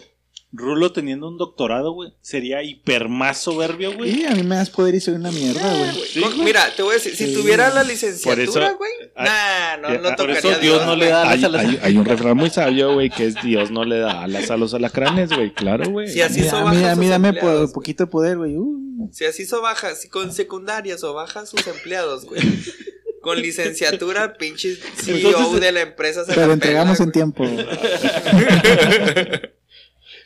Rulo 0.54 0.92
teniendo 0.92 1.30
un 1.30 1.38
doctorado, 1.38 1.94
güey, 1.94 2.12
sería 2.20 2.62
hiper 2.62 3.08
más 3.08 3.38
soberbio, 3.38 3.94
güey. 3.96 4.20
Y 4.22 4.26
a 4.26 4.32
mí 4.32 4.44
me 4.44 4.56
das 4.58 4.70
poder 4.70 4.96
y 4.96 5.00
soy 5.00 5.14
una 5.14 5.32
mierda, 5.32 5.62
güey. 5.78 5.92
Sí. 6.08 6.22
Mira, 6.44 6.76
te 6.76 6.84
voy 6.84 6.92
a 6.92 6.96
decir, 6.96 7.16
si 7.16 7.28
Sí. 7.28 7.34
tuviera 7.34 7.70
la 7.70 7.82
Por 7.82 7.90
licenciatura, 7.90 8.44
eso- 8.68 8.78
güey, 8.78 8.92
Ah, 9.16 9.78
nah, 9.80 9.82
no, 9.82 9.88
ah, 9.88 9.98
no 9.98 10.02
por 10.10 10.16
tocaría 10.18 10.40
eso 10.40 10.50
a 10.50 10.58
Dios 10.58 10.86
no 10.86 10.96
le 10.98 11.06
da 11.08 11.22
Hay, 11.30 11.44
alas 11.44 11.44
a 11.46 11.50
las- 11.50 11.66
hay- 11.66 11.80
hay 11.82 11.98
un 11.98 12.04
refrán 12.04 12.36
muy 12.36 12.50
sabio, 12.50 12.94
güey, 12.94 13.10
que 13.10 13.28
es 13.28 13.36
Dios 13.42 13.72
no 13.72 13.86
le 13.86 14.00
da 14.00 14.24
alas 14.24 14.52
a 14.52 14.58
los 14.58 14.74
alacranes, 14.74 15.30
güey. 15.30 15.54
Claro, 15.54 15.90
güey. 15.90 16.10
Si 16.10 16.20
así 16.22 16.40
Mira, 16.42 16.52
sobaja 16.52 16.74
mira, 16.76 16.96
mira, 16.98 17.12
dame 17.12 17.34
po- 17.34 17.72
poquito 17.72 18.04
de 18.04 18.12
poder, 18.12 18.38
güey. 18.38 18.58
Uh. 18.58 19.10
Si 19.14 19.24
así 19.24 19.46
sobaja, 19.46 19.96
si 19.96 20.10
con 20.10 20.34
secundaria 20.34 20.98
sobaja 20.98 21.46
sus 21.46 21.66
empleados, 21.66 22.26
güey. 22.26 22.42
Con 23.22 23.42
licenciatura, 23.42 24.34
pinche 24.40 24.76
CEO 24.76 25.16
Entonces, 25.30 25.62
de 25.62 25.72
la 25.72 25.82
empresa 25.82 26.26
se 26.26 26.34
Pero 26.34 26.48
la 26.48 26.54
entregamos 26.54 26.98
pela, 26.98 27.06
en 27.08 27.12
tiempo. 27.12 27.46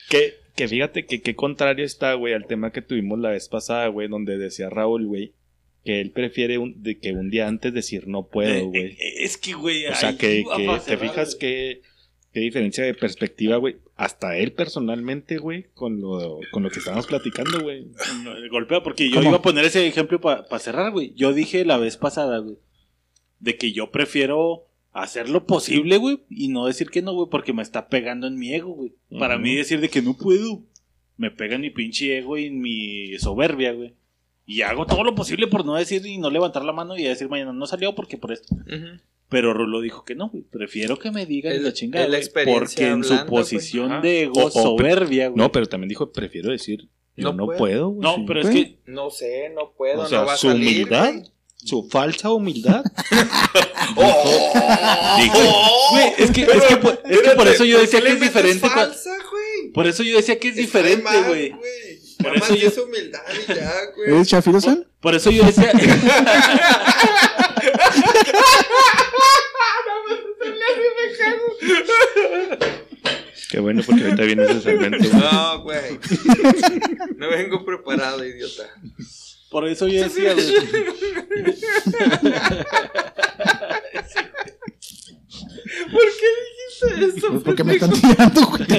Que, 0.10 0.36
que 0.56 0.68
fíjate 0.68 1.06
que 1.06 1.22
qué 1.22 1.36
contrario 1.36 1.86
está, 1.86 2.14
güey, 2.14 2.34
al 2.34 2.46
tema 2.46 2.72
que 2.72 2.82
tuvimos 2.82 3.20
la 3.20 3.30
vez 3.32 3.50
pasada, 3.50 3.88
güey, 3.88 4.08
donde 4.08 4.38
decía 4.38 4.70
Raúl, 4.70 5.08
güey, 5.08 5.34
que 5.84 6.00
él 6.00 6.12
prefiere 6.12 6.58
un, 6.60 6.84
de 6.84 7.00
que 7.00 7.12
un 7.12 7.30
día 7.30 7.48
antes 7.48 7.74
decir 7.74 8.08
no 8.08 8.20
Eh, 8.20 8.28
puedo, 8.32 8.66
güey. 8.68 8.86
eh, 9.00 9.24
es 9.24 9.38
que, 9.38 9.54
güey. 9.54 9.86
O 9.88 9.96
sea, 9.96 10.16
que, 10.18 10.46
que 10.56 10.80
te 10.86 10.98
fijas 10.98 11.36
que 11.36 11.82
qué 12.34 12.40
diferencia 12.42 12.84
de 12.84 12.94
perspectiva, 12.94 13.58
güey. 13.58 13.78
Hasta 13.96 14.38
él 14.38 14.52
personalmente, 14.52 15.38
güey, 15.38 15.66
con 15.74 16.02
lo, 16.02 16.40
con 16.52 16.64
lo 16.64 16.70
que 16.70 16.80
estábamos 16.80 17.08
platicando, 17.08 17.62
güey. 17.62 17.88
No, 18.24 18.32
golpea, 18.52 18.84
porque 18.84 19.10
yo 19.10 19.16
¿Cómo? 19.16 19.30
iba 19.30 19.38
a 19.38 19.42
poner 19.42 19.66
ese 19.66 19.88
ejemplo 19.88 20.20
para 20.22 20.60
cerrar, 20.60 20.92
güey. 20.92 21.14
Yo 21.16 21.34
dije 21.34 21.66
la 21.66 21.78
vez 21.78 21.98
pasada, 21.98 22.40
güey, 22.40 22.58
de 23.46 23.58
que 23.58 23.72
yo 23.72 23.92
prefiero 23.92 24.66
hacer 24.92 25.30
lo 25.30 25.46
posible, 25.46 25.98
güey, 25.98 26.20
y 26.30 26.48
no 26.50 26.66
decir 26.66 26.90
que 26.90 27.02
no, 27.02 27.14
güey, 27.14 27.30
porque 27.30 27.54
me 27.54 27.62
está 27.62 27.88
pegando 27.90 28.28
en 28.28 28.38
mi 28.38 28.54
ego, 28.54 28.72
güey. 28.74 28.94
Para 29.20 29.38
mí 29.38 29.56
decir 29.56 29.80
de 29.82 29.90
que 29.90 30.02
no 30.02 30.16
puedo, 30.18 30.64
me 31.18 31.32
pega 31.32 31.56
en 31.56 31.62
mi 31.62 31.70
pinche 31.70 32.18
ego 32.18 32.38
y 32.38 32.46
en 32.46 32.60
mi 32.60 33.18
soberbia, 33.20 33.72
güey. 33.74 33.94
Y 34.48 34.62
hago 34.62 34.86
todo 34.86 35.04
lo 35.04 35.16
posible 35.16 35.48
por 35.48 35.66
no 35.66 35.76
decir 35.76 36.06
y 36.06 36.18
no 36.18 36.30
levantar 36.30 36.64
la 36.64 36.72
mano 36.74 36.98
y 36.98 37.04
decir 37.04 37.28
mañana 37.30 37.52
no 37.54 37.66
salió 37.68 37.96
porque 37.96 38.18
por 38.18 38.32
esto. 38.32 38.56
Pero 39.28 39.54
Rulo 39.54 39.82
dijo 39.82 40.06
que 40.06 40.14
no, 40.16 40.30
güey. 40.30 40.44
Prefiero 40.44 40.98
que 41.00 41.10
me 41.12 41.26
digan 41.26 41.62
la 41.64 41.74
chingada. 41.74 42.08
la 42.08 42.20
porque 42.46 42.88
en 42.88 43.04
su 43.04 43.16
güey. 43.16 43.26
posición 43.28 44.02
de 44.02 44.24
ego 44.24 44.34
O- 44.44 44.46
o- 44.48 44.52
soberbia, 44.52 45.30
güey. 45.30 45.38
No, 45.38 45.52
pero 45.52 45.66
también 45.66 45.90
dijo, 45.90 46.12
prefiero 46.12 46.52
decir, 46.52 46.88
yo 47.18 47.34
No 47.34 47.48
no, 47.48 47.58
puedo. 47.58 47.90
güey. 47.90 48.02
No, 48.02 48.16
Sí. 48.16 48.24
pero 48.28 48.42
es 48.42 48.50
que. 48.50 48.78
No 48.86 49.10
sé, 49.10 49.50
no 49.56 49.72
puedo, 49.76 50.02
O 50.04 50.06
sea, 50.06 50.20
no 50.22 50.26
va 50.28 50.34
a 50.34 50.38
su 50.38 50.48
salir, 50.50 50.84
humildad, 50.84 51.14
güey. 51.14 51.24
Su 51.58 51.88
falsa 51.90 52.32
humildad. 52.32 52.84
Güey, 55.92 56.14
es 56.18 56.32
que, 56.32 56.42
es 56.42 56.64
que, 56.64 56.78
por, 56.78 57.02
es 57.06 57.22
que 57.22 57.30
por 57.32 57.48
eso 57.48 57.64
yo 57.66 57.80
decía 57.80 58.02
que 58.02 58.10
es 58.10 58.20
diferente. 58.20 58.68
falsa, 58.68 59.12
güey. 59.32 59.72
Por 59.74 59.88
eso 59.88 60.04
yo 60.04 60.18
decía 60.18 60.38
que 60.40 60.50
es 60.50 60.56
diferente, 60.56 61.10
güey. 61.28 61.54
Por 62.22 62.36
eso 62.36 62.56
yo- 62.56 62.68
es 62.68 62.78
humildad 62.78 63.22
y 63.48 63.54
ya, 63.54 63.72
güey. 63.96 64.10
¿Eres 64.12 64.28
Chafirosan? 64.28 64.86
Por 65.00 65.16
eso 65.16 65.30
yo 65.32 65.44
decía. 65.46 65.72
Qué 73.50 73.60
bueno, 73.60 73.82
porque 73.86 74.04
ahorita 74.04 74.24
viene 74.24 74.44
ese 74.46 74.62
segmento. 74.62 74.98
güey. 74.98 75.12
No, 75.22 75.62
güey. 75.64 76.00
No 77.18 77.30
vengo 77.30 77.64
preparado, 77.66 78.26
idiota. 78.26 78.64
Por 79.56 79.64
eso 79.70 79.88
yo 79.88 80.04
decía, 80.04 80.34
güey. 80.34 80.48
¿Por 85.92 86.08
qué 86.20 86.30
dijiste 86.44 86.88
eso? 87.06 87.28
Pues 87.32 87.44
porque 87.46 87.64
me 87.64 87.76
están 87.76 87.94
tirando, 87.94 88.42
güey. 88.48 88.64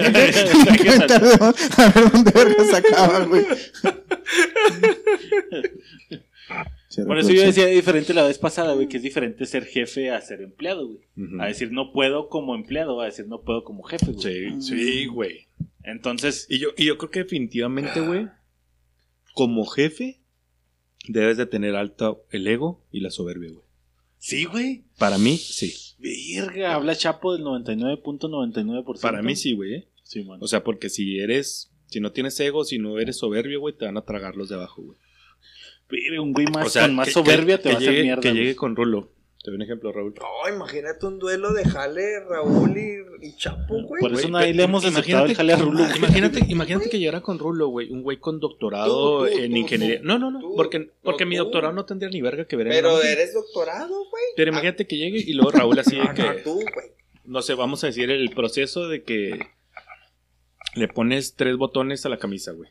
A 1.78 1.88
ver 1.88 2.12
dónde 2.12 2.30
verga 2.30 2.62
sacaba, 2.70 3.24
güey. 3.24 3.46
Por 7.06 7.18
eso 7.20 7.30
yo 7.30 7.40
decía 7.40 7.64
diferente 7.68 8.12
la 8.12 8.24
vez 8.24 8.36
pasada, 8.36 8.74
güey, 8.74 8.86
que 8.86 8.98
es 8.98 9.02
diferente 9.02 9.46
ser 9.46 9.64
jefe 9.64 10.10
a 10.10 10.20
ser 10.20 10.42
empleado, 10.42 10.88
güey. 10.88 11.00
A 11.40 11.46
decir 11.46 11.72
no 11.72 11.90
puedo 11.90 12.28
como 12.28 12.54
empleado, 12.54 13.00
a 13.00 13.06
decir 13.06 13.26
no 13.28 13.40
puedo 13.40 13.64
como 13.64 13.82
jefe, 13.82 14.12
güey. 14.12 14.20
Sí, 14.20 14.60
sí, 14.60 15.06
güey. 15.06 15.46
Entonces, 15.84 16.46
Y 16.50 16.58
yo, 16.58 16.68
y 16.76 16.84
yo 16.84 16.98
creo 16.98 17.10
que 17.10 17.20
definitivamente, 17.20 18.00
güey, 18.00 18.28
como 19.32 19.64
jefe, 19.64 20.20
debes 21.08 21.36
de 21.36 21.46
tener 21.46 21.76
alto 21.76 22.24
el 22.30 22.46
ego 22.46 22.84
y 22.92 23.00
la 23.00 23.10
soberbia, 23.10 23.50
güey. 23.50 23.64
sí, 24.18 24.44
güey. 24.44 24.84
Para 24.98 25.18
mí, 25.18 25.36
sí. 25.36 25.72
Verga, 25.98 26.74
habla 26.74 26.94
Chapo 26.94 27.32
del 27.32 27.42
99.99%. 27.44 29.00
Para 29.00 29.22
mí 29.22 29.36
sí, 29.36 29.54
güey. 29.54 29.74
¿eh? 29.74 29.88
Sí, 30.02 30.22
man. 30.24 30.38
O 30.42 30.46
sea, 30.46 30.62
porque 30.62 30.88
si 30.88 31.18
eres, 31.18 31.70
si 31.86 32.00
no 32.00 32.12
tienes 32.12 32.38
ego, 32.40 32.64
si 32.64 32.78
no 32.78 32.98
eres 32.98 33.16
soberbio, 33.18 33.60
güey, 33.60 33.74
te 33.76 33.84
van 33.86 33.96
a 33.96 34.04
tragar 34.04 34.36
los 34.36 34.48
de 34.48 34.54
abajo, 34.56 34.82
güey. 34.82 34.98
Verga, 35.88 36.20
un 36.20 36.32
güey 36.32 36.46
más 36.46 36.66
O 36.66 36.70
sea, 36.70 36.82
con 36.82 36.94
más 36.96 37.06
que- 37.08 37.12
soberbia 37.12 37.56
que- 37.58 37.62
te 37.62 37.68
que 37.70 37.74
va 37.74 37.78
a 37.78 37.82
hacer 37.82 38.02
mierda. 38.02 38.20
Que 38.22 38.30
güey. 38.30 38.40
llegue 38.42 38.56
con 38.56 38.74
Rulo. 38.76 39.12
Te 39.47 39.52
doy 39.52 39.59
un 39.59 39.62
ejemplo, 39.62 39.93
Raúl. 39.93 40.12
No, 40.18 40.52
imagínate 40.52 41.06
un 41.06 41.20
duelo 41.20 41.52
de 41.52 41.64
Jale, 41.64 42.18
Raúl 42.28 42.77
y, 42.77 43.27
y 43.28 43.36
Chapo, 43.36 43.81
güey. 43.85 44.01
Por 44.01 44.12
eso 44.12 44.28
nadie 44.28 44.52
le 44.52 44.64
hemos 44.64 44.85
aceptado 44.85 45.24
el 45.27 45.36
jale 45.36 45.52
a 45.52 45.56
Rulo. 45.56 45.85
güey. 45.85 45.97
Imagínate, 45.98 46.40
imagínate 46.48 46.90
que 46.90 46.98
llegara 46.98 47.20
con 47.20 47.39
Rulo, 47.39 47.68
güey. 47.68 47.89
Un 47.93 48.02
güey 48.02 48.18
con 48.18 48.40
doctorado 48.40 49.20
Tú, 49.24 49.31
tú, 49.32 49.39
en 49.39 49.52
tú, 49.52 49.56
ingeniería. 49.59 50.01
tú, 50.01 50.05
no, 50.05 50.18
no, 50.18 50.32
no. 50.32 50.40
tú, 50.40 50.56
porque 50.56 50.90
porque 51.01 51.24
mi 51.27 51.36
tú. 51.36 51.44
doctorado 51.44 51.73
no 51.73 51.85
tendría 51.85 52.10
ni 52.10 52.20
verga 52.23 52.44
que 52.47 52.56
ver 52.56 52.66
Pero 52.70 53.01
eres 53.01 53.35
doctorado, 53.35 53.94
güey. 54.10 54.24
Pero 54.35 54.51
imagínate 54.51 54.85
que 54.89 54.97
llegue 54.97 55.18
y 55.24 55.32
luego 55.35 55.52
Raúl 55.52 55.78
así 55.78 55.94
de 55.94 56.02
No, 56.02 56.09
no, 56.09 56.14
que. 56.14 56.40
tú, 56.43 56.55
güey. 56.55 56.86
No 57.24 57.40
sé, 57.40 57.55
vamos 57.55 57.85
a 57.85 57.86
decir 57.86 58.10
el 58.10 58.31
proceso 58.31 58.89
de 58.89 59.05
que 59.05 59.39
le 60.74 60.89
pones 60.89 61.35
tres 61.36 61.56
botones 61.56 62.05
a 62.05 62.09
la 62.09 62.18
camisa, 62.18 62.52
güey. 62.52 62.70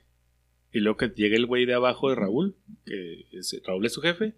Y 0.74 0.80
luego 0.80 0.98
que 0.98 1.08
llegue 1.16 1.38
el 1.38 1.46
güey 1.46 1.66
de 1.66 1.74
abajo 1.74 2.10
de 2.10 2.16
Raúl, 2.16 2.56
que 2.86 3.26
es- 3.32 3.56
Raúl 3.66 3.86
es 3.86 3.94
su 3.94 4.02
jefe, 4.02 4.34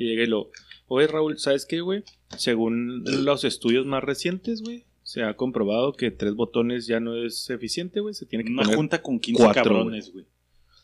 y 0.00 0.08
llega 0.08 0.22
y 0.22 0.26
lo, 0.26 0.50
oye 0.88 1.06
Raúl, 1.06 1.38
¿sabes 1.38 1.66
qué, 1.66 1.82
güey? 1.82 2.04
Según 2.38 3.04
los 3.04 3.44
estudios 3.44 3.84
más 3.84 4.02
recientes, 4.02 4.62
güey, 4.62 4.84
se 5.02 5.22
ha 5.22 5.34
comprobado 5.36 5.92
que 5.92 6.10
tres 6.10 6.34
botones 6.34 6.86
ya 6.86 7.00
no 7.00 7.22
es 7.22 7.50
eficiente, 7.50 8.00
güey. 8.00 8.14
Se 8.14 8.24
tiene 8.24 8.44
que 8.44 8.52
Una 8.52 8.62
poner... 8.62 8.76
junta 8.76 9.02
con 9.02 9.20
15 9.20 9.42
cuatro, 9.42 9.62
cabrones, 9.62 10.12
güey. 10.12 10.24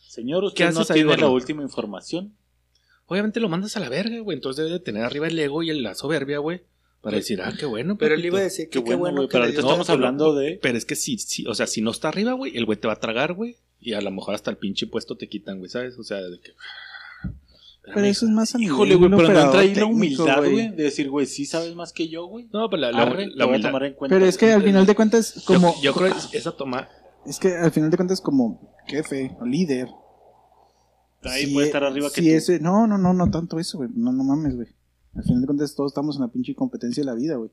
Señor, 0.07 0.41
¿Qué 0.53 0.65
usted 0.65 0.73
no 0.73 0.81
haces 0.81 0.91
ahí, 0.91 1.03
tiene 1.03 1.17
la 1.17 1.29
última 1.29 1.63
información. 1.63 2.35
Obviamente 3.07 3.39
lo 3.39 3.49
mandas 3.49 3.75
a 3.77 3.79
la 3.79 3.89
verga, 3.89 4.19
güey. 4.19 4.35
Entonces 4.35 4.65
debe 4.65 4.77
de 4.77 4.83
tener 4.83 5.03
arriba 5.03 5.27
el 5.27 5.39
ego 5.39 5.63
y 5.63 5.73
la 5.79 5.95
soberbia, 5.95 6.39
güey. 6.39 6.61
Para 7.01 7.17
decir, 7.17 7.41
ah, 7.41 7.53
qué 7.57 7.65
bueno. 7.65 7.97
Pero 7.97 8.15
él 8.15 8.25
iba 8.25 8.39
a 8.39 8.43
decir 8.43 8.69
que 8.69 8.83
Qué 8.83 8.95
bueno, 8.95 9.27
Pero 9.27 9.45
ahorita 9.45 9.61
estamos 9.61 9.89
hablando 9.89 10.35
de. 10.35 10.59
Pero 10.61 10.77
es 10.77 10.85
que 10.85 10.95
si, 10.95 11.17
si, 11.17 11.47
o 11.47 11.55
sea, 11.55 11.65
si 11.65 11.81
no 11.81 11.91
está 11.91 12.09
arriba, 12.09 12.33
güey, 12.33 12.55
el 12.57 12.65
güey 12.65 12.77
te 12.77 12.87
va 12.87 12.93
a 12.93 12.99
tragar, 12.99 13.33
güey. 13.33 13.55
Y 13.79 13.93
a 13.93 14.01
lo 14.01 14.11
mejor 14.11 14.35
hasta 14.35 14.51
el 14.51 14.57
pinche 14.57 14.87
puesto 14.87 15.15
te 15.15 15.29
quitan, 15.29 15.59
güey, 15.59 15.69
¿sabes? 15.69 15.97
O 15.97 16.03
sea, 16.03 16.21
de 16.21 16.39
que. 16.39 16.51
Pero 17.93 18.05
eso 18.05 18.25
es 18.25 18.31
más 18.31 18.53
a 18.53 18.61
Híjole, 18.61 18.95
güey, 18.95 19.09
pero 19.09 19.29
no 19.33 19.57
ahí 19.57 19.73
la 19.75 19.85
humildad, 19.85 20.37
güey. 20.39 20.69
De 20.69 20.83
decir, 20.83 21.09
güey, 21.09 21.25
sí 21.25 21.45
sabes 21.45 21.73
más 21.75 21.93
que 21.93 22.09
yo, 22.09 22.25
güey. 22.25 22.47
No, 22.51 22.69
pero 22.69 22.81
la, 22.81 22.91
la, 22.91 23.01
Arre, 23.03 23.27
la 23.27 23.45
lo 23.45 23.47
voy 23.47 23.59
a 23.59 23.61
tomar 23.61 23.83
en 23.83 23.93
cuenta. 23.93 24.15
Pero 24.15 24.25
es 24.25 24.37
que 24.37 24.51
al 24.51 24.63
final 24.63 24.85
de 24.85 24.95
cuentas, 24.95 25.43
como. 25.45 25.73
Yo, 25.75 25.81
yo 25.81 25.93
creo 25.93 26.13
que 26.31 26.37
esa 26.37 26.51
toma. 26.51 26.87
Es 27.25 27.39
que 27.39 27.55
al 27.55 27.71
final 27.71 27.89
de 27.89 27.97
cuentas, 27.97 28.21
como 28.21 28.75
jefe 28.87 29.35
o 29.39 29.45
líder. 29.45 29.89
Ahí 31.23 31.45
si 31.45 31.53
puede 31.53 31.65
e- 31.65 31.69
estar 31.69 31.83
arriba 31.83 32.09
que 32.09 32.21
si 32.21 32.29
tú. 32.29 32.35
ese, 32.35 32.59
no, 32.59 32.87
no, 32.87 32.97
no, 32.97 33.13
no 33.13 33.29
tanto 33.31 33.59
eso, 33.59 33.77
güey. 33.77 33.89
No, 33.95 34.11
no 34.11 34.23
mames, 34.23 34.55
güey. 34.55 34.67
Al 35.15 35.23
final 35.23 35.41
de 35.41 35.47
cuentas, 35.47 35.75
todos 35.75 35.91
estamos 35.91 36.15
en 36.15 36.21
la 36.21 36.27
pinche 36.27 36.53
competencia 36.55 37.01
de 37.01 37.05
la 37.05 37.15
vida, 37.15 37.35
güey. 37.35 37.51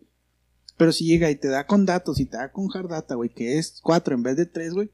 Pero 0.76 0.92
si 0.92 1.04
llega 1.06 1.30
y 1.30 1.36
te 1.36 1.48
da 1.48 1.66
con 1.66 1.86
datos 1.86 2.20
y 2.20 2.26
te 2.26 2.36
da 2.36 2.50
con 2.50 2.68
hard 2.74 2.88
data, 2.88 3.14
güey, 3.14 3.30
que 3.30 3.58
es 3.58 3.80
cuatro 3.82 4.14
en 4.14 4.22
vez 4.22 4.36
de 4.36 4.46
tres, 4.46 4.74
güey, 4.74 4.90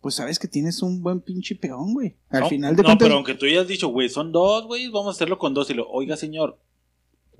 pues 0.00 0.14
sabes 0.14 0.38
que 0.38 0.48
tienes 0.48 0.82
un 0.82 1.02
buen 1.02 1.20
pinche 1.20 1.54
peón, 1.56 1.92
güey. 1.94 2.16
Al 2.30 2.40
no, 2.42 2.48
final 2.48 2.76
de 2.76 2.82
no, 2.82 2.86
cuentas. 2.88 3.04
pero 3.06 3.16
aunque 3.16 3.34
tú 3.34 3.46
ya 3.46 3.60
has 3.62 3.68
dicho, 3.68 3.88
güey, 3.88 4.08
son 4.08 4.32
dos, 4.32 4.66
güey, 4.66 4.88
vamos 4.88 5.08
a 5.08 5.10
hacerlo 5.10 5.38
con 5.38 5.54
dos. 5.54 5.68
Y 5.70 5.74
lo, 5.74 5.88
oiga, 5.88 6.16
señor, 6.16 6.58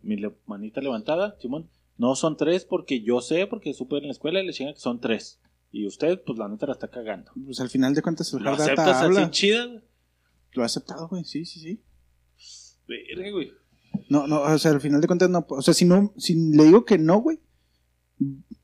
mi 0.02 0.16
le- 0.16 0.34
manita 0.46 0.80
levantada, 0.80 1.36
Simón, 1.40 1.68
no 1.96 2.14
son 2.16 2.36
tres 2.36 2.64
porque 2.64 3.00
yo 3.02 3.20
sé, 3.20 3.46
porque 3.46 3.74
supe 3.74 3.98
en 3.98 4.06
la 4.06 4.12
escuela 4.12 4.40
y 4.42 4.46
le 4.46 4.52
chinga 4.52 4.74
que 4.74 4.80
son 4.80 5.00
tres. 5.00 5.40
Y 5.70 5.86
usted, 5.86 6.20
pues 6.24 6.38
la 6.38 6.48
neta 6.48 6.66
la 6.66 6.72
está 6.72 6.88
cagando. 6.88 7.30
Pues 7.44 7.60
al 7.60 7.68
final 7.68 7.94
de 7.94 8.02
cuentas, 8.02 8.32
el 8.32 8.42
¿Lo 8.42 8.50
hard 8.50 8.60
aceptas 8.62 8.86
data 8.86 9.00
habla. 9.04 9.22
así 9.22 9.30
chida? 9.30 9.82
Lo 10.52 10.62
ha 10.62 10.66
aceptado, 10.66 11.08
güey. 11.08 11.24
Sí, 11.24 11.44
sí, 11.44 11.60
sí. 11.60 11.80
Verga, 12.88 13.30
güey. 13.30 13.52
No, 14.08 14.26
no, 14.26 14.40
o 14.42 14.58
sea, 14.58 14.70
al 14.72 14.80
final 14.80 15.00
de 15.00 15.06
cuentas 15.06 15.28
no. 15.28 15.44
O 15.48 15.60
sea, 15.62 15.74
si 15.74 15.84
no, 15.84 16.12
si 16.16 16.34
le 16.52 16.64
digo 16.64 16.84
que 16.84 16.96
no, 16.98 17.20
güey, 17.20 17.38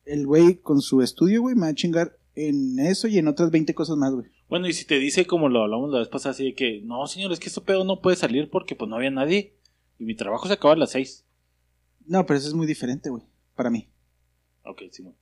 el 0.07 0.27
güey 0.27 0.57
con 0.61 0.81
su 0.81 1.03
estudio, 1.03 1.43
güey, 1.43 1.55
me 1.55 1.63
va 1.63 1.69
a 1.69 1.75
chingar 1.75 2.17
en 2.35 2.79
eso 2.79 3.09
y 3.09 3.19
en 3.19 3.29
otras 3.29 3.51
20 3.51 3.75
cosas 3.75 3.97
más, 3.97 4.13
güey. 4.13 4.27
Bueno, 4.49 4.69
y 4.69 4.73
si 4.73 4.85
te 4.85 4.99
dice, 4.99 5.27
como 5.27 5.49
lo 5.49 5.63
hablamos 5.63 5.91
la 5.91 5.99
vez 5.99 6.09
pasada, 6.09 6.33
así 6.33 6.45
de 6.45 6.55
que, 6.55 6.81
no, 6.83 7.07
señor, 7.07 7.33
es 7.33 7.41
que 7.41 7.49
este 7.49 7.61
pedo 7.61 7.85
no 7.85 8.01
puede 8.01 8.17
salir 8.17 8.51
porque 8.51 8.75
pues 8.75 8.89
no 8.89 8.97
había 8.97 9.11
nadie. 9.11 9.57
Y 9.99 10.05
mi 10.05 10.15
trabajo 10.15 10.47
se 10.47 10.55
acaba 10.55 10.75
a 10.75 10.77
las 10.77 10.91
seis. 10.91 11.25
No, 12.07 12.27
pero 12.27 12.39
eso 12.39 12.49
es 12.49 12.55
muy 12.55 12.67
diferente, 12.67 13.11
güey, 13.11 13.23
para 13.55 13.71
mí. 13.71 13.89
Ok, 14.65 14.83
Simón. 14.91 15.15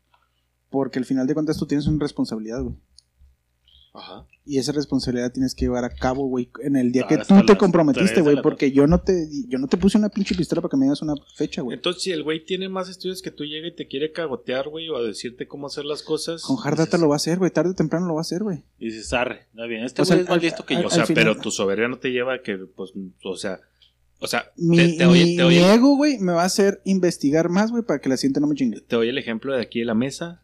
Porque 0.70 0.98
al 0.98 1.05
final 1.05 1.26
de 1.26 1.34
cuentas 1.34 1.59
tú 1.59 1.66
tienes 1.66 1.86
una 1.86 2.01
responsabilidad, 2.01 2.62
güey. 2.62 2.76
Ajá. 3.94 4.27
Y 4.47 4.56
esa 4.59 4.73
responsabilidad 4.73 5.31
tienes 5.32 5.55
que 5.55 5.66
llevar 5.66 5.85
a 5.85 5.90
cabo, 5.90 6.27
güey, 6.27 6.48
en 6.62 6.77
el 6.77 6.93
día 6.93 7.06
que 7.06 7.19
tú 7.19 7.44
te 7.47 7.56
comprometiste, 7.59 8.23
güey. 8.23 8.40
Porque 8.40 8.73
yo 8.73 8.86
no 8.86 9.01
te 9.02 9.28
yo 9.48 9.59
no 9.59 9.66
te 9.69 9.77
puse 9.77 9.98
una 9.98 10.09
pinche 10.09 10.35
pistola 10.35 10.62
para 10.62 10.70
que 10.70 10.77
me 10.78 10.86
digas 10.86 11.02
una 11.02 11.14
fecha, 11.36 11.60
güey. 11.60 11.77
Entonces, 11.77 12.02
si 12.02 12.10
el 12.10 12.23
güey 12.23 12.43
tiene 12.44 12.69
más 12.70 12.89
estudios 12.89 13.20
que 13.20 13.31
tú 13.31 13.44
llega 13.44 13.69
y 13.69 13.77
te 13.77 13.86
quiere 13.89 14.10
cagotear, 14.10 14.69
güey, 14.70 14.89
o 14.89 14.97
a 14.97 15.02
decirte 15.02 15.47
cómo 15.47 15.66
hacer 15.66 15.85
las 15.85 16.02
cosas. 16.02 16.43
Con 16.43 16.56
hard 16.64 16.78
data 16.78 16.97
lo 16.97 17.09
va 17.09 17.14
a 17.14 17.16
hacer, 17.16 17.39
güey. 17.39 17.51
Tarde 17.51 17.70
o 17.70 17.74
temprano 17.74 18.06
lo 18.06 18.14
va 18.14 18.20
a 18.20 18.23
hacer, 18.23 18.43
güey. 18.43 18.64
Y 18.78 18.86
dices, 18.86 19.12
arre, 19.12 19.47
está 19.51 19.66
bien, 19.66 19.85
este 19.85 20.02
güey 20.02 20.20
es 20.20 20.28
más 20.28 20.43
listo 20.43 20.64
que 20.64 20.74
al- 20.74 20.82
yo. 20.82 20.89
O 20.89 20.90
sea, 20.90 21.05
final- 21.06 21.24
pero 21.24 21.40
tu 21.40 21.51
soberbia 21.51 21.89
no 21.89 21.98
te 21.98 22.10
lleva 22.12 22.35
a 22.35 22.43
que, 22.43 22.56
pues, 22.56 22.93
o 23.24 23.36
sea. 23.36 23.60
O 24.20 24.27
sea, 24.28 24.51
Mi, 24.56 24.77
te, 24.77 24.89
te 24.98 25.05
doy, 25.05 25.24
mi- 25.24 25.36
te 25.36 25.43
doy 25.43 25.55
mi 25.56 25.60
el- 25.62 25.70
ego, 25.74 25.97
güey, 25.97 26.19
me 26.19 26.32
va 26.32 26.43
a 26.43 26.47
hacer 26.47 26.81
investigar 26.85 27.48
más, 27.48 27.70
güey, 27.73 27.82
para 27.82 28.01
que 28.01 28.09
la 28.09 28.16
siguiente 28.16 28.40
no 28.40 28.47
me 28.47 28.55
chingue. 28.55 28.81
te 28.81 28.97
doy 28.97 29.09
el 29.09 29.19
ejemplo 29.19 29.52
de 29.55 29.60
aquí 29.60 29.81
de 29.81 29.85
la 29.85 29.94
mesa. 29.94 30.43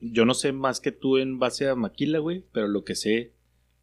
Yo 0.00 0.24
no 0.24 0.34
sé 0.34 0.52
más 0.52 0.80
que 0.80 0.92
tú 0.92 1.16
en 1.18 1.38
base 1.38 1.68
a 1.68 1.74
Maquila, 1.74 2.18
güey, 2.18 2.44
pero 2.52 2.68
lo 2.68 2.84
que 2.84 2.94
sé, 2.94 3.32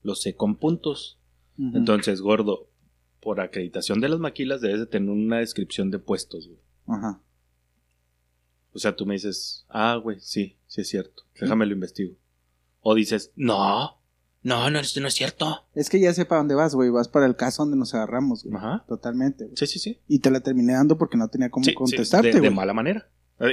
lo 0.04 0.16
sé 0.16 0.36
con 0.36 0.56
puntos. 0.56 1.20
Entonces, 1.58 2.22
gordo, 2.22 2.68
por 3.20 3.40
acreditación 3.40 4.02
de 4.02 4.10
las 4.10 4.20
maquilas 4.20 4.60
debes 4.62 4.80
de 4.80 4.86
tener 4.88 5.10
una 5.10 5.38
descripción 5.40 5.92
de 5.92 6.00
puestos, 6.00 6.48
güey. 6.48 6.60
Ajá. 6.88 7.22
O 8.74 8.80
sea, 8.80 8.96
tú 8.96 9.06
me 9.06 9.14
dices, 9.14 9.66
ah, 9.70 9.96
güey, 10.02 10.20
sí, 10.20 10.58
sí 10.68 10.82
es 10.82 10.90
cierto. 10.90 11.24
Déjame 11.40 11.66
lo 11.68 11.74
investigo. 11.74 12.16
O 12.82 12.96
dices, 12.96 13.32
no, 13.36 14.00
no, 14.42 14.70
no, 14.70 14.80
esto 14.80 15.00
no 15.00 15.08
es 15.08 15.14
cierto. 15.14 15.64
Es 15.74 15.90
que 15.90 16.00
ya 16.02 16.14
sé 16.14 16.26
para 16.26 16.40
dónde 16.40 16.56
vas, 16.56 16.76
güey. 16.76 16.90
Vas 16.90 17.08
para 17.08 17.28
el 17.28 17.36
caso 17.36 17.64
donde 17.64 17.78
nos 17.78 17.94
agarramos, 17.94 18.44
güey. 18.44 18.56
Ajá. 18.58 18.84
Totalmente, 18.88 19.46
güey. 19.46 19.56
Sí, 19.58 19.68
sí, 19.68 19.80
sí. 19.80 20.00
Y 20.08 20.20
te 20.20 20.32
la 20.32 20.42
terminé 20.42 20.74
dando 20.74 20.98
porque 20.98 21.18
no 21.18 21.28
tenía 21.30 21.50
cómo 21.50 21.64
Sí, 21.64 21.72
sí, 21.72 21.76
contestarte, 21.76 22.28
de, 22.30 22.34
de 22.34 22.40
güey. 22.40 22.54
mala 22.54 22.74
manera. 22.74 23.08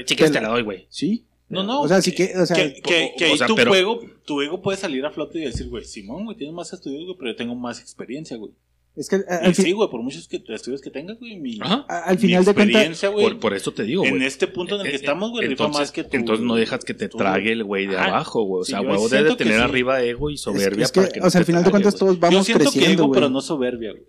Si 0.06 0.16
quieres 0.16 0.32
te 0.32 0.40
la 0.40 0.48
doy, 0.48 0.62
güey. 0.62 0.86
Sí. 0.88 1.26
No, 1.50 1.62
no. 1.64 1.82
O 1.82 1.88
sea, 1.88 2.00
sí 2.00 2.12
que, 2.14 2.32
o 2.38 2.46
sea, 2.46 2.56
que, 2.56 2.80
que, 2.80 3.12
que 3.18 3.24
o 3.26 3.28
ahí 3.32 3.38
sea, 3.38 3.46
tu, 3.46 3.54
pero- 3.56 3.74
ego, 3.74 4.00
tu 4.24 4.40
ego 4.40 4.62
puede 4.62 4.78
salir 4.78 5.04
a 5.04 5.10
flote 5.10 5.40
y 5.40 5.42
decir, 5.44 5.68
güey, 5.68 5.84
Simón, 5.84 6.24
güey, 6.24 6.36
tienes 6.36 6.54
más 6.54 6.72
estudios, 6.72 7.04
güey, 7.04 7.16
pero 7.18 7.30
yo 7.32 7.36
tengo 7.36 7.54
más 7.56 7.80
experiencia, 7.80 8.36
güey. 8.36 8.52
es 8.96 9.08
que 9.08 9.16
Y 9.16 9.20
al, 9.46 9.54
fin- 9.54 9.64
sí, 9.66 9.72
güey, 9.72 9.88
por 9.90 10.02
muchos 10.02 10.26
que, 10.28 10.42
estudios 10.48 10.80
que 10.80 10.90
tengas, 10.90 11.18
güey, 11.18 11.36
mi, 11.38 11.58
Ajá. 11.60 11.84
al 11.88 12.14
mi 12.16 12.20
final 12.22 12.44
de 12.44 12.54
cuentas, 12.54 12.66
experiencia, 12.68 13.08
güey, 13.08 13.24
Por, 13.26 13.38
por 13.40 13.54
eso 13.54 13.72
te 13.72 13.82
digo, 13.82 14.04
en 14.04 14.10
güey. 14.16 14.24
este 14.26 14.46
punto 14.46 14.74
en 14.76 14.80
el 14.82 14.86
que 14.88 14.92
Eh, 14.92 14.96
estamos, 14.96 15.30
güey, 15.30 15.48
rifa 15.48 15.64
entonces, 15.64 15.80
más 15.80 15.92
que 15.92 16.04
tú. 16.04 16.16
entonces 16.16 16.44
no 16.46 16.54
dejas 16.56 16.84
que 16.84 16.94
te 16.94 17.08
tú, 17.08 17.18
trague 17.18 17.50
el 17.52 17.64
güey 17.64 17.86
de 17.86 17.96
Ajá. 17.96 18.06
abajo, 18.08 18.42
güey. 18.44 18.60
O 18.60 18.64
Sí, 18.64 18.70
sea, 18.72 18.82
yo 18.82 18.88
huevo 18.88 19.08
siento 19.08 19.16
debe 19.16 19.30
de 19.30 19.36
tener 19.36 19.54
sí. 19.56 19.60
arriba 19.60 20.02
ego 20.02 20.30
y 20.30 20.36
soberbia 20.38 20.84
es 20.84 20.92
que, 20.92 21.00
para 21.00 21.12
que 21.12 21.20
no 21.20 21.26
o 21.26 21.30
sea, 21.30 21.38
al 21.40 21.44
final 21.46 21.64
de 21.64 21.70
cuentas 21.70 21.94
güey. 21.94 21.98
todos 22.00 22.14
Yo 22.14 22.20
vamos 22.20 22.46
siento 22.46 22.64
que 22.64 22.70
creciendo, 22.70 23.02
ego, 23.02 23.08
güey. 23.08 23.16
pero 23.20 23.28
no 23.30 23.40
soberbia, 23.40 23.90
güey. 23.92 24.04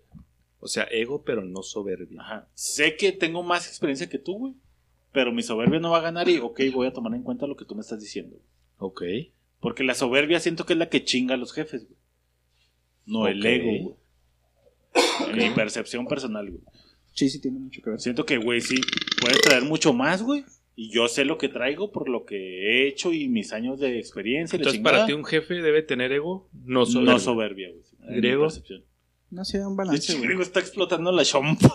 O 0.59 0.67
sea, 0.67 0.87
ego, 0.91 1.23
pero 1.23 1.43
no 1.43 1.63
soberbia. 1.63 2.21
Ajá. 2.21 2.47
Sé 2.53 2.95
que 2.95 3.11
tengo 3.11 3.41
más 3.41 3.67
experiencia 3.67 4.07
que 4.09 4.19
tú, 4.19 4.37
güey. 4.37 4.53
Pero 5.11 5.31
mi 5.31 5.43
soberbia 5.43 5.79
no 5.79 5.91
va 5.91 5.97
a 5.97 6.01
ganar 6.01 6.29
y, 6.29 6.37
ok, 6.37 6.61
voy 6.73 6.87
a 6.87 6.93
tomar 6.93 7.13
en 7.13 7.23
cuenta 7.23 7.47
lo 7.47 7.57
que 7.57 7.65
tú 7.65 7.75
me 7.75 7.81
estás 7.81 7.99
diciendo. 7.99 8.37
Ok. 8.77 9.03
Porque 9.59 9.83
la 9.83 9.93
soberbia 9.93 10.39
siento 10.39 10.65
que 10.65 10.73
es 10.73 10.79
la 10.79 10.89
que 10.89 11.03
chinga 11.03 11.35
a 11.35 11.37
los 11.37 11.53
jefes, 11.53 11.85
güey. 11.85 11.97
No 13.05 13.27
el 13.27 13.45
ego, 13.45 13.95
güey. 14.93 15.35
Mi 15.35 15.49
percepción 15.53 16.07
personal, 16.07 16.49
güey. 16.49 16.61
Sí, 17.13 17.29
sí, 17.29 17.39
tiene 17.39 17.59
mucho 17.59 17.81
que 17.81 17.89
ver. 17.89 17.99
Siento 17.99 18.25
que, 18.25 18.37
güey, 18.37 18.61
sí, 18.61 18.79
puedes 19.19 19.41
traer 19.41 19.63
mucho 19.63 19.93
más, 19.93 20.23
güey. 20.23 20.45
Y 20.75 20.89
yo 20.89 21.07
sé 21.07 21.25
lo 21.25 21.37
que 21.37 21.49
traigo 21.49 21.91
por 21.91 22.09
lo 22.09 22.25
que 22.25 22.35
he 22.35 22.87
hecho 22.87 23.11
y 23.11 23.27
mis 23.27 23.51
años 23.51 23.79
de 23.79 23.99
experiencia. 23.99 24.55
Entonces, 24.55 24.81
para 24.81 25.05
ti 25.05 25.13
un 25.13 25.25
jefe 25.25 25.55
debe 25.55 25.83
tener 25.83 26.11
ego, 26.11 26.49
no 26.65 26.85
soberbia. 26.85 27.13
No 27.13 27.19
soberbia, 27.19 27.69
güey. 27.69 28.17
Griego. 28.19 28.43
percepción. 28.43 28.83
No 29.29 29.45
sé, 29.45 29.65
un 29.65 29.73
De 29.73 29.77
balance, 29.77 30.11
hecho. 30.13 30.21
Griego 30.21 30.41
está 30.41 30.59
explotando 30.59 31.11
la 31.11 31.23
chompa. 31.23 31.73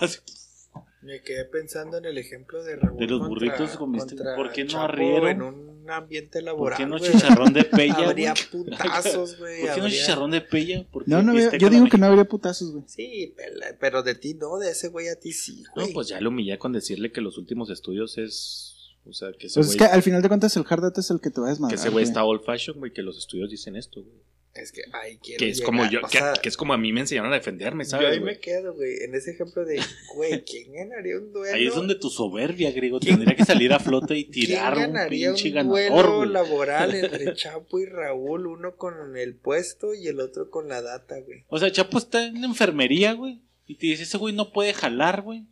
Me 1.07 1.23
quedé 1.23 1.45
pensando 1.45 1.99
en 1.99 2.05
el 2.05 2.19
ejemplo 2.19 2.63
de 2.65 2.77
Raúl. 2.77 2.99
De 2.99 3.07
los 3.07 3.21
contra- 3.21 3.29
burritos 3.29 3.77
contra 3.77 4.35
¿Por 4.37 4.53
qué 4.53 4.65
no 4.65 4.81
arriero? 4.83 5.29
En 5.29 5.41
un 5.43 5.87
ambiente 5.89 6.41
¿Por 6.41 6.45
laboral. 6.45 6.77
qué 6.79 6.87
no 6.87 6.99
chicharrón 6.99 7.53
de 7.53 7.65
pella? 7.65 7.95
Habría 8.11 8.35
putazos, 8.51 9.37
güey. 9.39 9.61
¿Por 9.61 9.71
qué 9.71 9.77
no 9.79 9.85
habría- 9.85 10.01
chicharrón 10.01 10.31
de 10.33 10.41
pella? 10.41 10.85
¿Por 10.91 11.09
No, 11.09 11.23
no, 11.23 11.33
yo 11.39 11.51
la 11.51 11.71
digo 11.71 11.87
que 11.89 11.97
no 11.97 12.07
habría 12.07 12.25
putazos, 12.25 12.73
güey. 12.73 12.85
Sí, 12.89 13.35
pero 13.79 14.03
de 14.03 14.15
ti 14.17 14.35
no, 14.35 14.59
de 14.59 14.71
ese 14.73 14.89
güey 14.89 15.09
a 15.09 15.15
ti 15.15 15.33
sí, 15.33 15.63
güey. 15.75 15.87
No, 15.89 15.93
pues 15.95 16.09
ya 16.09 16.21
lo 16.21 16.31
humillé 16.31 16.59
con 16.59 16.73
decirle 16.73 17.13
que 17.13 17.21
los 17.21 17.39
últimos 17.39 17.71
estudios 17.71 18.19
es. 18.19 18.73
O 19.09 19.13
sea, 19.13 19.29
que 19.39 19.47
ese 19.47 19.61
Pues 19.61 19.69
es 19.69 19.77
güey 19.77 19.89
que 19.89 19.95
al 19.95 20.03
final 20.03 20.21
de 20.21 20.27
cuentas 20.29 20.57
el 20.57 20.65
hard 20.69 20.83
data 20.83 21.01
es 21.01 21.11
el 21.13 21.21
que 21.21 21.31
te 21.31 21.41
va 21.41 21.47
a 21.47 21.51
que 21.51 21.53
desmadrar. 21.53 21.79
ese 21.79 21.91
güey 21.91 22.03
está 22.05 22.25
old 22.25 22.43
fashion, 22.45 22.79
güey, 22.81 22.93
que 22.93 23.03
los 23.03 23.17
estudios 23.17 23.49
dicen 23.51 23.77
esto, 23.77 24.03
güey. 24.03 24.17
Es 24.59 24.73
que 24.73 24.83
ahí 24.93 25.19
quiero 25.19 25.39
Que 25.39 25.49
es 25.49 25.59
llegar, 25.59 25.67
como 25.67 25.91
yo, 25.91 26.01
o 26.01 26.09
que, 26.09 26.19
sea, 26.19 26.33
que 26.35 26.49
es 26.49 26.57
como 26.57 26.73
a 26.75 26.79
mí 26.79 26.93
me 26.93 27.01
enseñaron 27.01 27.33
a 27.33 27.37
defenderme, 27.37 27.85
Yo 27.85 27.91
¿sabes? 27.91 28.09
ahí 28.13 28.19
güey? 28.19 28.35
me 28.35 28.41
quedo, 28.41 28.75
güey, 28.75 29.03
en 29.03 29.15
ese 29.15 29.33
ejemplo 29.33 29.65
de, 29.65 29.81
güey, 30.15 30.45
¿quién 30.47 30.73
ganaría 30.73 31.19
un 31.19 31.33
duelo? 31.33 31.55
Ahí 31.55 31.67
es 31.67 31.75
donde 31.75 31.95
tu 31.95 32.11
soberbia, 32.11 32.71
griego, 32.73 33.01
tendría 33.01 33.35
que 33.35 33.45
salir 33.45 33.73
a 33.73 33.79
flote 33.79 34.17
y 34.17 34.25
¿Quién 34.31 34.47
tirar 34.47 34.77
un 34.77 35.09
pinche 35.09 35.49
un 35.49 35.55
ganador, 35.55 36.07
duelo 36.07 36.25
laboral 36.25 36.95
entre 36.95 37.35
Chapo 37.35 37.79
y 37.79 37.87
Raúl? 37.87 38.47
Uno 38.47 38.77
con 38.77 39.17
el 39.17 39.35
puesto 39.37 39.95
y 39.95 40.09
el 40.09 40.21
otro 40.21 40.51
con 40.51 40.69
la 40.69 40.83
data, 40.83 41.19
güey. 41.21 41.45
O 41.49 41.59
sea, 41.59 41.71
Chapo 41.71 41.99
está 41.99 42.27
en 42.27 42.41
la 42.41 42.47
enfermería, 42.47 43.13
güey. 43.13 43.41
Y 43.67 43.75
te 43.77 43.87
dice, 43.87 44.05
ese 44.05 44.19
güey 44.19 44.35
no 44.35 44.53
puede 44.53 44.73
jalar, 44.73 45.23
güey. 45.23 45.45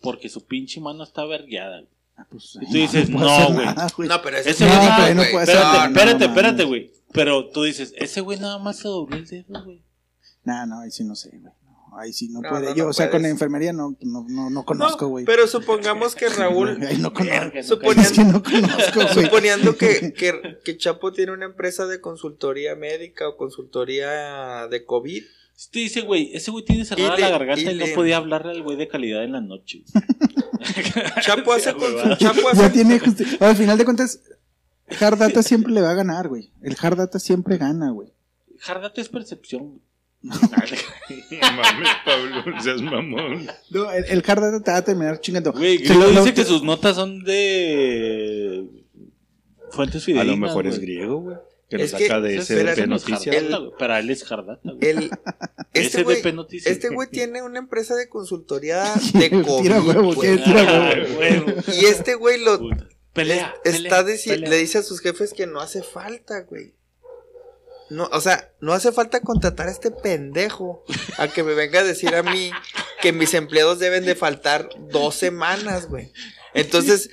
Porque 0.00 0.28
su 0.28 0.46
pinche 0.46 0.80
mano 0.80 1.02
está 1.02 1.24
vergueada. 1.24 1.80
güey. 1.80 1.93
Ah, 2.16 2.26
pues, 2.30 2.56
Y 2.60 2.66
tú 2.66 2.72
dices, 2.72 3.10
no, 3.10 3.52
güey. 3.52 3.66
No, 4.08 4.22
pero 4.22 4.36
ese 4.38 4.50
Ese 4.50 4.64
güey 4.66 4.76
güey 4.78 4.88
no, 4.88 4.96
no, 4.98 5.02
pero 5.04 5.14
no 5.14 5.20
güey. 5.22 5.32
puede 5.32 5.46
ser, 5.46 5.56
Espérate, 5.56 5.76
No, 5.78 5.82
no, 5.82 5.88
espérate, 5.98 6.18
no, 6.18 6.24
espérate, 6.30 6.64
güey. 6.64 6.92
Pero 7.12 7.48
tú 7.50 7.62
dices, 7.64 7.92
ese 7.96 8.20
güey 8.20 8.38
nada 8.38 8.58
más 8.58 8.76
se 8.78 8.88
dobló 8.88 9.16
el 9.16 9.26
dedo, 9.26 9.64
güey. 9.64 9.82
Nah, 10.44 10.66
no, 10.66 10.80
ahí 10.80 10.90
sí 10.90 11.04
no 11.04 11.14
sé, 11.14 11.30
güey. 11.38 11.52
Ahí 11.96 12.12
sí 12.12 12.28
no, 12.28 12.40
No, 12.40 12.48
puede. 12.50 12.70
no, 12.70 12.74
Yo, 12.74 12.84
no 12.84 12.90
o 12.90 12.92
sea, 12.92 13.08
con 13.08 13.20
puedes. 13.20 13.30
enfermería 13.32 13.72
no, 13.72 13.96
no, 14.00 14.26
no, 14.28 14.50
no 14.50 14.64
conozco, 14.64 15.04
No, 15.04 15.10
güey. 15.10 15.24
pero 15.24 15.46
supongamos 15.46 16.16
que 16.16 16.28
Raúl, 16.28 16.76
Ahí 16.88 16.98
no 16.98 17.12
conozco. 17.14 17.62
Suponiendo, 17.62 18.42
que 18.42 18.60
no 18.60 18.68
conozco, 18.68 19.00
güey. 19.14 19.24
suponiendo 19.26 19.76
que, 19.76 20.12
que, 20.16 20.58
que 20.64 20.76
Chapo 20.76 21.12
tiene 21.12 21.30
una 21.32 21.44
empresa 21.46 21.86
de 21.86 22.00
consultoría 22.00 22.74
médica 22.74 23.28
o 23.28 23.36
consultoría 23.36 24.66
de 24.68 24.84
COVID, 24.84 25.22
Si 25.54 25.70
te 25.70 25.78
dice, 25.78 26.00
güey, 26.00 26.30
ese 26.34 26.50
güey 26.50 26.64
tiene 26.64 26.84
cerrada 26.84 27.14
le- 27.14 27.20
la 27.22 27.28
garganta 27.30 27.70
y 27.70 27.74
y, 27.74 27.78
no 27.78 27.86
le- 27.86 27.94
podía 27.94 28.16
hablarle 28.16 28.50
al 28.50 28.62
güey 28.64 28.76
de 28.76 28.88
calidad 28.88 29.22
en 29.22 29.30
la 29.32 29.40
noche. 29.40 29.84
Chapo 31.22 31.52
hace, 31.52 31.72
consul- 31.72 31.94
huevada. 31.94 32.18
Chapo 32.18 32.40
Ya 32.42 32.50
hace 32.50 32.70
tiene 32.70 33.00
justi- 33.00 33.36
Al 33.40 33.56
final 33.56 33.78
de 33.78 33.84
cuentas, 33.84 34.20
hard 35.00 35.18
data 35.18 35.42
siempre 35.42 35.72
le 35.72 35.80
va 35.80 35.90
a 35.90 35.94
ganar, 35.94 36.28
güey. 36.28 36.50
El 36.62 36.76
hard 36.80 36.96
data 36.96 37.18
siempre 37.18 37.56
gana, 37.58 37.90
güey. 37.90 38.12
Jardate 38.58 39.00
es 39.00 39.08
percepción. 39.08 39.80
Mames, 40.22 40.80
Pablo, 42.04 42.60
seas 42.62 42.80
mamón. 42.80 43.46
No, 43.70 43.90
el, 43.90 44.04
el 44.06 44.24
hard 44.26 44.40
data 44.40 44.60
te 44.62 44.70
va 44.70 44.76
a 44.78 44.82
terminar 44.84 45.20
chingando. 45.20 45.52
Güey, 45.52 45.84
Se 45.86 45.94
lo- 45.94 46.10
lo- 46.10 46.20
dice 46.22 46.32
que 46.34 46.44
sus 46.44 46.62
notas 46.62 46.96
son 46.96 47.22
de 47.24 48.64
fuentes 49.70 50.02
A 50.02 50.04
fidedignas. 50.06 50.26
lo 50.38 50.46
mejor 50.46 50.66
es 50.66 50.78
griego, 50.78 51.20
güey. 51.20 51.36
Que 51.74 51.78
lo 51.78 51.84
Es 51.86 51.92
que- 51.94 52.06
saca 52.06 52.20
de 52.20 52.38
de 52.76 52.86
noticias. 52.86 53.34
El-. 53.34 53.72
Para 53.76 53.98
él 53.98 54.08
es 54.10 54.22
Jardata, 54.22 54.60
güey. 54.70 54.78
el, 54.90 55.10
este 55.72 56.02
SDP 56.02 56.04
güey 56.22 56.32
Noticias. 56.32 56.72
este 56.72 56.88
güey 56.90 57.08
tiene 57.10 57.42
una 57.42 57.58
empresa 57.58 57.96
de 57.96 58.08
consultoría 58.08 58.84
de 59.14 59.30
COVID. 59.42 59.62
Tira 59.62 59.82
huevo, 59.82 60.14
güey. 60.14 60.36
¿qué? 60.36 60.42
Tira 60.44 60.62
Ah, 60.68 60.94
huevo. 61.18 61.46
Y 61.66 61.86
este 61.86 62.14
güey 62.14 62.38
lo. 62.44 62.58
Pelea. 62.60 62.76
pelea, 63.12 63.54
está 63.64 64.04
pelea. 64.04 64.48
le 64.50 64.56
dice 64.58 64.78
a 64.78 64.82
sus 64.84 65.00
jefes 65.00 65.32
que 65.32 65.48
no 65.48 65.60
hace 65.60 65.82
falta, 65.82 66.42
güey. 66.42 66.74
No, 67.90 68.08
o 68.12 68.20
sea, 68.20 68.52
no 68.60 68.72
hace 68.72 68.92
falta 68.92 69.20
contratar 69.20 69.66
a 69.66 69.72
este 69.72 69.90
pendejo 69.90 70.84
a 71.18 71.26
que 71.26 71.42
me 71.42 71.54
venga 71.54 71.80
a 71.80 71.84
decir 71.84 72.14
a 72.14 72.22
mí 72.22 72.52
que 73.02 73.12
mis 73.12 73.34
empleados 73.34 73.80
deben 73.80 74.04
de 74.04 74.14
faltar 74.14 74.68
dos 74.90 75.16
semanas, 75.16 75.88
güey. 75.88 76.12
Entonces, 76.54 77.10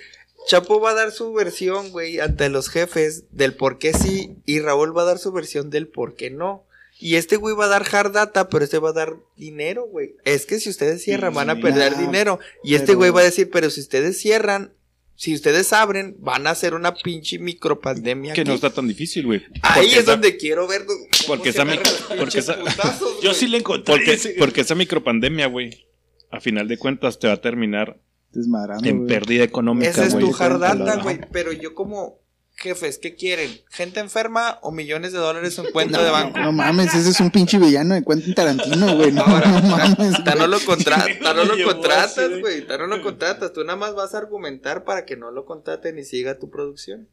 Chapo 0.48 0.80
va 0.80 0.92
a 0.92 0.96
dar 0.96 1.12
su 1.12 1.32
versión, 1.34 1.92
güey, 1.92 2.20
ante 2.20 2.50
los 2.50 2.70
jefes 2.70 3.26
del 3.32 3.54
por 3.54 3.78
qué 3.78 3.94
sí 3.94 4.36
y 4.46 4.60
Raúl 4.60 4.96
va 4.98 5.04
a 5.04 5.06
dar 5.06 5.18
su 5.20 5.32
versión 5.32 5.70
del 5.70 5.88
por 5.88 6.16
qué 6.16 6.30
no. 6.30 6.66
Y 7.00 7.16
este 7.16 7.36
güey 7.38 7.56
va 7.56 7.66
a 7.66 7.70
dar 7.70 7.86
hard 7.92 8.12
data, 8.12 8.48
pero 8.50 8.64
este 8.64 8.78
va 8.78 8.90
a 8.90 8.94
dar 8.94 9.16
dinero, 9.36 9.86
güey. 9.88 10.16
Es 10.24 10.46
que 10.46 10.60
si 10.60 10.70
ustedes 10.70 11.04
cierran, 11.04 11.34
van 11.34 11.50
a 11.50 11.60
perder 11.60 11.98
dinero. 11.98 12.40
Y 12.64 12.76
este 12.76 12.94
güey 12.94 13.10
va 13.12 13.22
a 13.22 13.24
decir, 13.24 13.50
pero 13.50 13.72
si 13.72 13.82
ustedes 13.82 14.20
cierran, 14.20 14.74
si 15.16 15.34
ustedes 15.34 15.74
abren, 15.74 16.16
van 16.20 16.46
a 16.46 16.52
hacer 16.52 16.74
una 16.76 16.94
pinche 16.94 17.40
micropandemia. 17.40 18.34
Que 18.34 18.44
no 18.46 18.54
está 18.54 18.70
tan 18.72 18.88
difícil, 18.88 19.26
güey. 19.26 19.42
Ahí 19.64 19.82
Porque 19.86 19.88
es 19.90 19.98
esa- 19.98 20.12
donde 20.12 20.38
quiero 20.38 20.68
ver. 20.68 20.86
cómo 20.86 21.00
porque 21.28 21.52
se 21.52 21.58
esa 21.62 21.66
mi- 21.66 21.80
porque 22.18 22.40
esa- 22.40 22.58
putazos, 22.60 23.20
Yo 23.22 23.34
sí 23.34 23.48
le 23.48 23.58
encontré. 23.58 23.96
Porque, 23.96 24.36
porque 24.38 24.62
esa 24.62 24.76
micropandemia, 24.76 25.48
güey, 25.48 25.88
a 26.30 26.40
final 26.40 26.68
de 26.68 26.78
cuentas 26.78 27.18
te 27.20 27.28
va 27.28 27.34
a 27.34 27.42
terminar 27.42 28.00
Desmadrando, 28.32 28.88
en 28.88 28.98
güey. 29.00 29.08
pérdida 29.10 29.44
económica, 29.44 29.90
Ese 29.90 30.06
es 30.06 30.14
güey. 30.14 30.26
tu 30.30 30.36
hard 30.44 30.60
data, 30.60 30.98
güey. 31.02 31.20
Pero 31.32 31.52
yo 31.52 31.74
como 31.76 32.20
jefes, 32.56 33.00
¿qué 33.00 33.16
quieren? 33.16 33.50
¿Gente 33.70 34.00
enferma 34.00 34.60
o 34.62 34.72
millones 34.72 35.12
de 35.14 35.18
dólares 35.20 35.58
en 35.58 35.66
cuenta 35.74 35.98
No, 35.98 36.04
de 36.04 36.12
banco? 36.12 36.40
no 36.40 36.52
mames, 36.52 36.94
ese 36.94 37.10
es 37.10 37.20
un 37.20 37.32
pinche 37.32 37.58
villano 37.58 37.96
de 37.96 38.04
Quentin 38.04 38.34
Tarantino, 38.36 38.96
güey. 38.96 39.12
No, 39.12 39.22
Ahora, 39.24 39.48
no 39.50 39.62
mames. 39.98 40.24
Ta 40.24 40.36
no 40.36 40.48
lo, 40.48 40.60
contra- 40.60 41.06
ta 41.22 41.34
no 41.34 41.44
lo 41.44 41.62
contratas, 41.66 42.18
así, 42.18 42.40
güey. 42.40 42.66
Ta 42.68 42.78
no 42.78 42.88
lo 42.88 43.02
contratas. 43.02 43.52
Tú 43.52 43.64
nada 43.64 43.78
más 43.78 43.96
vas 43.96 44.14
a 44.14 44.20
argumentar 44.20 44.84
para 44.86 45.06
que 45.06 45.18
no 45.18 45.32
lo 45.32 45.46
contraten 45.46 45.98
y 46.00 46.04
siga 46.06 46.38
tu 46.40 46.50
producción. 46.50 47.10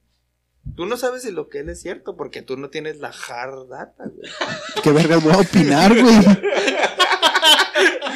Tú 0.76 0.84
no 0.84 0.98
sabes 0.98 1.22
si 1.22 1.30
lo 1.30 1.48
que 1.48 1.60
él 1.60 1.70
es 1.70 1.80
cierto 1.80 2.14
porque 2.14 2.42
tú 2.42 2.58
no 2.58 2.68
tienes 2.68 2.98
la 2.98 3.08
hard 3.08 3.68
data, 3.68 4.04
güey. 4.04 4.30
¿Qué 4.84 4.92
vergas 4.92 5.22
voy 5.24 5.32
a 5.32 5.38
opinar, 5.38 5.98
güey? 5.98 6.14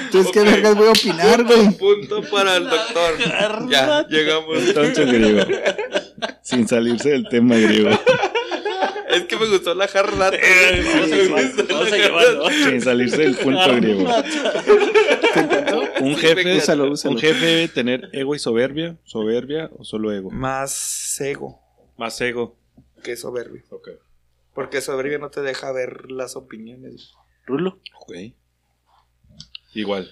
Entonces, 0.04 0.32
¿qué 0.32 0.40
vergas 0.42 0.74
voy 0.76 0.88
a 0.88 0.90
opinar, 0.90 1.44
güey? 1.44 1.70
Punto 1.72 2.22
para 2.30 2.56
el 2.56 2.64
doctor. 2.68 3.68
Ya, 3.70 4.06
llegamos. 4.08 4.58
Entonces, 4.58 5.06
griego. 5.12 5.44
Sin 6.42 6.68
salirse 6.68 7.10
del 7.10 7.28
tema 7.28 7.56
griego. 7.56 7.90
Es 9.08 9.24
que 9.24 9.36
me 9.36 9.46
gustó 9.46 9.74
la 9.74 9.84
hard 9.84 10.16
data. 10.18 10.36
Eh. 10.40 10.82
Sin 12.64 12.80
salirse 12.80 13.18
del 13.22 13.36
punto 13.36 13.74
griego. 13.76 14.04
Un 16.00 16.14
Sí, 16.14 16.20
jefe, 16.20 16.44
me 16.44 16.56
Úsalo, 16.58 16.90
úsalo. 16.90 17.14
un 17.14 17.20
jefe 17.20 17.44
debe 17.46 17.68
tener 17.68 18.08
ego 18.12 18.34
y 18.34 18.38
soberbia. 18.38 18.96
¿Soberbia 19.04 19.70
o 19.76 19.84
solo 19.84 20.12
ego? 20.12 20.30
Más 20.30 21.20
ego 21.20 21.60
Más 21.96 22.20
ego. 22.20 22.56
que 23.02 23.16
soberbio. 23.16 23.62
Ok. 23.70 23.88
Porque 24.54 24.80
soberbio 24.80 25.18
no 25.18 25.30
te 25.30 25.40
deja 25.42 25.72
ver 25.72 26.10
las 26.10 26.36
opiniones. 26.36 27.12
Rulo. 27.46 27.80
Ok. 28.00 28.12
Igual. 29.74 30.10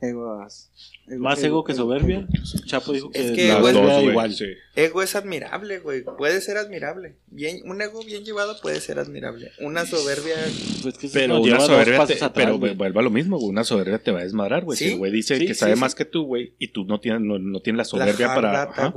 Egos. 0.00 0.70
Más 1.06 1.42
ego 1.42 1.64
que 1.64 1.72
soberbia. 1.72 2.26
Chapo 2.66 2.92
dijo 2.92 3.10
que 3.10 3.24
Es 3.24 3.32
que 3.32 3.50
ego 3.50 3.68
es- 3.68 3.74
dos, 3.74 4.02
igual. 4.02 4.34
sí. 4.34 4.44
Ego 4.76 5.00
es 5.02 5.14
admirable, 5.14 5.78
güey. 5.78 6.02
Puede 6.18 6.42
ser 6.42 6.58
admirable. 6.58 7.16
Bien, 7.28 7.60
un 7.64 7.80
ego 7.80 8.04
bien 8.04 8.22
llevado 8.22 8.60
puede 8.60 8.80
ser 8.80 8.98
admirable. 8.98 9.52
Una 9.60 9.86
soberbia. 9.86 10.34
Pues 10.82 10.98
que 10.98 11.08
Pero 11.08 11.40
una 11.40 11.58
soberbia, 11.60 12.04
te, 12.06 12.14
atrás, 12.14 12.32
pero 12.34 12.58
güey. 12.58 12.74
vuelve 12.74 12.98
a 12.98 13.02
lo 13.02 13.10
mismo, 13.10 13.38
güey. 13.38 13.48
Una 13.48 13.64
soberbia 13.64 13.98
te 14.02 14.10
va 14.10 14.20
a 14.20 14.24
desmadrar, 14.24 14.64
güey. 14.64 14.76
Sí, 14.76 14.86
Si 14.86 14.92
el 14.92 14.98
güey 14.98 15.10
dice 15.12 15.38
sí, 15.38 15.46
que 15.46 15.54
sí, 15.54 15.60
sabe 15.60 15.74
sí. 15.74 15.80
más 15.80 15.94
que 15.94 16.04
tú, 16.04 16.24
güey, 16.26 16.54
y 16.58 16.68
tú 16.68 16.84
no 16.84 17.00
tienes, 17.00 17.22
no, 17.22 17.38
no 17.38 17.60
tienes 17.60 17.78
la 17.78 17.82
La 17.82 17.84
soberbia 18.06 18.34
para. 18.34 18.62
ajá. 18.64 18.92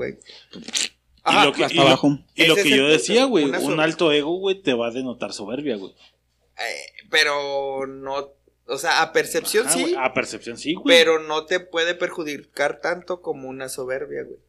Y 1.29 1.45
lo 1.45 1.53
que, 1.53 1.63
hasta 1.65 1.73
y 1.73 1.77
lo- 1.77 1.83
abajo. 1.83 2.19
y 2.35 2.45
lo 2.47 2.55
que 2.55 2.69
yo 2.69 2.75
punto, 2.77 2.91
decía, 2.91 3.25
güey, 3.25 3.45
un 3.45 3.79
alto 3.79 4.11
ego, 4.11 4.37
güey, 4.39 4.61
te 4.61 4.73
va 4.73 4.87
a 4.87 4.91
denotar 4.91 5.31
soberbia, 5.33 5.75
güey. 5.77 5.91
eh, 6.57 6.85
pero 7.09 7.85
no. 7.85 8.33
O 8.67 8.77
sea, 8.77 9.01
a 9.01 9.13
percepción 9.13 9.65
Ajá, 9.67 9.75
sí. 9.77 9.95
A 9.97 10.13
percepción 10.13 10.57
sí, 10.57 10.73
güey. 10.73 10.97
Pero 10.97 11.19
no 11.23 11.45
te 11.45 11.59
puede 11.59 11.95
perjudicar 11.95 12.79
tanto 12.81 13.21
como 13.21 13.47
una 13.47 13.69
soberbia, 13.69 14.23
güey. 14.23 14.39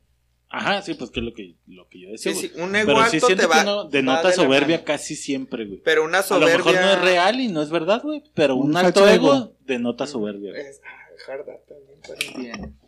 Ajá, 0.51 0.81
sí, 0.83 0.95
pues 0.95 1.11
que 1.11 1.21
es 1.21 1.27
lo 1.27 1.35
que, 1.35 1.57
lo 1.67 1.87
que 1.89 2.01
yo 2.01 2.11
decía, 2.11 2.33
Sí, 2.35 2.49
sí, 2.49 2.53
un 2.61 2.75
ego 2.75 2.87
Pero 2.95 2.99
sí 3.11 3.17
alto 3.17 3.27
siento 3.27 3.43
te 3.43 3.47
va. 3.49 3.59
que 3.61 3.65
no 3.67 3.85
va 3.85 3.91
denota 3.91 4.29
de 4.29 4.35
soberbia 4.35 4.83
casi 4.85 5.15
siempre, 5.15 5.67
güey. 5.67 5.83
Pero 5.85 6.05
una 6.05 6.19
A 6.19 6.21
lo 6.23 6.27
soberbia. 6.27 6.57
mejor 6.57 6.75
no 6.75 6.91
es 6.93 7.01
real 7.03 7.41
y 7.41 7.49
no 7.49 7.61
es 7.63 7.69
verdad, 7.71 8.01
güey. 8.03 8.23
Pero 8.35 8.57
un, 8.57 8.71
Un 8.71 8.77
alto 8.79 9.07
ego, 9.07 9.35
ego. 9.35 9.57
denota 9.61 10.07
soberbia. 10.07 10.53
güey. 10.53 10.67
Es, 10.67 10.81
ah, 10.85 11.31
hard 11.33 11.47
data, 11.47 11.75
bien, 11.87 12.01
bueno. 12.07 12.39
Bien. 12.63 12.79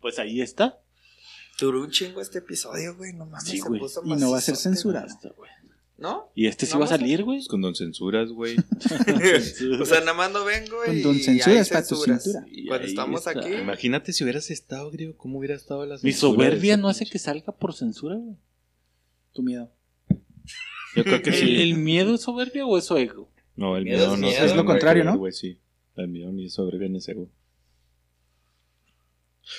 Pues 0.00 0.18
ahí 0.20 0.40
está. 0.40 0.78
Duró 1.58 1.80
un 1.82 1.90
chingo 1.90 2.20
este 2.20 2.38
episodio, 2.38 2.96
güey. 2.96 3.12
No 3.12 3.26
mames, 3.26 3.44
Sí, 3.48 3.58
se 3.58 3.68
güey. 3.68 3.80
puso 3.80 4.02
Y 4.04 4.14
no 4.14 4.30
va 4.30 4.38
a 4.38 4.40
ser 4.40 4.54
censurado. 4.56 5.08
Güey. 5.36 5.50
¿No? 6.00 6.32
Y 6.34 6.46
este 6.46 6.64
sí 6.64 6.72
No 6.72 6.78
va 6.80 6.86
a 6.86 6.88
salir, 6.88 7.24
güey. 7.24 7.44
Con 7.44 7.60
don 7.60 7.74
censuras, 7.74 8.30
güey. 8.30 8.56
o 9.80 9.84
sea, 9.84 10.00
nada 10.00 10.14
más 10.14 10.32
no 10.32 10.46
vengo 10.46 10.76
Con 10.86 10.96
y 10.96 11.02
don 11.02 11.14
hay 11.14 11.22
censuras 11.22 11.68
pa' 11.68 11.86
tu 11.86 11.96
cintura. 11.96 12.46
Cuando 12.68 12.86
estamos 12.86 13.26
está. 13.26 13.38
aquí, 13.38 13.52
Imagínate 13.52 14.14
si 14.14 14.24
hubieras 14.24 14.50
estado, 14.50 14.90
Grio, 14.90 15.14
¿cómo 15.18 15.38
hubiera 15.38 15.54
estado 15.54 15.84
la 15.84 15.98
Mi 16.02 16.12
soberbia 16.12 16.78
no 16.78 16.88
hace 16.88 17.04
que 17.04 17.18
salga 17.18 17.52
por 17.52 17.74
censura, 17.74 18.16
güey. 18.16 18.36
Tu 19.34 19.42
miedo. 19.42 19.70
Yo 20.96 21.04
creo 21.04 21.20
que 21.20 21.30
¿El, 21.30 21.36
sí. 21.36 21.60
el 21.62 21.74
miedo 21.74 22.14
es 22.14 22.22
soberbia 22.22 22.64
o 22.64 22.78
es 22.78 22.84
su 22.84 22.96
ego? 22.96 23.30
No, 23.54 23.76
el 23.76 23.84
Miedo 23.84 23.98
miedo 23.98 24.14
es 24.14 24.20
no 24.20 24.26
miedo. 24.26 24.44
Es 24.46 24.56
lo 24.56 24.64
contrario, 24.64 25.04
¿no? 25.04 25.18
güey, 25.18 25.34
sí. 25.34 25.58
El 25.96 26.08
miedo 26.08 26.32
ni 26.32 26.48
soberbia 26.48 26.88
ni 26.88 26.98
ego. 27.06 27.28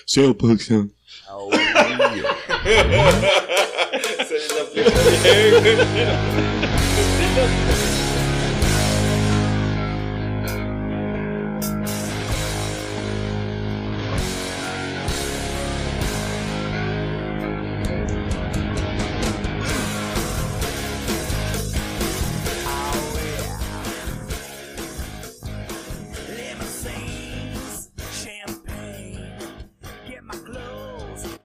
Sí, 0.06 0.34
producción. 0.34 0.92
예, 5.26 5.52
그래요. 5.62 5.82